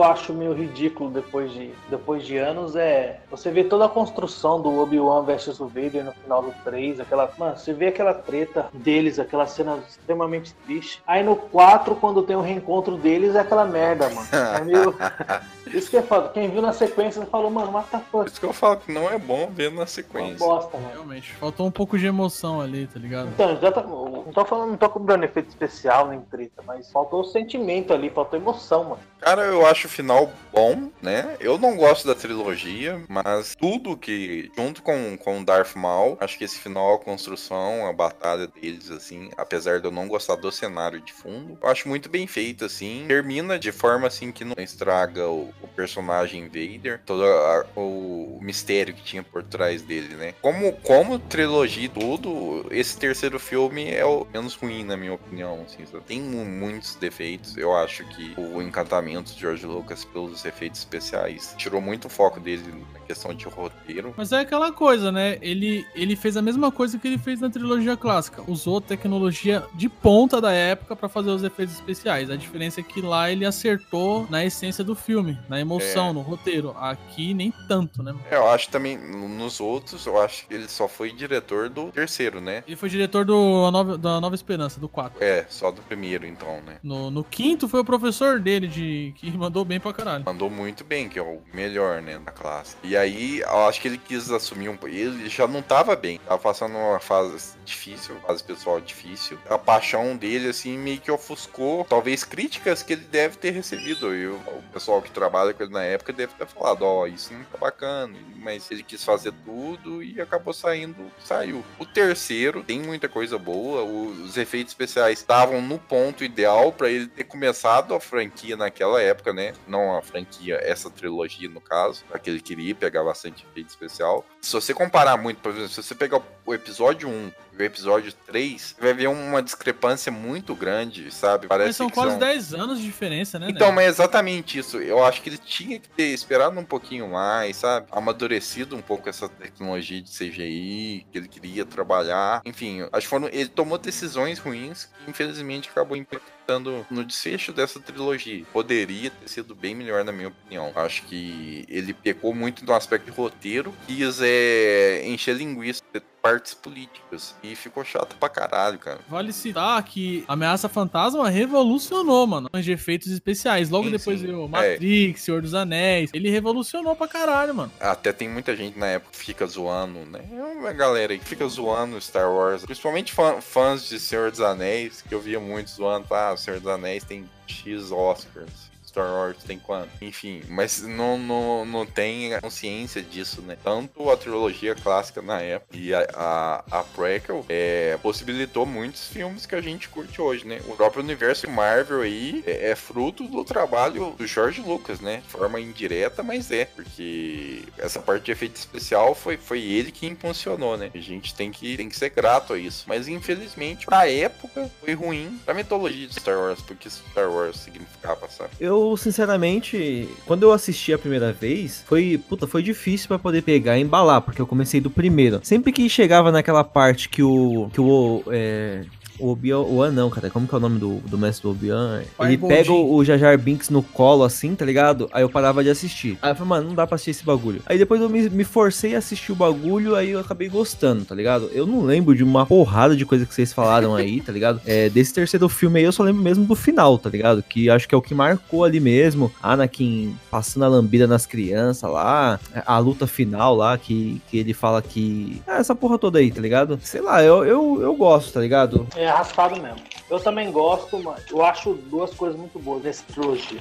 Eu 0.00 0.04
acho 0.04 0.32
meio 0.32 0.52
ridículo 0.52 1.10
depois 1.10 1.52
de, 1.52 1.72
depois 1.88 2.24
de 2.24 2.36
anos 2.36 2.74
é 2.74 3.20
você 3.30 3.50
vê 3.50 3.64
toda 3.64 3.84
a 3.84 3.88
construção 3.88 4.60
do 4.60 4.80
Obi-Wan 4.80 5.22
versus 5.24 5.60
o 5.60 5.66
Vader 5.66 6.04
no 6.04 6.12
final 6.12 6.42
do 6.42 6.52
3, 6.64 7.00
aquela, 7.00 7.30
mano, 7.38 7.56
você 7.56 7.72
vê 7.72 7.88
aquela 7.88 8.14
treta 8.14 8.68
deles, 8.72 9.18
aquela 9.18 9.46
cena 9.46 9.78
extremamente 9.88 10.54
triste. 10.66 11.02
Aí 11.06 11.22
no 11.22 11.36
4, 11.36 11.94
quando 11.96 12.22
tem 12.22 12.36
o 12.36 12.40
reencontro 12.40 12.96
deles, 12.96 13.34
é 13.34 13.40
aquela 13.40 13.64
merda, 13.64 14.08
mano. 14.08 14.28
É 14.32 14.64
meio... 14.64 14.94
Isso 15.72 15.88
que 15.88 15.96
é 15.96 16.02
foda. 16.02 16.28
Quem 16.30 16.50
viu 16.50 16.60
na 16.60 16.72
sequência 16.72 17.24
falou, 17.26 17.50
mano, 17.50 17.70
mata 17.70 18.00
fuck. 18.10 18.28
isso 18.28 18.40
que 18.40 18.46
eu 18.46 18.52
falo 18.52 18.78
que 18.78 18.92
não 18.92 19.08
é 19.08 19.16
bom 19.18 19.48
ver 19.52 19.70
na 19.70 19.80
Uma 19.80 19.86
sequência. 19.86 20.38
bosta, 20.44 20.76
mano. 20.76 20.90
Realmente. 20.92 21.32
Faltou 21.34 21.66
um 21.66 21.70
pouco 21.70 21.96
de 21.96 22.06
emoção 22.06 22.60
ali, 22.60 22.88
tá 22.88 22.98
ligado? 22.98 23.28
Então, 23.28 23.56
já 23.56 23.70
tá, 23.70 23.82
não 23.82 24.32
tô 24.32 24.44
falando, 24.44 24.70
não 24.70 24.76
tô 24.76 24.88
cobrando 24.90 25.24
efeito 25.24 25.48
especial 25.48 26.08
nem 26.08 26.20
treta, 26.22 26.62
mas 26.66 26.90
faltou 26.90 27.20
o 27.20 27.24
sentimento 27.24 27.92
ali, 27.92 28.10
faltou 28.10 28.38
emoção, 28.38 28.84
mano. 28.84 29.00
Cara, 29.20 29.42
eu 29.42 29.66
acho 29.66 29.86
o 29.86 29.90
final 29.90 30.32
bom, 30.50 30.90
né? 31.02 31.36
Eu 31.40 31.58
não 31.58 31.76
gosto 31.76 32.06
da 32.06 32.14
trilogia, 32.14 33.02
mas 33.06 33.54
tudo 33.54 33.96
que, 33.96 34.50
junto 34.56 34.82
com, 34.82 35.16
com 35.18 35.44
Darth 35.44 35.76
Maul, 35.76 36.16
acho 36.20 36.38
que 36.38 36.44
esse 36.44 36.58
final, 36.58 36.94
a 36.94 36.98
construção, 36.98 37.86
a 37.86 37.92
batalha 37.92 38.46
deles, 38.46 38.90
assim, 38.90 39.30
apesar 39.36 39.78
de 39.78 39.86
eu 39.86 39.90
não 39.90 40.08
gostar 40.08 40.36
do 40.36 40.50
cenário 40.50 41.00
de 41.02 41.12
fundo, 41.12 41.58
eu 41.62 41.68
acho 41.68 41.86
muito 41.86 42.08
bem 42.08 42.26
feito, 42.26 42.64
assim. 42.64 43.04
Termina 43.06 43.58
de 43.58 43.70
forma, 43.70 44.06
assim, 44.06 44.32
que 44.32 44.42
não 44.44 44.54
estraga 44.58 45.28
o, 45.28 45.50
o 45.62 45.68
personagem 45.68 46.44
Vader, 46.48 47.02
todo 47.04 47.22
a- 47.22 47.66
o 47.76 48.38
mistério 48.42 48.94
que 48.94 49.02
tinha 49.04 49.22
por 49.22 49.42
trás 49.42 49.82
dele, 49.82 50.14
né? 50.16 50.34
Como, 50.40 50.72
como 50.80 51.18
trilogia 51.18 51.84
e 51.84 51.88
tudo, 51.88 52.66
esse 52.70 52.96
terceiro 52.98 53.38
filme 53.38 53.90
é 53.92 54.04
o 54.04 54.26
menos 54.32 54.54
ruim, 54.54 54.82
na 54.82 54.96
minha 54.96 55.12
opinião, 55.12 55.62
assim? 55.66 55.84
Tem 56.06 56.20
mu- 56.22 56.44
muitos 56.44 56.94
defeitos, 56.96 57.56
eu 57.56 57.76
acho 57.76 58.02
que 58.08 58.34
o 58.38 58.62
encantamento 58.62 59.09
de 59.10 59.38
George 59.38 59.66
Lucas 59.66 60.04
pelos 60.04 60.44
efeitos 60.44 60.78
especiais 60.80 61.54
tirou 61.58 61.80
muito 61.80 62.06
o 62.06 62.08
foco 62.10 62.38
dele 62.40 62.62
na 62.94 63.00
questão 63.00 63.34
de 63.34 63.44
roteiro. 63.46 64.14
Mas 64.16 64.32
é 64.32 64.40
aquela 64.40 64.70
coisa, 64.72 65.10
né? 65.10 65.36
Ele, 65.42 65.84
ele 65.94 66.14
fez 66.16 66.36
a 66.36 66.42
mesma 66.42 66.70
coisa 66.70 66.98
que 66.98 67.08
ele 67.08 67.18
fez 67.18 67.40
na 67.40 67.50
trilogia 67.50 67.96
clássica. 67.96 68.42
Usou 68.46 68.80
tecnologia 68.80 69.64
de 69.74 69.88
ponta 69.88 70.40
da 70.40 70.52
época 70.52 70.94
pra 70.94 71.08
fazer 71.08 71.30
os 71.30 71.42
efeitos 71.42 71.74
especiais. 71.74 72.30
A 72.30 72.36
diferença 72.36 72.80
é 72.80 72.82
que 72.82 73.00
lá 73.00 73.30
ele 73.30 73.44
acertou 73.44 74.26
na 74.30 74.44
essência 74.44 74.84
do 74.84 74.94
filme, 74.94 75.38
na 75.48 75.60
emoção, 75.60 76.10
É. 76.10 76.12
no 76.12 76.20
roteiro. 76.20 76.74
Aqui 76.78 77.34
nem 77.34 77.52
tanto, 77.68 78.02
né? 78.02 78.14
É, 78.30 78.36
Eu 78.36 78.48
acho 78.48 78.68
também, 78.70 78.96
nos 78.96 79.60
outros, 79.60 80.06
eu 80.06 80.20
acho 80.20 80.46
que 80.46 80.54
ele 80.54 80.68
só 80.68 80.86
foi 80.88 81.12
diretor 81.12 81.68
do 81.68 81.90
terceiro, 81.90 82.40
né? 82.40 82.62
Ele 82.66 82.76
foi 82.76 82.88
diretor 82.88 83.24
do, 83.24 83.70
Nova, 83.70 83.98
da 83.98 84.20
Nova 84.20 84.34
Esperança, 84.34 84.78
do 84.80 84.88
4. 84.88 85.22
É, 85.22 85.44
só 85.48 85.70
do 85.70 85.82
primeiro, 85.82 86.26
então, 86.26 86.60
né? 86.66 86.78
No, 86.82 87.10
no 87.10 87.24
quinto 87.24 87.68
foi 87.68 87.80
o 87.80 87.84
professor 87.84 88.38
dele, 88.40 88.66
de 88.68 88.99
que 89.16 89.30
mandou 89.30 89.64
bem 89.64 89.80
pra 89.80 89.92
caralho. 89.92 90.24
Mandou 90.24 90.50
muito 90.50 90.84
bem, 90.84 91.08
que 91.08 91.18
é 91.18 91.22
o 91.22 91.40
melhor, 91.52 92.00
né, 92.02 92.18
da 92.18 92.32
classe. 92.32 92.76
E 92.82 92.96
aí, 92.96 93.40
eu 93.40 93.66
acho 93.66 93.80
que 93.80 93.88
ele 93.88 93.98
quis 93.98 94.30
assumir 94.30 94.68
um... 94.68 94.78
Ele 94.84 95.28
já 95.28 95.46
não 95.46 95.62
tava 95.62 95.94
bem. 95.96 96.18
Tava 96.26 96.40
passando 96.40 96.76
uma 96.76 96.98
fase 96.98 97.54
difícil, 97.64 98.16
fase 98.26 98.42
pessoal 98.42 98.80
difícil. 98.80 99.38
A 99.48 99.58
paixão 99.58 100.16
dele, 100.16 100.48
assim, 100.48 100.76
meio 100.78 101.00
que 101.00 101.10
ofuscou, 101.10 101.84
talvez, 101.84 102.24
críticas 102.24 102.82
que 102.82 102.92
ele 102.92 103.04
deve 103.04 103.36
ter 103.36 103.50
recebido. 103.50 104.14
E 104.14 104.26
o, 104.26 104.40
pessoal 104.72 105.02
que 105.02 105.10
trabalha 105.10 105.52
com 105.52 105.62
ele 105.62 105.72
na 105.72 105.82
época 105.82 106.12
deve 106.12 106.32
ter 106.34 106.46
falado, 106.46 106.82
ó, 106.82 107.06
isso 107.06 107.32
não 107.32 107.44
tá 107.44 107.58
bacana. 107.58 108.16
Mas 108.36 108.70
ele 108.70 108.82
quis 108.82 109.04
fazer 109.04 109.32
tudo 109.44 110.02
e 110.02 110.20
acabou 110.20 110.54
saindo, 110.54 111.10
saiu. 111.24 111.64
O 111.78 111.84
terceiro 111.84 112.62
tem 112.62 112.80
muita 112.80 113.08
coisa 113.08 113.38
boa. 113.38 113.82
Os 113.82 114.36
efeitos 114.36 114.72
especiais 114.72 115.18
estavam 115.18 115.60
no 115.60 115.78
ponto 115.78 116.24
ideal 116.24 116.72
pra 116.72 116.88
ele 116.88 117.06
ter 117.06 117.24
começado 117.24 117.94
a 117.94 118.00
franquia 118.00 118.56
naquela 118.56 118.89
naquela 118.90 119.02
época, 119.02 119.32
né? 119.32 119.54
Não 119.66 119.96
a 119.96 120.02
franquia, 120.02 120.58
essa 120.62 120.90
trilogia 120.90 121.48
no 121.48 121.60
caso, 121.60 122.04
a 122.12 122.18
que 122.18 122.40
queria 122.40 122.74
pegar 122.74 123.04
bastante 123.04 123.46
efeito 123.48 123.68
especial. 123.68 124.24
Se 124.40 124.52
você 124.52 124.74
comparar 124.74 125.16
muito, 125.16 125.40
por 125.40 125.52
exemplo, 125.52 125.68
se 125.68 125.82
você 125.82 125.94
pegar 125.94 126.20
o 126.44 126.54
episódio 126.54 127.08
1 127.08 127.32
e 127.49 127.49
o 127.58 127.62
episódio 127.62 128.12
3, 128.26 128.60
você 128.60 128.82
vai 128.82 128.94
ver 128.94 129.08
uma 129.08 129.42
discrepância 129.42 130.10
muito 130.10 130.54
grande, 130.54 131.10
sabe? 131.10 131.46
Parece 131.46 131.68
Mas 131.68 131.76
são 131.76 131.88
que 131.88 131.94
quase 131.94 132.10
são... 132.10 132.18
10 132.18 132.54
anos 132.54 132.78
de 132.78 132.84
diferença, 132.84 133.38
né? 133.38 133.48
Então, 133.50 133.68
né? 133.68 133.74
mas 133.74 133.84
é 133.84 133.88
exatamente 133.88 134.58
isso. 134.58 134.78
Eu 134.78 135.04
acho 135.04 135.22
que 135.22 135.28
ele 135.28 135.38
tinha 135.38 135.78
que 135.78 135.88
ter 135.88 136.08
esperado 136.08 136.58
um 136.58 136.64
pouquinho 136.64 137.08
mais, 137.08 137.56
sabe? 137.56 137.86
Amadurecido 137.90 138.76
um 138.76 138.82
pouco 138.82 139.08
essa 139.08 139.28
tecnologia 139.28 140.00
de 140.00 140.10
CGI 140.10 141.06
que 141.10 141.18
ele 141.18 141.28
queria 141.28 141.64
trabalhar. 141.64 142.42
Enfim, 142.44 142.82
acho 142.92 143.06
que 143.06 143.10
foram, 143.10 143.28
ele 143.28 143.48
tomou 143.48 143.78
decisões 143.78 144.38
ruins 144.38 144.84
que 144.84 145.10
infelizmente 145.10 145.68
acabou 145.68 145.96
impactando 145.96 146.86
no 146.90 147.04
desfecho 147.04 147.52
dessa 147.52 147.78
trilogia. 147.80 148.44
Poderia 148.52 149.10
ter 149.10 149.28
sido 149.28 149.54
bem 149.54 149.74
melhor, 149.74 150.04
na 150.04 150.12
minha 150.12 150.28
opinião. 150.28 150.72
Acho 150.74 151.02
que 151.04 151.64
ele 151.68 151.92
pecou 151.92 152.34
muito 152.34 152.64
no 152.64 152.74
aspecto 152.74 153.04
de 153.06 153.10
roteiro, 153.10 153.74
quis 153.86 154.20
é, 154.20 155.02
encher 155.06 155.36
linguiça 155.36 155.82
partes 156.22 156.54
políticas. 156.54 157.34
E 157.42 157.54
ficou 157.54 157.84
chato 157.84 158.14
pra 158.16 158.28
caralho, 158.28 158.78
cara. 158.78 159.00
Vale 159.08 159.32
citar 159.32 159.82
que 159.82 160.24
Ameaça 160.28 160.68
Fantasma 160.68 161.28
revolucionou, 161.28 162.26
mano, 162.26 162.48
de 162.60 162.72
efeitos 162.72 163.08
especiais. 163.08 163.70
Logo 163.70 163.86
Sim, 163.86 163.90
depois 163.92 164.20
veio 164.20 164.48
Matrix, 164.48 165.22
Senhor 165.22 165.42
dos 165.42 165.54
Anéis. 165.54 166.10
Ele 166.12 166.30
revolucionou 166.30 166.94
pra 166.94 167.08
caralho, 167.08 167.54
mano. 167.54 167.72
Até 167.80 168.12
tem 168.12 168.28
muita 168.28 168.54
gente 168.56 168.78
na 168.78 168.86
época 168.86 169.12
que 169.12 169.18
fica 169.24 169.46
zoando, 169.46 170.00
né? 170.06 170.20
É 170.30 170.42
uma 170.58 170.72
galera 170.72 171.12
aí 171.12 171.18
que 171.18 171.24
fica 171.24 171.46
zoando 171.48 172.00
Star 172.00 172.30
Wars. 172.30 172.64
Principalmente 172.64 173.12
fã- 173.12 173.40
fãs 173.40 173.88
de 173.88 173.98
Senhor 173.98 174.30
dos 174.30 174.40
Anéis, 174.40 175.02
que 175.02 175.14
eu 175.14 175.20
via 175.20 175.40
muito 175.40 175.70
zoando. 175.70 176.06
Ah, 176.12 176.36
Senhor 176.36 176.60
dos 176.60 176.68
Anéis 176.70 177.04
tem 177.04 177.24
X 177.46 177.90
Oscars. 177.90 178.69
Star 178.90 179.06
Wars 179.06 179.36
tem 179.44 179.58
quanto? 179.58 179.90
Enfim, 180.02 180.42
mas 180.48 180.82
não, 180.82 181.16
não, 181.16 181.64
não 181.64 181.86
tem 181.86 182.38
consciência 182.40 183.00
disso, 183.00 183.40
né? 183.40 183.56
Tanto 183.62 184.10
a 184.10 184.16
trilogia 184.16 184.74
clássica 184.74 185.22
na 185.22 185.40
época 185.40 185.76
e 185.76 185.94
a, 185.94 186.06
a, 186.12 186.64
a 186.80 186.82
prequel 186.82 187.44
é, 187.48 187.96
possibilitou 188.02 188.66
muitos 188.66 189.06
filmes 189.06 189.46
que 189.46 189.54
a 189.54 189.60
gente 189.60 189.88
curte 189.88 190.20
hoje, 190.20 190.46
né? 190.46 190.60
O 190.66 190.74
próprio 190.74 191.02
universo 191.02 191.48
Marvel 191.48 192.02
aí 192.02 192.42
é, 192.46 192.70
é 192.70 192.74
fruto 192.74 193.28
do 193.28 193.44
trabalho 193.44 194.14
do 194.18 194.26
George 194.26 194.60
Lucas, 194.60 195.00
né? 195.00 195.18
De 195.18 195.28
forma 195.28 195.60
indireta, 195.60 196.22
mas 196.22 196.50
é, 196.50 196.64
porque 196.64 197.62
essa 197.78 198.00
parte 198.00 198.24
de 198.24 198.32
efeito 198.32 198.56
especial 198.56 199.14
foi, 199.14 199.36
foi 199.36 199.62
ele 199.62 199.92
que 199.92 200.06
impulsionou, 200.06 200.76
né? 200.76 200.90
A 200.92 200.98
gente 200.98 201.32
tem 201.34 201.52
que, 201.52 201.76
tem 201.76 201.88
que 201.88 201.96
ser 201.96 202.10
grato 202.10 202.54
a 202.54 202.58
isso. 202.58 202.84
Mas 202.88 203.06
infelizmente, 203.06 203.86
pra 203.86 204.10
época, 204.10 204.68
foi 204.80 204.94
ruim 204.94 205.40
pra 205.44 205.54
mitologia 205.54 206.08
de 206.08 206.14
Star 206.14 206.36
Wars, 206.36 206.60
porque 206.60 206.90
Star 206.90 207.30
Wars 207.30 207.56
significava, 207.56 208.28
sabe? 208.28 208.50
Eu, 208.58 208.79
sinceramente, 208.96 210.08
quando 210.26 210.42
eu 210.42 210.52
assisti 210.52 210.92
a 210.92 210.98
primeira 210.98 211.32
vez, 211.32 211.84
foi, 211.86 212.20
puta, 212.28 212.46
foi 212.46 212.62
difícil 212.62 213.08
pra 213.08 213.18
poder 213.18 213.42
pegar 213.42 213.78
e 213.78 213.82
embalar, 213.82 214.20
porque 214.22 214.40
eu 214.40 214.46
comecei 214.46 214.80
do 214.80 214.90
primeiro. 214.90 215.40
Sempre 215.42 215.72
que 215.72 215.88
chegava 215.88 216.30
naquela 216.30 216.64
parte 216.64 217.08
que 217.08 217.22
o 217.22 217.68
que 217.72 217.80
o 217.80 218.22
é, 218.28 218.84
o 219.20 219.28
Obi-Wan 219.28 219.90
não, 219.92 220.10
cara, 220.10 220.30
como 220.30 220.46
que 220.46 220.54
é 220.54 220.58
o 220.58 220.60
nome 220.60 220.78
do, 220.78 220.96
do 221.06 221.18
mestre 221.18 221.42
do 221.42 221.50
Obi-Wan? 221.50 222.02
Ele 222.20 222.38
pega 222.38 222.72
o, 222.72 222.94
o 222.94 223.04
Jar 223.04 223.18
Jar 223.18 223.38
Binks 223.38 223.70
no 223.70 223.82
colo 223.82 224.24
assim, 224.24 224.54
tá 224.54 224.64
ligado? 224.64 225.08
Aí 225.12 225.22
eu 225.22 225.28
parava 225.28 225.62
de 225.62 225.70
assistir. 225.70 226.18
Aí 226.22 226.30
eu 226.30 226.34
falei, 226.34 226.48
mano, 226.48 226.68
não 226.68 226.74
dá 226.74 226.86
pra 226.86 226.96
assistir 226.96 227.10
esse 227.10 227.24
bagulho. 227.24 227.62
Aí 227.66 227.78
depois 227.78 228.00
eu 228.00 228.08
me, 228.08 228.28
me 228.30 228.44
forcei 228.44 228.94
a 228.94 228.98
assistir 228.98 229.32
o 229.32 229.34
bagulho, 229.34 229.94
aí 229.94 230.10
eu 230.10 230.20
acabei 230.20 230.48
gostando, 230.48 231.04
tá 231.04 231.14
ligado? 231.14 231.50
Eu 231.52 231.66
não 231.66 231.82
lembro 231.82 232.14
de 232.14 232.24
uma 232.24 232.46
porrada 232.46 232.96
de 232.96 233.04
coisa 233.04 233.26
que 233.26 233.34
vocês 233.34 233.52
falaram 233.52 233.94
aí, 233.94 234.20
tá 234.20 234.32
ligado? 234.32 234.60
É, 234.64 234.88
desse 234.88 235.12
terceiro 235.12 235.48
filme 235.48 235.80
aí 235.80 235.84
eu 235.84 235.92
só 235.92 236.02
lembro 236.02 236.22
mesmo 236.22 236.44
do 236.44 236.54
final, 236.54 236.98
tá 236.98 237.10
ligado? 237.10 237.42
Que 237.42 237.68
acho 237.68 237.88
que 237.88 237.94
é 237.94 237.98
o 237.98 238.02
que 238.02 238.14
marcou 238.14 238.64
ali 238.64 238.80
mesmo. 238.80 239.30
Anakin 239.42 240.14
passando 240.30 240.64
a 240.64 240.68
lambida 240.68 241.06
nas 241.06 241.26
crianças 241.26 241.90
lá, 241.90 242.38
a 242.66 242.78
luta 242.78 243.06
final 243.06 243.54
lá, 243.54 243.76
que, 243.76 244.20
que 244.30 244.38
ele 244.38 244.54
fala 244.54 244.80
que. 244.80 245.40
Ah, 245.46 245.58
essa 245.58 245.74
porra 245.74 245.98
toda 245.98 246.18
aí, 246.18 246.30
tá 246.30 246.40
ligado? 246.40 246.78
Sei 246.82 247.00
lá, 247.00 247.22
eu, 247.22 247.44
eu, 247.44 247.82
eu 247.82 247.94
gosto, 247.94 248.32
tá 248.32 248.40
ligado? 248.40 248.86
É 248.96 249.09
arrastado 249.10 249.60
mesmo. 249.60 249.82
Eu 250.08 250.18
também 250.18 250.50
gosto, 250.50 250.98
mas 250.98 251.28
eu 251.30 251.44
acho 251.44 251.74
duas 251.74 252.14
coisas 252.14 252.38
muito 252.38 252.58
boas 252.58 252.82
nessa 252.82 253.04
trilogia. 253.12 253.60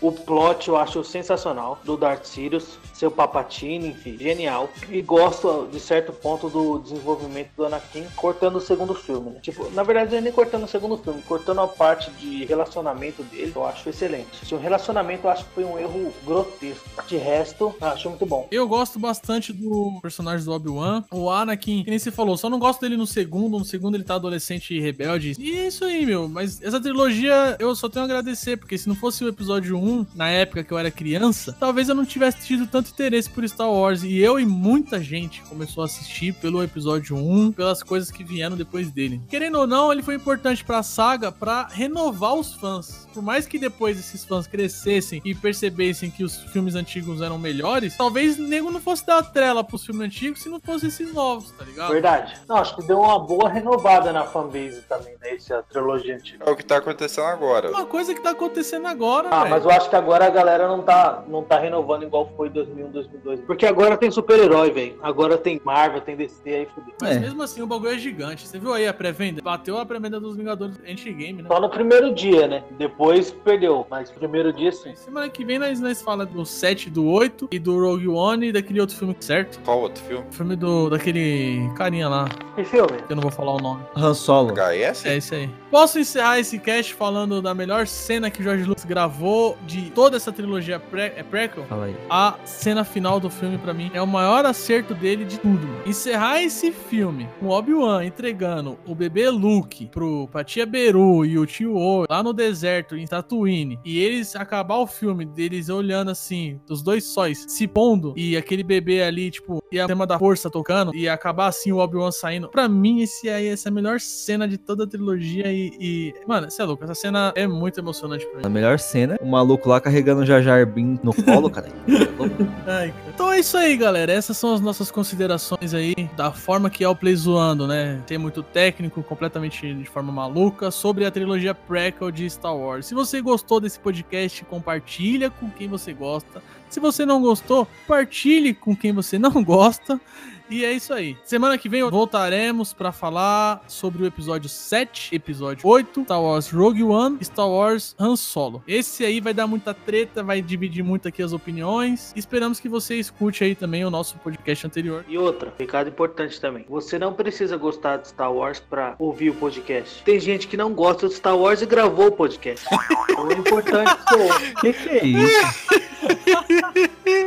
O 0.00 0.12
plot 0.12 0.68
eu 0.68 0.76
acho 0.76 1.02
sensacional, 1.04 1.78
do 1.84 1.96
Darth 1.96 2.24
Sirius, 2.24 2.78
seu 2.96 3.10
Papatini, 3.10 3.88
enfim, 3.88 4.16
genial. 4.18 4.70
E 4.90 5.02
gosto, 5.02 5.68
de 5.70 5.78
certo 5.78 6.12
ponto, 6.12 6.48
do 6.48 6.78
desenvolvimento 6.78 7.50
do 7.56 7.64
Anakin 7.64 8.04
cortando 8.16 8.56
o 8.56 8.60
segundo 8.60 8.94
filme, 8.94 9.30
né? 9.30 9.40
Tipo, 9.40 9.70
na 9.70 9.82
verdade 9.82 10.12
não 10.12 10.18
é 10.18 10.20
nem 10.20 10.32
cortando 10.32 10.64
o 10.64 10.68
segundo 10.68 10.96
filme, 10.96 11.22
cortando 11.22 11.60
a 11.60 11.68
parte 11.68 12.10
de 12.12 12.44
relacionamento 12.44 13.22
dele, 13.24 13.52
eu 13.54 13.66
acho 13.66 13.88
excelente. 13.88 14.44
Se 14.44 14.54
o 14.54 14.58
relacionamento 14.58 15.26
eu 15.26 15.30
acho 15.30 15.44
que 15.44 15.50
foi 15.52 15.64
um 15.64 15.78
erro 15.78 16.12
grotesco. 16.24 16.86
De 17.06 17.16
resto, 17.16 17.74
acho 17.80 18.08
muito 18.08 18.26
bom. 18.26 18.48
Eu 18.50 18.66
gosto 18.66 18.98
bastante 18.98 19.52
do 19.52 19.98
personagem 20.00 20.44
do 20.44 20.52
Obi-Wan. 20.52 21.04
O 21.10 21.30
Anakin, 21.30 21.84
que 21.84 21.90
nem 21.90 21.98
você 21.98 22.10
falou, 22.10 22.36
só 22.36 22.48
não 22.48 22.58
gosto 22.58 22.80
dele 22.80 22.96
no 22.96 23.06
segundo. 23.06 23.58
No 23.58 23.64
segundo 23.64 23.96
ele 23.96 24.04
tá 24.04 24.14
adolescente 24.14 24.74
e 24.74 24.80
rebelde. 24.80 25.34
E 25.38 25.56
é 25.56 25.66
isso 25.68 25.84
aí, 25.84 26.04
meu. 26.06 26.28
Mas 26.28 26.60
essa 26.62 26.80
trilogia 26.80 27.56
eu 27.58 27.74
só 27.74 27.88
tenho 27.88 28.04
a 28.04 28.06
agradecer, 28.06 28.56
porque 28.56 28.78
se 28.78 28.88
não 28.88 28.94
fosse 28.94 29.24
o 29.24 29.28
episódio 29.28 29.76
1, 29.76 30.06
na 30.14 30.28
época 30.28 30.64
que 30.64 30.72
eu 30.72 30.78
era 30.78 30.90
criança, 30.90 31.56
talvez 31.58 31.88
eu 31.88 31.94
não 31.94 32.04
tivesse 32.04 32.46
tido 32.46 32.66
tanto 32.66 32.85
interesse 32.92 33.28
por 33.30 33.46
Star 33.48 33.70
Wars. 33.70 34.02
E 34.02 34.18
eu 34.18 34.38
e 34.40 34.46
muita 34.46 35.00
gente 35.02 35.42
começou 35.42 35.82
a 35.82 35.86
assistir 35.86 36.32
pelo 36.34 36.62
episódio 36.62 37.16
1, 37.16 37.52
pelas 37.52 37.82
coisas 37.82 38.10
que 38.10 38.24
vieram 38.24 38.56
depois 38.56 38.90
dele. 38.90 39.20
Querendo 39.28 39.58
ou 39.58 39.66
não, 39.66 39.92
ele 39.92 40.02
foi 40.02 40.14
importante 40.14 40.64
pra 40.64 40.82
saga 40.82 41.30
pra 41.32 41.66
renovar 41.70 42.34
os 42.34 42.54
fãs. 42.54 43.06
Por 43.12 43.22
mais 43.22 43.46
que 43.46 43.58
depois 43.58 43.98
esses 43.98 44.24
fãs 44.24 44.46
crescessem 44.46 45.22
e 45.24 45.34
percebessem 45.34 46.10
que 46.10 46.22
os 46.24 46.36
filmes 46.52 46.74
antigos 46.74 47.20
eram 47.22 47.38
melhores, 47.38 47.96
talvez 47.96 48.36
nego 48.38 48.70
não 48.70 48.80
fosse 48.80 49.06
dar 49.06 49.22
trela 49.22 49.64
pros 49.64 49.84
filmes 49.84 50.06
antigos 50.06 50.42
se 50.42 50.48
não 50.48 50.60
fossem 50.60 50.88
esses 50.88 51.12
novos, 51.14 51.50
tá 51.52 51.64
ligado? 51.64 51.92
Verdade. 51.92 52.34
Não, 52.48 52.56
acho 52.56 52.76
que 52.76 52.82
deu 52.86 52.98
uma 53.00 53.18
boa 53.18 53.48
renovada 53.48 54.12
na 54.12 54.24
fanbase 54.24 54.82
também, 54.88 55.14
né? 55.20 55.34
Essa 55.34 55.62
trilogia 55.62 56.14
antiga. 56.16 56.44
É 56.44 56.50
o 56.50 56.56
que 56.56 56.64
tá 56.64 56.76
acontecendo 56.76 57.26
agora. 57.26 57.70
Uma 57.70 57.86
coisa 57.86 58.14
que 58.14 58.20
tá 58.20 58.30
acontecendo 58.30 58.86
agora, 58.86 59.28
Ah, 59.30 59.38
velho. 59.40 59.50
mas 59.50 59.64
eu 59.64 59.70
acho 59.70 59.88
que 59.88 59.96
agora 59.96 60.26
a 60.26 60.30
galera 60.30 60.68
não 60.68 60.82
tá, 60.82 61.24
não 61.28 61.42
tá 61.42 61.58
renovando 61.58 62.02
igual 62.02 62.30
foi 62.36 62.48
2001, 62.76 62.90
2002. 62.90 63.40
Porque 63.46 63.66
agora 63.66 63.96
tem 63.96 64.10
super-herói, 64.10 64.70
velho. 64.70 64.96
Agora 65.02 65.36
tem 65.38 65.60
Marvel, 65.64 66.00
tem 66.00 66.16
DC, 66.16 66.36
aí 66.46 66.66
fudeu. 66.74 66.94
Mas 67.00 67.16
É. 67.16 67.20
mesmo 67.20 67.42
assim, 67.42 67.62
o 67.62 67.66
bagulho 67.66 67.92
é 67.92 67.98
gigante. 67.98 68.46
Você 68.46 68.58
viu 68.58 68.72
aí 68.72 68.86
a 68.86 68.92
pré-venda? 68.94 69.40
Bateu 69.42 69.78
a 69.78 69.86
pré-venda 69.86 70.20
dos 70.20 70.36
Vingadores 70.36 70.78
Endgame, 70.86 71.42
né? 71.42 71.48
Só 71.48 71.60
no 71.60 71.68
primeiro 71.68 72.14
dia, 72.14 72.46
né? 72.46 72.64
Depois 72.78 73.30
perdeu, 73.30 73.86
mas 73.90 74.10
no 74.10 74.18
primeiro 74.18 74.52
dia 74.52 74.70
sim. 74.72 74.94
Semana 74.94 75.28
que 75.28 75.44
vem 75.44 75.58
nós, 75.58 75.80
nós 75.80 76.02
fala 76.02 76.24
do 76.26 76.44
7, 76.44 76.90
do 76.90 77.06
8 77.06 77.48
e 77.50 77.58
do 77.58 77.78
Rogue 77.80 78.08
One 78.08 78.48
e 78.48 78.52
daquele 78.52 78.80
outro 78.80 78.96
filme, 78.96 79.16
certo? 79.20 79.58
Qual 79.64 79.80
outro 79.80 80.02
filme? 80.04 80.24
O 80.28 80.32
filme 80.32 80.56
do, 80.56 80.90
daquele 80.90 81.68
carinha 81.76 82.08
lá, 82.08 82.28
Que 82.54 82.64
filme? 82.64 83.02
que 83.06 83.12
eu 83.12 83.16
não 83.16 83.22
vou 83.22 83.30
falar 83.32 83.54
o 83.54 83.58
nome. 83.58 83.82
Han 83.96 84.14
Solo. 84.14 84.52
HS? 84.54 85.06
É 85.06 85.16
isso 85.16 85.34
aí. 85.34 85.48
Posso 85.70 85.98
encerrar 85.98 86.38
esse 86.38 86.58
cast 86.58 86.94
falando 86.94 87.40
da 87.42 87.54
melhor 87.54 87.86
cena 87.86 88.30
que 88.30 88.40
o 88.40 88.42
George 88.44 88.64
Lucas 88.64 88.84
gravou 88.84 89.56
de 89.66 89.90
toda 89.90 90.16
essa 90.16 90.32
trilogia 90.32 90.78
pré, 90.78 91.12
é 91.16 91.22
prequel? 91.22 91.64
Fala 91.64 91.86
aí. 91.86 91.96
A 92.08 92.34
cena 92.66 92.82
final 92.82 93.20
do 93.20 93.30
filme, 93.30 93.56
pra 93.58 93.72
mim, 93.72 93.92
é 93.94 94.02
o 94.02 94.06
maior 94.08 94.44
acerto 94.44 94.92
dele 94.92 95.24
de 95.24 95.38
tudo. 95.38 95.68
Encerrar 95.86 96.42
esse 96.42 96.72
filme 96.72 97.28
com 97.38 97.46
Obi-Wan 97.46 98.04
entregando 98.04 98.76
o 98.84 98.92
bebê 98.92 99.30
Luke 99.30 99.86
pro 99.86 100.26
pra 100.32 100.42
tia 100.42 100.66
Beru 100.66 101.24
e 101.24 101.38
o 101.38 101.46
tio 101.46 101.76
O 101.76 102.06
lá 102.10 102.24
no 102.24 102.32
deserto, 102.32 102.96
em 102.96 103.06
Tatooine, 103.06 103.78
e 103.84 104.00
eles 104.00 104.34
acabar 104.34 104.78
o 104.78 104.86
filme 104.88 105.24
deles 105.24 105.68
olhando 105.68 106.10
assim, 106.10 106.60
dos 106.66 106.82
dois 106.82 107.04
sóis, 107.04 107.44
se 107.46 107.68
pondo, 107.68 108.12
e 108.16 108.36
aquele 108.36 108.64
bebê 108.64 109.00
ali, 109.04 109.30
tipo, 109.30 109.62
e 109.70 109.78
a 109.78 109.86
tema 109.86 110.04
da 110.04 110.18
força 110.18 110.50
tocando, 110.50 110.92
e 110.92 111.08
acabar 111.08 111.46
assim 111.46 111.70
o 111.70 111.78
Obi-Wan 111.78 112.10
saindo. 112.10 112.48
Pra 112.48 112.68
mim, 112.68 113.00
esse 113.00 113.28
aí, 113.28 113.46
essa 113.46 113.68
é 113.68 113.70
a 113.70 113.72
melhor 113.72 114.00
cena 114.00 114.48
de 114.48 114.58
toda 114.58 114.82
a 114.82 114.86
trilogia 114.88 115.52
e. 115.52 115.70
e- 115.80 116.14
Mano, 116.26 116.50
você 116.50 116.62
é 116.62 116.64
louco, 116.64 116.82
essa 116.82 116.96
cena 116.96 117.32
é 117.36 117.46
muito 117.46 117.78
emocionante 117.78 118.26
pra 118.26 118.38
mim. 118.40 118.42
A 118.44 118.48
melhor 118.48 118.80
cena, 118.80 119.16
o 119.20 119.26
maluco 119.26 119.68
lá 119.68 119.80
carregando 119.80 120.22
o 120.22 120.26
Jar 120.26 120.42
Jar 120.42 120.66
Binks 120.66 121.04
no 121.04 121.14
colo, 121.14 121.48
cara. 121.48 121.68
Ai. 122.66 122.94
Então 123.08 123.32
é 123.32 123.40
isso 123.40 123.56
aí, 123.56 123.76
galera. 123.76 124.12
Essas 124.12 124.36
são 124.36 124.54
as 124.54 124.60
nossas 124.60 124.90
considerações 124.90 125.74
aí 125.74 125.94
da 126.16 126.32
forma 126.32 126.70
que 126.70 126.82
é 126.84 126.88
o 126.88 126.96
Play 126.96 127.14
zoando, 127.14 127.66
né? 127.66 128.02
Tem 128.06 128.18
muito 128.18 128.42
técnico, 128.42 129.02
completamente 129.02 129.74
de 129.74 129.84
forma 129.84 130.12
maluca, 130.12 130.70
sobre 130.70 131.04
a 131.04 131.10
trilogia 131.10 131.54
prequel 131.54 132.10
de 132.10 132.28
Star 132.28 132.56
Wars. 132.56 132.86
Se 132.86 132.94
você 132.94 133.20
gostou 133.20 133.60
desse 133.60 133.78
podcast, 133.78 134.44
compartilha 134.44 135.30
com 135.30 135.50
quem 135.50 135.68
você 135.68 135.92
gosta. 135.92 136.42
Se 136.68 136.80
você 136.80 137.06
não 137.06 137.20
gostou, 137.20 137.66
partilhe 137.86 138.52
com 138.54 138.76
quem 138.76 138.92
você 138.92 139.18
não 139.18 139.42
gosta. 139.44 140.00
E 140.48 140.64
é 140.64 140.72
isso 140.72 140.94
aí. 140.94 141.16
Semana 141.24 141.58
que 141.58 141.68
vem 141.68 141.82
voltaremos 141.90 142.72
pra 142.72 142.92
falar 142.92 143.64
sobre 143.66 144.04
o 144.04 144.06
episódio 144.06 144.48
7, 144.48 145.12
episódio 145.12 145.66
8, 145.66 146.04
Star 146.04 146.22
Wars 146.22 146.50
Rogue 146.50 146.84
One, 146.84 147.18
Star 147.20 147.48
Wars 147.48 147.96
Han 147.98 148.14
Solo. 148.14 148.62
Esse 148.66 149.04
aí 149.04 149.20
vai 149.20 149.34
dar 149.34 149.48
muita 149.48 149.74
treta, 149.74 150.22
vai 150.22 150.40
dividir 150.40 150.84
muito 150.84 151.08
aqui 151.08 151.20
as 151.20 151.32
opiniões. 151.32 152.12
Esperamos 152.14 152.60
que 152.60 152.68
você 152.68 152.94
escute 152.94 153.42
aí 153.42 153.56
também 153.56 153.84
o 153.84 153.90
nosso 153.90 154.18
podcast 154.18 154.64
anterior. 154.68 155.04
E 155.08 155.18
outra, 155.18 155.52
recado 155.58 155.88
importante 155.88 156.40
também. 156.40 156.64
Você 156.68 156.96
não 156.96 157.12
precisa 157.12 157.56
gostar 157.56 157.96
de 157.96 158.08
Star 158.08 158.32
Wars 158.32 158.60
pra 158.60 158.94
ouvir 159.00 159.30
o 159.30 159.34
podcast. 159.34 160.04
Tem 160.04 160.20
gente 160.20 160.46
que 160.46 160.56
não 160.56 160.72
gosta 160.72 161.08
de 161.08 161.14
Star 161.14 161.36
Wars 161.36 161.60
e 161.60 161.66
gravou 161.66 162.06
o 162.06 162.12
podcast. 162.12 162.64
Então 163.16 163.30
é 163.30 163.34
importante 163.34 163.96
ouça. 164.12 164.54
Que 164.60 164.72
que 164.74 164.88
é 164.90 165.06
isso? 165.06 165.66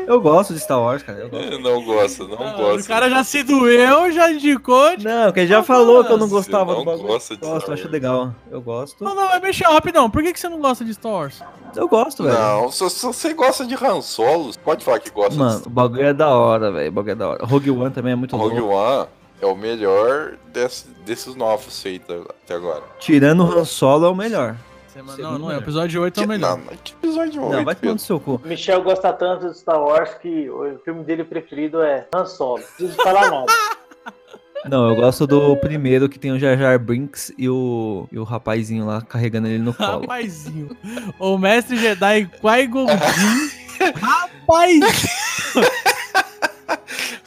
Eu 0.08 0.20
gosto 0.22 0.54
de 0.54 0.60
Star 0.60 0.80
Wars, 0.82 1.04
cara. 1.04 1.20
Eu 1.20 1.30
gosto. 1.30 1.52
Eu 1.52 1.60
não 1.60 1.84
gosto, 1.84 2.28
não 2.28 2.38
Ah, 2.48 2.54
gosto. 2.54 2.86
o 2.86 2.88
cara 2.88 3.10
já 3.10 3.24
se 3.24 3.44
doeu, 3.44 4.12
já 4.12 4.32
indicou. 4.32 4.98
Não, 5.00 5.26
porque 5.26 5.41
ele 5.41 5.48
já 5.48 5.64
falou 5.64 6.04
que 6.04 6.12
eu 6.12 6.18
não 6.18 6.28
gostava 6.28 6.74
não 6.74 6.80
do 6.80 6.86
bagulho. 6.86 7.08
gosta 7.08 7.36
de 7.36 7.41
gosto, 7.41 7.62
Star 7.62 7.74
acho 7.74 7.88
legal. 7.90 8.34
Eu 8.52 8.62
gosto. 8.62 9.04
Não, 9.04 9.16
não, 9.16 9.26
mas 9.30 9.41
mexer 9.41 9.66
rapidão. 9.66 10.10
Por 10.10 10.22
que, 10.24 10.34
que 10.34 10.40
você 10.40 10.50
não 10.50 10.60
gosta 10.60 10.84
de 10.84 10.94
Star 10.94 11.12
Wars? 11.12 11.41
Eu 11.76 11.88
gosto, 11.88 12.24
velho. 12.24 12.38
Não, 12.38 12.72
se, 12.72 12.90
se 12.90 13.06
você 13.06 13.34
gosta 13.34 13.66
de 13.66 13.76
Han 13.76 14.02
Solo, 14.02 14.52
pode 14.64 14.84
falar 14.84 15.00
que 15.00 15.10
gosta 15.12 15.36
Mano, 15.38 15.62
o 15.66 15.70
bagulho 15.70 16.04
é 16.06 16.14
da 16.14 16.30
hora, 16.30 16.72
velho. 16.72 16.90
O 16.90 16.91
bagulho 16.91 17.12
é 17.12 17.16
da 17.16 17.28
hora. 17.30 17.46
Rogue 17.46 17.72
One 17.72 17.91
também 17.91 18.14
é 18.14 18.16
muito 18.16 18.36
de 18.36 18.41
Rogue 18.41 18.60
louco. 18.60 18.76
One. 18.76 19.08
É 19.41 19.46
o 19.46 19.56
melhor 19.56 20.34
desse- 20.52 20.88
desses 21.06 21.34
novos 21.36 21.82
feitos 21.82 22.24
até 22.44 22.56
agora. 22.56 22.84
Tirando 23.00 23.46
o 23.46 23.58
Han 23.60 23.64
Solo 23.64 24.06
é 24.06 24.10
o 24.10 24.16
melhor. 24.16 24.56
Semana- 24.99 25.15
Segundo 25.15 25.31
Não, 25.31 25.39
não 25.39 25.51
é. 25.51 25.55
O 25.55 25.59
episódio 25.59 26.01
8 26.01 26.19
é 26.21 26.23
o 26.23 26.27
melhor. 26.27 26.57
Não, 26.57 26.65
que 26.77 26.93
episódio 26.93 27.41
Não, 27.41 27.49
8, 27.49 27.65
vai 27.65 27.76
tomar 27.76 27.93
no 27.93 27.99
seu 27.99 28.19
cu. 28.19 28.41
Michel 28.43 28.81
gosta 28.84 29.13
tanto 29.13 29.49
de 29.49 29.57
Star 29.57 29.80
Wars 29.81 30.13
que 30.21 30.49
o 30.49 30.80
filme 30.84 31.03
dele 31.03 31.23
preferido 31.23 31.81
é 31.81 32.05
Han 32.13 32.26
Solo. 32.26 32.59
Não 32.59 32.67
preciso 32.67 32.95
falar 33.03 33.31
nada. 33.31 33.45
Não, 34.65 34.89
eu 34.89 34.95
gosto 34.97 35.26
do 35.26 35.55
primeiro 35.55 36.09
que 36.09 36.19
tem 36.19 36.34
o 36.34 36.38
Jar 36.39 36.57
Jar 36.57 36.77
Brinks 36.77 37.31
e 37.38 37.47
o, 37.47 38.09
e 38.11 38.19
o 38.19 38.26
rapazinho 38.26 38.85
lá 38.85 39.01
carregando 39.01 39.47
ele 39.47 39.59
no 39.59 39.73
colo. 39.73 40.01
Rapazinho. 40.01 40.76
O 41.17 41.38
mestre 41.38 41.77
Jedi 41.77 42.26
Qui-Gon 42.41 42.88
Jinn. 42.88 43.93
Rapaz. 43.95 45.05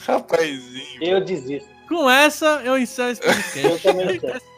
Rapazinho. 0.07 0.99
Eu 1.01 1.25
desisto. 1.25 1.69
Com 1.89 2.09
essa, 2.11 2.61
eu 2.65 2.77
encerro 2.77 3.11
esse 3.13 3.23
Eu 3.27 3.33
podcast. 3.35 3.83
também 3.83 4.21
quero. 4.21 4.41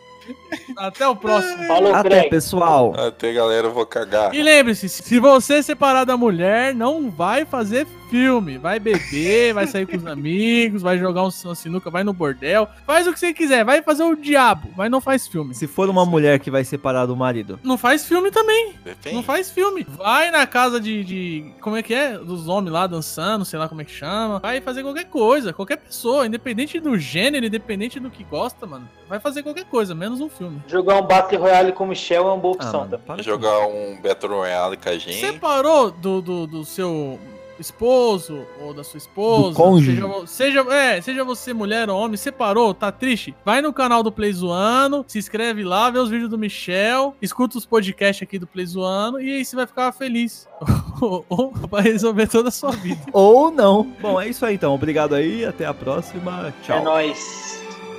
Até 0.77 1.07
o 1.07 1.15
próximo. 1.17 1.65
Falou, 1.67 1.95
Até, 1.95 2.09
Craig. 2.09 2.31
pessoal. 2.31 2.95
Até 2.99 3.33
galera, 3.33 3.67
eu 3.69 3.73
vou 3.73 3.87
cagar. 3.87 4.35
E 4.35 4.43
lembre-se, 4.43 4.89
se 4.89 5.19
você 5.19 5.63
separar 5.63 6.05
da 6.05 6.17
mulher, 6.17 6.75
não 6.75 7.11
vai 7.11 7.45
fazer 7.45 7.87
filme. 8.11 8.59
Vai 8.59 8.79
beber, 8.79 9.53
vai 9.55 9.67
sair 9.67 9.87
com 9.87 9.97
os 9.97 10.07
amigos, 10.07 10.83
vai 10.83 10.99
jogar 10.99 11.25
um 11.25 11.31
sinuca, 11.31 11.91
vai 11.91 12.05
no 12.05 12.13
bordel. 12.13 12.69
Faz 12.87 13.07
o 13.07 13.13
que 13.13 13.19
você 13.19 13.33
quiser, 13.35 13.65
vai 13.65 13.83
fazer 13.83 14.05
o 14.05 14.15
diabo, 14.15 14.69
mas 14.77 14.91
não 14.91 15.01
faz 15.01 15.27
filme. 15.27 15.55
Se 15.55 15.67
for 15.67 15.89
uma 15.89 16.05
mulher 16.07 16.39
que 16.39 16.51
vai 16.51 16.65
separar 16.65 17.07
do 17.07 17.17
marido, 17.17 17.59
Não 17.63 17.77
faz 17.77 18.07
filme 18.07 18.31
também. 18.31 18.75
Depende. 18.85 19.17
Não 19.17 19.23
faz 19.23 19.51
filme. 19.51 19.85
Vai 19.97 20.31
na 20.31 20.47
casa 20.47 20.81
de, 20.81 21.03
de- 21.05 21.53
Como 21.61 21.77
é 21.77 21.83
que 21.83 21.93
é? 21.95 22.17
Dos 22.19 22.47
homens 22.49 22.73
lá 22.73 22.87
dançando, 22.87 23.45
sei 23.45 23.59
lá 23.59 23.69
como 23.69 23.81
é 23.81 23.85
que 23.85 23.91
chama. 23.93 24.39
Vai 24.39 24.61
fazer 24.61 24.83
qualquer 24.83 25.05
coisa. 25.07 25.53
Qualquer 25.53 25.77
pessoa, 25.79 26.27
independente 26.27 26.79
do 26.79 26.97
gênero, 26.99 27.45
independente 27.47 27.99
do 27.99 28.11
que 28.11 28.23
gosta, 28.25 28.67
mano. 28.67 28.89
Vai 29.09 29.19
fazer 29.21 29.43
qualquer 29.43 29.65
coisa, 29.65 29.95
menos 29.95 30.14
um 30.21 30.29
filme. 30.29 30.63
Jogar 30.67 30.97
um 30.97 31.07
Battle 31.07 31.41
Royale 31.41 31.73
com 31.73 31.85
o 31.85 31.87
Michel 31.89 32.25
é 32.25 32.27
uma 32.33 32.37
boa 32.37 32.57
ah, 32.59 32.65
opção. 32.65 32.81
mano, 32.81 32.91
também. 32.91 33.07
para 33.07 33.17
com 33.17 33.23
Jogar 33.23 33.67
um 33.67 34.01
Battle 34.01 34.37
Royale 34.37 34.77
com 34.77 34.89
a 34.89 34.99
gente. 34.99 35.21
Separou 35.21 35.91
do, 35.91 36.21
do, 36.21 36.47
do 36.47 36.65
seu 36.65 37.19
esposo 37.59 38.47
ou 38.61 38.75
da 38.75 38.83
sua 38.83 38.99
esposa. 38.99 39.59
Seja, 39.79 40.27
seja, 40.27 40.61
é, 40.75 41.01
seja 41.01 41.25
você 41.25 41.53
mulher 41.53 41.89
ou 41.89 41.99
homem, 41.99 42.17
separou, 42.17 42.75
tá 42.75 42.91
triste? 42.91 43.35
Vai 43.45 43.61
no 43.63 43.73
canal 43.73 44.03
do 44.03 44.13
Play 44.13 44.33
Zoando, 44.33 45.05
se 45.07 45.19
inscreve 45.19 45.63
lá, 45.63 45.91
vê 45.91 45.99
os 45.99 46.11
vídeos 46.11 46.31
do 46.31 46.39
Michel, 46.39 47.15
escuta 47.21 47.59
os 47.59 47.67
podcasts 47.67 48.23
aqui 48.23 48.39
do 48.39 48.47
Play 48.47 48.67
Zoando 48.67 49.21
e 49.21 49.37
aí 49.37 49.45
você 49.45 49.57
vai 49.57 49.67
ficar 49.67 49.93
feliz. 49.93 50.49
ou 51.01 51.53
vai 51.69 51.83
resolver 51.83 52.27
toda 52.27 52.49
a 52.49 52.53
sua 52.53 52.73
vida. 52.73 53.01
Ou 53.13 53.51
não. 53.51 53.85
Bom, 54.01 54.21
é 54.21 54.29
isso 54.29 54.45
aí 54.45 54.55
então. 54.55 54.75
Obrigado 54.75 55.15
aí. 55.15 55.45
Até 55.45 55.67
a 55.67 55.75
próxima. 55.75 56.55
Tchau. 56.63 56.79
É 56.79 56.83
nóis. 56.83 57.44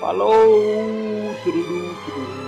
Falou. 0.06 1.34
Tururu, 1.41 1.95
tururu. 2.06 2.44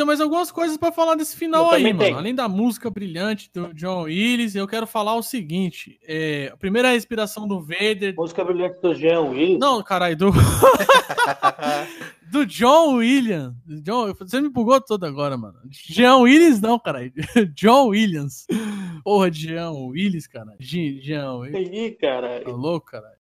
Tenho 0.00 0.06
mais 0.06 0.20
algumas 0.20 0.50
coisas 0.50 0.78
pra 0.78 0.90
falar 0.90 1.14
desse 1.14 1.36
final 1.36 1.66
Eu 1.66 1.70
aí, 1.72 1.82
mano. 1.84 1.98
tenho. 1.98 2.16
Além 2.16 2.34
da 2.34 2.48
música 2.48 2.88
brilhante 2.90 3.50
do 3.52 3.74
John 3.74 4.02
Willis, 4.04 4.54
eu 4.54 4.66
quero 4.66 4.86
falar 4.86 5.14
o 5.14 5.22
seguinte: 5.22 5.98
é, 6.06 6.50
a 6.52 6.56
primeira 6.56 6.90
respiração 6.90 7.46
do 7.46 7.60
Vader. 7.60 8.14
Música 8.16 8.42
brilhante 8.44 8.80
do 8.80 8.94
Jean 8.94 9.20
Willis. 9.20 9.58
Não, 9.58 9.82
caralho, 9.82 10.16
do. 10.16 10.30
do 12.30 12.46
John 12.46 12.94
Williams. 12.96 13.54
John, 13.82 14.14
você 14.14 14.40
me 14.40 14.48
bugou 14.48 14.80
todo 14.80 15.04
agora, 15.04 15.36
mano. 15.36 15.58
Jean 15.70 16.18
Willis, 16.18 16.60
não, 16.60 16.78
caralho. 16.78 17.12
John 17.54 17.88
Williams. 17.88 18.46
Porra 19.04 19.30
Jean 19.30 19.72
Willis, 19.72 20.26
cara. 20.26 20.54
Jean 20.58 21.38
Willis. 21.40 21.68
Ih, 21.70 21.90
cara. 21.90 22.40
Tá 22.40 22.50
louco, 22.50 22.86
cara. 22.86 23.12